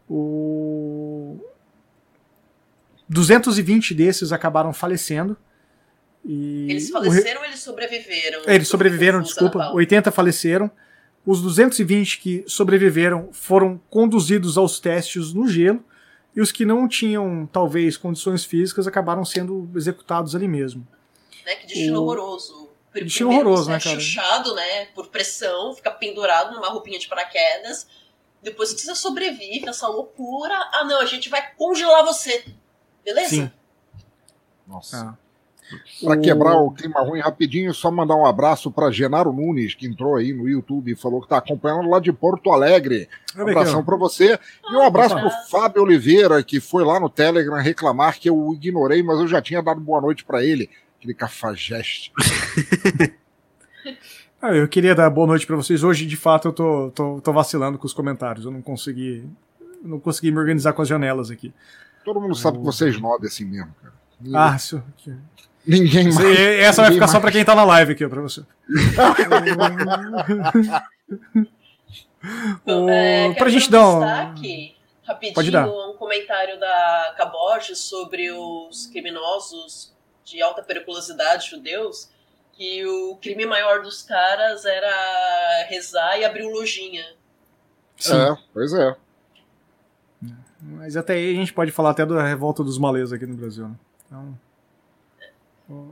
o 0.09 1.39
220 3.07 3.93
desses 3.93 4.31
acabaram 4.31 4.73
falecendo. 4.73 5.37
Eles 6.25 6.89
faleceram 6.89 7.41
ou 7.41 7.45
eles 7.45 7.59
sobreviveram? 7.59 8.41
Eles 8.47 8.67
sobreviveram, 8.67 9.21
desculpa. 9.21 9.71
80 9.71 10.11
faleceram. 10.11 10.71
Os 11.25 11.41
220 11.41 12.19
que 12.19 12.43
sobreviveram 12.47 13.29
foram 13.31 13.79
conduzidos 13.89 14.57
aos 14.57 14.79
testes 14.79 15.33
no 15.33 15.47
gelo 15.47 15.83
e 16.35 16.41
os 16.41 16.51
que 16.51 16.65
não 16.65 16.87
tinham, 16.87 17.47
talvez, 17.51 17.95
condições 17.95 18.43
físicas 18.43 18.87
acabaram 18.87 19.23
sendo 19.23 19.69
executados 19.75 20.35
ali 20.35 20.47
mesmo. 20.47 20.85
Né, 21.45 21.55
que 21.55 21.67
destino 21.67 21.99
o... 21.99 22.03
horroroso. 22.03 22.69
Destino 22.93 23.29
horroroso, 23.29 23.69
né, 23.69 23.79
cara? 23.79 23.99
chuchado, 23.99 24.53
né, 24.53 24.85
por 24.87 25.07
pressão, 25.07 25.73
fica 25.73 25.91
pendurado 25.91 26.53
numa 26.53 26.69
roupinha 26.69 26.99
de 26.99 27.07
paraquedas. 27.07 27.87
Depois 28.41 28.73
que 28.73 28.81
você 28.81 28.93
sobrevive, 28.93 29.67
essa 29.67 29.87
loucura. 29.87 30.53
Ah, 30.73 30.83
não, 30.83 30.99
a 30.99 31.05
gente 31.05 31.29
vai 31.29 31.53
congelar 31.55 32.03
você. 32.03 32.43
Beleza? 33.03 33.29
Sim. 33.29 33.51
Nossa. 34.67 34.97
Ah. 34.97 35.22
Para 36.03 36.17
quebrar 36.17 36.57
o 36.57 36.71
clima 36.71 37.01
ruim 37.01 37.19
rapidinho, 37.19 37.73
só 37.73 37.89
mandar 37.89 38.15
um 38.15 38.25
abraço 38.25 38.69
para 38.71 38.91
Genaro 38.91 39.31
Nunes, 39.31 39.73
que 39.73 39.87
entrou 39.87 40.15
aí 40.15 40.33
no 40.33 40.47
YouTube 40.47 40.91
e 40.91 40.95
falou 40.95 41.19
que 41.19 41.25
está 41.25 41.37
acompanhando 41.37 41.89
lá 41.89 41.99
de 41.99 42.11
Porto 42.11 42.51
Alegre. 42.51 43.07
Um 43.37 43.41
abração 43.41 43.83
para 43.83 43.95
você. 43.95 44.39
E 44.69 44.75
um 44.75 44.81
abraço 44.81 45.15
para 45.15 45.27
o 45.27 45.49
Fábio 45.49 45.83
Oliveira, 45.83 46.43
que 46.43 46.59
foi 46.59 46.83
lá 46.83 46.99
no 46.99 47.09
Telegram 47.09 47.57
reclamar 47.61 48.19
que 48.19 48.29
eu 48.29 48.53
ignorei, 48.53 49.01
mas 49.01 49.19
eu 49.19 49.27
já 49.27 49.41
tinha 49.41 49.61
dado 49.61 49.79
boa 49.79 50.01
noite 50.01 50.23
para 50.23 50.43
ele. 50.43 50.69
Aquele 50.97 51.13
cafajeste. 51.13 52.11
ah, 54.41 54.53
eu 54.55 54.67
queria 54.67 54.95
dar 54.95 55.09
boa 55.09 55.27
noite 55.27 55.45
para 55.45 55.55
vocês. 55.55 55.83
Hoje, 55.83 56.05
de 56.05 56.15
fato, 56.15 56.49
eu 56.49 56.53
tô, 56.53 56.91
tô, 56.91 57.21
tô 57.21 57.33
vacilando 57.33 57.77
com 57.77 57.85
os 57.85 57.93
comentários. 57.93 58.45
Eu 58.45 58.51
não 58.51 58.61
consegui, 58.61 59.27
não 59.83 59.99
consegui 59.99 60.31
me 60.31 60.37
organizar 60.37 60.73
com 60.73 60.81
as 60.81 60.87
janelas 60.87 61.29
aqui. 61.29 61.53
Todo 62.03 62.19
mundo 62.19 62.35
sabe 62.35 62.57
que 62.57 62.63
você 62.63 62.85
é 62.85 62.89
snob 62.89 63.25
assim 63.25 63.45
mesmo, 63.45 63.73
cara. 63.81 63.93
Ah, 64.33 64.55
isso. 64.55 64.81
Ninguém 65.65 66.11
mais. 66.11 66.39
essa 66.59 66.81
vai 66.81 66.91
ficar 66.91 67.05
mais. 67.05 67.11
só 67.11 67.19
pra 67.19 67.31
quem 67.31 67.45
tá 67.45 67.55
na 67.55 67.63
live 67.63 67.93
aqui, 67.93 68.07
pra 68.07 68.21
você. 68.21 68.41
o, 72.65 72.89
é, 72.89 73.33
pra 73.33 73.49
gente 73.49 73.71
dar 73.71 73.87
um. 73.87 73.99
Destaque, 73.99 74.75
rapidinho, 75.05 75.35
Pode 75.35 75.51
dar. 75.51 75.67
um 75.67 75.93
comentário 75.93 76.59
da 76.59 77.13
Caborges 77.17 77.79
sobre 77.79 78.31
os 78.31 78.87
criminosos 78.87 79.93
de 80.25 80.41
alta 80.41 80.61
periculosidade 80.61 81.49
judeus, 81.49 82.09
que 82.53 82.85
o 82.85 83.17
crime 83.21 83.45
maior 83.45 83.81
dos 83.81 84.01
caras 84.01 84.65
era 84.65 85.65
rezar 85.69 86.17
e 86.17 86.25
abrir 86.25 86.43
lojinha. 86.43 87.05
Sim. 87.97 88.15
É, 88.15 88.35
pois 88.53 88.73
é. 88.73 88.95
Mas 90.61 90.95
até 90.95 91.13
aí 91.13 91.33
a 91.33 91.35
gente 91.35 91.53
pode 91.53 91.71
falar 91.71 91.91
até 91.91 92.05
da 92.05 92.23
revolta 92.23 92.63
dos 92.63 92.77
malês 92.77 93.11
aqui 93.11 93.25
no 93.25 93.35
Brasil. 93.35 93.67
Né? 93.67 93.75
Então 94.07 94.39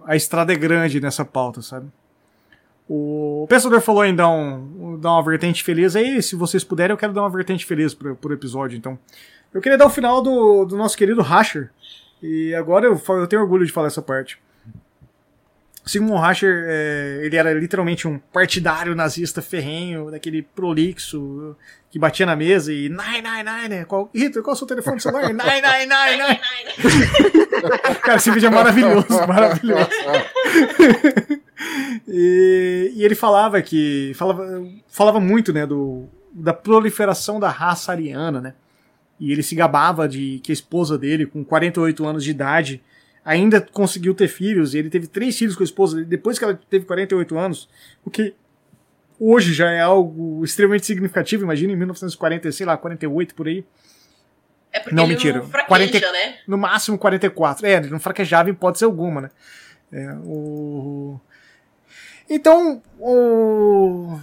a 0.05 0.15
estrada 0.15 0.53
é 0.53 0.55
grande 0.55 0.99
nessa 0.99 1.23
pauta, 1.23 1.61
sabe? 1.61 1.87
O 2.89 3.45
pensador 3.47 3.79
falou 3.79 4.03
em 4.03 4.13
dar, 4.13 4.29
um, 4.29 4.99
dar 4.99 5.13
uma 5.13 5.23
vertente 5.23 5.63
feliz. 5.63 5.95
Aí, 5.95 6.21
se 6.21 6.35
vocês 6.35 6.63
puderem, 6.63 6.93
eu 6.93 6.97
quero 6.97 7.13
dar 7.13 7.21
uma 7.21 7.29
vertente 7.29 7.65
feliz 7.65 7.93
pro, 7.93 8.15
pro 8.15 8.33
episódio, 8.33 8.77
então. 8.77 8.99
Eu 9.53 9.61
queria 9.61 9.77
dar 9.77 9.85
o 9.85 9.89
final 9.89 10.21
do, 10.21 10.65
do 10.65 10.75
nosso 10.75 10.97
querido 10.97 11.21
Rasher. 11.21 11.71
E 12.21 12.53
agora 12.53 12.85
eu, 12.85 13.01
eu 13.09 13.27
tenho 13.27 13.41
orgulho 13.41 13.65
de 13.65 13.71
falar 13.71 13.87
essa 13.87 14.01
parte. 14.01 14.37
Sigmund 15.85 16.21
Rascher, 16.21 16.65
é, 16.67 17.21
ele 17.23 17.35
era 17.35 17.53
literalmente 17.53 18.07
um 18.07 18.17
partidário 18.19 18.95
nazista 18.95 19.41
ferrenho, 19.41 20.11
daquele 20.11 20.43
prolixo, 20.43 21.55
que 21.89 21.97
batia 21.97 22.23
na 22.25 22.35
mesa 22.35 22.71
e 22.71 22.87
nine, 22.87 23.21
nine, 23.21 23.69
nine, 23.69 23.85
qual, 23.85 24.11
Hitler, 24.13 24.43
qual 24.43 24.53
é 24.53 24.55
o 24.55 24.57
seu 24.57 24.67
telefone 24.67 25.01
celular? 25.01 25.23
Nine, 25.23 25.39
nine, 25.39 25.87
nine, 25.87 26.17
nine. 26.23 26.39
Cara, 28.01 28.15
esse 28.15 28.31
vídeo 28.31 28.47
é 28.47 28.49
maravilhoso, 28.49 29.07
maravilhoso. 29.27 29.89
e, 32.07 32.93
e, 32.95 33.03
ele 33.03 33.15
falava 33.15 33.61
que, 33.61 34.13
falava, 34.15 34.47
falava 34.87 35.19
muito, 35.19 35.51
né, 35.51 35.65
do, 35.65 36.07
da 36.31 36.53
proliferação 36.53 37.39
da 37.39 37.49
raça 37.49 37.91
ariana, 37.91 38.39
né, 38.39 38.53
e 39.19 39.31
ele 39.31 39.41
se 39.43 39.55
gabava 39.55 40.07
de 40.07 40.39
que 40.43 40.51
a 40.51 40.53
esposa 40.53 40.97
dele, 40.97 41.25
com 41.25 41.43
48 41.43 42.05
anos 42.05 42.23
de 42.23 42.31
idade, 42.31 42.81
ainda 43.23 43.61
conseguiu 43.61 44.13
ter 44.13 44.27
filhos, 44.27 44.73
e 44.73 44.79
ele 44.79 44.89
teve 44.89 45.07
três 45.07 45.37
filhos 45.37 45.55
com 45.55 45.63
a 45.63 45.65
esposa 45.65 46.03
depois 46.03 46.39
que 46.39 46.43
ela 46.43 46.59
teve 46.69 46.85
48 46.85 47.37
anos, 47.37 47.69
o 48.03 48.09
que 48.09 48.33
hoje 49.19 49.53
já 49.53 49.69
é 49.69 49.79
algo 49.79 50.43
extremamente 50.43 50.85
significativo, 50.85 51.43
imagina 51.43 51.71
em 51.71 51.75
1940, 51.75 52.51
sei 52.51 52.65
lá, 52.65 52.75
48 52.75 53.35
por 53.35 53.47
aí. 53.47 53.63
É 54.73 54.79
porque 54.79 54.95
não, 54.95 55.05
mentira. 55.05 55.39
não 55.39 55.49
fraqueja, 55.49 55.99
40, 55.99 56.11
né? 56.11 56.37
No 56.47 56.57
máximo 56.57 56.97
44. 56.97 57.65
É, 57.67 57.73
ele 57.73 57.89
não 57.89 57.99
fraquejava 57.99 58.49
em 58.49 58.53
hipótese 58.53 58.85
alguma, 58.85 59.21
né? 59.21 59.29
É, 59.91 60.13
o... 60.23 61.19
Então, 62.29 62.81
o... 62.97 64.17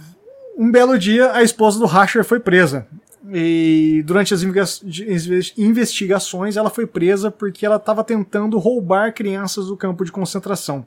um 0.57 0.71
belo 0.71 0.97
dia, 0.97 1.31
a 1.33 1.43
esposa 1.43 1.77
do 1.77 1.85
Rasher 1.85 2.23
foi 2.23 2.39
presa. 2.39 2.87
E 3.31 4.03
durante 4.05 4.33
as 4.33 4.41
investigações, 5.57 6.57
ela 6.57 6.69
foi 6.69 6.87
presa 6.87 7.29
porque 7.29 7.65
ela 7.65 7.75
estava 7.75 8.03
tentando 8.03 8.57
roubar 8.57 9.13
crianças 9.13 9.67
do 9.67 9.77
campo 9.77 10.03
de 10.03 10.11
concentração. 10.11 10.85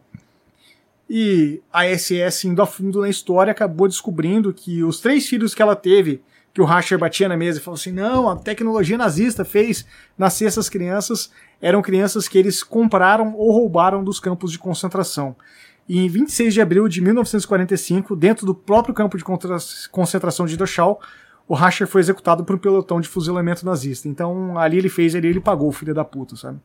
E 1.08 1.60
a 1.72 1.84
SS, 1.84 2.48
indo 2.48 2.62
a 2.62 2.66
fundo 2.66 3.00
na 3.00 3.08
história, 3.08 3.50
acabou 3.50 3.86
descobrindo 3.86 4.52
que 4.52 4.82
os 4.82 4.98
três 4.98 5.28
filhos 5.28 5.54
que 5.54 5.60
ela 5.60 5.76
teve, 5.76 6.22
que 6.54 6.60
o 6.60 6.64
Rasher 6.64 6.98
batia 6.98 7.28
na 7.28 7.36
mesa 7.36 7.58
e 7.58 7.62
falou 7.62 7.78
assim: 7.78 7.92
não, 7.92 8.28
a 8.28 8.36
tecnologia 8.36 8.96
nazista 8.96 9.44
fez 9.44 9.84
nascer 10.16 10.46
essas 10.46 10.68
crianças, 10.68 11.30
eram 11.60 11.82
crianças 11.82 12.28
que 12.28 12.38
eles 12.38 12.62
compraram 12.62 13.34
ou 13.34 13.52
roubaram 13.52 14.02
dos 14.02 14.18
campos 14.18 14.50
de 14.50 14.58
concentração. 14.58 15.36
E 15.88 15.98
em 15.98 16.08
26 16.08 16.54
de 16.54 16.60
abril 16.60 16.88
de 16.88 17.00
1945, 17.00 18.16
dentro 18.16 18.46
do 18.46 18.54
próprio 18.54 18.94
campo 18.94 19.18
de 19.18 19.24
concentração 19.90 20.46
de 20.46 20.56
Dachau, 20.56 21.00
o 21.52 21.54
Rasher 21.54 21.86
foi 21.86 22.00
executado 22.00 22.46
por 22.46 22.56
um 22.56 22.58
pelotão 22.58 22.98
de 22.98 23.06
fuzilamento 23.06 23.66
nazista. 23.66 24.08
Então 24.08 24.56
ali 24.56 24.78
ele 24.78 24.88
fez, 24.88 25.14
ali 25.14 25.28
ele 25.28 25.38
pagou, 25.38 25.70
filho 25.70 25.94
da 25.94 26.02
puta, 26.02 26.34
sabe? 26.34 26.58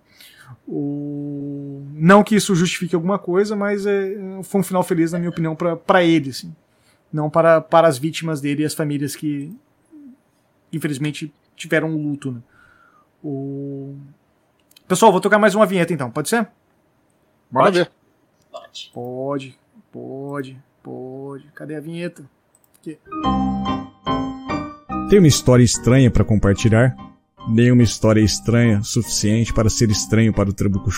O... 0.66 1.86
Não 1.92 2.24
que 2.24 2.38
isso 2.38 2.56
justifique 2.56 2.96
alguma 2.96 3.20
coisa, 3.20 3.54
mas 3.54 3.86
é, 3.86 4.16
foi 4.44 4.62
um 4.62 4.64
final 4.64 4.82
feliz, 4.84 5.12
na 5.12 5.20
minha 5.20 5.30
opinião, 5.30 5.58
para 5.58 6.06
ele, 6.06 6.30
assim. 6.30 6.56
Não 7.12 7.30
para, 7.30 7.60
para 7.60 7.86
as 7.86 7.98
vítimas 7.98 8.40
dele 8.40 8.64
e 8.64 8.66
as 8.66 8.74
famílias 8.74 9.14
que, 9.14 9.54
infelizmente, 10.72 11.34
tiveram 11.54 11.90
um 11.90 12.02
luto. 12.02 12.32
Né? 12.32 12.40
O... 13.22 13.94
Pessoal, 14.88 15.12
vou 15.12 15.20
tocar 15.20 15.38
mais 15.38 15.54
uma 15.54 15.66
vinheta 15.66 15.92
então, 15.92 16.10
pode 16.10 16.30
ser? 16.30 16.48
Bora 17.52 17.72
ver. 17.72 17.92
Pode. 18.50 18.90
Pode, 18.94 19.60
pode, 19.92 20.64
pode. 20.82 21.52
Cadê 21.54 21.76
a 21.76 21.82
vinheta? 21.82 22.24
Aqui. 22.80 22.98
Tem 25.10 25.20
uma 25.20 25.28
história 25.30 25.64
estranha 25.64 26.12
para 26.12 26.26
compartilhar? 26.26 26.94
Nenhuma 27.48 27.82
história 27.82 28.20
estranha 28.20 28.84
suficiente 28.84 29.54
para 29.54 29.70
ser 29.70 29.90
estranho 29.90 30.34
para 30.34 30.50
o 30.50 30.54
Trabuco 30.54 30.90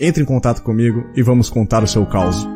Entre 0.00 0.22
em 0.22 0.24
contato 0.24 0.62
comigo 0.62 1.04
e 1.14 1.22
vamos 1.22 1.50
contar 1.50 1.84
o 1.84 1.86
seu 1.86 2.06
caos. 2.06 2.46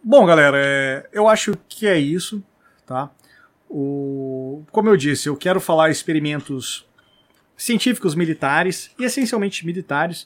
Bom, 0.00 0.24
galera, 0.24 0.56
é, 0.56 1.08
eu 1.12 1.26
acho 1.26 1.58
que 1.68 1.88
é 1.88 1.98
isso, 1.98 2.40
tá? 2.86 3.10
O, 3.68 4.62
como 4.70 4.88
eu 4.88 4.96
disse, 4.96 5.28
eu 5.28 5.36
quero 5.36 5.60
falar 5.60 5.90
experimentos 5.90 6.86
científicos 7.56 8.14
militares 8.14 8.92
e 8.96 9.02
essencialmente 9.02 9.66
militares 9.66 10.24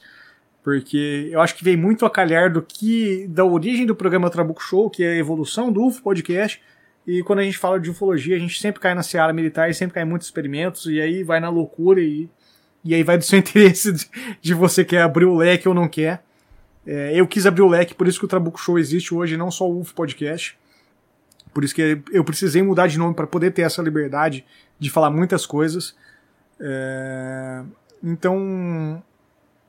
porque 0.68 1.30
eu 1.32 1.40
acho 1.40 1.54
que 1.54 1.64
vem 1.64 1.78
muito 1.78 2.04
a 2.04 2.10
calhar 2.10 2.52
do 2.52 2.60
que 2.60 3.26
da 3.28 3.42
origem 3.42 3.86
do 3.86 3.96
programa 3.96 4.28
Trabuco 4.28 4.62
Show, 4.62 4.90
que 4.90 5.02
é 5.02 5.12
a 5.12 5.16
evolução 5.16 5.72
do 5.72 5.82
UFO 5.86 6.02
Podcast. 6.02 6.60
E 7.06 7.22
quando 7.22 7.38
a 7.38 7.42
gente 7.42 7.56
fala 7.56 7.80
de 7.80 7.88
ufologia, 7.88 8.36
a 8.36 8.38
gente 8.38 8.60
sempre 8.60 8.78
cai 8.78 8.94
na 8.94 9.02
seara 9.02 9.32
militar 9.32 9.70
e 9.70 9.72
sempre 9.72 9.94
cai 9.94 10.02
em 10.02 10.06
muitos 10.06 10.28
experimentos, 10.28 10.84
e 10.84 11.00
aí 11.00 11.22
vai 11.22 11.40
na 11.40 11.48
loucura, 11.48 12.02
e, 12.02 12.28
e 12.84 12.94
aí 12.94 13.02
vai 13.02 13.16
do 13.16 13.24
seu 13.24 13.38
interesse 13.40 13.90
de, 13.94 14.10
de 14.42 14.52
você 14.52 14.84
quer 14.84 15.00
abrir 15.00 15.24
o 15.24 15.34
leque 15.34 15.66
ou 15.66 15.74
não 15.74 15.88
quer. 15.88 16.22
É, 16.86 17.12
eu 17.14 17.26
quis 17.26 17.46
abrir 17.46 17.62
o 17.62 17.68
leque, 17.68 17.94
por 17.94 18.06
isso 18.06 18.18
que 18.18 18.26
o 18.26 18.28
Trabuco 18.28 18.60
Show 18.60 18.78
existe 18.78 19.14
hoje, 19.14 19.38
não 19.38 19.50
só 19.50 19.66
o 19.66 19.80
UFO 19.80 19.94
Podcast. 19.94 20.58
Por 21.54 21.64
isso 21.64 21.74
que 21.74 21.98
eu 22.12 22.22
precisei 22.22 22.62
mudar 22.62 22.88
de 22.88 22.98
nome 22.98 23.14
para 23.14 23.26
poder 23.26 23.52
ter 23.52 23.62
essa 23.62 23.80
liberdade 23.80 24.44
de 24.78 24.90
falar 24.90 25.08
muitas 25.08 25.46
coisas. 25.46 25.96
É, 26.60 27.62
então, 28.04 29.02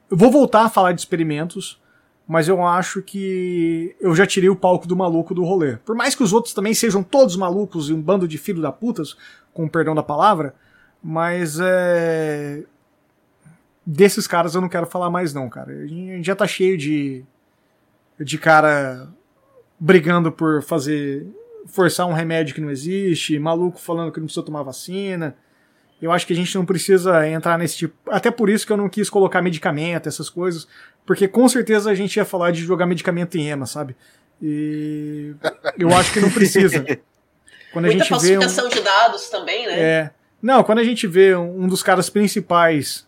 eu 0.10 0.18
vou 0.18 0.32
voltar 0.32 0.66
a 0.66 0.70
falar 0.70 0.92
de 0.92 1.02
experimentos, 1.02 1.80
mas 2.28 2.48
eu 2.48 2.66
acho 2.66 3.02
que 3.02 3.96
eu 4.00 4.16
já 4.16 4.26
tirei 4.26 4.50
o 4.50 4.56
palco 4.56 4.88
do 4.88 4.96
maluco 4.96 5.34
do 5.34 5.44
rolê. 5.44 5.78
Por 5.78 5.96
mais 5.96 6.16
que 6.16 6.24
os 6.24 6.34
outros 6.34 6.54
também 6.54 6.74
sejam 6.74 7.02
todos 7.02 7.36
malucos 7.36 7.90
e 7.90 7.94
um 7.94 8.02
bando 8.02 8.28
de 8.28 8.38
filho 8.38 8.62
da 8.62 8.72
putas, 8.72 9.18
com 9.54 9.66
o 9.66 9.70
perdão 9.70 9.96
da 9.96 10.04
palavra, 10.04 10.54
mas 11.02 11.60
é. 11.60 12.64
Desses 13.86 14.28
caras 14.28 14.54
eu 14.54 14.62
não 14.62 14.70
quero 14.70 14.86
falar 14.86 15.10
mais, 15.10 15.34
não, 15.34 15.50
cara. 15.50 15.72
A 15.74 15.88
gente 15.88 16.26
já 16.26 16.36
tá 16.36 16.46
cheio 16.46 16.78
de. 16.78 17.24
de 18.20 18.38
cara 18.38 19.08
brigando 19.80 20.32
por 20.32 20.62
fazer. 20.62 21.26
forçar 21.66 22.06
um 22.06 22.14
remédio 22.14 22.54
que 22.54 22.62
não 22.62 22.70
existe, 22.70 23.40
maluco 23.40 23.80
falando 23.80 24.12
que 24.12 24.20
não 24.20 24.28
precisa 24.28 24.46
tomar 24.46 24.62
vacina. 24.62 25.36
Eu 26.02 26.12
acho 26.12 26.26
que 26.26 26.34
a 26.34 26.36
gente 26.36 26.56
não 26.56 26.66
precisa 26.66 27.28
entrar 27.28 27.58
nesse 27.58 27.78
tipo. 27.78 27.96
Até 28.10 28.32
por 28.32 28.50
isso 28.50 28.66
que 28.66 28.72
eu 28.72 28.78
não 28.78 28.88
quis 28.88 29.10
colocar 29.10 29.42
medicamento, 29.42 30.08
essas 30.08 30.30
coisas. 30.30 30.68
Porque 31.06 31.28
com 31.28 31.48
certeza 31.50 31.92
a 31.92 31.96
gente 31.96 32.16
ia 32.16 32.26
falar 32.26 32.52
de 32.52 32.64
jogar 32.64 32.86
medicamento 32.86 33.38
em 33.38 33.50
EMA, 33.50 33.66
sabe? 33.66 33.96
E 34.42 35.34
eu 35.78 35.90
acho 35.96 36.14
que 36.14 36.22
não 36.22 36.32
precisa. 36.32 36.84
Quando 37.74 37.86
Muita 37.86 37.88
a 37.88 38.00
gente 38.00 38.10
falsificação 38.10 38.70
vê 38.70 38.76
um... 38.76 38.78
de 38.78 38.82
dados 38.82 39.30
também, 39.30 39.68
né? 39.68 39.80
É. 39.80 40.12
Não, 40.42 40.64
quando 40.64 40.80
a 40.80 40.84
gente 40.84 41.06
vê 41.06 41.36
um 41.36 41.68
dos 41.68 41.84
caras 41.84 42.10
principais 42.10 43.06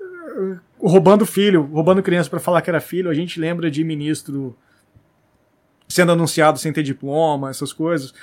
uh, 0.00 0.58
roubando 0.78 1.26
filho, 1.26 1.64
roubando 1.64 2.02
criança 2.02 2.30
para 2.30 2.40
falar 2.40 2.62
que 2.62 2.70
era 2.70 2.80
filho, 2.80 3.10
a 3.10 3.14
gente 3.14 3.38
lembra 3.38 3.70
de 3.70 3.84
ministro 3.84 4.56
sendo 5.86 6.12
anunciado 6.12 6.58
sem 6.58 6.72
ter 6.72 6.82
diploma, 6.82 7.50
essas 7.50 7.72
coisas. 7.72 8.14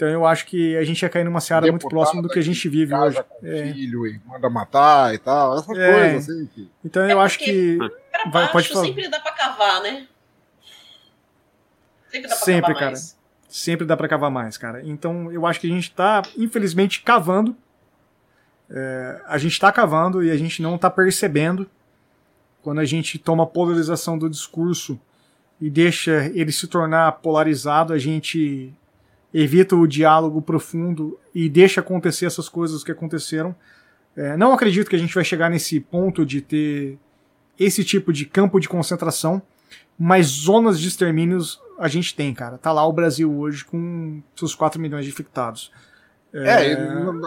Então 0.00 0.08
eu 0.08 0.24
acho 0.24 0.46
que 0.46 0.74
a 0.78 0.82
gente 0.82 1.02
ia 1.02 1.10
cair 1.10 1.24
numa 1.24 1.42
seara 1.42 1.66
muito 1.66 1.86
próxima 1.86 2.22
do 2.22 2.28
que 2.30 2.38
a 2.38 2.42
gente 2.42 2.66
vive 2.70 2.94
hoje. 2.94 3.22
É. 3.42 3.70
Filho 3.70 4.06
e 4.06 4.18
manda 4.24 4.48
matar 4.48 5.12
e 5.14 5.18
tal, 5.18 5.58
essas 5.58 5.76
é. 5.76 5.92
coisas 5.92 6.26
assim. 6.26 6.46
Que... 6.46 6.70
Então 6.82 7.06
eu 7.06 7.20
é 7.20 7.22
acho 7.22 7.38
que. 7.38 7.76
Vai, 8.32 8.50
pode 8.50 8.70
falar. 8.70 8.86
sempre 8.86 9.10
dá 9.10 9.20
pra 9.20 9.32
cavar, 9.32 9.82
né? 9.82 10.08
Sempre 12.10 12.28
dá 12.30 12.34
pra 12.34 12.44
sempre, 12.46 12.60
cavar 12.62 12.74
cara. 12.76 12.90
mais. 12.92 13.18
Sempre 13.46 13.86
dá 13.86 13.94
pra 13.94 14.08
cavar 14.08 14.30
mais, 14.30 14.56
cara. 14.56 14.82
Então 14.86 15.30
eu 15.30 15.44
acho 15.44 15.60
que 15.60 15.66
a 15.66 15.70
gente 15.70 15.90
tá, 15.90 16.22
infelizmente, 16.34 17.02
cavando. 17.02 17.54
É, 18.70 19.20
a 19.26 19.36
gente 19.36 19.60
tá 19.60 19.70
cavando 19.70 20.24
e 20.24 20.30
a 20.30 20.36
gente 20.38 20.62
não 20.62 20.78
tá 20.78 20.88
percebendo 20.88 21.68
quando 22.62 22.78
a 22.78 22.86
gente 22.86 23.18
toma 23.18 23.42
a 23.42 23.46
polarização 23.46 24.16
do 24.16 24.30
discurso 24.30 24.98
e 25.60 25.68
deixa 25.68 26.32
ele 26.32 26.52
se 26.52 26.66
tornar 26.66 27.12
polarizado, 27.20 27.92
a 27.92 27.98
gente 27.98 28.74
evita 29.32 29.76
o 29.76 29.86
diálogo 29.86 30.42
profundo 30.42 31.18
e 31.34 31.48
deixa 31.48 31.80
acontecer 31.80 32.26
essas 32.26 32.48
coisas 32.48 32.82
que 32.82 32.92
aconteceram. 32.92 33.54
É, 34.16 34.36
não 34.36 34.52
acredito 34.52 34.90
que 34.90 34.96
a 34.96 34.98
gente 34.98 35.14
vai 35.14 35.24
chegar 35.24 35.48
nesse 35.50 35.80
ponto 35.80 36.26
de 36.26 36.40
ter 36.40 36.98
esse 37.58 37.84
tipo 37.84 38.12
de 38.12 38.24
campo 38.26 38.58
de 38.58 38.68
concentração, 38.68 39.40
mas 39.98 40.26
zonas 40.26 40.80
de 40.80 40.88
extermínios 40.88 41.60
a 41.78 41.88
gente 41.88 42.14
tem, 42.14 42.34
cara. 42.34 42.58
Tá 42.58 42.72
lá 42.72 42.86
o 42.86 42.92
Brasil 42.92 43.32
hoje 43.32 43.64
com 43.64 44.22
seus 44.34 44.54
4 44.54 44.80
milhões 44.80 45.04
de 45.04 45.10
infectados. 45.10 45.70
É, 46.32 46.72
é, 46.72 46.74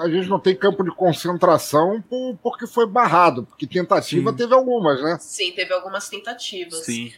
a 0.01 0.09
gente 0.09 0.29
não 0.29 0.39
tem 0.39 0.55
campo 0.55 0.81
de 0.83 0.91
concentração 0.91 2.01
porque 2.41 2.65
foi 2.65 2.87
barrado, 2.87 3.45
porque 3.45 3.67
tentativa 3.67 4.31
Sim. 4.31 4.37
teve 4.37 4.53
algumas, 4.53 5.03
né? 5.03 5.17
Sim, 5.19 5.51
teve 5.51 5.73
algumas 5.73 6.07
tentativas. 6.07 6.85
Sim. 6.85 7.11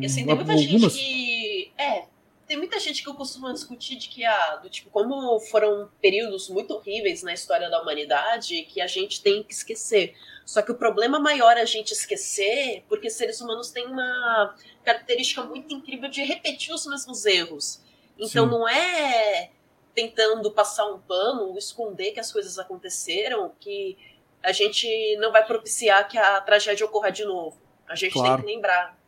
e 0.00 0.06
assim, 0.06 0.26
tem 0.26 0.34
muita 0.34 0.52
algumas... 0.52 0.60
gente 0.60 0.90
que. 0.90 1.72
É, 1.78 2.04
tem 2.52 2.58
muita 2.58 2.78
gente 2.78 3.02
que 3.02 3.08
eu 3.08 3.14
costumo 3.14 3.50
discutir 3.50 3.96
de 3.96 4.10
que, 4.10 4.26
ah, 4.26 4.56
do 4.56 4.68
tipo, 4.68 4.90
como 4.90 5.40
foram 5.40 5.90
períodos 6.02 6.50
muito 6.50 6.74
horríveis 6.74 7.22
na 7.22 7.32
história 7.32 7.70
da 7.70 7.80
humanidade 7.80 8.64
que 8.64 8.78
a 8.78 8.86
gente 8.86 9.22
tem 9.22 9.42
que 9.42 9.54
esquecer. 9.54 10.14
Só 10.44 10.60
que 10.60 10.70
o 10.70 10.74
problema 10.74 11.18
maior 11.18 11.56
é 11.56 11.62
a 11.62 11.64
gente 11.64 11.94
esquecer, 11.94 12.84
porque 12.90 13.08
seres 13.08 13.40
humanos 13.40 13.70
têm 13.70 13.86
uma 13.86 14.54
característica 14.84 15.42
muito 15.42 15.72
incrível 15.72 16.10
de 16.10 16.22
repetir 16.24 16.74
os 16.74 16.84
mesmos 16.84 17.24
erros. 17.24 17.80
Então 18.18 18.44
Sim. 18.44 18.50
não 18.50 18.68
é 18.68 19.48
tentando 19.94 20.50
passar 20.50 20.84
um 20.92 20.98
pano, 20.98 21.56
esconder 21.56 22.12
que 22.12 22.20
as 22.20 22.30
coisas 22.30 22.58
aconteceram, 22.58 23.50
que 23.58 23.96
a 24.42 24.52
gente 24.52 25.16
não 25.16 25.32
vai 25.32 25.46
propiciar 25.46 26.06
que 26.06 26.18
a 26.18 26.38
tragédia 26.42 26.84
ocorra 26.84 27.10
de 27.10 27.24
novo. 27.24 27.58
A 27.88 27.94
gente 27.94 28.12
claro. 28.12 28.36
tem 28.36 28.44
que 28.44 28.52
lembrar. 28.56 29.00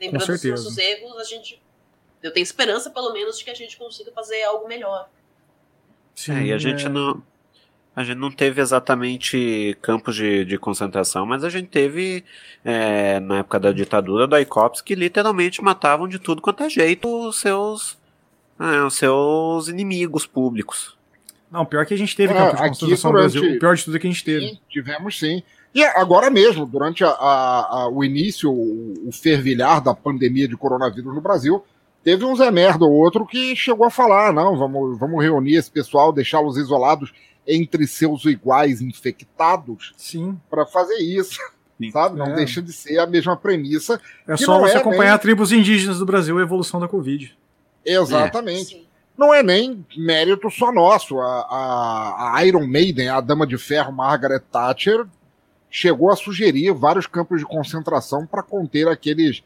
Lembrando 0.00 0.26
dos 0.26 0.44
nossos 0.44 0.78
erros, 0.78 1.18
a 1.18 1.24
gente. 1.24 1.65
Eu 2.22 2.32
tenho 2.32 2.42
esperança, 2.42 2.90
pelo 2.90 3.12
menos, 3.12 3.38
de 3.38 3.44
que 3.44 3.50
a 3.50 3.54
gente 3.54 3.76
consiga 3.76 4.10
fazer 4.12 4.42
algo 4.44 4.66
melhor. 4.66 5.08
Sim, 6.14 6.32
é, 6.32 6.42
e 6.46 6.52
a 6.52 6.58
gente 6.58 6.86
é... 6.86 6.88
não. 6.88 7.22
A 7.94 8.04
gente 8.04 8.18
não 8.18 8.30
teve 8.30 8.60
exatamente 8.60 9.74
campos 9.80 10.14
de, 10.16 10.44
de 10.44 10.58
concentração, 10.58 11.24
mas 11.24 11.42
a 11.42 11.48
gente 11.48 11.68
teve, 11.68 12.22
é, 12.62 13.18
na 13.20 13.38
época 13.38 13.58
da 13.58 13.72
ditadura 13.72 14.26
do 14.26 14.38
ICOPS, 14.38 14.82
que 14.82 14.94
literalmente 14.94 15.62
matavam 15.62 16.06
de 16.06 16.18
tudo 16.18 16.42
quanto 16.42 16.62
é 16.62 16.68
jeito 16.68 17.08
os 17.26 17.40
seus, 17.40 17.96
é, 18.60 18.82
os 18.82 18.94
seus 18.96 19.68
inimigos 19.68 20.26
públicos. 20.26 20.94
Não, 21.50 21.64
pior 21.64 21.86
que 21.86 21.94
a 21.94 21.96
gente 21.96 22.14
teve 22.14 22.34
é, 22.34 22.36
campo 22.36 22.56
de 22.56 22.68
concentração 22.68 23.12
durante... 23.12 23.34
no 23.34 23.40
Brasil. 23.40 23.56
O 23.56 23.60
pior 23.60 23.76
de 23.76 23.84
tudo 23.84 23.96
é 23.96 24.00
que 24.00 24.06
a 24.06 24.10
gente 24.10 24.24
teve. 24.24 24.46
Sim, 24.46 24.58
tivemos 24.68 25.18
sim. 25.18 25.42
E 25.74 25.84
agora 25.84 26.30
mesmo, 26.30 26.66
durante 26.66 27.04
a, 27.04 27.08
a, 27.08 27.82
a, 27.82 27.88
o 27.88 28.02
início, 28.02 28.50
o, 28.50 29.08
o, 29.08 29.12
fervilhar 29.12 29.82
da 29.82 29.94
pandemia 29.94 30.48
de 30.48 30.56
coronavírus 30.56 31.14
no 31.14 31.20
Brasil, 31.20 31.64
teve 32.06 32.24
um 32.24 32.36
Zé 32.36 32.52
Merda 32.52 32.84
ou 32.84 32.92
outro 32.92 33.26
que 33.26 33.56
chegou 33.56 33.84
a 33.84 33.90
falar: 33.90 34.32
não, 34.32 34.56
vamos, 34.56 34.96
vamos 34.96 35.20
reunir 35.20 35.56
esse 35.56 35.68
pessoal, 35.68 36.12
deixá-los 36.12 36.56
isolados 36.56 37.12
entre 37.44 37.84
seus 37.84 38.24
iguais 38.24 38.80
infectados 38.80 39.92
Sim. 39.96 40.38
para 40.48 40.64
fazer 40.64 40.98
isso. 40.98 41.40
Sim. 41.76 41.90
Sabe? 41.90 42.16
Não 42.16 42.26
é. 42.26 42.34
deixa 42.36 42.62
de 42.62 42.72
ser 42.72 43.00
a 43.00 43.06
mesma 43.06 43.36
premissa. 43.36 44.00
É 44.26 44.36
só 44.36 44.60
você 44.60 44.74
é 44.74 44.76
acompanhar 44.76 45.10
nem... 45.10 45.18
tribos 45.18 45.50
indígenas 45.50 45.98
do 45.98 46.06
Brasil 46.06 46.38
e 46.38 46.40
a 46.40 46.44
evolução 46.44 46.78
da 46.78 46.86
Covid. 46.86 47.36
Exatamente. 47.84 48.76
É. 48.76 48.86
Não 49.18 49.34
é 49.34 49.42
nem 49.42 49.84
mérito 49.96 50.48
só 50.48 50.70
nosso. 50.70 51.18
A, 51.18 51.40
a, 51.40 52.36
a 52.36 52.46
Iron 52.46 52.66
Maiden, 52.68 53.08
a 53.08 53.20
Dama 53.20 53.46
de 53.46 53.58
Ferro 53.58 53.92
Margaret 53.92 54.42
Thatcher, 54.52 55.06
chegou 55.68 56.10
a 56.10 56.16
sugerir 56.16 56.72
vários 56.72 57.06
campos 57.08 57.40
de 57.40 57.46
concentração 57.46 58.26
para 58.26 58.44
conter 58.44 58.86
aqueles 58.86 59.42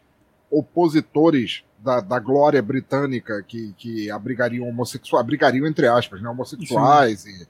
opositores 0.51 1.65
da, 1.83 2.01
da 2.01 2.19
glória 2.19 2.61
britânica 2.63 3.43
que, 3.43 3.73
que 3.77 4.11
abrigariam 4.11 4.69
homossexuais, 4.69 5.23
abrigariam 5.23 5.67
entre 5.67 5.87
aspas, 5.87 6.21
né, 6.21 6.29
homossexuais 6.29 7.21
Sim. 7.21 7.31
e 7.31 7.47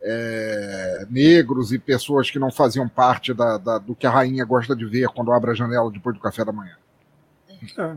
é, 0.00 1.06
negros 1.10 1.72
e 1.72 1.78
pessoas 1.78 2.30
que 2.30 2.38
não 2.38 2.50
faziam 2.50 2.88
parte 2.88 3.34
da, 3.34 3.58
da, 3.58 3.78
do 3.78 3.94
que 3.94 4.06
a 4.06 4.10
rainha 4.10 4.44
gosta 4.44 4.74
de 4.74 4.86
ver 4.86 5.08
quando 5.08 5.32
abre 5.32 5.50
a 5.50 5.54
janela 5.54 5.90
depois 5.90 6.14
do 6.14 6.20
café 6.20 6.44
da 6.44 6.52
manhã. 6.52 6.76
É. 7.50 7.96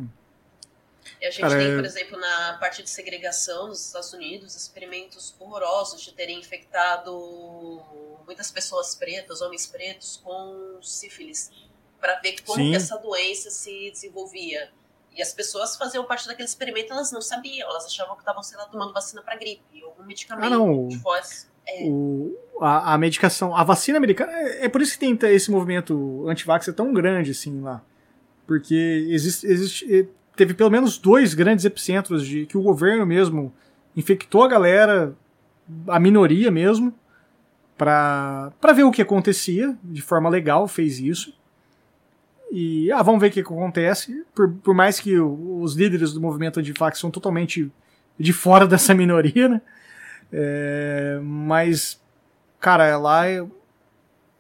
E 1.22 1.26
a 1.26 1.30
gente 1.30 1.41
Cara, 1.41 1.57
tem, 1.57 1.76
por 1.76 1.86
exemplo, 1.86 2.19
na 2.19 2.57
parte 2.59 2.82
de 2.82 2.89
segregação 2.89 3.67
nos 3.67 3.86
Estados 3.86 4.11
Unidos, 4.13 4.55
experimentos 4.55 5.36
horrorosos 5.39 6.01
de 6.01 6.13
terem 6.13 6.39
infectado 6.39 7.82
muitas 8.26 8.51
pessoas 8.51 8.95
pretas, 8.95 9.41
homens 9.41 9.67
pretos, 9.67 10.17
com 10.24 10.80
sífilis, 10.82 11.51
para 11.99 12.19
ver 12.22 12.41
como 12.41 12.57
que 12.57 12.76
essa 12.76 12.97
doença 12.97 13.51
se 13.51 13.91
desenvolvia. 13.91 14.72
E 15.16 15.22
as 15.22 15.34
pessoas 15.34 15.76
faziam 15.76 16.05
parte 16.05 16.28
daquele 16.28 16.47
experimento, 16.47 16.93
elas 16.93 17.12
não 17.12 17.22
sabiam, 17.22 17.70
elas 17.70 17.86
achavam 17.86 18.16
que 18.16 18.22
estavam, 18.22 18.41
sei 18.41 18.57
lá, 18.57 18.66
tomando 18.66 18.93
vacina 18.93 19.22
para 19.22 19.36
gripe, 19.36 19.84
algum 19.84 20.03
medicamento 20.03 20.45
ah, 20.53 20.57
não. 20.57 20.88
de 20.88 20.97
voz. 20.97 21.49
É. 21.68 21.84
O, 21.84 22.36
a, 22.59 22.93
a, 22.93 22.97
medicação, 22.97 23.55
a 23.55 23.64
vacina 23.64 23.97
americana, 23.97 24.32
é, 24.32 24.66
é, 24.66 24.70
por 24.70 24.82
isso 24.82 24.97
que 24.97 25.16
tem 25.16 25.18
esse 25.34 25.51
movimento 25.51 26.26
anti-vax 26.28 26.68
é 26.68 26.72
tão 26.72 26.93
grande 26.93 27.32
assim 27.32 27.62
lá. 27.62 27.84
Porque 28.47 29.07
existe, 29.09 29.45
existe, 29.45 30.09
teve 30.36 30.53
pelo 30.53 30.70
menos 30.70 30.97
dois 30.97 31.34
grandes 31.34 31.66
epicentros 31.66 32.26
de 32.26 32.45
que 32.45 32.57
o 32.57 32.62
governo 32.62 33.05
mesmo 33.05 33.53
infectou 33.95 34.43
a 34.43 34.47
galera, 34.47 35.16
a 35.88 35.99
minoria 35.99 36.49
mesmo, 36.49 36.93
para 37.78 38.74
ver 38.76 38.84
o 38.84 38.91
que 38.91 39.01
acontecia, 39.01 39.78
de 39.84 40.01
forma 40.01 40.30
legal, 40.30 40.68
fez 40.68 40.99
isso. 40.99 41.34
E, 42.52 42.91
ah, 42.91 43.02
vamos 43.02 43.22
ver 43.22 43.28
o 43.28 43.32
que 43.32 43.39
acontece. 43.39 44.26
Por, 44.36 44.52
por 44.56 44.76
mais 44.76 44.99
que 44.99 45.18
os 45.18 45.74
líderes 45.74 46.12
do 46.12 46.20
movimento 46.20 46.60
anti-vax 46.60 46.99
são 46.99 47.10
totalmente 47.10 47.72
de 48.20 48.34
fora 48.34 48.68
dessa 48.68 48.93
minoria, 48.93 49.47
né? 49.47 49.62
É, 50.34 51.20
mas, 51.24 52.02
cara, 52.60 52.97
lá 52.97 53.30
eu, 53.30 53.49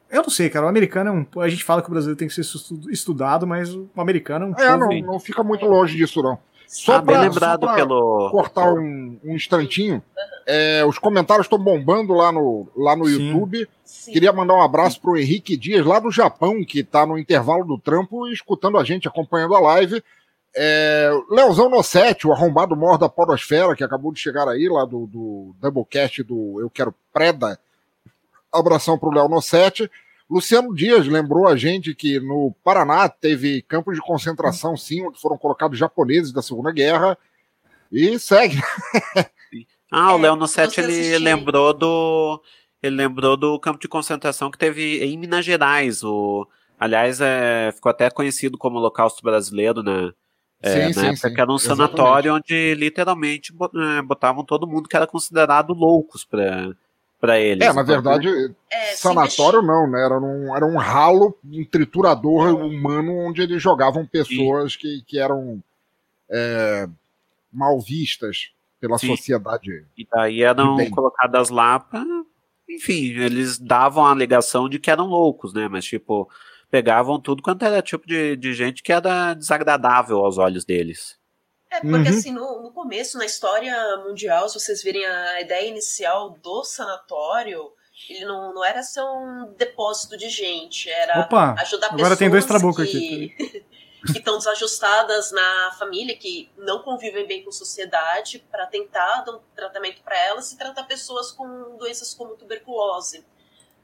eu 0.09 0.21
não 0.21 0.29
sei, 0.29 0.49
cara. 0.49 0.65
O 0.65 0.69
americano 0.69 1.09
é 1.09 1.13
um. 1.13 1.41
A 1.41 1.47
gente 1.47 1.63
fala 1.63 1.81
que 1.81 1.87
o 1.87 1.91
brasileiro 1.91 2.17
tem 2.17 2.27
que 2.27 2.33
ser 2.33 2.41
estudado, 2.89 3.47
mas 3.47 3.73
o 3.73 3.89
americano 3.95 4.45
é 4.45 4.47
um. 4.49 4.63
É, 4.63 4.77
não, 4.77 5.13
não 5.13 5.19
fica 5.19 5.41
muito 5.41 5.65
longe 5.65 5.95
disso, 5.95 6.21
não. 6.21 6.37
Só 6.71 6.93
ah, 6.93 7.01
pra, 7.01 7.19
bem 7.19 7.29
lembrado 7.29 7.65
só 7.65 7.75
pelo. 7.75 8.29
Cortar 8.31 8.71
um, 8.71 9.19
um 9.25 9.35
instantinho. 9.35 10.01
É, 10.47 10.85
os 10.85 10.97
comentários 10.97 11.45
estão 11.45 11.59
bombando 11.59 12.13
lá 12.13 12.31
no, 12.31 12.65
lá 12.73 12.95
no 12.95 13.05
Sim. 13.05 13.27
YouTube. 13.27 13.67
Sim. 13.83 14.13
Queria 14.13 14.31
mandar 14.31 14.53
um 14.53 14.61
abraço 14.61 15.01
pro 15.01 15.17
Henrique 15.17 15.57
Dias, 15.57 15.85
lá 15.85 15.99
do 15.99 16.09
Japão, 16.09 16.63
que 16.63 16.81
tá 16.81 17.05
no 17.05 17.19
intervalo 17.19 17.65
do 17.65 17.77
trampo, 17.77 18.25
escutando 18.29 18.77
a 18.77 18.85
gente, 18.85 19.05
acompanhando 19.05 19.53
a 19.53 19.59
live. 19.59 20.01
É, 20.55 21.11
Leozão 21.29 21.69
Nossetti, 21.69 22.25
o 22.25 22.31
arrombado 22.31 22.73
mor 22.73 22.97
da 22.97 23.09
Podosfera, 23.09 23.75
que 23.75 23.83
acabou 23.83 24.13
de 24.13 24.21
chegar 24.21 24.47
aí, 24.47 24.69
lá 24.69 24.85
do, 24.85 25.05
do 25.07 25.53
Doublecast 25.59 26.23
do 26.23 26.57
Eu 26.61 26.69
Quero 26.69 26.95
Preda. 27.11 27.59
Abração 28.49 28.97
pro 28.97 29.11
Léo 29.11 29.27
Nossetti. 29.27 29.91
Luciano 30.31 30.73
Dias 30.73 31.07
lembrou 31.07 31.45
a 31.45 31.57
gente 31.57 31.93
que 31.93 32.17
no 32.21 32.55
Paraná 32.63 33.09
teve 33.09 33.61
campos 33.63 33.95
de 33.95 34.01
concentração, 34.01 34.77
sim, 34.77 35.05
onde 35.05 35.19
foram 35.19 35.37
colocados 35.37 35.77
japoneses 35.77 36.31
da 36.31 36.41
Segunda 36.41 36.71
Guerra. 36.71 37.17
E 37.91 38.17
segue. 38.17 38.57
ah, 39.91 40.15
o 40.15 40.17
Léo 40.17 40.37
Nossetti, 40.37 40.79
ele 40.79 41.17
lembrou 41.17 41.73
do. 41.73 42.41
Ele 42.81 42.95
lembrou 42.95 43.35
do 43.35 43.59
campo 43.59 43.77
de 43.77 43.89
concentração 43.89 44.49
que 44.49 44.57
teve 44.57 45.03
em 45.03 45.17
Minas 45.17 45.43
Gerais. 45.43 46.01
O, 46.01 46.47
aliás, 46.79 47.19
é, 47.19 47.73
ficou 47.73 47.89
até 47.89 48.09
conhecido 48.09 48.57
como 48.57 48.77
Holocausto 48.77 49.21
Brasileiro, 49.21 49.83
né? 49.83 50.13
É, 50.61 50.69
sim, 50.69 50.79
na 50.79 50.93
sim, 50.93 51.07
época 51.07 51.27
sim. 51.27 51.33
que 51.35 51.41
era 51.41 51.51
um 51.51 51.57
sanatório 51.57 52.35
onde 52.35 52.73
literalmente 52.75 53.51
é, 53.97 54.01
botavam 54.01 54.45
todo 54.45 54.67
mundo 54.67 54.87
que 54.87 54.95
era 54.95 55.05
considerado 55.05 55.73
loucos 55.73 56.23
para 56.23 56.73
para 57.21 57.39
eles. 57.39 57.65
É, 57.65 57.71
na 57.71 57.83
verdade, 57.83 58.27
é, 58.69 58.95
sanatório 58.95 59.61
não, 59.61 59.87
né? 59.87 60.03
Era 60.03 60.19
um, 60.19 60.55
era 60.55 60.65
um 60.65 60.75
ralo, 60.75 61.37
um 61.45 61.63
triturador 61.63 62.55
humano 62.55 63.15
onde 63.15 63.43
eles 63.43 63.61
jogavam 63.61 64.05
pessoas 64.07 64.75
que, 64.75 65.03
que 65.05 65.19
eram 65.19 65.63
é, 66.27 66.89
mal 67.53 67.79
vistas 67.79 68.49
pela 68.79 68.97
Sim. 68.97 69.15
sociedade. 69.15 69.85
E 69.95 70.07
daí 70.11 70.41
eram 70.41 70.75
colocadas 70.89 71.49
lá 71.49 71.79
pra, 71.79 72.03
enfim, 72.67 73.11
eles 73.11 73.59
davam 73.59 74.03
a 74.03 74.09
alegação 74.09 74.67
de 74.67 74.79
que 74.79 74.89
eram 74.89 75.05
loucos, 75.05 75.53
né? 75.53 75.67
Mas 75.67 75.85
tipo, 75.85 76.27
pegavam 76.71 77.19
tudo 77.19 77.43
quanto 77.43 77.63
era 77.63 77.83
tipo 77.83 78.07
de, 78.07 78.35
de 78.35 78.51
gente 78.55 78.81
que 78.81 78.91
era 78.91 79.35
desagradável 79.35 80.17
aos 80.25 80.39
olhos 80.39 80.65
deles. 80.65 81.20
É, 81.71 81.79
porque 81.79 82.09
uhum. 82.09 82.17
assim, 82.17 82.31
no, 82.31 82.63
no, 82.63 82.71
começo, 82.71 83.17
na 83.17 83.25
história 83.25 83.97
mundial, 84.05 84.49
se 84.49 84.59
vocês 84.59 84.83
virem 84.83 85.05
a 85.05 85.39
ideia 85.39 85.69
inicial 85.69 86.31
do 86.31 86.65
sanatório, 86.65 87.71
ele 88.09 88.25
não, 88.25 88.53
não 88.53 88.63
era 88.63 88.83
ser 88.83 89.01
um 89.01 89.53
depósito 89.57 90.17
de 90.17 90.27
gente, 90.27 90.89
era 90.89 91.21
Opa, 91.21 91.55
ajudar 91.59 91.87
agora 91.87 92.01
pessoas 92.01 92.19
tem 92.19 92.29
dois 92.29 92.45
trabucos 92.45 92.89
que, 92.89 92.97
aqui. 92.97 93.65
que 94.11 94.17
estão 94.17 94.37
desajustadas 94.37 95.31
na 95.31 95.71
família, 95.79 96.17
que 96.17 96.51
não 96.57 96.79
convivem 96.79 97.25
bem 97.25 97.41
com 97.41 97.49
a 97.49 97.53
sociedade, 97.53 98.45
para 98.51 98.65
tentar 98.65 99.21
dar 99.21 99.37
um 99.37 99.39
tratamento 99.55 100.01
para 100.01 100.17
elas 100.17 100.51
e 100.51 100.57
tratar 100.57 100.83
pessoas 100.83 101.31
com 101.31 101.77
doenças 101.77 102.13
como 102.13 102.35
tuberculose. 102.35 103.25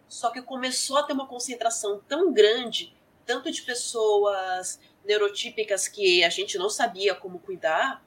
Só 0.09 0.29
que 0.29 0.41
começou 0.41 0.97
a 0.97 1.03
ter 1.03 1.13
uma 1.13 1.27
concentração 1.27 2.01
tão 2.05 2.33
grande, 2.33 2.93
tanto 3.25 3.49
de 3.49 3.61
pessoas 3.61 4.77
neurotípicas 5.07 5.87
que 5.87 6.23
a 6.23 6.29
gente 6.29 6.57
não 6.57 6.69
sabia 6.69 7.15
como 7.15 7.39
cuidar, 7.39 8.03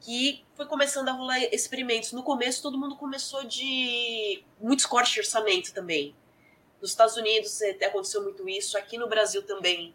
que 0.00 0.44
foi 0.54 0.66
começando 0.66 1.08
a 1.08 1.12
rolar 1.12 1.40
experimentos. 1.52 2.12
No 2.12 2.22
começo, 2.22 2.62
todo 2.62 2.78
mundo 2.78 2.96
começou 2.96 3.44
de 3.44 4.42
muitos 4.60 4.86
cortes 4.86 5.12
de 5.12 5.20
orçamento 5.20 5.72
também. 5.72 6.14
Nos 6.80 6.90
Estados 6.90 7.16
Unidos 7.16 7.60
aconteceu 7.62 8.22
muito 8.22 8.48
isso, 8.48 8.76
aqui 8.76 8.98
no 8.98 9.08
Brasil 9.08 9.42
também. 9.42 9.94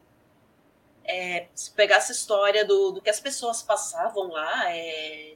É, 1.04 1.48
se 1.54 1.72
pegar 1.72 1.98
essa 1.98 2.12
história 2.12 2.66
do, 2.66 2.92
do 2.92 3.02
que 3.02 3.10
as 3.10 3.20
pessoas 3.20 3.62
passavam 3.62 4.28
lá, 4.30 4.74
é 4.74 5.36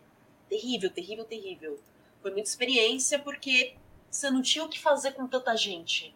terrível, 0.49 0.89
terrível, 0.89 1.25
terrível. 1.25 1.79
Foi 2.21 2.31
muita 2.31 2.49
experiência 2.49 3.19
porque 3.19 3.75
você 4.09 4.29
não 4.29 4.41
tinha 4.41 4.63
o 4.63 4.69
que 4.69 4.79
fazer 4.79 5.11
com 5.13 5.27
tanta 5.27 5.55
gente. 5.55 6.13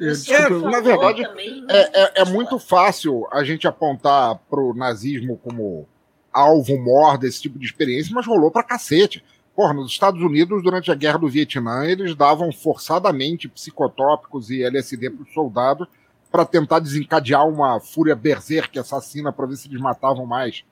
É, 0.00 0.48
na 0.48 0.80
verdade, 0.80 1.22
é, 1.68 2.02
é, 2.02 2.12
é, 2.22 2.24
muito 2.24 2.58
fácil 2.58 3.26
a 3.30 3.44
gente 3.44 3.68
apontar 3.68 4.36
pro 4.48 4.72
nazismo 4.72 5.36
como 5.36 5.86
alvo 6.32 6.78
mor 6.78 7.18
desse 7.18 7.42
tipo 7.42 7.58
de 7.58 7.66
experiência, 7.66 8.14
mas 8.14 8.26
rolou 8.26 8.50
pra 8.50 8.62
cacete. 8.62 9.22
Porra, 9.54 9.74
nos 9.74 9.90
Estados 9.90 10.22
Unidos, 10.22 10.62
durante 10.62 10.90
a 10.90 10.94
guerra 10.94 11.18
do 11.18 11.28
Vietnã, 11.28 11.84
eles 11.84 12.14
davam 12.14 12.50
forçadamente 12.50 13.46
psicotrópicos 13.46 14.48
e 14.50 14.62
LSD 14.62 15.10
para 15.10 15.22
os 15.22 15.34
soldados 15.34 15.86
para 16.30 16.46
tentar 16.46 16.78
desencadear 16.78 17.46
uma 17.46 17.78
fúria 17.80 18.14
berserk 18.14 18.78
assassina 18.78 19.32
para 19.32 19.46
ver 19.46 19.56
se 19.56 19.68
eles 19.68 19.80
matavam 19.80 20.24
mais. 20.24 20.64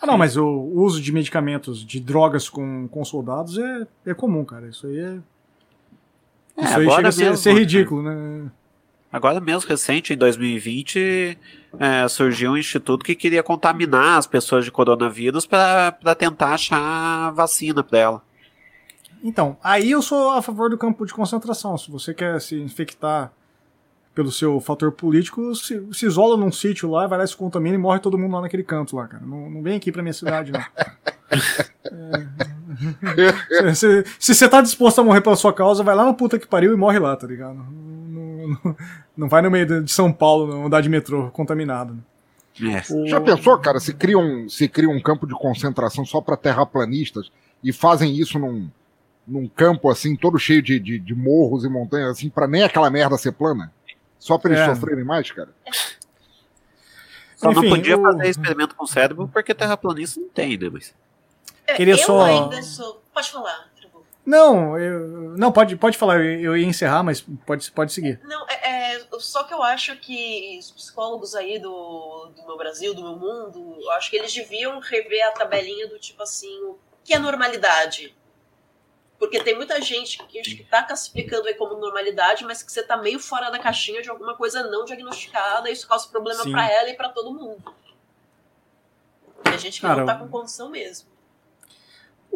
Ah, 0.00 0.06
não, 0.06 0.18
mas 0.18 0.36
o 0.36 0.48
uso 0.48 1.00
de 1.00 1.12
medicamentos, 1.12 1.84
de 1.84 2.00
drogas 2.00 2.48
com, 2.48 2.88
com 2.88 3.04
soldados 3.04 3.56
é, 3.58 3.86
é 4.06 4.14
comum, 4.14 4.44
cara. 4.44 4.66
Isso 4.66 4.86
aí 4.86 4.98
é. 4.98 5.18
É, 6.56 6.64
Isso 6.64 6.78
aí 6.78 6.86
agora 6.86 7.12
chega 7.12 7.30
a 7.30 7.36
ser, 7.36 7.36
ser 7.36 7.54
né? 7.54 7.60
ridículo, 7.60 8.02
né? 8.02 8.50
Agora 9.14 9.40
mesmo, 9.40 9.70
recente, 9.70 10.12
em 10.12 10.16
2020, 10.16 11.38
é, 11.78 12.08
surgiu 12.08 12.50
um 12.50 12.56
instituto 12.56 13.04
que 13.04 13.14
queria 13.14 13.44
contaminar 13.44 14.18
as 14.18 14.26
pessoas 14.26 14.64
de 14.64 14.72
coronavírus 14.72 15.46
para 15.46 16.16
tentar 16.18 16.54
achar 16.54 17.30
vacina 17.30 17.84
para 17.84 17.98
ela. 18.00 18.22
Então, 19.22 19.56
aí 19.62 19.92
eu 19.92 20.02
sou 20.02 20.32
a 20.32 20.42
favor 20.42 20.68
do 20.68 20.76
campo 20.76 21.06
de 21.06 21.14
concentração. 21.14 21.78
Se 21.78 21.92
você 21.92 22.12
quer 22.12 22.40
se 22.40 22.60
infectar 22.60 23.32
pelo 24.12 24.32
seu 24.32 24.58
fator 24.58 24.90
político, 24.90 25.54
se, 25.54 25.80
se 25.92 26.06
isola 26.06 26.36
num 26.36 26.50
sítio 26.50 26.90
lá, 26.90 27.06
vai 27.06 27.20
lá, 27.20 27.24
se 27.24 27.36
contamina 27.36 27.76
e 27.76 27.78
morre 27.78 28.00
todo 28.00 28.18
mundo 28.18 28.32
lá 28.32 28.40
naquele 28.40 28.64
canto 28.64 28.96
lá, 28.96 29.06
cara. 29.06 29.24
Não, 29.24 29.48
não 29.48 29.62
vem 29.62 29.76
aqui 29.76 29.92
pra 29.92 30.02
minha 30.02 30.12
cidade, 30.12 30.50
não. 30.50 30.60
É. 33.16 33.74
se, 33.74 34.04
se 34.18 34.34
você 34.34 34.48
tá 34.48 34.60
disposto 34.60 35.00
a 35.00 35.04
morrer 35.04 35.20
pela 35.20 35.36
sua 35.36 35.52
causa, 35.52 35.84
vai 35.84 35.94
lá 35.94 36.04
no 36.04 36.14
puta 36.14 36.38
que 36.38 36.46
pariu 36.46 36.72
e 36.72 36.76
morre 36.76 36.98
lá, 36.98 37.14
tá 37.14 37.26
ligado? 37.26 37.64
Não, 38.46 38.58
não, 38.64 38.76
não 39.16 39.28
vai 39.28 39.42
no 39.42 39.50
meio 39.50 39.82
de 39.84 39.90
São 39.92 40.12
Paulo, 40.12 40.46
não 40.46 40.66
andar 40.66 40.80
de 40.80 40.88
metrô 40.88 41.30
contaminado. 41.30 41.96
É. 42.60 42.82
O- 42.94 43.06
Já 43.06 43.20
pensou, 43.20 43.58
cara, 43.58 43.80
se 43.80 43.92
cria 43.92 44.18
um, 44.18 44.48
se 44.48 44.68
cria 44.68 44.88
um 44.88 45.00
campo 45.00 45.26
de 45.26 45.34
concentração 45.34 46.04
só 46.04 46.20
para 46.20 46.36
terraplanistas 46.36 47.30
e 47.62 47.72
fazem 47.72 48.14
isso 48.16 48.38
num, 48.38 48.68
num 49.26 49.48
campo 49.48 49.90
assim, 49.90 50.14
todo 50.14 50.38
cheio 50.38 50.62
de, 50.62 50.78
de, 50.78 50.98
de 50.98 51.14
morros 51.14 51.64
e 51.64 51.68
montanhas, 51.68 52.10
assim, 52.10 52.28
para 52.30 52.46
nem 52.46 52.62
aquela 52.62 52.88
merda 52.90 53.18
ser 53.18 53.32
plana? 53.32 53.72
Só 54.18 54.38
pra 54.38 54.50
eles 54.52 54.62
É. 54.62 54.74
sofrerem 54.74 55.04
mais, 55.04 55.30
cara? 55.32 55.48
Só 57.36 57.50
não 57.52 57.62
Enfim, 57.64 57.70
podia 57.76 57.98
o- 57.98 58.02
fazer 58.02 58.28
experimento 58.28 58.74
com 58.74 58.84
o 58.84 58.86
cérebro 58.86 59.28
porque 59.28 59.54
terraplanista 59.54 60.20
não 60.20 60.28
tem, 60.28 60.56
né? 60.56 60.70
Mas... 60.72 60.94
É, 61.66 61.74
Queria 61.74 61.94
eu 61.94 61.98
só- 61.98 62.22
ainda 62.24 62.62
sou. 62.62 63.02
Pode 63.12 63.30
falar. 63.30 63.68
Não, 64.26 64.78
eu, 64.78 65.00
não 65.36 65.52
pode, 65.52 65.76
pode 65.76 65.98
falar, 65.98 66.24
eu, 66.24 66.56
ia 66.56 66.66
encerrar, 66.66 67.02
mas 67.02 67.20
pode, 67.20 67.70
pode 67.72 67.92
seguir. 67.92 68.18
Não, 68.24 68.46
é, 68.48 68.94
é, 68.96 69.06
só 69.18 69.44
que 69.44 69.52
eu 69.52 69.62
acho 69.62 69.96
que 69.96 70.58
os 70.58 70.70
psicólogos 70.70 71.34
aí 71.34 71.58
do, 71.58 72.32
do 72.34 72.46
meu 72.46 72.56
Brasil, 72.56 72.94
do 72.94 73.02
meu 73.02 73.16
mundo, 73.16 73.76
eu 73.82 73.90
acho 73.92 74.08
que 74.08 74.16
eles 74.16 74.32
deviam 74.32 74.78
rever 74.80 75.26
a 75.28 75.32
tabelinha 75.32 75.86
do 75.88 75.98
tipo 75.98 76.22
assim, 76.22 76.58
o 76.64 76.78
que 77.04 77.12
é 77.12 77.18
normalidade? 77.18 78.16
Porque 79.18 79.42
tem 79.42 79.54
muita 79.54 79.80
gente 79.80 80.18
que 80.26 80.40
acho 80.40 80.56
que 80.56 80.64
tá 80.64 80.82
classificando 80.82 81.46
aí 81.46 81.54
como 81.54 81.76
normalidade, 81.76 82.44
mas 82.44 82.62
que 82.62 82.72
você 82.72 82.82
tá 82.82 82.96
meio 82.96 83.18
fora 83.18 83.50
da 83.50 83.58
caixinha 83.58 84.02
de 84.02 84.08
alguma 84.10 84.34
coisa 84.36 84.62
não 84.70 84.84
diagnosticada, 84.84 85.68
e 85.68 85.72
isso 85.72 85.86
causa 85.86 86.08
problema 86.08 86.42
pra 86.50 86.70
ela 86.70 86.88
e 86.88 86.94
pra 86.94 87.10
todo 87.10 87.32
mundo. 87.32 87.62
Tem 89.44 89.58
gente 89.58 89.80
que 89.80 89.86
Cara, 89.86 90.00
não 90.00 90.06
tá 90.06 90.14
eu- 90.14 90.18
com 90.20 90.28
condição 90.28 90.70
mesmo. 90.70 91.13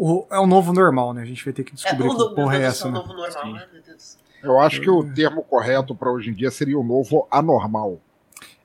O- 0.01 0.27
é 0.31 0.39
o 0.39 0.47
novo 0.47 0.73
normal, 0.73 1.13
né? 1.13 1.23
A 1.23 1.25
gente 1.25 1.45
vai 1.45 1.53
ter 1.53 1.65
que 1.65 1.73
É, 1.73 1.75
descobrir 1.75 2.07
o 2.09 2.29
que 2.29 2.35
porra 2.35 2.57
é 2.57 2.63
essa, 2.63 2.83
céu, 2.83 2.93
né? 2.93 2.99
novo 2.99 3.13
normal, 3.15 3.53
né, 3.53 3.67
meu 3.73 3.83
Deus. 3.83 4.17
Eu 4.43 4.61
acho 4.61 4.81
que 4.81 4.89
o 4.89 5.03
termo 5.13 5.43
correto 5.43 5.95
para 5.95 6.11
hoje 6.13 6.31
em 6.31 6.35
dia 6.35 6.51
seria 6.51 6.79
o 6.79 6.85
novo 6.85 7.27
anormal. 7.31 7.99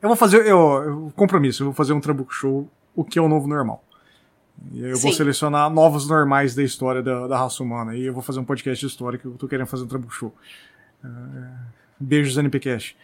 Eu 0.01 0.09
vou 0.09 0.15
fazer, 0.15 0.45
eu, 0.45 0.59
eu- 0.83 1.13
compromisso, 1.15 1.63
eu 1.63 1.65
vou 1.67 1.73
fazer 1.73 1.93
um 1.93 1.99
Trabuco 1.99 2.31
Show, 2.31 2.67
o 2.95 3.03
que 3.03 3.17
é 3.17 3.21
o 3.21 3.27
novo 3.27 3.47
normal. 3.47 3.83
E 4.71 4.85
aí 4.85 4.91
eu 4.91 4.97
vou 4.99 5.11
Sim. 5.11 5.17
selecionar 5.17 5.69
novos 5.71 6.07
normais 6.07 6.53
da 6.53 6.61
história 6.61 7.01
da, 7.01 7.25
da 7.27 7.37
raça 7.37 7.63
humana. 7.63 7.95
E 7.95 8.05
eu 8.05 8.13
vou 8.13 8.21
fazer 8.21 8.39
um 8.39 8.45
podcast 8.45 8.79
de 8.85 8.91
história 8.91 9.17
que 9.17 9.25
eu 9.25 9.31
tô 9.31 9.47
querendo 9.47 9.65
fazer 9.65 9.83
um 9.83 9.87
Trabuco 9.87 10.13
Show. 10.13 10.31
É, 11.03 11.07
beijos, 11.99 12.37
NPcast. 12.37 12.95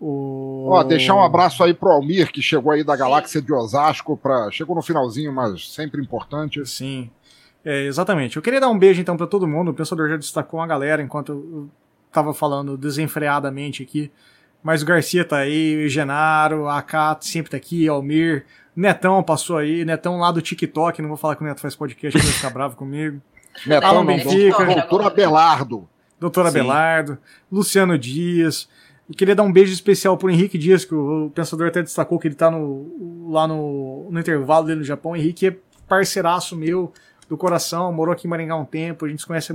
O... 0.00 0.66
Ó, 0.70 0.82
deixar 0.82 1.14
um 1.14 1.22
abraço 1.22 1.62
aí 1.62 1.72
pro 1.72 1.90
Almir, 1.90 2.30
que 2.32 2.42
chegou 2.42 2.72
aí 2.72 2.82
da 2.84 2.96
galáxia 2.96 3.40
de 3.40 3.52
Osasco, 3.52 4.16
pra... 4.16 4.50
chegou 4.50 4.74
no 4.76 4.82
finalzinho, 4.82 5.32
mas 5.32 5.72
sempre 5.72 6.02
importante. 6.02 6.64
Sim. 6.66 7.10
É, 7.66 7.82
exatamente. 7.82 8.36
Eu 8.36 8.42
queria 8.42 8.60
dar 8.60 8.68
um 8.68 8.78
beijo 8.78 9.00
então 9.00 9.16
pra 9.16 9.26
todo 9.26 9.46
mundo. 9.46 9.72
O 9.72 9.74
pensador 9.74 10.08
já 10.08 10.16
destacou 10.16 10.60
a 10.60 10.66
galera 10.68 11.02
enquanto 11.02 11.32
eu, 11.32 11.36
eu 11.52 11.70
tava 12.12 12.32
falando 12.32 12.76
desenfreadamente 12.76 13.82
aqui. 13.82 14.08
Mas 14.62 14.82
o 14.82 14.86
Garcia 14.86 15.24
tá 15.24 15.38
aí, 15.38 15.84
o 15.84 15.88
Genaro, 15.88 16.68
a 16.68 16.80
Kat 16.80 17.26
sempre 17.26 17.50
tá 17.50 17.56
aqui, 17.56 17.88
Almir, 17.88 18.46
Netão 18.74 19.22
passou 19.22 19.58
aí, 19.58 19.84
Netão 19.84 20.18
lá 20.18 20.32
do 20.32 20.42
TikTok, 20.42 21.00
não 21.00 21.08
vou 21.08 21.16
falar 21.16 21.36
que 21.36 21.42
o 21.42 21.46
Neto 21.46 21.60
faz 21.60 21.76
podcast, 21.76 22.16
ele 22.16 22.26
vai 22.26 22.34
ficar 22.34 22.50
bravo 22.50 22.74
comigo. 22.76 23.20
Netão, 23.64 23.88
Alan 23.88 24.06
Benfica. 24.06 24.64
doutor 24.64 25.02
Abelardo. 25.02 25.88
Doutor. 26.18 26.46
Abelardo, 26.46 27.18
Luciano 27.50 27.98
Dias. 27.98 28.68
Eu 29.08 29.14
queria 29.14 29.34
dar 29.34 29.42
um 29.42 29.52
beijo 29.52 29.72
especial 29.72 30.16
pro 30.16 30.30
Henrique 30.30 30.58
Dias, 30.58 30.84
que 30.84 30.94
o, 30.94 31.26
o 31.26 31.30
pensador 31.30 31.68
até 31.68 31.82
destacou 31.82 32.18
que 32.18 32.26
ele 32.26 32.34
tá 32.34 32.50
no, 32.50 33.28
lá 33.30 33.46
no, 33.46 34.08
no 34.10 34.18
intervalo 34.18 34.66
dele 34.66 34.80
no 34.80 34.84
Japão. 34.84 35.12
O 35.12 35.16
Henrique 35.16 35.46
é 35.48 35.56
parceiraço 35.86 36.56
meu 36.56 36.92
do 37.28 37.36
coração, 37.36 37.92
morou 37.92 38.12
aqui 38.12 38.26
em 38.26 38.30
Maringá 38.30 38.54
há 38.54 38.58
um 38.58 38.64
tempo, 38.64 39.04
a 39.04 39.08
gente 39.08 39.20
se 39.20 39.26
conhece 39.26 39.52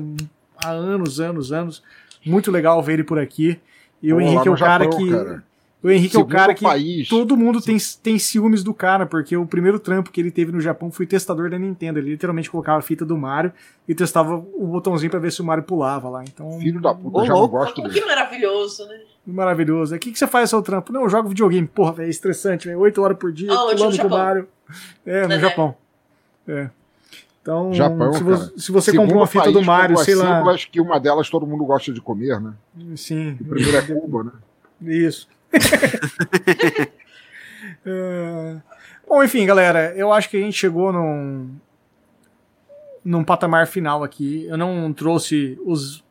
há 0.63 0.69
anos, 0.69 1.19
anos, 1.19 1.51
anos. 1.51 1.83
Muito 2.25 2.51
legal 2.51 2.81
ver 2.83 2.93
ele 2.93 3.03
por 3.03 3.17
aqui. 3.19 3.59
E 4.01 4.11
o 4.13 4.17
Pô, 4.17 4.21
Henrique 4.21 4.47
é 4.47 4.51
o 4.51 4.57
cara 4.57 4.83
Japão, 4.85 4.97
que. 4.99 5.11
cara. 5.11 5.43
O 5.83 5.89
Henrique 5.89 6.15
é 6.15 6.19
o 6.19 6.21
Segundo 6.21 6.31
cara 6.31 6.53
que 6.53 6.63
país. 6.63 7.09
todo 7.09 7.35
mundo 7.35 7.59
tem, 7.59 7.75
tem 8.03 8.19
ciúmes 8.19 8.63
do 8.63 8.71
cara, 8.71 9.07
porque 9.07 9.35
o 9.35 9.47
primeiro 9.47 9.79
trampo 9.79 10.11
que 10.11 10.21
ele 10.21 10.29
teve 10.29 10.51
no 10.51 10.61
Japão 10.61 10.91
foi 10.91 11.07
testador 11.07 11.49
da 11.49 11.57
Nintendo. 11.57 11.97
Ele 11.97 12.11
literalmente 12.11 12.51
colocava 12.51 12.77
a 12.77 12.81
fita 12.83 13.03
do 13.03 13.17
Mario 13.17 13.51
e 13.87 13.95
testava 13.95 14.35
o 14.35 14.67
botãozinho 14.67 15.09
pra 15.09 15.19
ver 15.19 15.31
se 15.31 15.41
o 15.41 15.43
Mario 15.43 15.63
pulava 15.63 16.07
lá. 16.07 16.23
Então, 16.23 16.51
Filho 16.59 16.79
da 16.79 16.93
puta, 16.93 17.17
Ô, 17.17 17.25
já 17.25 17.33
não 17.33 17.47
gosto 17.47 17.81
dele. 17.81 17.95
Que 17.99 18.05
maravilhoso, 18.05 18.85
né? 18.87 18.99
maravilhoso. 19.25 19.95
O 19.95 19.99
que, 19.99 20.11
que 20.11 20.19
você 20.19 20.27
faz 20.27 20.51
seu 20.51 20.61
trampo? 20.61 20.93
Não, 20.93 21.01
eu 21.01 21.09
jogo 21.09 21.29
videogame. 21.29 21.65
Porra, 21.67 21.93
velho, 21.93 22.07
é 22.07 22.09
estressante, 22.11 22.67
velho. 22.67 22.79
Oito 22.79 23.01
horas 23.01 23.17
por 23.17 23.31
dia, 23.31 23.51
onde? 23.51 23.75
pulando 23.75 23.97
com 24.01 24.07
o? 24.07 24.09
Mario. 24.11 24.47
É, 25.03 25.25
no 25.25 25.33
É. 25.33 25.39
Japão. 25.39 25.75
É. 26.47 26.69
Então, 27.41 27.73
Japão, 27.73 28.13
se, 28.13 28.23
cara. 28.23 28.35
vo- 28.35 28.59
se 28.59 28.71
você 28.71 28.95
comprou 28.95 29.19
uma 29.21 29.27
fita 29.27 29.51
do 29.51 29.63
Mario, 29.63 29.97
sei 29.97 30.13
lá. 30.15 30.37
siglas 30.37 30.65
que 30.65 30.79
uma 30.79 30.99
delas 30.99 31.27
todo 31.29 31.47
mundo 31.47 31.65
gosta 31.65 31.91
de 31.91 31.99
comer, 31.99 32.39
né? 32.39 32.53
Sim. 32.95 33.35
O 33.41 33.45
primeiro 33.45 33.77
é 33.77 33.81
Cuba, 33.81 34.23
né? 34.25 34.31
Isso. 34.81 35.27
É, 37.85 38.57
Bom, 39.07 39.23
enfim, 39.23 39.45
galera, 39.45 39.93
eu 39.95 40.11
acho 40.11 40.29
que 40.29 40.37
a 40.37 40.39
gente 40.39 40.57
chegou 40.57 40.91
num, 40.91 41.51
num 43.03 43.23
patamar 43.23 43.67
final 43.67 44.03
aqui. 44.03 44.45
Eu 44.47 44.57
não 44.57 44.91
trouxe 44.93 45.59
os, 45.65 46.03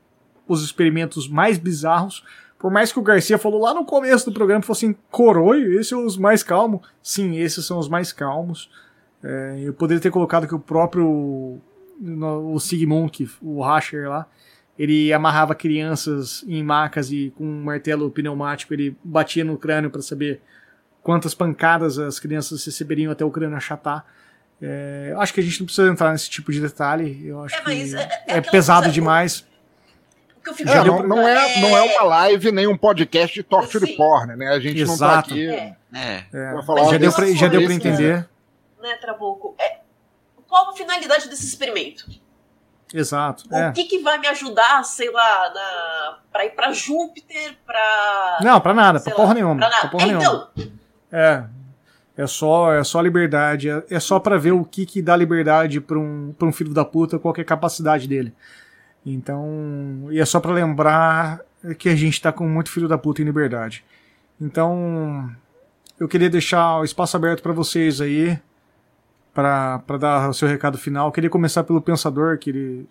os 0.47 0.62
experimentos 0.62 1.28
mais 1.28 1.59
bizarros. 1.59 2.24
Por 2.59 2.70
mais 2.70 2.93
que 2.93 2.98
o 2.98 3.02
Garcia 3.02 3.39
falou 3.39 3.61
lá 3.62 3.73
no 3.73 3.85
começo 3.85 4.27
do 4.31 4.35
programa, 4.35 4.62
falou 4.62 4.77
assim, 4.77 4.94
coroio, 5.11 5.73
esses 5.73 5.89
são 5.89 6.05
os 6.05 6.16
mais 6.19 6.43
calmos. 6.43 6.82
Sim, 7.02 7.36
esses 7.39 7.65
são 7.65 7.78
os 7.78 7.89
mais 7.89 8.12
calmos. 8.12 8.70
É, 9.23 9.57
eu 9.63 9.73
poderia 9.75 10.01
ter 10.01 10.11
colocado 10.11 10.47
que 10.47 10.55
o 10.55 10.59
próprio 10.59 11.59
no- 12.01 12.55
o 12.55 12.59
Sigmund, 12.61 13.11
que, 13.11 13.29
o 13.43 13.61
Rasher 13.63 14.09
lá, 14.09 14.27
ele 14.79 15.13
amarrava 15.13 15.55
crianças 15.55 16.43
em 16.49 16.63
macas 16.63 17.13
e 17.13 17.33
com 17.37 17.45
um 17.45 17.63
martelo 17.65 18.11
pneumático 18.11 18.73
ele 18.73 18.97
batia 19.05 19.45
no 19.45 19.59
crânio 19.59 19.91
para 19.91 20.01
saber 20.01 20.41
quantas 21.03 21.35
pancadas 21.35 21.99
as 21.99 22.19
crianças 22.19 22.65
receberiam 22.65 23.13
até 23.13 23.25
o 23.25 23.31
crânio 23.31 23.57
achatar. 23.57 24.07
É, 24.63 25.09
eu 25.13 25.21
acho 25.21 25.33
que 25.35 25.41
a 25.41 25.43
gente 25.43 25.59
não 25.61 25.67
precisa 25.67 25.89
entrar 25.91 26.13
nesse 26.13 26.29
tipo 26.31 26.51
de 26.53 26.61
detalhe. 26.61 27.23
Eu 27.27 27.43
acho 27.43 27.57
É, 27.57 27.61
que 27.61 27.71
é- 27.95 28.01
é 28.27 28.37
é, 28.39 28.41
pesado 28.41 28.83
coisa- 28.83 28.93
demais. 28.95 29.47
O 30.39 30.55
que 30.55 30.63
eu 30.63 30.69
É, 30.71 30.85
não, 30.85 30.97
pra- 30.99 31.07
não 31.07 31.29
é, 31.29 31.61
não 31.61 31.77
é 31.77 31.83
uma 31.83 32.03
live 32.05 32.51
nem 32.53 32.67
um 32.67 32.77
podcast 32.77 33.35
de 33.35 33.43
torture 33.43 33.87
Sim. 33.87 33.97
porn, 33.97 34.37
né? 34.37 34.49
A 34.49 34.59
gente 34.61 34.83
não 34.85 34.95
Exato. 34.95 35.29
tá 35.29 35.35
aqui 35.35 35.47
É. 35.47 35.77
É. 35.93 36.25
É, 36.33 36.53
pra 36.53 36.63
falar 36.63 36.85
já 36.91 36.97
deu 36.99 37.13
pra, 37.13 37.27
já 37.33 37.49
deu 37.49 37.61
pra 37.61 37.69
desse- 37.69 37.89
entender. 37.89 38.27
Né, 38.81 38.97
Trabuco? 38.97 39.55
É, 39.59 39.78
qual 40.48 40.70
a 40.70 40.77
finalidade 40.77 41.28
desse 41.28 41.47
experimento? 41.47 42.07
Exato. 42.93 43.44
O 43.51 43.55
É. 43.55 43.70
que, 43.73 43.85
que 43.85 44.01
vai 44.01 44.19
me 44.19 44.27
ajudar, 44.27 44.82
sei 44.85 45.11
lá, 45.12 45.52
na, 45.55 46.19
pra 46.32 46.44
ir 46.44 46.51
pra 46.51 46.73
Júpiter, 46.73 47.57
pra. 47.65 48.39
Não, 48.43 48.61
pra 48.61 48.74
nada, 48.74 48.98
pra 49.01 49.15
porra 49.15 49.28
lá, 49.28 49.35
nenhuma. 49.35 49.57
Pra 49.57 49.69
nada. 49.69 49.81
Pra 49.82 49.90
porra 49.90 50.02
É, 50.05 50.07
nenhuma. 50.07 50.51
então, 50.57 50.73
É. 51.12 51.44
É 52.16 52.27
só, 52.27 52.73
é 52.74 52.82
só 52.85 53.01
liberdade. 53.01 53.70
É, 53.70 53.82
é 53.90 54.01
só 54.01 54.19
pra 54.20 54.36
ver 54.36 54.52
o 54.52 54.65
que, 54.65 54.85
que 54.85 55.01
dá 55.01 55.16
liberdade 55.16 55.81
pra 55.81 55.98
um, 55.98 56.35
pra 56.36 56.47
um 56.48 56.52
filho 56.52 56.74
da 56.74 56.85
puta, 56.85 57.19
qual 57.19 57.32
que 57.32 57.40
é 57.40 57.44
a 57.44 57.47
capacidade 57.47 58.07
dele. 58.09 58.35
Então. 59.07 60.07
E 60.11 60.20
é 60.20 60.24
só 60.27 60.39
pra 60.40 60.52
lembrar 60.52 61.40
que 61.78 61.89
a 61.89 61.94
gente 61.97 62.20
tá 62.20 62.32
com 62.32 62.47
muito 62.48 62.70
filho 62.70 62.89
da 62.89 62.98
puta 62.98 63.23
em 63.23 63.24
liberdade. 63.24 63.85
Então. 64.40 65.31
Eu 65.98 66.09
queria 66.09 66.28
deixar 66.31 66.78
o 66.81 66.85
espaço 66.85 67.16
aberto 67.16 67.43
pra 67.43 67.52
vocês 67.52 68.01
aí. 68.01 68.39
Pra 69.32 69.82
dar 69.98 70.28
o 70.28 70.35
seu 70.35 70.48
recado 70.48 70.77
final. 70.77 71.09
Eu 71.09 71.12
queria 71.12 71.31
começar 71.31 71.62
pelo 71.65 71.81
pensador, 71.81 72.39
que 72.39 72.51
ele. 72.51 72.89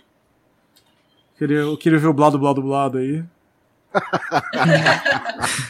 Queria, 1.38 1.60
eu 1.60 1.78
queria 1.78 2.00
ver 2.00 2.08
o 2.08 2.14
blado, 2.14 2.38
blado, 2.40 2.62
blado 2.62 2.98
aí. 2.98 3.24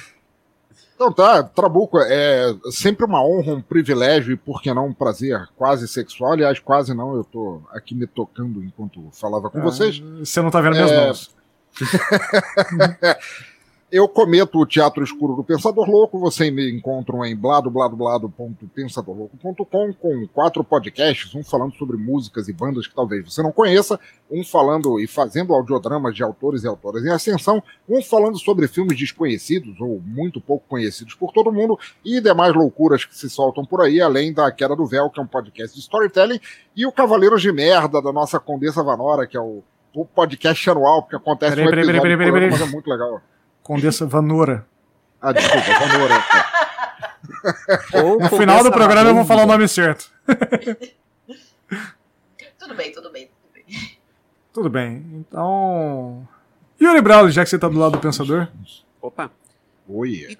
Então 0.96 1.14
tá, 1.14 1.42
Trabuco, 1.42 1.98
é 1.98 2.54
sempre 2.72 3.06
uma 3.06 3.24
honra, 3.24 3.54
um 3.54 3.62
privilégio 3.62 4.34
e, 4.34 4.36
por 4.36 4.62
que 4.62 4.74
não, 4.74 4.88
um 4.88 4.94
prazer 4.94 5.48
quase 5.56 5.88
sexual. 5.88 6.34
Aliás, 6.34 6.60
quase 6.60 6.94
não, 6.94 7.16
eu 7.16 7.24
tô 7.24 7.62
aqui 7.72 7.96
me 7.96 8.06
tocando 8.06 8.62
enquanto 8.62 9.10
falava 9.14 9.50
com 9.50 9.60
Ah, 9.60 9.64
vocês. 9.64 9.98
Você 10.20 10.42
não 10.42 10.52
tá 10.52 10.60
vendo 10.60 10.74
minhas 10.74 10.92
É, 10.92 11.06
mãos. 11.06 11.34
Eu 13.92 14.08
cometo 14.08 14.60
o 14.60 14.68
Teatro 14.68 15.04
Escuro 15.04 15.36
do 15.36 15.44
Pensador 15.44 15.90
Louco. 15.90 16.20
Você 16.20 16.52
me 16.52 16.72
encontra 16.72 17.28
em 17.28 17.36
bladobladoblado.pensadorlouco.com 17.36 19.94
com 19.94 20.28
quatro 20.28 20.64
podcasts, 20.64 21.34
um 21.34 21.44
falando 21.44 21.74
sobre 21.74 21.98
músicas 21.98 22.48
e 22.48 22.54
bandas 22.54 22.86
que 22.86 22.94
talvez 22.94 23.26
você 23.26 23.42
não 23.42 23.52
conheça, 23.52 24.00
um 24.30 24.44
falando 24.44 25.00
e 25.00 25.08
fazendo 25.08 25.56
audiodramas 25.56 26.14
de 26.14 26.22
autores 26.22 26.64
e 26.64 26.68
autoras 26.68 27.04
em 27.04 27.10
ascensão, 27.10 27.64
um 27.90 28.00
falando 28.04 28.38
sobre 28.38 28.68
filmes 28.68 28.96
desconhecidos 28.96 29.82
ou 29.82 30.00
muito 30.06 30.40
pouco 30.40 30.68
conhecidos 30.68 31.16
por 31.16 31.34
todo 31.34 31.52
mundo 31.52 31.76
e 32.06 32.22
demais 32.22 32.54
loucuras 32.54 33.06
que 33.06 33.18
se 33.18 33.28
soltam 33.28 33.66
por 33.66 33.82
aí, 33.82 34.00
além 34.00 34.32
da 34.32 34.52
Queda 34.52 34.76
do 34.76 34.86
Véu, 34.86 35.10
que 35.10 35.20
é 35.20 35.24
um 35.24 35.28
podcast 35.28 35.76
de 35.76 35.82
storytelling, 35.82 36.40
e 36.76 36.86
o 36.86 36.92
Cavaleiros 36.92 37.42
de 37.42 37.52
Merda 37.52 38.00
da 38.04 38.14
nossa 38.14 38.40
Condessa 38.40 38.84
Vanora, 38.84 39.26
que 39.26 39.36
é 39.36 39.42
o, 39.42 39.64
podcast 40.14 40.70
anual, 40.70 41.02
porque 41.02 41.16
acontece 41.16 41.56
peraí, 41.56 41.66
um 41.66 41.70
episódio 41.74 42.02
peraí, 42.02 42.18
peraí, 42.18 42.32
peraí, 42.32 42.52
mas 42.52 42.62
é 42.62 42.66
muito 42.66 42.88
legal. 42.88 43.20
Condessa 43.70 44.08
Vanora. 44.08 44.66
Ah, 45.22 45.32
desculpa, 45.32 45.68
Vanora. 45.80 46.16
no 48.20 48.30
final 48.30 48.64
do 48.64 48.72
programa 48.72 49.12
eu 49.12 49.14
vou 49.14 49.26
falar 49.26 49.44
o 49.44 49.46
nome 49.46 49.68
certo. 49.68 50.12
tudo 52.58 52.74
bem, 52.74 52.92
tudo 52.92 53.12
bem, 53.12 53.30
tudo 53.30 53.54
bem. 53.54 53.98
Tudo 54.52 54.70
bem. 54.72 55.06
Então. 55.14 56.28
Yuri 56.82 57.00
Braulio, 57.00 57.32
já 57.32 57.44
que 57.44 57.50
você 57.52 57.58
está 57.58 57.70
do 57.70 57.78
lado 57.78 57.92
do 57.92 58.00
pensador. 58.00 58.48
Opa. 59.00 59.30
Oi. 59.88 60.36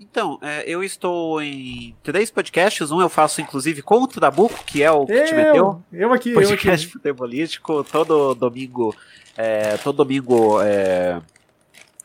Então, 0.00 0.38
é, 0.40 0.64
eu 0.66 0.82
estou 0.82 1.42
em 1.42 1.94
três 2.02 2.30
podcasts. 2.30 2.90
Um 2.90 3.02
eu 3.02 3.10
faço, 3.10 3.42
inclusive, 3.42 3.82
com 3.82 3.96
o 3.96 4.08
Trabuco, 4.08 4.64
que 4.64 4.82
é 4.82 4.90
o 4.90 5.04
que 5.04 5.12
eu, 5.12 5.24
te 5.26 5.34
meteu. 5.34 5.82
Eu 5.92 6.10
aqui, 6.10 6.32
podcast 6.32 6.66
eu 6.66 6.74
aqui. 6.74 6.86
futebolístico. 6.86 7.84
Todo 7.84 8.34
domingo. 8.34 8.96
É, 9.36 9.76
todo 9.76 9.96
domingo. 9.96 10.58
É, 10.62 11.20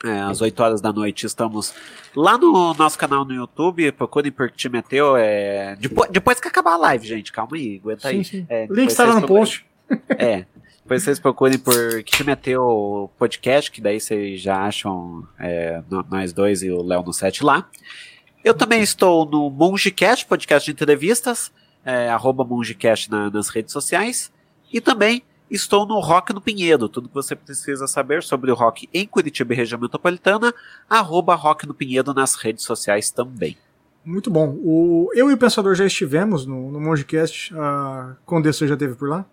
é, 0.04 0.20
às 0.22 0.42
8 0.42 0.60
horas 0.62 0.82
da 0.82 0.94
noite. 0.94 1.26
Estamos 1.26 1.74
lá 2.16 2.38
no 2.38 2.74
nosso 2.74 2.98
canal 2.98 3.26
no 3.26 3.34
YouTube. 3.34 3.92
Procurem 3.92 4.32
por 4.32 4.52
Te 4.52 4.70
Meteu. 4.70 5.16
É... 5.18 5.76
Depois, 5.76 6.10
depois 6.10 6.40
que 6.40 6.48
acabar 6.48 6.74
a 6.74 6.78
live, 6.78 7.08
gente. 7.08 7.32
Calma 7.32 7.56
aí, 7.58 7.80
aguenta 7.82 8.08
aí. 8.10 8.24
Sim, 8.24 8.40
sim. 8.40 8.46
É, 8.50 8.68
Link 8.70 8.90
está 8.90 9.06
no 9.06 9.26
post. 9.26 9.66
É. 10.10 10.46
Depois 10.84 11.04
vocês 11.04 11.18
procurem 11.18 11.58
por 11.58 11.74
Que 12.04 12.18
Te 12.18 12.24
Meteu 12.26 13.10
podcast, 13.18 13.72
que 13.72 13.80
daí 13.80 14.02
vocês 14.02 14.42
já 14.42 14.66
acham 14.66 15.26
é, 15.40 15.82
nós 16.10 16.34
dois 16.34 16.62
e 16.62 16.70
o 16.70 16.82
Léo 16.82 17.04
no 17.04 17.14
set 17.14 17.42
lá. 17.42 17.70
Eu 18.44 18.54
também 18.54 18.82
estou 18.82 19.26
no 19.26 19.50
Mongecast, 19.50 20.26
podcast 20.26 20.66
de 20.66 20.72
entrevistas, 20.72 21.52
é, 21.86 22.10
arroba 22.10 22.44
Mongecast 22.44 23.10
na, 23.10 23.30
nas 23.30 23.50
redes 23.50 23.72
sociais. 23.72 24.32
E 24.72 24.82
também 24.82 25.24
Estou 25.50 25.86
no 25.86 26.00
Rock 26.00 26.34
no 26.34 26.42
Pinheiro, 26.42 26.90
tudo 26.90 27.08
que 27.08 27.16
você 27.16 27.36
precisa 27.36 27.88
saber 27.88 28.22
sobre 28.22 28.52
o 28.52 28.56
rock 28.56 28.90
em 28.94 29.08
Curitiba 29.08 29.54
e 29.54 29.58
região 29.58 29.80
metropolitana, 29.80 30.54
arroba 30.90 31.36
Rock 31.36 31.66
no 31.66 31.74
Pinheiro 31.74 32.14
nas 32.14 32.36
redes 32.36 32.66
sociais 32.66 33.10
também. 33.12 33.58
Muito 34.04 34.32
bom. 34.32 34.58
O, 34.64 35.10
eu 35.14 35.30
e 35.30 35.34
o 35.34 35.38
Pensador 35.38 35.76
já 35.76 35.86
estivemos 35.86 36.46
no, 36.46 36.72
no 36.72 36.80
Mongecast. 36.80 37.54
A 37.58 38.16
Condessa 38.26 38.66
já 38.66 38.78
teve 38.78 38.96
por 38.96 39.10
lá? 39.10 39.26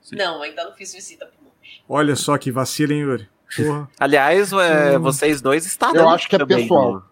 Sim. 0.00 0.16
Não, 0.16 0.40
ainda 0.40 0.64
não 0.64 0.72
fiz 0.72 0.94
visita 0.94 1.26
pro 1.26 1.36
Monge. 1.44 1.82
Olha 1.86 2.16
só 2.16 2.38
que 2.38 2.50
vacila, 2.50 2.94
hein, 2.94 3.00
Yuri? 3.00 3.28
Porra. 3.54 3.90
Aliás, 4.00 4.50
é, 4.52 4.96
hum. 4.96 5.02
vocês 5.02 5.42
dois 5.42 5.66
estarão. 5.66 6.02
Eu 6.02 6.08
acho 6.08 6.26
que 6.26 6.36
é 6.36 6.46
pessoal. 6.46 7.04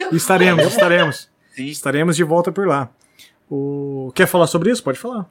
No... 0.00 0.16
Estaremos, 0.16 0.64
estaremos. 0.72 1.30
Sim. 1.54 1.66
Estaremos 1.66 2.16
de 2.16 2.24
volta 2.24 2.50
por 2.50 2.66
lá. 2.66 2.88
O... 3.50 4.10
Quer 4.14 4.26
falar 4.26 4.46
sobre 4.46 4.70
isso? 4.70 4.82
Pode 4.82 4.98
falar. 4.98 5.28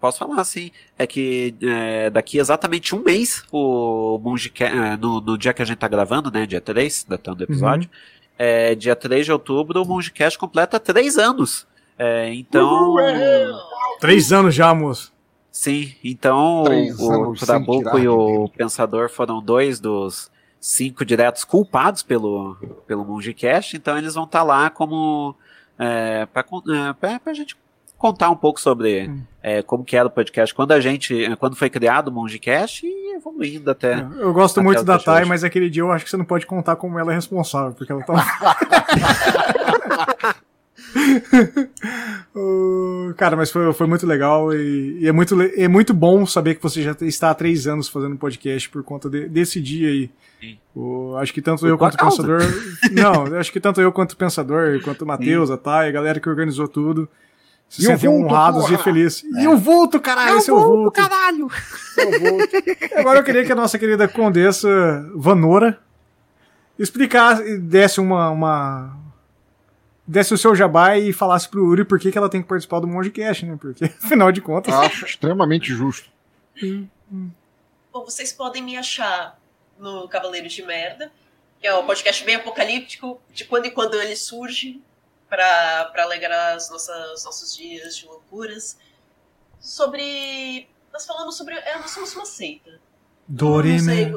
Posso 0.00 0.18
falar, 0.18 0.44
sim. 0.44 0.70
É 0.96 1.06
que 1.06 1.54
é, 1.60 2.08
daqui 2.10 2.38
exatamente 2.38 2.94
um 2.94 3.02
mês, 3.02 3.42
o 3.50 4.18
Mongecast, 4.22 4.76
é, 4.76 4.96
no, 4.96 5.20
no, 5.20 5.36
dia 5.36 5.52
que 5.52 5.60
a 5.60 5.64
gente 5.64 5.78
tá 5.78 5.88
gravando, 5.88 6.30
né, 6.30 6.46
dia 6.46 6.60
3, 6.60 7.06
datando 7.08 7.40
o 7.40 7.44
episódio, 7.44 7.90
uhum. 7.90 8.34
é, 8.38 8.74
dia 8.76 8.94
3 8.94 9.26
de 9.26 9.32
outubro, 9.32 9.82
o 9.82 9.84
Mongecast 9.84 10.38
completa 10.38 10.78
3 10.78 11.18
anos. 11.18 11.66
É, 11.98 12.32
então... 12.32 12.94
Uhum. 12.94 13.58
Três 14.00 14.32
anos 14.32 14.54
já, 14.54 14.72
moço. 14.72 15.12
Sim, 15.50 15.92
então 16.04 16.62
o 16.98 17.34
Trabuco 17.34 17.98
e 17.98 18.06
o 18.06 18.48
Pensador 18.50 19.10
foram 19.10 19.42
dois 19.42 19.80
dos 19.80 20.30
cinco 20.60 21.04
diretos 21.04 21.42
culpados 21.42 22.04
pelo, 22.04 22.56
pelo 22.86 23.04
Mongecast, 23.04 23.76
então 23.76 23.98
eles 23.98 24.14
vão 24.14 24.24
estar 24.24 24.40
tá 24.40 24.44
lá 24.44 24.70
como... 24.70 25.34
É, 25.76 26.26
para 26.26 26.44
é, 27.02 27.20
a 27.30 27.34
gente 27.34 27.56
contar 27.98 28.30
um 28.30 28.36
pouco 28.36 28.60
sobre 28.60 29.08
hum. 29.08 29.20
é, 29.42 29.60
como 29.60 29.84
que 29.84 29.96
era 29.96 30.06
o 30.06 30.10
podcast 30.10 30.54
quando 30.54 30.70
a 30.72 30.80
gente, 30.80 31.24
é, 31.24 31.34
quando 31.34 31.56
foi 31.56 31.68
criado 31.68 32.08
o 32.08 32.12
Mongecast 32.12 32.86
e 32.86 33.16
evoluindo 33.16 33.68
até. 33.70 34.06
Eu 34.16 34.32
gosto 34.32 34.62
muito 34.62 34.84
da 34.84 34.98
Thay, 34.98 35.24
mas 35.24 35.42
aquele 35.42 35.68
dia 35.68 35.82
eu 35.82 35.90
acho 35.90 36.04
que 36.04 36.10
você 36.10 36.16
não 36.16 36.24
pode 36.24 36.46
contar 36.46 36.76
como 36.76 36.98
ela 36.98 37.12
é 37.12 37.14
responsável, 37.16 37.72
porque 37.72 37.90
ela 37.90 38.02
tá. 38.04 38.14
uh, 42.36 43.12
cara, 43.18 43.36
mas 43.36 43.50
foi, 43.50 43.72
foi 43.72 43.86
muito 43.88 44.06
legal 44.06 44.54
e, 44.54 45.00
e, 45.00 45.08
é, 45.08 45.12
muito, 45.12 45.34
é 45.42 45.66
muito 45.66 45.92
bom 45.92 46.24
saber 46.24 46.54
que 46.54 46.62
você 46.62 46.80
já 46.80 46.94
está 47.00 47.30
há 47.30 47.34
três 47.34 47.66
anos 47.66 47.88
fazendo 47.88 48.16
podcast 48.16 48.68
por 48.68 48.84
conta 48.84 49.10
de, 49.10 49.28
desse 49.28 49.60
dia 49.60 49.88
aí. 49.88 50.10
Uh, 50.76 51.16
acho 51.16 51.34
que 51.34 51.42
tanto 51.42 51.62
por 51.62 51.68
eu 51.68 51.76
quanto 51.76 51.94
o 51.94 51.98
Pensador. 51.98 52.42
Não, 52.92 53.36
acho 53.36 53.50
que 53.50 53.58
tanto 53.58 53.80
eu 53.80 53.90
quanto 53.90 54.12
o 54.12 54.16
Pensador, 54.16 54.80
quanto 54.84 55.02
o 55.02 55.06
Matheus, 55.06 55.50
a 55.50 55.56
Thay, 55.56 55.88
a 55.88 55.92
galera 55.92 56.20
que 56.20 56.28
organizou 56.28 56.68
tudo 56.68 57.08
se 57.68 57.82
e 57.82 57.84
sentem 57.84 58.08
honrados 58.08 58.62
porra. 58.62 58.74
e 58.74 58.78
felizes. 58.78 59.24
É. 59.36 59.42
E 59.42 59.48
o 59.48 59.56
vulto, 59.56 60.00
caralho, 60.00 60.36
é 60.36 60.38
esse 60.38 60.50
é 60.50 60.52
o 60.52 60.60
vulto. 60.60 60.92
caralho. 60.92 61.48
É 61.98 62.04
o 62.06 62.20
vulto. 62.20 62.56
Agora 62.96 63.18
eu 63.20 63.24
queria 63.24 63.44
que 63.44 63.52
a 63.52 63.56
nossa 63.56 63.78
querida 63.78 64.08
condessa 64.08 64.68
Vanora 65.14 65.78
explicasse, 66.78 67.58
desse 67.58 68.00
uma, 68.00 68.30
uma 68.30 68.96
desse 70.06 70.32
o 70.32 70.38
seu 70.38 70.54
jabá 70.54 70.96
e 70.96 71.12
falasse 71.12 71.48
pro 71.48 71.66
Uri 71.66 71.84
por 71.84 71.98
que, 71.98 72.10
que 72.10 72.16
ela 72.16 72.30
tem 72.30 72.40
que 72.40 72.48
participar 72.48 72.80
do 72.80 72.86
Mongecast, 72.86 73.44
né? 73.44 73.58
Porque, 73.60 73.84
afinal 74.02 74.32
de 74.32 74.40
contas... 74.40 74.72
Acho 74.74 75.04
extremamente 75.04 75.74
justo. 75.74 76.08
Bom, 77.92 78.04
vocês 78.04 78.32
podem 78.32 78.62
me 78.62 78.76
achar 78.76 79.38
no 79.78 80.08
Cavaleiros 80.08 80.52
de 80.52 80.62
Merda, 80.62 81.12
que 81.60 81.66
é 81.66 81.74
um 81.76 81.84
podcast 81.84 82.24
bem 82.24 82.36
apocalíptico, 82.36 83.20
de 83.32 83.44
quando 83.44 83.66
em 83.66 83.70
quando 83.70 83.94
ele 83.94 84.16
surge, 84.16 84.80
para 85.28 85.92
alegrar 85.98 86.56
as 86.56 86.70
nossas 86.70 87.24
nossos 87.24 87.56
dias 87.56 87.96
de 87.96 88.06
loucuras. 88.06 88.78
Sobre. 89.60 90.68
Nós 90.92 91.06
falamos 91.06 91.36
sobre. 91.36 91.54
É, 91.54 91.78
nós 91.78 91.90
somos 91.90 92.14
uma 92.14 92.26
seita. 92.26 92.80
Dorime. 93.26 94.12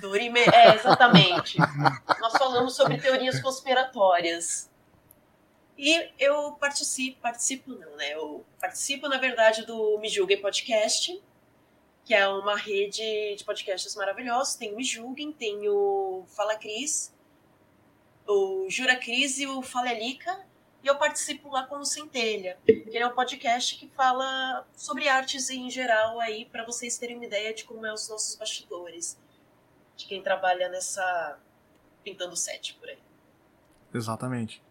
Dorime, 0.00 0.40
é, 0.40 0.74
exatamente. 0.74 1.56
nós 2.20 2.32
falamos 2.32 2.74
sobre 2.74 2.98
teorias 2.98 3.40
conspiratórias. 3.40 4.68
E 5.78 6.10
eu 6.18 6.52
participo, 6.52 7.18
participo 7.22 7.70
não, 7.72 7.96
né? 7.96 8.12
Eu 8.12 8.44
participo, 8.60 9.08
na 9.08 9.16
verdade, 9.16 9.64
do 9.64 9.98
Me 9.98 10.08
Julguem 10.08 10.40
Podcast, 10.42 11.22
que 12.04 12.12
é 12.12 12.28
uma 12.28 12.54
rede 12.56 13.36
de 13.36 13.44
podcasts 13.44 13.94
maravilhosos. 13.94 14.56
Tem 14.56 14.74
o 14.74 14.76
Me 14.76 14.84
Julguem, 14.84 15.32
tem 15.32 15.66
o 15.68 16.24
Fala 16.36 16.56
Cris, 16.56 17.14
o 18.30 18.70
Jura 18.70 18.96
Crise 18.96 19.42
e 19.42 19.46
o 19.46 19.60
Falelica, 19.62 20.40
e 20.82 20.86
eu 20.86 20.96
participo 20.96 21.50
lá 21.50 21.64
com 21.64 21.78
o 21.78 21.84
Centelha, 21.84 22.56
que 22.64 22.96
é 22.96 23.06
um 23.06 23.14
podcast 23.14 23.76
que 23.76 23.88
fala 23.88 24.66
sobre 24.74 25.08
artes 25.08 25.50
em 25.50 25.68
geral 25.68 26.18
aí, 26.20 26.46
para 26.46 26.64
vocês 26.64 26.96
terem 26.96 27.16
uma 27.16 27.24
ideia 27.24 27.52
de 27.52 27.64
como 27.64 27.84
é 27.84 27.92
os 27.92 28.08
nossos 28.08 28.36
bastidores, 28.36 29.18
de 29.96 30.06
quem 30.06 30.22
trabalha 30.22 30.68
nessa 30.68 31.38
pintando 32.02 32.34
set 32.34 32.74
por 32.74 32.88
aí. 32.88 32.98
Exatamente. 33.92 34.62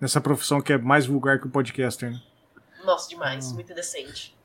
Nessa 0.00 0.20
profissão 0.20 0.60
que 0.60 0.72
é 0.72 0.78
mais 0.78 1.06
vulgar 1.06 1.40
que 1.40 1.46
o 1.46 1.50
podcaster, 1.50 2.10
né? 2.10 2.22
Nossa, 2.84 3.08
demais, 3.08 3.50
hum. 3.50 3.54
muito 3.54 3.72
decente. 3.72 4.36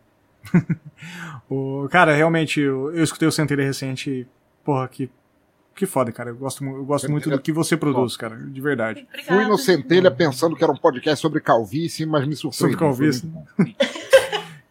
o, 1.50 1.90
cara, 1.92 2.16
realmente, 2.16 2.62
eu, 2.62 2.96
eu 2.96 3.04
escutei 3.04 3.28
o 3.28 3.32
Centelha 3.32 3.64
recente, 3.64 4.26
porra, 4.64 4.88
que 4.88 5.12
que 5.80 5.86
foda, 5.86 6.12
cara. 6.12 6.32
Eu 6.32 6.36
gosto, 6.36 6.62
eu 6.64 6.84
gosto 6.84 7.10
muito 7.10 7.30
do 7.30 7.40
que 7.40 7.54
você 7.54 7.78
produz, 7.78 8.18
cara, 8.18 8.36
de 8.36 8.60
verdade. 8.60 9.08
Obrigada. 9.08 9.42
Fui 9.42 9.50
no 9.50 9.58
Centelha 9.58 10.12
pensando 10.12 10.56
que 10.56 10.64
era 10.64 10.74
um 10.74 10.78
podcast 10.78 11.22
sobre 11.22 11.40
calvície, 11.40 12.06
mas 12.06 12.28
me 12.28 12.36
surpreendeu. 12.36 12.78
Sobre 12.78 12.78
calvície. 12.78 13.32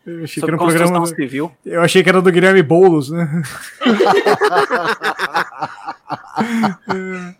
Eu 0.06 0.24
achei 0.24 0.40
sobre 0.40 0.56
que 0.56 0.64
era 0.64 0.64
um 0.64 0.88
programa. 0.88 1.06
Civil. 1.06 1.52
Eu 1.66 1.82
achei 1.82 2.02
que 2.02 2.08
era 2.08 2.22
do 2.22 2.32
Guilherme 2.32 2.62
Boulos, 2.62 3.10
né? 3.10 3.42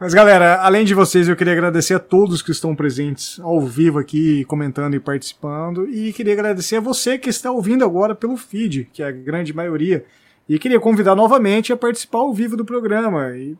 Mas 0.00 0.14
galera, 0.14 0.62
além 0.62 0.86
de 0.86 0.94
vocês, 0.94 1.28
eu 1.28 1.36
queria 1.36 1.52
agradecer 1.52 1.92
a 1.92 1.98
todos 1.98 2.40
que 2.40 2.52
estão 2.52 2.74
presentes 2.74 3.38
ao 3.40 3.60
vivo 3.60 3.98
aqui, 3.98 4.42
comentando 4.44 4.94
e 4.94 5.00
participando. 5.00 5.86
E 5.86 6.14
queria 6.14 6.32
agradecer 6.32 6.76
a 6.76 6.80
você 6.80 7.18
que 7.18 7.28
está 7.28 7.50
ouvindo 7.50 7.84
agora 7.84 8.14
pelo 8.14 8.38
feed, 8.38 8.88
que 8.90 9.02
é 9.02 9.08
a 9.08 9.12
grande 9.12 9.52
maioria. 9.52 10.06
E 10.48 10.58
queria 10.58 10.80
convidar 10.80 11.14
novamente 11.14 11.72
a 11.72 11.76
participar 11.76 12.20
ao 12.20 12.32
vivo 12.32 12.56
do 12.56 12.64
programa. 12.64 13.36
E 13.36 13.56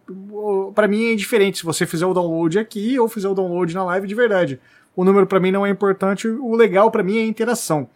para 0.74 0.89
mim 0.89 1.05
é 1.05 1.12
indiferente 1.12 1.59
se 1.59 1.65
você 1.65 1.85
fizer 1.85 2.06
o 2.06 2.15
download 2.15 2.59
aqui 2.59 2.98
ou 2.98 3.09
fizer 3.09 3.28
o 3.28 3.35
download 3.35 3.74
na 3.74 3.85
live 3.85 4.06
de 4.06 4.15
verdade. 4.15 4.59
O 4.97 5.05
número 5.05 5.27
para 5.27 5.39
mim 5.39 5.51
não 5.51 5.66
é 5.66 5.70
importante, 5.70 6.27
o 6.27 6.56
legal 6.56 6.90
para 6.90 7.02
mim 7.02 7.19
é 7.19 7.20
a 7.20 7.27
interação. 7.27 7.89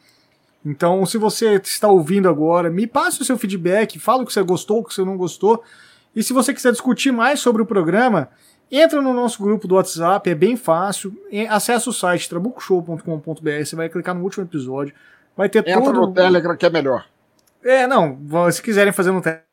Então, 0.65 1.05
se 1.05 1.19
você 1.19 1.55
está 1.55 1.89
ouvindo 1.89 2.29
agora, 2.29 2.71
me 2.71 2.87
passe 2.87 3.21
o 3.21 3.25
seu 3.25 3.37
feedback, 3.37 3.99
fala 3.99 4.23
o 4.23 4.27
que 4.27 4.33
você 4.33 4.43
gostou, 4.43 4.81
o 4.81 4.85
que 4.85 4.95
você 4.95 5.05
não 5.05 5.17
gostou. 5.17 5.63
E 6.15 6.23
se 6.23 6.33
você 6.33 6.53
quiser 6.53 6.71
discutir 6.71 7.11
mais 7.11 7.41
sobre 7.41 7.63
o 7.63 7.67
programa, 7.67 8.29
entra 8.71 9.03
no 9.03 9.13
nosso 9.13 9.43
grupo 9.43 9.67
do 9.67 9.75
WhatsApp, 9.75 10.31
é 10.31 10.35
bem 10.35 10.55
fácil. 10.57 11.13
Acesse 11.49 11.89
o 11.89 11.93
site 11.93 12.29
trabucoshow.com.br, 12.29 13.65
você 13.65 13.75
vai 13.75 13.89
clicar 13.89 14.15
no 14.15 14.23
último 14.23 14.45
episódio. 14.45 14.95
Vai 15.37 15.49
ter 15.49 15.61
entra 15.61 15.81
todo... 15.81 16.01
no 16.01 16.13
Telegram 16.13 16.57
que 16.57 16.67
é 16.67 16.71
melhor. 16.71 17.07
É, 17.65 17.87
não, 17.87 18.19
se 18.51 18.63
quiserem 18.63 18.93
fazer 18.93 19.11
no 19.11 19.21
Telegram. 19.21 19.53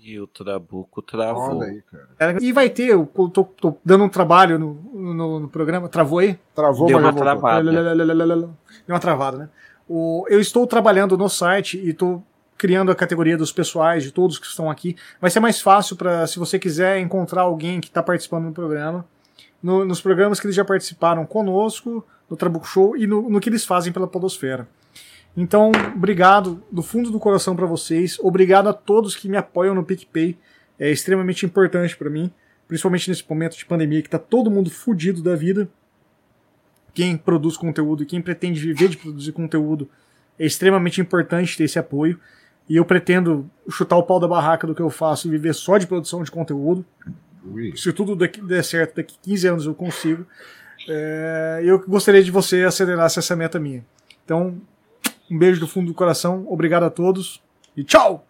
E 0.00 0.18
o 0.18 0.26
Trabuco 0.26 1.02
travou. 1.02 1.60
Aí, 1.62 1.82
e 2.40 2.50
vai 2.50 2.70
ter, 2.70 2.86
eu 2.86 3.04
tô, 3.04 3.44
tô 3.44 3.76
dando 3.84 4.04
um 4.04 4.08
trabalho 4.08 4.58
no, 4.58 4.74
no, 4.94 5.40
no, 5.40 5.48
programa. 5.48 5.86
Travou 5.86 6.20
aí? 6.20 6.38
Travou, 6.54 6.86
Deu 6.86 6.98
mas 6.98 7.12
uma 7.12 7.20
travada. 7.20 7.70
Deu 8.86 8.94
uma 8.94 9.00
travada, 9.00 9.36
né? 9.36 9.48
O, 9.86 10.24
eu 10.30 10.40
estou 10.40 10.66
trabalhando 10.66 11.18
no 11.18 11.28
site 11.28 11.78
e 11.78 11.90
estou 11.90 12.24
criando 12.56 12.90
a 12.90 12.94
categoria 12.94 13.36
dos 13.36 13.52
pessoais, 13.52 14.02
de 14.02 14.10
todos 14.10 14.38
que 14.38 14.46
estão 14.46 14.70
aqui. 14.70 14.96
Vai 15.20 15.30
ser 15.30 15.40
mais 15.40 15.60
fácil 15.60 15.94
para, 15.94 16.26
se 16.26 16.38
você 16.38 16.58
quiser 16.58 16.98
encontrar 16.98 17.42
alguém 17.42 17.80
que 17.80 17.88
está 17.88 18.02
participando 18.02 18.44
no 18.44 18.52
programa, 18.52 19.04
no, 19.62 19.84
nos 19.84 20.00
programas 20.00 20.40
que 20.40 20.46
eles 20.46 20.56
já 20.56 20.64
participaram 20.64 21.26
conosco, 21.26 22.04
no 22.30 22.36
Trabuco 22.36 22.66
Show 22.66 22.96
e 22.96 23.06
no, 23.06 23.28
no 23.28 23.40
que 23.40 23.48
eles 23.48 23.64
fazem 23.64 23.92
pela 23.92 24.06
Podosfera. 24.06 24.66
Então, 25.36 25.70
obrigado 25.94 26.62
do 26.70 26.82
fundo 26.82 27.10
do 27.10 27.18
coração 27.18 27.54
para 27.54 27.66
vocês. 27.66 28.18
Obrigado 28.20 28.68
a 28.68 28.72
todos 28.72 29.14
que 29.14 29.28
me 29.28 29.36
apoiam 29.36 29.74
no 29.74 29.84
PicPay. 29.84 30.36
É 30.78 30.90
extremamente 30.90 31.46
importante 31.46 31.96
para 31.96 32.10
mim, 32.10 32.30
principalmente 32.66 33.08
nesse 33.08 33.24
momento 33.28 33.56
de 33.56 33.64
pandemia 33.64 34.02
que 34.02 34.10
tá 34.10 34.18
todo 34.18 34.50
mundo 34.50 34.70
fudido 34.70 35.22
da 35.22 35.36
vida. 35.36 35.68
Quem 36.92 37.16
produz 37.16 37.56
conteúdo 37.56 38.02
e 38.02 38.06
quem 38.06 38.20
pretende 38.20 38.60
viver 38.60 38.88
de 38.88 38.96
produzir 38.96 39.32
conteúdo 39.32 39.88
é 40.38 40.46
extremamente 40.46 41.00
importante 41.00 41.56
ter 41.56 41.64
esse 41.64 41.78
apoio. 41.78 42.18
E 42.68 42.76
eu 42.76 42.84
pretendo 42.84 43.48
chutar 43.70 43.96
o 43.96 44.02
pau 44.02 44.20
da 44.20 44.28
barraca 44.28 44.66
do 44.66 44.74
que 44.74 44.82
eu 44.82 44.90
faço 44.90 45.26
e 45.26 45.30
viver 45.30 45.54
só 45.54 45.78
de 45.78 45.86
produção 45.86 46.22
de 46.22 46.30
conteúdo. 46.30 46.84
Ui. 47.44 47.74
Se 47.76 47.92
tudo 47.92 48.14
der 48.14 48.62
certo, 48.62 48.96
daqui 48.96 49.16
15 49.22 49.48
anos 49.48 49.66
eu 49.66 49.74
consigo. 49.74 50.26
É, 50.88 51.60
eu 51.64 51.78
gostaria 51.86 52.22
de 52.22 52.30
você 52.30 52.64
acelerasse 52.64 53.18
essa 53.18 53.34
meta 53.34 53.58
minha. 53.58 53.84
Então, 54.24 54.60
um 55.30 55.38
beijo 55.38 55.60
do 55.60 55.68
fundo 55.68 55.86
do 55.88 55.94
coração. 55.94 56.44
Obrigado 56.48 56.84
a 56.84 56.90
todos. 56.90 57.40
E 57.76 57.84
tchau! 57.84 58.24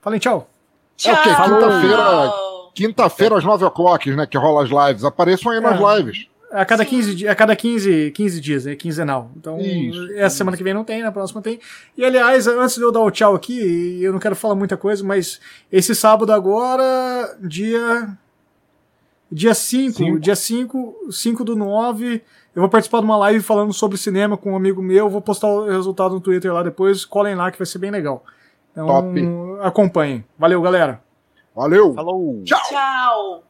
Falem 0.00 0.18
tchau. 0.18 0.48
Tchau. 0.96 1.14
É 1.14 1.18
o 1.18 1.22
quê? 1.22 1.30
Quinta-feira, 1.30 2.32
quinta-feira 2.74 3.38
às 3.38 3.44
9 3.44 3.64
o'clock, 3.64 4.10
né? 4.10 4.26
Que 4.26 4.36
rola 4.38 4.64
as 4.64 4.70
lives. 4.88 5.04
Apareçam 5.04 5.52
aí 5.52 5.60
nas 5.60 5.80
É. 5.80 5.96
lives. 5.98 6.26
A 6.50 6.66
cada 6.66 6.84
15, 6.84 7.14
di- 7.14 7.26
a 7.26 7.34
cada 7.34 7.56
15, 7.56 8.10
15 8.10 8.38
dias, 8.38 8.66
é 8.66 8.74
quinzenal. 8.76 9.30
Então, 9.36 9.58
Isso, 9.58 10.12
essa 10.16 10.36
semana 10.36 10.54
que 10.54 10.62
vem 10.62 10.74
não 10.74 10.84
tem, 10.84 11.02
na 11.02 11.10
próxima 11.10 11.40
tem. 11.40 11.58
E 11.96 12.04
aliás, 12.04 12.46
antes 12.46 12.76
de 12.76 12.82
eu 12.82 12.92
dar 12.92 13.00
o 13.00 13.10
tchau 13.10 13.34
aqui, 13.34 14.02
eu 14.02 14.12
não 14.12 14.18
quero 14.18 14.36
falar 14.36 14.54
muita 14.54 14.76
coisa, 14.76 15.02
mas 15.02 15.40
esse 15.72 15.94
sábado 15.94 16.30
agora, 16.30 17.36
dia. 17.40 18.06
Dia 19.32 19.54
5, 19.54 19.96
Cinco. 19.96 20.20
dia 20.20 20.36
5, 20.36 20.94
5 21.10 21.44
do 21.44 21.56
9, 21.56 22.22
eu 22.54 22.60
vou 22.60 22.68
participar 22.68 22.98
de 22.98 23.04
uma 23.06 23.16
live 23.16 23.40
falando 23.40 23.72
sobre 23.72 23.96
cinema 23.96 24.36
com 24.36 24.52
um 24.52 24.56
amigo 24.56 24.82
meu. 24.82 25.08
Vou 25.08 25.22
postar 25.22 25.46
o 25.48 25.66
resultado 25.66 26.14
no 26.14 26.20
Twitter 26.20 26.52
lá 26.52 26.62
depois. 26.62 27.04
Colhem 27.06 27.34
lá 27.34 27.50
que 27.50 27.58
vai 27.58 27.66
ser 27.66 27.78
bem 27.78 27.90
legal. 27.90 28.22
Então, 28.72 28.86
Top. 28.86 29.08
acompanhem. 29.62 30.22
Valeu, 30.38 30.60
galera. 30.60 31.02
Valeu! 31.54 31.94
Falou! 31.94 32.42
Tchau! 32.44 32.60
Tchau. 32.68 33.44